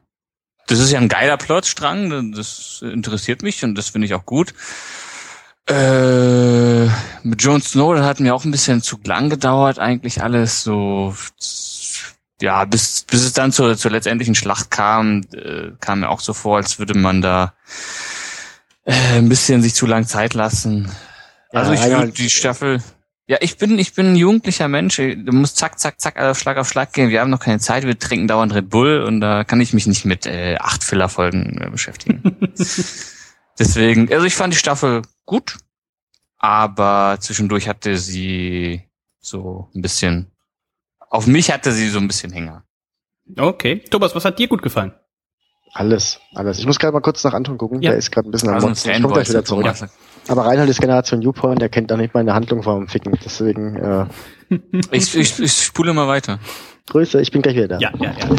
das 0.69 0.79
ist 0.79 0.91
ja 0.91 0.99
ein 0.99 1.09
geiler 1.09 1.37
Plotstrang, 1.37 2.31
das 2.31 2.81
interessiert 2.83 3.41
mich 3.41 3.63
und 3.63 3.75
das 3.75 3.89
finde 3.89 4.05
ich 4.05 4.13
auch 4.13 4.25
gut. 4.25 4.53
Äh, 5.67 6.85
mit 7.23 7.41
Jon 7.41 7.61
Snow, 7.61 7.95
das 7.95 8.05
hat 8.05 8.19
mir 8.19 8.33
auch 8.33 8.45
ein 8.45 8.51
bisschen 8.51 8.81
zu 8.81 8.99
lang 9.03 9.29
gedauert, 9.29 9.79
eigentlich 9.79 10.21
alles 10.21 10.63
so, 10.63 11.15
ja, 12.41 12.65
bis, 12.65 13.03
bis 13.03 13.23
es 13.23 13.33
dann 13.33 13.51
zur, 13.51 13.77
zur 13.77 13.91
letztendlichen 13.91 14.35
Schlacht 14.35 14.71
kam, 14.71 15.21
äh, 15.33 15.71
kam 15.79 16.01
mir 16.01 16.09
auch 16.09 16.21
so 16.21 16.33
vor, 16.33 16.57
als 16.57 16.79
würde 16.79 16.97
man 16.97 17.21
da 17.21 17.53
äh, 18.85 19.17
ein 19.17 19.29
bisschen 19.29 19.61
sich 19.61 19.73
zu 19.73 19.85
lang 19.85 20.05
Zeit 20.07 20.35
lassen. 20.35 20.91
Also 21.51 21.73
ja, 21.73 21.85
ich 21.85 21.91
würde 21.91 22.11
die 22.11 22.29
Staffel, 22.29 22.81
ja, 23.29 23.37
ich 23.41 23.57
bin, 23.57 23.77
ich 23.77 23.93
bin 23.93 24.13
ein 24.13 24.15
jugendlicher 24.15 24.67
Mensch. 24.67 24.97
Du 24.97 25.31
musst 25.31 25.57
zack, 25.57 25.77
zack, 25.77 26.01
zack, 26.01 26.19
auf 26.19 26.39
Schlag 26.39 26.57
auf 26.57 26.67
Schlag 26.67 26.93
gehen. 26.93 27.11
Wir 27.11 27.21
haben 27.21 27.29
noch 27.29 27.39
keine 27.39 27.59
Zeit. 27.59 27.83
Wir 27.85 27.97
trinken 27.97 28.27
dauernd 28.27 28.55
Red 28.55 28.71
Bull 28.71 29.03
und 29.03 29.21
da 29.21 29.43
kann 29.43 29.61
ich 29.61 29.71
mich 29.71 29.85
nicht 29.85 30.03
mit 30.03 30.25
äh, 30.25 30.57
acht 30.59 30.83
Filler-Folgen 30.83 31.61
äh, 31.61 31.69
beschäftigen. 31.69 32.23
Deswegen, 33.59 34.11
also 34.11 34.25
ich 34.25 34.33
fand 34.33 34.53
die 34.53 34.57
Staffel 34.57 35.03
gut, 35.27 35.57
aber 36.39 37.17
zwischendurch 37.19 37.67
hatte 37.67 37.97
sie 37.97 38.81
so 39.19 39.69
ein 39.75 39.83
bisschen, 39.83 40.31
auf 40.99 41.27
mich 41.27 41.51
hatte 41.51 41.71
sie 41.71 41.89
so 41.89 41.99
ein 41.99 42.07
bisschen 42.07 42.31
Hänger. 42.33 42.63
Okay. 43.37 43.83
Thomas, 43.91 44.15
was 44.15 44.25
hat 44.25 44.39
dir 44.39 44.47
gut 44.47 44.63
gefallen? 44.63 44.91
Alles, 45.73 46.19
alles. 46.33 46.57
Ich 46.57 46.65
muss 46.65 46.79
gerade 46.79 46.93
mal 46.93 47.01
kurz 47.01 47.23
nach 47.23 47.33
Anton 47.33 47.59
gucken. 47.59 47.79
Ja. 47.83 47.91
Der 47.91 47.99
ist 47.99 48.09
gerade 48.09 48.27
ein 48.27 48.31
bisschen 48.31 48.49
am 48.49 48.55
also 48.55 48.67
Kommt 48.67 49.13
gleich 49.13 49.29
wieder 49.29 49.45
zurück. 49.45 49.67
Aber 50.29 50.45
Reinhold 50.45 50.69
ist 50.69 50.79
Generation 50.79 51.19
Newporn, 51.19 51.57
der 51.57 51.69
kennt 51.69 51.91
auch 51.91 51.97
nicht 51.97 52.13
mal 52.13 52.19
eine 52.21 52.33
Handlung 52.33 52.63
vom 52.63 52.87
Ficken. 52.87 53.17
Deswegen, 53.25 53.75
äh, 53.75 54.05
Ich, 54.91 55.15
ich, 55.15 55.39
ich 55.39 55.51
spule 55.51 55.93
mal 55.93 56.07
weiter. 56.07 56.39
Grüße, 56.89 57.21
ich 57.21 57.31
bin 57.31 57.41
gleich 57.41 57.55
wieder 57.55 57.67
da. 57.67 57.77
Ja, 57.79 57.91
ja, 57.99 58.11
ja. 58.17 58.29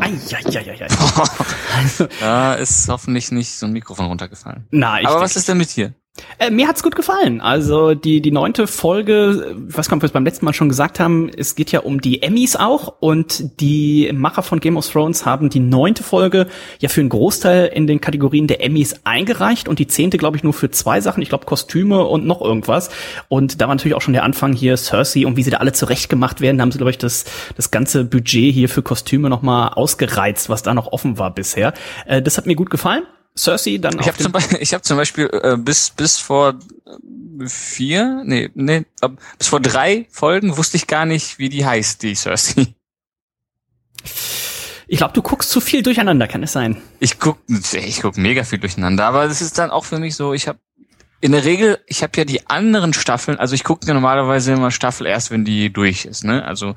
Ei, 0.00 0.10
ei, 0.10 0.58
ei, 0.58 0.70
ei, 0.70 0.86
ei. 0.86 2.08
Da 2.20 2.54
ist 2.54 2.88
hoffentlich 2.88 3.30
nicht 3.30 3.50
so 3.52 3.66
ein 3.66 3.72
Mikrofon 3.72 4.06
runtergefallen. 4.06 4.66
Na, 4.70 5.00
ich 5.00 5.06
Aber 5.06 5.20
was 5.20 5.36
ist 5.36 5.48
denn 5.48 5.58
mit 5.58 5.74
dir? 5.76 5.92
Äh, 6.38 6.50
mir 6.50 6.68
hat's 6.68 6.82
gut 6.82 6.94
gefallen. 6.94 7.40
Also 7.40 7.94
die 7.94 8.20
die 8.20 8.30
neunte 8.30 8.66
Folge, 8.66 9.56
ich 9.68 9.76
weiß 9.76 9.88
gar 9.88 9.96
nicht, 9.96 10.02
wir 10.02 10.10
beim 10.10 10.24
letzten 10.24 10.44
Mal 10.44 10.52
schon 10.52 10.68
gesagt 10.68 11.00
haben, 11.00 11.30
es 11.36 11.54
geht 11.54 11.72
ja 11.72 11.80
um 11.80 12.00
die 12.00 12.22
Emmys 12.22 12.56
auch 12.56 12.94
und 13.00 13.60
die 13.60 14.10
Macher 14.12 14.42
von 14.42 14.60
Game 14.60 14.76
of 14.76 14.88
Thrones 14.88 15.26
haben 15.26 15.50
die 15.50 15.60
neunte 15.60 16.02
Folge 16.02 16.46
ja 16.78 16.88
für 16.88 17.00
einen 17.00 17.08
Großteil 17.10 17.66
in 17.66 17.86
den 17.86 18.00
Kategorien 18.00 18.46
der 18.46 18.64
Emmys 18.64 19.00
eingereicht 19.04 19.68
und 19.68 19.78
die 19.78 19.86
zehnte, 19.86 20.18
glaube 20.18 20.36
ich, 20.36 20.42
nur 20.42 20.52
für 20.52 20.70
zwei 20.70 21.00
Sachen, 21.00 21.22
ich 21.22 21.28
glaube 21.28 21.46
Kostüme 21.46 22.04
und 22.04 22.26
noch 22.26 22.40
irgendwas. 22.40 22.90
Und 23.28 23.60
da 23.60 23.68
war 23.68 23.74
natürlich 23.74 23.96
auch 23.96 24.02
schon 24.02 24.14
der 24.14 24.24
Anfang 24.24 24.52
hier 24.52 24.76
Cersei 24.76 25.26
und 25.26 25.36
wie 25.36 25.42
sie 25.42 25.50
da 25.50 25.58
alle 25.58 25.72
zurechtgemacht 25.72 26.40
werden, 26.40 26.60
haben 26.60 26.72
sie, 26.72 26.78
glaube 26.78 26.90
ich, 26.90 26.98
das, 26.98 27.24
das 27.56 27.70
ganze 27.70 28.04
Budget 28.04 28.54
hier 28.54 28.68
für 28.68 28.82
Kostüme 28.82 29.28
nochmal 29.28 29.70
ausgereizt, 29.70 30.48
was 30.48 30.62
da 30.62 30.74
noch 30.74 30.92
offen 30.92 31.18
war 31.18 31.32
bisher. 31.32 31.72
Äh, 32.06 32.22
das 32.22 32.38
hat 32.38 32.46
mir 32.46 32.54
gut 32.54 32.70
gefallen. 32.70 33.02
Cersei 33.38 33.78
dann 33.78 33.94
Ich 33.94 34.00
auf 34.00 34.06
habe 34.08 34.16
dem- 34.18 34.22
zum, 34.24 34.32
Beispiel- 34.32 34.58
ich 34.60 34.74
hab 34.74 34.84
zum 34.84 34.96
Beispiel 34.96 35.30
äh, 35.42 35.56
bis 35.56 35.90
bis 35.90 36.18
vor 36.18 36.54
vier, 37.46 38.22
nee, 38.24 38.50
nee, 38.54 38.84
ab, 39.00 39.12
bis 39.38 39.46
vor 39.48 39.60
drei 39.60 40.06
Folgen 40.10 40.56
wusste 40.56 40.76
ich 40.76 40.86
gar 40.88 41.06
nicht, 41.06 41.38
wie 41.38 41.48
die 41.48 41.64
heißt, 41.64 42.02
die 42.02 42.14
Cersei. 42.16 42.74
Ich 44.90 44.98
glaube, 44.98 45.12
du 45.12 45.22
guckst 45.22 45.50
zu 45.50 45.60
viel 45.60 45.82
durcheinander, 45.82 46.26
kann 46.26 46.42
es 46.42 46.52
sein? 46.52 46.80
Ich 46.98 47.18
guck, 47.18 47.38
ich 47.72 48.00
guck 48.00 48.16
mega 48.16 48.42
viel 48.44 48.58
durcheinander, 48.58 49.04
aber 49.06 49.28
das 49.28 49.42
ist 49.42 49.58
dann 49.58 49.70
auch 49.70 49.84
für 49.84 49.98
mich 49.98 50.16
so, 50.16 50.32
ich 50.32 50.48
habe 50.48 50.58
in 51.20 51.32
der 51.32 51.44
Regel, 51.44 51.78
ich 51.86 52.02
habe 52.02 52.12
ja 52.16 52.24
die 52.24 52.48
anderen 52.48 52.92
Staffeln, 52.94 53.38
also 53.38 53.54
ich 53.54 53.64
gucke 53.64 53.86
ja 53.86 53.92
normalerweise 53.92 54.52
immer 54.52 54.70
Staffel 54.70 55.06
erst, 55.06 55.30
wenn 55.30 55.44
die 55.44 55.70
durch 55.72 56.04
ist, 56.06 56.24
ne? 56.24 56.44
Also 56.44 56.74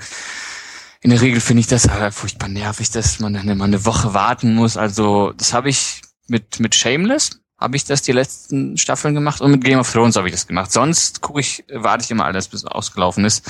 in 1.01 1.11
der 1.11 1.21
Regel 1.21 1.39
finde 1.41 1.61
ich 1.61 1.67
das 1.67 1.87
aber 1.87 2.11
furchtbar 2.11 2.49
nervig, 2.49 2.89
dass 2.91 3.19
man 3.19 3.33
dann 3.33 3.47
immer 3.47 3.63
eine 3.65 3.85
Woche 3.85 4.13
warten 4.13 4.53
muss. 4.55 4.77
Also 4.77 5.31
das 5.37 5.53
habe 5.53 5.69
ich 5.69 6.01
mit 6.31 6.59
mit 6.59 6.73
Shameless 6.73 7.39
habe 7.59 7.75
ich 7.75 7.83
das 7.85 8.01
die 8.01 8.11
letzten 8.11 8.75
Staffeln 8.77 9.13
gemacht 9.13 9.39
und 9.39 9.51
mit 9.51 9.63
Game 9.63 9.77
of 9.79 9.91
Thrones 9.91 10.15
habe 10.15 10.27
ich 10.27 10.33
das 10.33 10.47
gemacht. 10.47 10.71
Sonst 10.71 11.21
gucke 11.21 11.41
ich, 11.41 11.63
warte 11.71 12.03
ich 12.03 12.09
immer 12.09 12.25
alles, 12.25 12.47
bis 12.47 12.61
es 12.61 12.65
ausgelaufen 12.65 13.23
ist. 13.23 13.47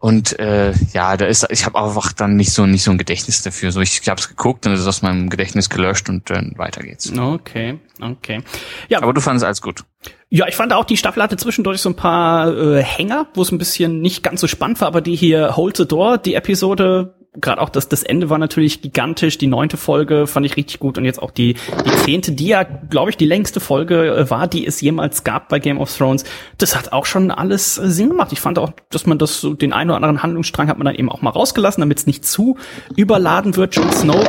Und 0.00 0.36
äh, 0.40 0.72
ja, 0.92 1.16
da 1.16 1.26
ist, 1.26 1.46
ich 1.50 1.64
habe 1.64 1.78
einfach 1.80 2.12
dann 2.12 2.34
nicht 2.34 2.52
so 2.52 2.66
nicht 2.66 2.82
so 2.82 2.90
ein 2.90 2.98
Gedächtnis 2.98 3.42
dafür. 3.42 3.70
So, 3.70 3.80
ich 3.80 4.00
habe 4.08 4.20
es 4.20 4.28
geguckt, 4.28 4.66
dann 4.66 4.72
ist 4.72 4.80
es 4.80 4.86
aus 4.88 5.02
meinem 5.02 5.30
Gedächtnis 5.30 5.70
gelöscht 5.70 6.08
und 6.08 6.28
dann 6.28 6.54
weiter 6.56 6.82
geht's. 6.82 7.16
Okay, 7.16 7.78
okay. 8.00 8.42
Ja, 8.88 9.00
Aber 9.00 9.12
du 9.12 9.20
fandest 9.20 9.44
alles 9.44 9.62
gut. 9.62 9.84
ja, 10.28 10.48
ich 10.48 10.56
fand 10.56 10.72
auch, 10.72 10.84
die 10.84 10.96
Staffel 10.96 11.22
hatte 11.22 11.36
zwischendurch 11.36 11.80
so 11.80 11.90
ein 11.90 11.94
paar 11.94 12.52
äh, 12.52 12.82
Hänger, 12.82 13.28
wo 13.34 13.42
es 13.42 13.52
ein 13.52 13.58
bisschen 13.58 14.00
nicht 14.00 14.24
ganz 14.24 14.40
so 14.40 14.48
spannend 14.48 14.80
war, 14.80 14.88
aber 14.88 15.02
die 15.02 15.14
hier 15.14 15.54
Hold 15.54 15.76
the 15.76 15.86
Door, 15.86 16.18
die 16.18 16.34
Episode, 16.34 17.14
gerade 17.34 17.62
auch 17.62 17.70
das, 17.70 17.88
das 17.88 18.02
Ende 18.02 18.28
war 18.28 18.38
natürlich 18.38 18.82
gigantisch, 18.82 19.38
die 19.38 19.46
neunte 19.46 19.78
Folge 19.78 20.26
fand 20.26 20.44
ich 20.44 20.56
richtig 20.56 20.80
gut 20.80 20.98
und 20.98 21.06
jetzt 21.06 21.22
auch 21.22 21.30
die, 21.30 21.54
die 21.54 21.96
zehnte, 22.04 22.32
die 22.32 22.48
ja, 22.48 22.62
glaube 22.62 23.10
ich, 23.10 23.16
die 23.16 23.24
längste 23.24 23.58
Folge 23.58 24.14
äh, 24.14 24.30
war, 24.30 24.46
die 24.46 24.66
es 24.66 24.80
jemals 24.82 25.24
gab 25.24 25.48
bei 25.48 25.58
Game 25.58 25.80
of 25.80 25.96
Thrones. 25.96 26.24
Das 26.58 26.76
hat 26.76 26.92
auch 26.92 27.06
schon 27.06 27.30
alles 27.30 27.78
äh, 27.78 27.88
Sinn 27.88 28.10
gemacht. 28.10 28.32
Ich 28.32 28.40
fand 28.40 28.58
auch, 28.58 28.72
dass 28.90 29.06
man 29.06 29.18
das 29.18 29.40
so, 29.40 29.54
den 29.54 29.72
einen 29.72 29.90
oder 29.90 29.96
anderen 29.96 30.22
Handlungsstrang 30.22 30.68
hat 30.68 30.76
man 30.76 30.84
dann 30.84 30.94
eben 30.94 31.08
auch 31.08 31.22
mal 31.22 31.30
rausgelassen, 31.30 31.80
damit 31.80 31.98
es 31.98 32.06
nicht 32.06 32.26
zu 32.26 32.58
überladen 32.96 33.56
wird. 33.56 33.76
Jon 33.76 33.90
Snow 33.92 34.22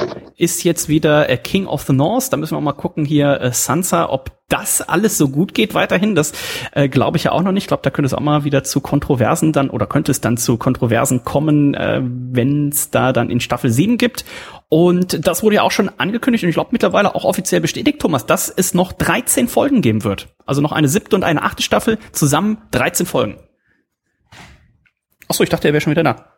ist 0.43 0.63
jetzt 0.63 0.89
wieder 0.89 1.29
äh, 1.29 1.37
King 1.37 1.67
of 1.67 1.83
the 1.83 1.93
North. 1.93 2.33
Da 2.33 2.37
müssen 2.37 2.55
wir 2.55 2.61
mal 2.61 2.73
gucken 2.73 3.05
hier 3.05 3.39
äh, 3.39 3.53
Sansa, 3.53 4.09
ob 4.09 4.31
das 4.49 4.81
alles 4.81 5.17
so 5.17 5.29
gut 5.29 5.53
geht 5.53 5.73
weiterhin. 5.73 6.15
Das 6.15 6.33
äh, 6.73 6.89
glaube 6.89 7.17
ich 7.17 7.23
ja 7.23 7.31
auch 7.31 7.41
noch 7.41 7.53
nicht. 7.53 7.63
Ich 7.63 7.67
glaube, 7.67 7.81
da 7.81 7.89
könnte 7.89 8.07
es 8.07 8.13
auch 8.13 8.19
mal 8.19 8.43
wieder 8.43 8.63
zu 8.63 8.81
Kontroversen 8.81 9.53
dann 9.53 9.69
oder 9.69 9.87
könnte 9.87 10.11
es 10.11 10.19
dann 10.19 10.35
zu 10.35 10.57
Kontroversen 10.57 11.23
kommen, 11.23 11.73
äh, 11.75 12.01
wenn 12.03 12.69
es 12.69 12.91
da 12.91 13.13
dann 13.13 13.29
in 13.29 13.39
Staffel 13.39 13.71
7 13.71 13.97
gibt. 13.97 14.25
Und 14.67 15.25
das 15.25 15.43
wurde 15.43 15.55
ja 15.55 15.61
auch 15.61 15.71
schon 15.71 15.89
angekündigt 15.97 16.43
und 16.43 16.49
ich 16.49 16.55
glaube 16.55 16.71
mittlerweile 16.73 17.15
auch 17.15 17.23
offiziell 17.23 17.61
bestätigt, 17.61 17.99
Thomas, 17.99 18.25
dass 18.25 18.49
es 18.49 18.73
noch 18.73 18.91
13 18.91 19.47
Folgen 19.47 19.81
geben 19.81 20.03
wird. 20.03 20.27
Also 20.45 20.61
noch 20.61 20.73
eine 20.73 20.89
siebte 20.89 21.15
und 21.15 21.23
eine 21.23 21.41
achte 21.41 21.63
Staffel, 21.63 21.97
zusammen 22.11 22.57
13 22.71 23.05
Folgen. 23.05 23.37
Achso, 25.29 25.43
ich 25.43 25.49
dachte, 25.49 25.69
er 25.69 25.73
wäre 25.73 25.81
schon 25.81 25.91
wieder 25.91 26.03
da. 26.03 26.33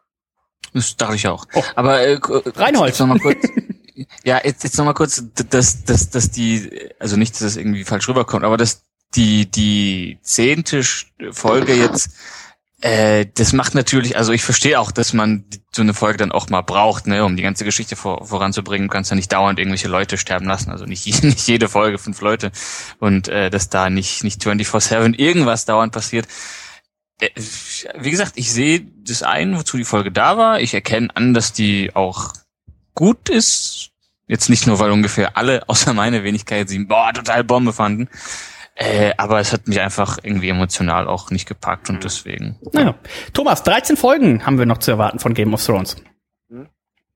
Das 0.76 0.98
dachte 0.98 1.16
ich 1.16 1.28
auch. 1.28 1.46
Oh. 1.54 1.64
Aber 1.76 2.02
äh, 2.02 2.20
Reinhold. 2.22 3.00
Noch 3.00 3.08
mal 3.08 3.20
kurz. 3.20 3.38
ja, 4.24 4.42
jetzt, 4.44 4.64
jetzt 4.64 4.78
noch 4.78 4.86
mal 4.86 4.94
kurz, 4.94 5.24
dass, 5.50 5.84
dass, 5.84 6.10
dass 6.10 6.32
die, 6.32 6.90
also 7.00 7.18
nicht, 7.18 7.34
dass 7.34 7.42
das 7.42 7.58
irgendwie 7.58 7.84
falsch 7.84 8.08
rüberkommt, 8.08 8.44
aber 8.44 8.58
dass 8.58 8.84
die 9.16 9.50
die 9.50 10.20
zehnte 10.22 10.84
Folge 11.32 11.74
jetzt, 11.74 12.10
äh, 12.82 13.26
das 13.34 13.54
macht 13.54 13.74
natürlich, 13.74 14.18
also 14.18 14.34
ich 14.34 14.44
verstehe 14.44 14.80
auch, 14.80 14.92
dass 14.92 15.14
man 15.14 15.46
so 15.72 15.82
eine 15.82 15.94
Folge 15.94 16.18
dann 16.18 16.32
auch 16.32 16.50
mal 16.50 16.62
braucht, 16.62 17.08
ne, 17.08 17.24
um 17.24 17.38
die 17.38 17.44
ganze 17.44 17.64
Geschichte 17.64 17.96
vor, 17.96 18.26
voranzubringen. 18.28 18.88
Du 18.88 18.92
kannst 18.92 19.12
ja 19.12 19.16
nicht 19.16 19.32
dauernd 19.32 19.60
irgendwelche 19.60 19.88
Leute 19.88 20.18
sterben 20.18 20.46
lassen, 20.46 20.72
also 20.72 20.86
nicht, 20.86 21.06
nicht 21.24 21.48
jede 21.48 21.70
Folge 21.70 21.98
fünf 21.98 22.20
Leute 22.22 22.52
und 23.00 23.28
äh, 23.28 23.50
dass 23.50 23.70
da 23.70 23.90
nicht 23.90 24.24
nicht 24.24 24.42
24/7 24.42 25.16
irgendwas 25.18 25.66
dauernd 25.66 25.94
passiert. 25.94 26.28
Äh, 27.20 27.30
Wie 27.98 28.12
gesagt, 28.12 28.34
ich 28.36 28.52
sehe 28.52 28.86
das 29.04 29.24
ein, 29.24 29.58
wozu 29.58 29.78
die 29.78 29.86
Folge 29.86 30.12
da 30.12 30.38
war. 30.38 30.60
Ich 30.60 30.74
erkenne 30.74 31.16
an, 31.16 31.34
dass 31.34 31.54
die 31.54 31.96
auch 31.96 32.34
gut 32.96 33.30
ist. 33.30 33.92
Jetzt 34.28 34.50
nicht 34.50 34.66
nur, 34.66 34.80
weil 34.80 34.92
ungefähr 34.92 35.38
alle, 35.38 35.68
außer 35.70 35.94
meine 35.94 36.24
Wenigkeit, 36.24 36.68
sie 36.68 36.80
boah, 36.80 37.14
total 37.14 37.44
Bombe 37.44 37.74
fanden. 37.74 38.10
Äh, 38.78 39.14
aber 39.18 39.40
es 39.40 39.54
hat 39.54 39.68
mich 39.68 39.80
einfach 39.80 40.18
irgendwie 40.22 40.50
emotional 40.50 41.08
auch 41.08 41.32
nicht 41.32 41.48
gepackt 41.48 41.90
und 41.90 42.04
deswegen. 42.04 42.58
Naja. 42.74 42.96
Thomas, 43.32 43.64
13 43.64 43.96
Folgen 43.96 44.46
haben 44.46 44.58
wir 44.58 44.66
noch 44.66 44.80
zu 44.80 44.92
erwarten 44.92 45.20
von 45.20 45.34
Game 45.34 45.54
of 45.54 45.64
Thrones. 45.64 45.96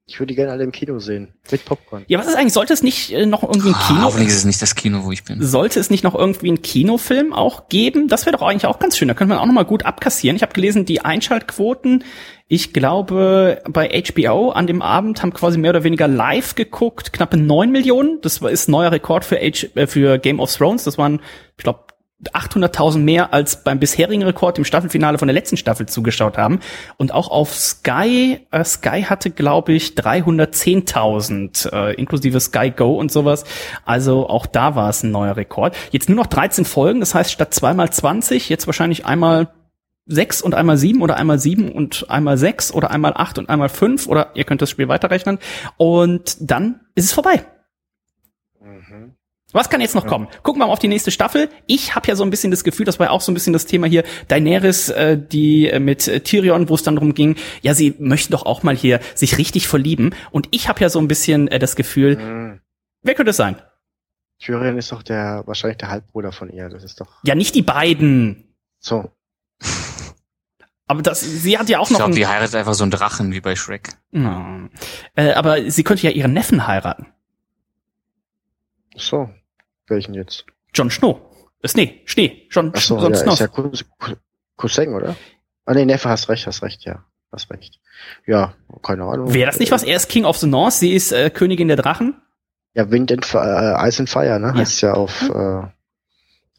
Ich 0.10 0.20
würde 0.20 0.28
die 0.32 0.36
gerne 0.36 0.52
alle 0.52 0.64
im 0.64 0.72
Kino 0.72 1.00
sehen. 1.00 1.30
Mit 1.52 1.64
Popcorn. 1.66 2.04
Ja, 2.08 2.18
was 2.20 2.28
ist 2.28 2.36
eigentlich? 2.36 2.54
Sollte 2.54 2.74
es 2.74 2.82
nicht 2.84 3.12
äh, 3.12 3.26
noch 3.26 3.44
irgendwie 3.44 3.70
ein 3.70 3.76
Ah, 3.76 3.88
Kino? 3.88 4.02
hoffentlich 4.04 4.30
ist 4.30 4.38
es 4.38 4.46
nicht 4.46 4.62
das 4.62 4.76
Kino, 4.76 5.04
wo 5.04 5.12
ich 5.12 5.24
bin. 5.24 5.42
Sollte 5.42 5.80
es 5.80 5.90
nicht 5.90 6.04
noch 6.04 6.16
irgendwie 6.16 6.48
einen 6.48 6.62
Kinofilm 6.62 7.32
auch 7.32 7.70
geben? 7.70 8.08
Das 8.08 8.26
wäre 8.26 8.36
doch 8.36 8.42
eigentlich 8.46 8.66
auch 8.66 8.80
ganz 8.80 8.98
schön. 8.98 9.08
Da 9.08 9.14
könnte 9.14 9.34
man 9.34 9.42
auch 9.42 9.46
noch 9.46 9.54
mal 9.54 9.66
gut 9.66 9.86
abkassieren. 9.86 10.36
Ich 10.36 10.42
habe 10.42 10.54
gelesen, 10.54 10.86
die 10.86 11.02
Einschaltquoten, 11.06 12.04
ich 12.48 12.74
glaube, 12.74 13.62
bei 13.70 13.88
HBO 14.16 14.50
an 14.50 14.66
dem 14.66 14.82
Abend 14.82 15.22
haben 15.22 15.32
quasi 15.34 15.60
mehr 15.60 15.70
oder 15.70 15.84
weniger 15.84 16.08
live 16.08 16.56
geguckt, 16.56 17.14
knappe 17.14 17.38
neun 17.38 17.70
Millionen. 17.72 18.20
Das 18.22 18.38
ist 18.40 18.68
ein 18.68 18.72
neuer 18.72 18.92
Rekord 18.92 19.24
für, 19.24 19.36
H 19.38 19.68
äh, 19.76 19.86
für 19.86 20.18
Game 20.18 20.40
of 20.40 20.52
Thrones. 20.56 20.84
Das 20.86 20.98
waren, 20.98 21.22
ich 21.58 21.64
glaube, 21.64 21.82
800.000 22.34 22.98
mehr 23.00 23.34
als 23.34 23.64
beim 23.64 23.80
bisherigen 23.80 24.24
Rekord 24.24 24.58
im 24.58 24.66
Staffelfinale 24.66 25.18
von 25.18 25.28
der 25.28 25.34
letzten 25.34 25.56
Staffel 25.56 25.86
zugeschaut 25.88 26.38
haben. 26.38 26.60
Und 26.98 27.14
auch 27.14 27.32
auf 27.32 27.54
Sky, 27.54 28.46
äh, 28.52 28.64
Sky 28.66 29.04
hatte, 29.04 29.32
glaube 29.32 29.74
ich, 29.74 29.96
310.000, 29.96 31.72
äh, 31.72 31.94
inklusive 31.94 32.40
Sky 32.40 32.72
Go 32.72 32.96
und 32.96 33.12
sowas. 33.12 33.46
Also 33.86 34.28
auch 34.28 34.46
da 34.46 34.76
war 34.76 34.90
es 34.90 35.04
ein 35.04 35.12
neuer 35.12 35.38
Rekord. 35.38 35.76
Jetzt 35.92 36.10
nur 36.10 36.18
noch 36.18 36.28
13 36.28 36.66
Folgen, 36.66 37.00
das 37.00 37.16
heißt 37.16 37.32
statt 37.32 37.54
zweimal 37.54 37.90
20, 37.90 38.50
jetzt 38.50 38.68
wahrscheinlich 38.68 39.06
einmal 39.06 39.50
sechs 40.06 40.42
und 40.42 40.56
einmal 40.56 40.76
sieben 40.76 41.02
oder 41.02 41.16
einmal 41.16 41.40
sieben 41.40 41.72
und 41.72 42.10
einmal 42.10 42.38
sechs 42.38 42.74
oder 42.74 42.92
einmal 42.92 43.14
acht 43.16 43.38
und 43.38 43.48
einmal 43.48 43.70
fünf 43.70 44.08
oder 44.08 44.32
ihr 44.34 44.44
könnt 44.44 44.62
das 44.62 44.70
Spiel 44.70 44.88
weiterrechnen. 44.88 45.40
Und 45.78 46.38
dann 46.42 46.82
ist 46.96 47.06
es 47.06 47.14
vorbei. 47.14 47.46
Was 49.52 49.70
kann 49.70 49.82
jetzt 49.82 49.96
noch 49.96 50.06
kommen? 50.06 50.28
Gucken 50.44 50.62
wir 50.62 50.68
mal 50.68 50.72
auf 50.74 50.78
die 50.80 50.88
nächste 50.88 51.10
Staffel. 51.10 51.50
Ich 51.66 51.96
habe 51.96 52.08
ja 52.08 52.16
so 52.16 52.24
ein 52.24 52.30
bisschen 52.30 52.52
das 52.52 52.64
Gefühl, 52.64 52.86
das 52.86 53.00
war 53.00 53.08
ja 53.08 53.12
auch 53.12 53.22
so 53.22 53.32
ein 53.32 53.34
bisschen 53.34 53.52
das 53.54 53.66
Thema 53.66 53.88
hier, 53.88 54.04
Daenerys, 54.28 54.90
äh, 54.90 55.18
die 55.18 55.68
äh, 55.70 55.80
mit 55.80 56.08
äh, 56.08 56.20
Tyrion, 56.20 56.70
wo 56.70 56.76
es 56.76 56.84
dann 56.84 56.96
darum 56.96 57.16
ging, 57.16 57.36
ja, 57.62 57.74
sie 57.74 57.96
möchten 57.98 58.32
doch 58.32 58.46
auch 58.46 58.62
mal 58.62 58.76
hier 58.76 59.00
sich 59.16 59.40
richtig 59.40 59.68
verlieben. 59.68 60.14
Und 60.30 60.48
ich 60.52 60.70
habe 60.70 60.80
ja 60.82 60.90
so 60.90 61.00
ein 61.00 61.08
bisschen 61.08 61.48
äh, 61.48 61.58
das 61.58 61.76
Gefühl, 61.76 62.18
Mhm. 62.18 62.62
wer 63.02 63.16
könnte 63.16 63.32
es 63.32 63.38
sein? 63.38 63.60
Tyrion 64.38 64.78
ist 64.78 64.92
doch 64.92 65.02
der, 65.02 65.42
wahrscheinlich 65.48 65.80
der 65.80 65.90
Halbbruder 65.90 66.32
von 66.32 66.50
ihr. 66.50 66.70
Das 66.70 66.84
ist 66.84 67.02
doch 67.02 67.08
Ja, 67.24 67.34
nicht 67.34 67.56
die 67.56 67.64
beiden. 67.64 68.54
so. 68.80 69.12
Aber 70.86 71.02
das, 71.04 71.22
sie 71.22 71.58
hat 71.58 71.70
ja 71.70 71.80
auch 71.80 71.86
Ich 71.86 71.92
noch. 71.92 71.98
glaube, 72.00 72.14
ein- 72.14 72.16
die 72.16 72.26
heiratet 72.28 72.56
einfach 72.56 72.74
so 72.76 72.84
einen 72.84 72.92
Drachen 72.92 73.32
wie 73.32 73.42
bei 73.42 73.56
Shrek. 73.56 73.90
Ja. 74.12 74.70
Äh, 75.16 75.34
aber 75.34 75.70
sie 75.70 75.84
könnte 75.84 76.04
ja 76.08 76.12
ihren 76.12 76.34
Neffen 76.34 76.66
heiraten. 76.68 77.08
So. 78.96 79.30
Welchen 79.90 80.14
jetzt? 80.14 80.46
Jon 80.74 80.90
Snow. 80.90 81.20
Ist 81.62 81.76
nee, 81.76 82.02
Schnee. 82.06 82.48
John, 82.52 82.72
Ach 82.76 82.80
so, 82.80 82.98
Jon 83.00 83.12
ja, 83.14 83.20
Snow. 83.20 83.34
ist 83.34 83.40
ja 83.40 83.46
Cous- 83.48 83.86
Cous- 84.00 84.18
Cousin, 84.56 84.94
oder? 84.94 85.16
Ah 85.66 85.74
nee, 85.74 85.86
Neffe, 85.86 86.10
hast 86.10 86.30
recht, 86.30 86.48
hast 86.48 86.64
recht, 86.64 86.86
ja. 86.86 87.04
Hast 87.32 87.52
recht. 87.52 87.80
Ja, 88.26 88.56
keine 88.82 89.04
Ahnung. 89.04 89.34
Wäre 89.34 89.46
das 89.48 89.60
nicht 89.60 89.72
was? 89.72 89.84
Er 89.84 89.96
ist 89.98 90.08
King 90.10 90.26
of 90.26 90.38
the 90.38 90.48
North, 90.48 90.74
sie 90.74 90.94
ist 90.94 91.12
äh, 91.12 91.30
Königin 91.30 91.68
der 91.68 91.78
Drachen. 91.78 92.22
Ja, 92.74 92.90
Wind 92.92 93.12
and 93.12 93.26
Fire, 93.26 93.78
äh, 93.82 93.88
Ice 93.88 94.00
and 94.02 94.10
Fire, 94.10 94.40
ne? 94.40 94.48
Ja. 94.48 94.54
Heißt 94.56 94.82
ja 94.82 94.94
auf 94.94 95.30
äh, 95.30 95.62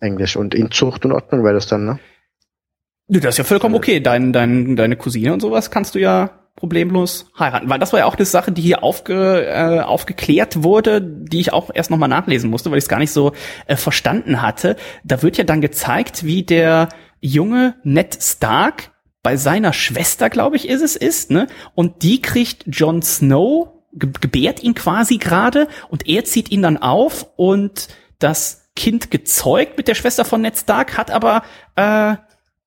Englisch. 0.01 0.37
Und 0.37 0.55
in 0.55 0.71
Zucht 0.71 1.05
und 1.05 1.13
Ordnung 1.13 1.43
wäre 1.45 1.55
das 1.55 1.67
dann, 1.67 1.85
ne? 1.87 1.99
Du, 3.09 3.19
das 3.21 3.35
ist 3.35 3.39
ja 3.39 3.45
vollkommen 3.45 3.75
okay. 3.75 4.01
Dein, 4.01 4.33
dein, 4.33 4.77
deine 4.77 4.97
Cousine 4.97 5.33
und 5.33 5.41
sowas 5.41 5.71
kannst 5.71 5.95
du 5.95 5.99
ja 5.99 6.40
problemlos 6.57 7.31
heiraten. 7.39 7.69
Weil 7.71 7.79
das 7.79 7.93
war 7.93 8.01
ja 8.01 8.07
auch 8.07 8.17
eine 8.17 8.25
Sache, 8.27 8.53
die 8.53 8.63
hier 8.63 8.83
aufge, 8.83 9.47
äh, 9.47 9.81
aufgeklärt 9.81 10.63
wurde, 10.63 11.01
die 11.01 11.41
ich 11.41 11.53
auch 11.53 11.71
erst 11.73 11.91
nochmal 11.91 12.09
nachlesen 12.09 12.51
musste, 12.51 12.71
weil 12.71 12.79
ich 12.79 12.85
es 12.85 12.89
gar 12.89 12.99
nicht 12.99 13.13
so 13.13 13.33
äh, 13.67 13.77
verstanden 13.77 14.43
hatte. 14.43 14.77
Da 15.05 15.23
wird 15.23 15.39
ja 15.39 15.45
dann 15.45 15.61
gezeigt, 15.61 16.25
wie 16.25 16.43
der 16.43 16.89
junge 17.21 17.77
Ned 17.83 18.19
Stark 18.21 18.93
bei 19.23 19.37
seiner 19.37 19.73
Schwester, 19.73 20.31
glaube 20.31 20.57
ich, 20.57 20.69
ist 20.69 20.83
es, 20.83 20.97
ist, 20.97 21.31
ne? 21.31 21.47
Und 21.75 22.03
die 22.03 22.23
kriegt 22.23 22.65
Jon 22.67 23.03
Snow, 23.03 23.69
ge 23.93 24.11
gebärt 24.21 24.63
ihn 24.63 24.75
quasi 24.75 25.19
gerade 25.19 25.69
und 25.89 26.09
er 26.09 26.25
zieht 26.25 26.51
ihn 26.51 26.63
dann 26.63 26.79
auf 26.79 27.27
und 27.37 27.89
das 28.19 28.71
Kind 28.77 29.11
gezeugt 29.11 29.77
mit 29.77 29.89
der 29.89 29.95
Schwester 29.95 30.25
von 30.25 30.41
Ned 30.41 30.57
Stark, 30.57 30.97
hat 30.97 31.11
aber 31.11 31.43
äh, 31.77 32.17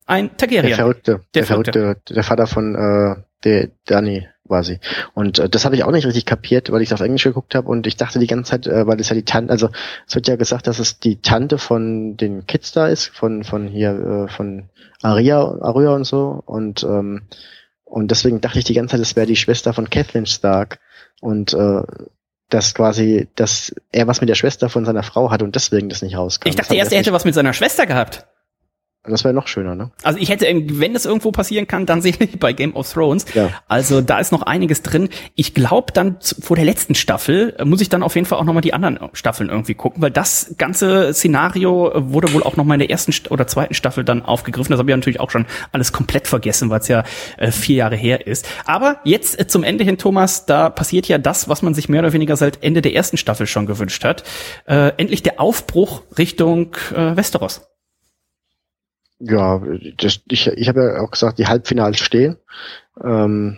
ein 0.05 0.37
Targaryen. 0.37 0.67
Der 0.67 0.75
Verrückte. 0.75 1.11
Der, 1.11 1.21
der 1.33 1.45
Verrückte. 1.45 1.79
Verrückte. 1.79 2.13
Der 2.13 2.23
Vater 2.23 2.47
von 2.47 2.75
äh, 2.75 3.23
der 3.43 3.69
Danny 3.85 4.27
quasi. 4.47 4.79
Und 5.13 5.39
äh, 5.39 5.49
das 5.49 5.65
habe 5.65 5.75
ich 5.75 5.83
auch 5.83 5.91
nicht 5.91 6.05
richtig 6.05 6.25
kapiert, 6.25 6.71
weil 6.71 6.81
ich 6.81 6.89
es 6.89 6.93
auf 6.93 7.01
Englisch 7.01 7.23
geguckt 7.23 7.55
habe 7.55 7.67
und 7.67 7.87
ich 7.87 7.97
dachte 7.97 8.19
die 8.19 8.27
ganze 8.27 8.51
Zeit, 8.51 8.67
äh, 8.67 8.85
weil 8.85 8.99
es 8.99 9.09
ja 9.09 9.15
die 9.15 9.25
Tante, 9.25 9.51
also 9.51 9.69
es 10.07 10.15
wird 10.15 10.27
ja 10.27 10.35
gesagt, 10.35 10.67
dass 10.67 10.79
es 10.79 10.99
die 10.99 11.21
Tante 11.21 11.57
von 11.57 12.17
den 12.17 12.45
Kids 12.45 12.71
da 12.71 12.87
ist, 12.87 13.07
von 13.07 13.43
von 13.43 13.67
hier 13.67 14.27
äh, 14.27 14.31
von 14.31 14.69
Aria, 15.01 15.39
Aria 15.61 15.91
und 15.91 16.05
so 16.05 16.41
und 16.45 16.83
ähm, 16.83 17.23
und 17.85 18.09
deswegen 18.09 18.41
dachte 18.41 18.59
ich 18.59 18.65
die 18.65 18.73
ganze 18.73 18.93
Zeit, 18.93 19.01
es 19.01 19.15
wäre 19.15 19.27
die 19.27 19.35
Schwester 19.35 19.73
von 19.73 19.89
Kathleen 19.89 20.25
Stark 20.25 20.79
und 21.21 21.53
äh, 21.53 21.83
dass 22.49 22.75
quasi, 22.75 23.27
dass 23.35 23.73
er 23.91 24.07
was 24.07 24.21
mit 24.21 24.29
der 24.29 24.35
Schwester 24.35 24.69
von 24.69 24.85
seiner 24.85 25.03
Frau 25.03 25.31
hat 25.31 25.41
und 25.41 25.55
deswegen 25.55 25.89
das 25.89 26.01
nicht 26.01 26.15
rauskam. 26.15 26.49
Ich 26.49 26.55
dachte 26.55 26.75
erst, 26.75 26.91
er 26.91 26.99
hätte 26.99 27.13
was 27.13 27.25
mit 27.25 27.33
seiner 27.33 27.53
Schwester 27.53 27.85
gehabt. 27.85 28.27
Das 29.05 29.25
wäre 29.25 29.33
noch 29.33 29.47
schöner, 29.47 29.75
ne? 29.75 29.91
Also 30.01 30.17
ich 30.17 30.29
hätte, 30.29 30.45
wenn 30.47 30.93
das 30.93 31.05
irgendwo 31.05 31.31
passieren 31.31 31.67
kann, 31.67 31.85
dann 31.85 32.01
sehe 32.01 32.13
ich 32.17 32.39
bei 32.39 32.53
Game 32.53 32.73
of 32.75 32.91
Thrones. 32.91 33.25
Ja. 33.33 33.49
Also 33.67 33.99
da 33.99 34.19
ist 34.19 34.31
noch 34.31 34.43
einiges 34.43 34.81
drin. 34.81 35.09
Ich 35.35 35.53
glaube, 35.53 35.91
dann 35.91 36.17
vor 36.21 36.55
der 36.55 36.63
letzten 36.63 36.95
Staffel 36.95 37.53
äh, 37.57 37.65
muss 37.65 37.81
ich 37.81 37.89
dann 37.89 38.01
auf 38.01 38.15
jeden 38.15 38.25
Fall 38.25 38.39
auch 38.39 38.45
nochmal 38.45 38.61
die 38.61 38.73
anderen 38.73 38.99
Staffeln 39.11 39.49
irgendwie 39.49 39.73
gucken, 39.73 40.01
weil 40.01 40.11
das 40.11 40.55
ganze 40.57 41.13
Szenario 41.13 41.91
wurde 41.95 42.31
wohl 42.33 42.43
auch 42.43 42.55
nochmal 42.55 42.75
in 42.75 42.79
der 42.79 42.89
ersten 42.89 43.13
oder 43.29 43.45
zweiten 43.45 43.73
Staffel 43.73 44.05
dann 44.05 44.21
aufgegriffen. 44.21 44.71
Das 44.71 44.79
habe 44.79 44.89
ich 44.89 44.95
natürlich 44.95 45.19
auch 45.19 45.31
schon 45.31 45.47
alles 45.73 45.91
komplett 45.91 46.27
vergessen, 46.27 46.69
weil 46.69 46.79
es 46.79 46.87
ja 46.87 47.03
äh, 47.37 47.51
vier 47.51 47.75
Jahre 47.75 47.97
her 47.97 48.25
ist. 48.25 48.47
Aber 48.65 49.01
jetzt 49.03 49.37
äh, 49.37 49.47
zum 49.47 49.63
Ende 49.63 49.83
hin, 49.83 49.97
Thomas, 49.97 50.45
da 50.45 50.69
passiert 50.69 51.09
ja 51.09 51.17
das, 51.17 51.49
was 51.49 51.61
man 51.61 51.73
sich 51.73 51.89
mehr 51.89 51.99
oder 51.99 52.13
weniger 52.13 52.37
seit 52.37 52.63
Ende 52.63 52.81
der 52.81 52.95
ersten 52.95 53.17
Staffel 53.17 53.47
schon 53.47 53.65
gewünscht 53.65 54.05
hat. 54.05 54.23
Äh, 54.65 54.93
endlich 54.95 55.23
der 55.23 55.41
Aufbruch 55.41 56.03
Richtung 56.17 56.77
äh, 56.95 57.17
Westeros. 57.17 57.67
Ja, 59.19 59.61
das, 59.97 60.21
ich, 60.29 60.47
ich 60.47 60.67
habe 60.67 60.83
ja 60.83 61.01
auch 61.01 61.11
gesagt, 61.11 61.39
die 61.39 61.47
Halbfinals 61.47 61.99
stehen. 61.99 62.37
Ähm, 63.03 63.57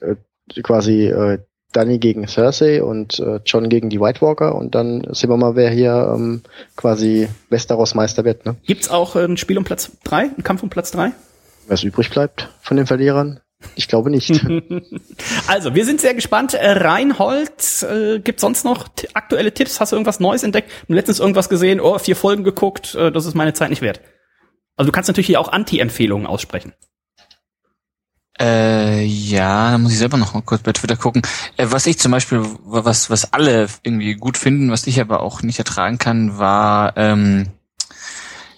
äh, 0.00 0.16
quasi 0.62 1.06
äh, 1.06 1.38
Danny 1.72 1.98
gegen 1.98 2.26
Cersei 2.26 2.82
und 2.82 3.18
äh, 3.18 3.40
John 3.44 3.68
gegen 3.68 3.90
die 3.90 4.00
White 4.00 4.22
Walker 4.22 4.54
und 4.54 4.74
dann 4.74 5.06
sehen 5.12 5.28
wir 5.30 5.36
mal, 5.36 5.56
wer 5.56 5.70
hier 5.70 6.12
ähm, 6.14 6.42
quasi 6.76 7.28
Westeros 7.50 7.94
Meister 7.94 8.24
wird. 8.24 8.46
Ne? 8.46 8.56
Gibt's 8.64 8.88
auch 8.88 9.14
ein 9.16 9.36
Spiel 9.36 9.58
um 9.58 9.64
Platz 9.64 9.92
drei, 10.02 10.30
ein 10.36 10.42
Kampf 10.42 10.62
um 10.62 10.70
Platz 10.70 10.90
drei? 10.90 11.12
Was 11.68 11.82
übrig 11.82 12.10
bleibt 12.10 12.48
von 12.60 12.76
den 12.76 12.86
Verlierern? 12.86 13.40
Ich 13.74 13.88
glaube 13.88 14.10
nicht. 14.10 14.30
also, 15.48 15.74
wir 15.74 15.84
sind 15.84 16.00
sehr 16.00 16.14
gespannt. 16.14 16.54
Äh, 16.54 16.70
Reinhold, 16.72 17.82
äh, 17.82 18.20
gibt 18.20 18.40
sonst 18.40 18.64
noch 18.64 18.88
aktuelle 19.14 19.52
Tipps? 19.52 19.80
Hast 19.80 19.92
du 19.92 19.96
irgendwas 19.96 20.20
Neues 20.20 20.42
entdeckt? 20.42 20.70
Letztens 20.88 21.20
irgendwas 21.20 21.48
gesehen? 21.48 21.80
Oh, 21.80 21.98
vier 21.98 22.16
Folgen 22.16 22.44
geguckt, 22.44 22.94
äh, 22.94 23.10
das 23.10 23.26
ist 23.26 23.34
meine 23.34 23.54
Zeit 23.54 23.70
nicht 23.70 23.82
wert. 23.82 24.00
Also 24.76 24.90
du 24.90 24.92
kannst 24.92 25.08
natürlich 25.08 25.26
hier 25.26 25.40
auch 25.40 25.48
Anti-Empfehlungen 25.48 26.26
aussprechen. 26.26 26.74
Äh, 28.38 29.02
ja, 29.04 29.70
da 29.70 29.78
muss 29.78 29.92
ich 29.92 29.98
selber 29.98 30.18
noch 30.18 30.34
mal 30.34 30.42
kurz 30.42 30.62
bei 30.62 30.72
Twitter 30.72 30.96
gucken. 30.96 31.22
Äh, 31.56 31.68
was 31.70 31.86
ich 31.86 31.98
zum 31.98 32.12
Beispiel, 32.12 32.42
was, 32.64 33.08
was 33.08 33.32
alle 33.32 33.68
irgendwie 33.82 34.14
gut 34.14 34.36
finden, 34.36 34.70
was 34.70 34.86
ich 34.86 35.00
aber 35.00 35.20
auch 35.20 35.42
nicht 35.42 35.58
ertragen 35.58 35.96
kann, 35.96 36.36
war, 36.38 36.94
ähm, 36.98 37.48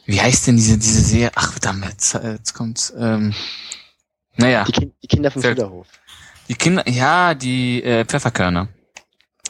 wie 0.05 0.20
heißt 0.20 0.49
denn 0.49 0.57
diese, 0.57 0.78
diese 0.78 1.01
Serie? 1.01 1.31
Ach, 1.36 1.53
verdammt, 1.53 1.85
jetzt, 1.85 2.15
jetzt 2.15 2.55
kommt's, 2.55 2.93
ähm, 2.99 3.35
naja. 4.36 4.65
Die, 4.65 4.73
kind, 4.73 4.95
die 5.03 5.07
Kinder 5.07 5.31
vom 5.31 5.43
Schülerhof. 5.43 5.86
Die 6.49 6.55
Kinder, 6.55 6.89
ja, 6.89 7.35
die 7.35 7.82
äh, 7.85 8.05
Pfefferkörner. 8.05 8.69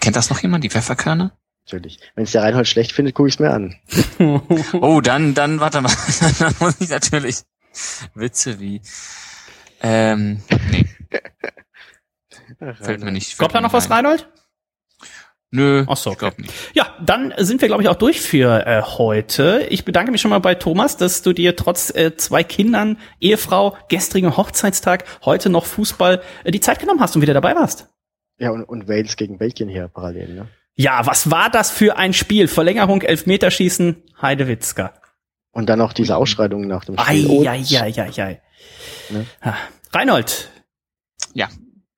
Kennt 0.00 0.16
das 0.16 0.28
noch 0.28 0.40
jemand, 0.40 0.64
die 0.64 0.70
Pfefferkörner? 0.70 1.37
Natürlich. 1.70 1.98
Wenn 2.14 2.24
es 2.24 2.32
der 2.32 2.42
Reinhold 2.42 2.66
schlecht 2.66 2.92
findet, 2.92 3.14
gucke 3.14 3.28
ich 3.28 3.34
es 3.34 3.40
mir 3.40 3.50
an. 3.50 3.76
oh, 4.72 5.02
dann, 5.02 5.34
dann, 5.34 5.60
warte 5.60 5.82
mal, 5.82 5.92
dann 6.38 6.54
muss 6.60 6.80
ich 6.80 6.88
natürlich 6.88 7.42
Witze 8.14 8.58
wie, 8.58 8.80
ähm, 9.82 10.42
nee. 10.70 10.86
Fällt 12.74 13.04
mir 13.04 13.12
nicht. 13.12 13.38
Kommt 13.38 13.54
da 13.54 13.60
noch 13.60 13.72
was, 13.72 13.90
Reinhold? 13.90 14.28
Nö, 15.50 15.84
Ach 15.86 15.96
so, 15.96 16.10
okay. 16.10 16.30
nicht. 16.36 16.52
Ja, 16.74 16.94
dann 17.00 17.32
sind 17.38 17.62
wir, 17.62 17.68
glaube 17.68 17.82
ich, 17.82 17.88
auch 17.88 17.96
durch 17.96 18.20
für 18.20 18.66
äh, 18.66 18.82
heute. 18.82 19.66
Ich 19.70 19.84
bedanke 19.84 20.10
mich 20.10 20.20
schon 20.20 20.30
mal 20.30 20.40
bei 20.40 20.54
Thomas, 20.54 20.98
dass 20.98 21.22
du 21.22 21.32
dir 21.32 21.56
trotz 21.56 21.94
äh, 21.94 22.16
zwei 22.16 22.44
Kindern, 22.44 22.98
Ehefrau, 23.20 23.76
gestrigen 23.88 24.36
Hochzeitstag, 24.36 25.04
heute 25.24 25.48
noch 25.48 25.64
Fußball 25.64 26.22
äh, 26.44 26.50
die 26.50 26.60
Zeit 26.60 26.80
genommen 26.80 27.00
hast 27.00 27.16
und 27.16 27.22
wieder 27.22 27.34
dabei 27.34 27.54
warst. 27.54 27.88
Ja, 28.38 28.50
und, 28.50 28.64
und 28.64 28.88
Wales 28.88 29.16
gegen 29.16 29.38
Belgien 29.38 29.68
hier 29.68 29.88
parallel, 29.88 30.34
ne? 30.34 30.48
Ja, 30.80 31.04
was 31.06 31.28
war 31.28 31.50
das 31.50 31.72
für 31.72 31.96
ein 31.96 32.14
Spiel? 32.14 32.46
Verlängerung, 32.46 33.02
Elfmeterschießen, 33.02 34.00
Heidewitzka. 34.22 34.94
Und 35.50 35.68
dann 35.68 35.80
auch 35.80 35.92
diese 35.92 36.16
Ausschreitungen 36.16 36.68
nach 36.68 36.84
dem 36.84 36.96
Spiel. 36.96 37.46
Ei, 37.46 37.50
ei, 37.50 37.64
ei, 37.80 37.92
ei, 38.00 38.22
ei. 38.22 38.40
Ne? 39.10 39.26
Reinhold. 39.92 40.50
Ja. 41.34 41.48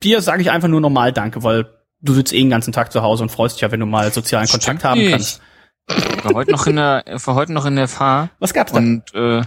Dir 0.03 0.23
sage 0.23 0.41
ich 0.41 0.51
einfach 0.51 0.69
nur 0.69 0.81
normal 0.81 1.13
Danke, 1.13 1.43
weil 1.45 1.67
du 2.01 2.15
sitzt 2.15 2.33
eh 2.33 2.39
den 2.39 2.49
ganzen 2.49 2.73
Tag 2.73 2.91
zu 2.91 3.03
Hause 3.03 3.23
und 3.23 3.29
freust 3.29 3.57
dich 3.57 3.61
ja, 3.61 3.71
wenn 3.71 3.81
du 3.81 3.87
mal 3.87 4.11
sozialen 4.15 4.47
Stimmt 4.47 4.65
Kontakt 4.65 4.85
haben 4.85 4.99
nicht. 4.99 5.11
kannst. 5.11 5.43
Ich 5.91 6.25
war 6.25 6.33
heute 6.33 6.53
noch 6.53 6.67
in 6.67 6.77
der, 6.77 7.05
war 7.07 7.35
heute 7.35 7.53
noch 7.53 7.67
in 7.67 7.77
der 7.77 7.89
Fahr. 7.89 8.31
Was 8.39 8.55
gab's 8.55 8.73
da? 8.73 8.79
Und 8.79 9.03
äh, 9.13 9.43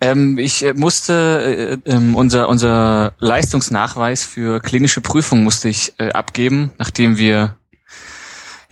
ähm, 0.00 0.36
ich 0.36 0.64
äh, 0.64 0.74
musste 0.74 1.78
äh, 1.86 1.92
äh, 1.92 2.14
unser 2.14 2.48
unser 2.48 3.12
Leistungsnachweis 3.20 4.24
für 4.24 4.58
klinische 4.58 5.00
Prüfung 5.00 5.44
musste 5.44 5.68
ich 5.68 5.92
äh, 5.98 6.10
abgeben, 6.10 6.72
nachdem 6.78 7.18
wir 7.18 7.56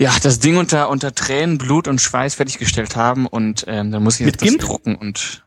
ja, 0.04 0.12
das 0.22 0.38
Ding 0.38 0.58
unter, 0.58 0.90
unter 0.90 1.14
Tränen, 1.14 1.56
Blut 1.56 1.88
und 1.88 1.98
Schweiß 1.98 2.34
fertiggestellt 2.34 2.94
haben 2.94 3.26
und 3.26 3.64
ähm, 3.68 3.90
dann 3.90 4.02
muss 4.02 4.20
ich 4.20 4.26
mit 4.26 4.36
das 4.36 4.48
Gimp? 4.48 4.60
drucken 4.60 4.96
und 4.96 5.42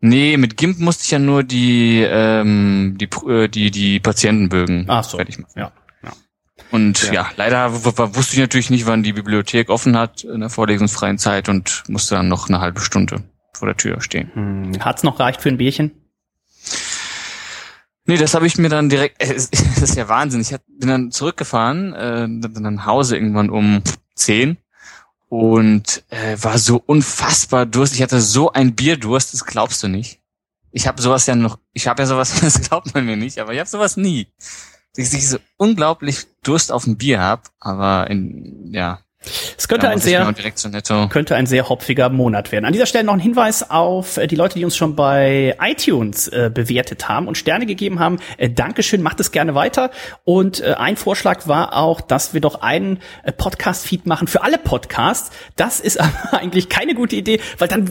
Nee, 0.00 0.36
mit 0.36 0.58
GIMP 0.58 0.78
musste 0.80 1.04
ich 1.04 1.10
ja 1.10 1.18
nur 1.18 1.42
die 1.42 2.02
ähm, 2.06 2.98
die 3.00 3.08
äh, 3.26 3.48
die 3.48 3.70
die 3.70 3.98
Patientenbögen 3.98 4.84
Ach 4.88 5.02
so. 5.02 5.16
fertig 5.16 5.38
machen. 5.38 5.52
Ja. 5.56 5.72
ja. 6.02 6.12
Und 6.70 7.04
ja, 7.04 7.12
ja 7.12 7.30
leider 7.36 7.84
wusste 7.84 8.34
ich 8.34 8.38
natürlich 8.38 8.68
nicht, 8.68 8.86
wann 8.86 9.02
die 9.02 9.14
Bibliothek 9.14 9.70
offen 9.70 9.96
hat 9.96 10.22
in 10.22 10.40
der 10.40 10.50
vorlesungsfreien 10.50 11.16
Zeit 11.16 11.48
und 11.48 11.84
musste 11.88 12.16
dann 12.16 12.28
noch 12.28 12.50
eine 12.50 12.60
halbe 12.60 12.80
Stunde 12.80 13.22
vor 13.54 13.66
der 13.66 13.76
Tür 13.78 14.02
stehen. 14.02 14.30
Hm. 14.34 14.84
Hat's 14.84 15.02
noch 15.02 15.18
reicht 15.18 15.40
für 15.40 15.48
ein 15.48 15.56
Bierchen? 15.56 15.92
Nee, 18.06 18.16
das 18.16 18.34
habe 18.34 18.46
ich 18.46 18.56
mir 18.56 18.68
dann 18.68 18.88
direkt, 18.88 19.20
äh, 19.20 19.34
das 19.34 19.50
ist 19.50 19.96
ja 19.96 20.08
Wahnsinn. 20.08 20.40
Ich 20.40 20.54
bin 20.68 20.88
dann 20.88 21.10
zurückgefahren, 21.10 21.92
äh, 21.92 22.28
dann 22.28 22.74
nach 22.74 22.86
Hause 22.86 23.16
irgendwann 23.16 23.50
um 23.50 23.82
zehn 24.14 24.56
und 25.28 26.04
äh, 26.10 26.36
war 26.40 26.58
so 26.58 26.82
unfassbar 26.84 27.66
durstig. 27.66 27.98
Ich 27.98 28.02
hatte 28.02 28.20
so 28.20 28.52
ein 28.52 28.74
Bierdurst, 28.74 29.32
das 29.32 29.44
glaubst 29.44 29.82
du 29.82 29.88
nicht. 29.88 30.20
Ich 30.70 30.86
habe 30.86 31.02
sowas 31.02 31.26
ja 31.26 31.34
noch, 31.34 31.58
ich 31.72 31.88
habe 31.88 32.02
ja 32.02 32.06
sowas, 32.06 32.34
das 32.40 32.60
glaubt 32.60 32.94
man 32.94 33.06
mir 33.06 33.16
nicht, 33.16 33.38
aber 33.38 33.52
ich 33.52 33.58
habe 33.58 33.68
sowas 33.68 33.96
nie. 33.96 34.28
Dass 34.96 35.12
ich 35.12 35.28
so 35.28 35.38
unglaublich 35.56 36.26
Durst 36.42 36.72
auf 36.72 36.86
ein 36.86 36.96
Bier 36.96 37.20
hab, 37.20 37.50
aber 37.60 38.08
in, 38.08 38.72
ja, 38.72 39.00
es 39.56 39.68
könnte 39.68 39.88
ein 39.88 39.98
sehr, 39.98 40.34
so 40.84 41.08
könnte 41.08 41.34
ein 41.34 41.46
sehr 41.46 41.68
hopfiger 41.68 42.08
Monat 42.08 42.52
werden. 42.52 42.64
An 42.64 42.72
dieser 42.72 42.86
Stelle 42.86 43.04
noch 43.04 43.14
ein 43.14 43.20
Hinweis 43.20 43.70
auf 43.70 44.16
äh, 44.16 44.26
die 44.26 44.36
Leute, 44.36 44.58
die 44.58 44.64
uns 44.64 44.76
schon 44.76 44.96
bei 44.96 45.56
iTunes 45.60 46.28
äh, 46.28 46.50
bewertet 46.52 47.08
haben 47.08 47.28
und 47.28 47.36
Sterne 47.36 47.66
gegeben 47.66 47.98
haben. 47.98 48.18
Äh, 48.36 48.50
Dankeschön, 48.50 49.02
macht 49.02 49.20
es 49.20 49.32
gerne 49.32 49.54
weiter. 49.54 49.90
Und 50.24 50.60
äh, 50.60 50.74
ein 50.74 50.96
Vorschlag 50.96 51.46
war 51.48 51.76
auch, 51.76 52.00
dass 52.00 52.34
wir 52.34 52.40
doch 52.40 52.62
einen 52.62 53.00
äh, 53.22 53.32
Podcast-Feed 53.32 54.06
machen 54.06 54.28
für 54.28 54.42
alle 54.42 54.58
Podcasts. 54.58 55.30
Das 55.56 55.80
ist 55.80 56.00
aber 56.00 56.40
eigentlich 56.40 56.68
keine 56.68 56.94
gute 56.94 57.16
Idee, 57.16 57.40
weil 57.58 57.68
dann 57.68 57.88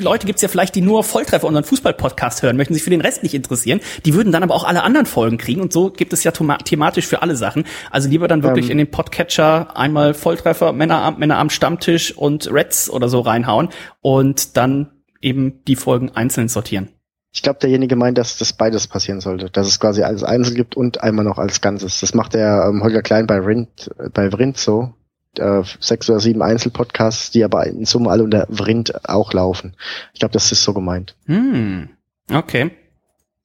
Leute 0.00 0.26
gibt's 0.26 0.42
ja 0.42 0.48
vielleicht, 0.48 0.74
die 0.74 0.80
nur 0.80 1.04
Volltreffer 1.04 1.46
unseren 1.46 1.64
Fußball-Podcast 1.64 2.42
hören, 2.42 2.56
möchten 2.56 2.74
sich 2.74 2.82
für 2.82 2.90
den 2.90 3.00
Rest 3.00 3.22
nicht 3.22 3.34
interessieren. 3.34 3.80
Die 4.04 4.14
würden 4.14 4.32
dann 4.32 4.42
aber 4.42 4.54
auch 4.54 4.64
alle 4.64 4.82
anderen 4.82 5.06
Folgen 5.06 5.38
kriegen 5.38 5.60
und 5.60 5.72
so 5.72 5.90
gibt 5.90 6.12
es 6.12 6.24
ja 6.24 6.30
thematisch 6.30 7.06
für 7.06 7.22
alle 7.22 7.36
Sachen. 7.36 7.64
Also 7.90 8.08
lieber 8.08 8.28
dann 8.28 8.42
wirklich 8.42 8.66
ähm. 8.66 8.72
in 8.72 8.78
den 8.78 8.90
Podcatcher 8.90 9.76
einmal 9.76 10.14
Volltreffer 10.14 10.69
Männer, 10.72 11.14
Männer 11.18 11.38
am 11.38 11.50
Stammtisch 11.50 12.16
und 12.16 12.52
Reds 12.52 12.90
oder 12.90 13.08
so 13.08 13.20
reinhauen 13.20 13.68
und 14.00 14.56
dann 14.56 14.90
eben 15.20 15.62
die 15.64 15.76
Folgen 15.76 16.10
einzeln 16.10 16.48
sortieren. 16.48 16.88
Ich 17.32 17.42
glaube, 17.42 17.60
derjenige 17.60 17.94
meint, 17.94 18.18
dass 18.18 18.38
das 18.38 18.52
beides 18.52 18.88
passieren 18.88 19.20
sollte, 19.20 19.50
dass 19.50 19.68
es 19.68 19.78
quasi 19.78 20.02
alles 20.02 20.24
einzeln 20.24 20.56
gibt 20.56 20.76
und 20.76 21.02
einmal 21.02 21.24
noch 21.24 21.38
als 21.38 21.60
Ganzes. 21.60 22.00
Das 22.00 22.12
macht 22.12 22.34
der 22.34 22.66
ähm, 22.68 22.82
Holger 22.82 23.02
Klein 23.02 23.26
bei 23.26 23.42
Vrind, 23.42 23.90
äh, 23.98 24.08
bei 24.08 24.30
Vrind 24.32 24.56
so. 24.56 24.94
Äh, 25.38 25.62
sechs 25.78 26.10
oder 26.10 26.18
sieben 26.18 26.42
Einzelpodcasts, 26.42 27.30
die 27.30 27.44
aber 27.44 27.64
in 27.66 27.84
Summe 27.84 28.10
alle 28.10 28.24
unter 28.24 28.48
Vrind 28.50 29.08
auch 29.08 29.32
laufen. 29.32 29.76
Ich 30.12 30.18
glaube, 30.18 30.32
das 30.32 30.50
ist 30.50 30.64
so 30.64 30.74
gemeint. 30.74 31.14
Hm. 31.26 31.90
Okay. 32.32 32.72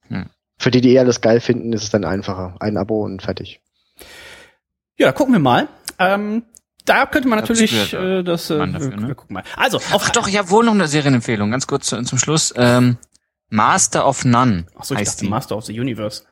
Hm. 0.08 0.26
für 0.58 0.70
die, 0.70 0.80
die 0.80 0.92
eher 0.92 1.04
das 1.04 1.20
geil 1.20 1.40
finden, 1.40 1.72
ist 1.72 1.84
es 1.84 1.90
dann 1.90 2.04
einfacher. 2.04 2.56
Ein 2.58 2.76
Abo 2.76 3.04
und 3.04 3.22
fertig. 3.22 3.60
Ja, 4.98 5.12
gucken 5.12 5.34
wir 5.34 5.40
mal. 5.40 5.68
Ähm, 5.98 6.42
da 6.86 7.06
könnte 7.06 7.28
man 7.28 7.38
natürlich 7.38 7.92
äh, 7.92 8.22
das. 8.22 8.50
Äh, 8.50 8.58
dafür, 8.58 8.96
ne? 8.96 9.14
gucken 9.14 9.34
mal. 9.34 9.44
Also, 9.56 9.76
auf 9.76 10.02
Ach 10.06 10.10
doch, 10.10 10.28
ich 10.28 10.38
habe 10.38 10.50
wohl 10.50 10.64
noch 10.64 10.72
eine 10.72 10.88
Serienempfehlung, 10.88 11.50
ganz 11.50 11.66
kurz 11.66 11.86
zu, 11.86 12.02
zum 12.02 12.18
Schluss. 12.18 12.54
Ähm, 12.56 12.96
Master 13.48 14.06
of 14.08 14.24
None 14.24 14.66
Ach 14.76 14.84
so, 14.84 14.94
ich 14.94 15.00
heißt 15.00 15.14
dachte 15.14 15.24
die. 15.24 15.30
Master 15.30 15.56
of 15.56 15.64
the 15.64 15.78
Universe. 15.78 16.24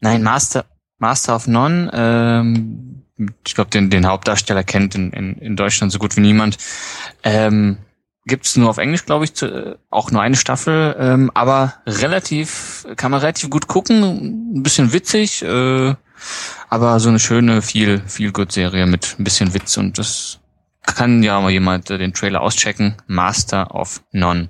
Nein, 0.00 0.22
Master, 0.22 0.64
Master 0.98 1.36
of 1.36 1.46
None. 1.46 1.90
Ähm, 1.92 3.04
ich 3.46 3.54
glaube, 3.54 3.70
den, 3.70 3.90
den 3.90 4.06
Hauptdarsteller 4.06 4.64
kennt 4.64 4.94
in, 4.94 5.12
in, 5.12 5.36
in 5.36 5.56
Deutschland 5.56 5.92
so 5.92 5.98
gut 5.98 6.16
wie 6.16 6.20
niemand. 6.20 6.56
Ähm, 7.22 7.78
Gibt's 8.26 8.56
nur 8.56 8.68
auf 8.68 8.78
Englisch, 8.78 9.06
glaube 9.06 9.24
ich, 9.24 9.34
zu, 9.34 9.46
äh, 9.46 9.76
auch 9.88 10.10
nur 10.10 10.20
eine 10.20 10.36
Staffel, 10.36 10.94
ähm, 10.98 11.30
aber 11.32 11.74
relativ, 11.86 12.86
kann 12.96 13.10
man 13.10 13.20
relativ 13.20 13.48
gut 13.48 13.66
gucken, 13.66 14.54
ein 14.56 14.62
bisschen 14.62 14.92
witzig, 14.92 15.42
äh, 15.42 15.94
aber 16.68 16.98
so 17.00 17.08
eine 17.08 17.18
schöne, 17.18 17.62
viel, 17.62 18.00
viel 18.06 18.32
good 18.32 18.52
Serie 18.52 18.86
mit 18.86 19.16
ein 19.18 19.24
bisschen 19.24 19.54
Witz 19.54 19.76
und 19.76 19.98
das 19.98 20.38
kann 20.86 21.22
ja 21.22 21.40
mal 21.40 21.50
jemand 21.50 21.90
äh, 21.90 21.98
den 21.98 22.12
Trailer 22.14 22.40
auschecken. 22.40 22.96
Master 23.06 23.74
of 23.74 24.02
None. 24.12 24.48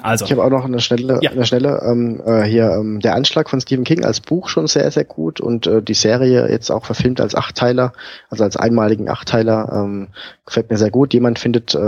Also, 0.00 0.24
Ich 0.24 0.30
habe 0.30 0.44
auch 0.44 0.50
noch 0.50 0.64
eine 0.64 0.78
schnelle, 0.78 1.18
Ja. 1.22 1.32
eine 1.32 1.44
schnelle 1.44 1.82
ähm, 1.84 2.22
äh, 2.24 2.44
hier 2.44 2.70
ähm, 2.70 3.00
der 3.00 3.16
Anschlag 3.16 3.50
von 3.50 3.60
Stephen 3.60 3.84
King 3.84 4.04
als 4.04 4.20
Buch 4.20 4.48
schon 4.48 4.68
sehr 4.68 4.88
sehr 4.92 5.04
gut 5.04 5.40
und 5.40 5.66
äh, 5.66 5.82
die 5.82 5.94
Serie 5.94 6.48
jetzt 6.48 6.70
auch 6.70 6.84
verfilmt 6.84 7.20
als 7.20 7.34
Achtteiler, 7.34 7.92
also 8.30 8.44
als 8.44 8.56
einmaligen 8.56 9.08
Achtteiler 9.08 9.68
ähm, 9.72 10.08
gefällt 10.48 10.70
mir 10.70 10.76
sehr 10.78 10.90
gut. 10.90 11.14
Jemand 11.14 11.38
findet 11.38 11.74
äh, 11.74 11.78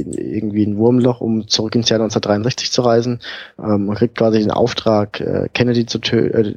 in- 0.00 0.12
irgendwie 0.12 0.64
ein 0.64 0.76
Wurmloch, 0.76 1.20
um 1.20 1.48
zurück 1.48 1.74
ins 1.74 1.88
Jahr 1.88 1.98
1963 2.00 2.70
zu 2.70 2.82
reisen. 2.82 3.20
Ähm, 3.58 3.86
man 3.86 3.96
kriegt 3.96 4.16
quasi 4.16 4.38
den 4.38 4.50
Auftrag, 4.50 5.20
äh, 5.20 5.48
Kennedy 5.52 5.86
zu 5.86 5.98
äh, 6.12 6.54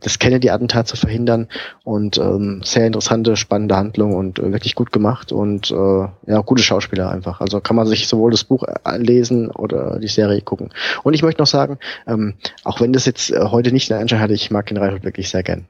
das 0.00 0.18
Kennedy-Attentat 0.18 0.86
zu 0.88 0.96
verhindern 0.96 1.48
und 1.84 2.18
ähm, 2.18 2.60
sehr 2.64 2.86
interessante, 2.86 3.36
spannende 3.36 3.76
Handlung 3.76 4.14
und 4.14 4.38
äh, 4.38 4.52
wirklich 4.52 4.74
gut 4.74 4.92
gemacht 4.92 5.32
und 5.32 5.70
äh, 5.70 5.74
ja 5.74 6.40
gute 6.44 6.62
Schauspieler 6.62 7.10
einfach. 7.10 7.40
Also 7.40 7.60
kann 7.60 7.76
man 7.76 7.86
sich 7.86 8.06
sowohl 8.06 8.30
das 8.30 8.44
Buch 8.44 8.64
äh, 8.64 8.98
lesen 8.98 9.50
oder 9.50 9.98
die 9.98 10.08
Serie 10.08 10.40
gucken. 10.42 10.70
Und 11.02 11.14
ich 11.14 11.22
möchte 11.22 11.40
noch 11.42 11.46
sagen, 11.46 11.78
ähm, 12.06 12.34
auch 12.64 12.80
wenn 12.80 12.92
das 12.92 13.06
jetzt 13.06 13.30
äh, 13.32 13.40
heute 13.50 13.72
nicht 13.72 13.90
eine 13.90 14.00
Anschein 14.00 14.20
hatte, 14.20 14.34
ich 14.34 14.50
mag 14.50 14.66
den 14.66 14.76
Reinhold 14.76 15.04
wirklich 15.04 15.30
sehr 15.30 15.42
gern. 15.42 15.64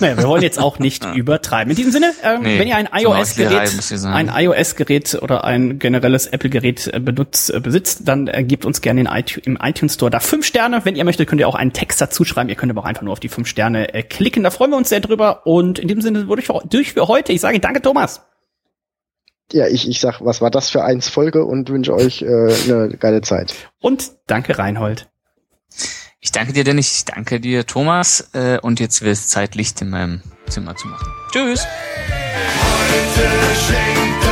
Naja, 0.00 0.16
wir 0.16 0.24
wollen 0.24 0.42
jetzt 0.42 0.58
auch 0.58 0.78
nicht 0.78 1.04
übertreiben. 1.14 1.70
In 1.70 1.76
diesem 1.76 1.92
Sinne, 1.92 2.12
ähm, 2.22 2.42
Nee, 2.42 2.58
wenn 2.58 2.68
ihr 2.68 2.76
ein 2.76 2.88
iOS-Gerät, 2.92 3.72
ein 4.04 4.30
iOS-Gerät 4.34 5.18
oder 5.20 5.44
ein 5.44 5.78
generelles 5.78 6.26
Apple-Gerät 6.26 6.90
äh, 6.92 7.00
benutzt, 7.00 7.52
äh, 7.52 7.60
besitzt, 7.60 8.08
dann 8.08 8.26
äh, 8.26 8.42
gebt 8.44 8.64
uns 8.64 8.80
gerne 8.80 9.00
in 9.00 9.06
iTunes, 9.06 9.46
im 9.46 9.58
iTunes 9.60 9.94
Store 9.94 10.10
da 10.10 10.20
fünf 10.20 10.46
Sterne. 10.46 10.84
Wenn 10.84 10.96
ihr 10.96 11.04
möchtet, 11.04 11.28
könnt 11.28 11.40
ihr 11.40 11.48
auch 11.48 11.54
einen 11.54 11.72
Text 11.72 12.00
dazu 12.00 12.24
schreiben. 12.24 12.48
Ihr 12.48 12.56
könnt 12.56 12.70
aber 12.70 12.80
auch 12.82 12.86
einfach 12.86 13.02
nur 13.02 13.12
auf 13.12 13.20
die 13.20 13.28
fünf 13.28 13.48
Sterne 13.48 13.94
äh, 13.94 14.02
klicken. 14.02 14.42
Da 14.42 14.50
freuen 14.50 14.70
wir 14.70 14.76
uns 14.76 14.88
sehr 14.88 15.00
drüber. 15.00 15.46
Und 15.46 15.78
in 15.78 15.88
diesem 15.88 16.02
Sinne 16.02 16.28
wurde 16.28 16.40
ich 16.40 16.46
für, 16.46 16.62
durch 16.68 16.94
für 16.94 17.08
heute. 17.08 17.32
Ich 17.32 17.40
sage 17.40 17.60
danke, 17.60 17.82
Thomas. 17.82 18.22
Ja, 19.52 19.66
ich, 19.66 19.88
ich 19.88 20.00
sag, 20.00 20.20
was 20.24 20.40
war 20.40 20.50
das 20.50 20.70
für 20.70 20.84
eins 20.84 21.08
Folge 21.08 21.44
und 21.44 21.68
wünsche 21.70 21.94
euch 21.94 22.22
äh, 22.22 22.26
eine 22.26 22.96
geile 22.98 23.20
Zeit. 23.20 23.54
Und 23.80 24.12
danke, 24.26 24.58
Reinhold. 24.58 25.08
Ich 26.22 26.32
danke 26.32 26.52
dir, 26.52 26.64
Dennis. 26.64 26.98
Ich 26.98 27.04
danke 27.06 27.40
dir, 27.40 27.66
Thomas. 27.66 28.28
Äh, 28.34 28.58
und 28.60 28.78
jetzt 28.78 29.00
wird 29.00 29.14
es 29.14 29.28
Zeit, 29.28 29.54
Licht 29.54 29.80
in 29.80 29.88
meinem 29.88 30.20
Zimmer 30.48 30.76
zu 30.76 30.86
machen. 30.88 31.08
Tschüss. 31.32 31.66
Heute 32.60 33.30
schenkt 33.66 34.29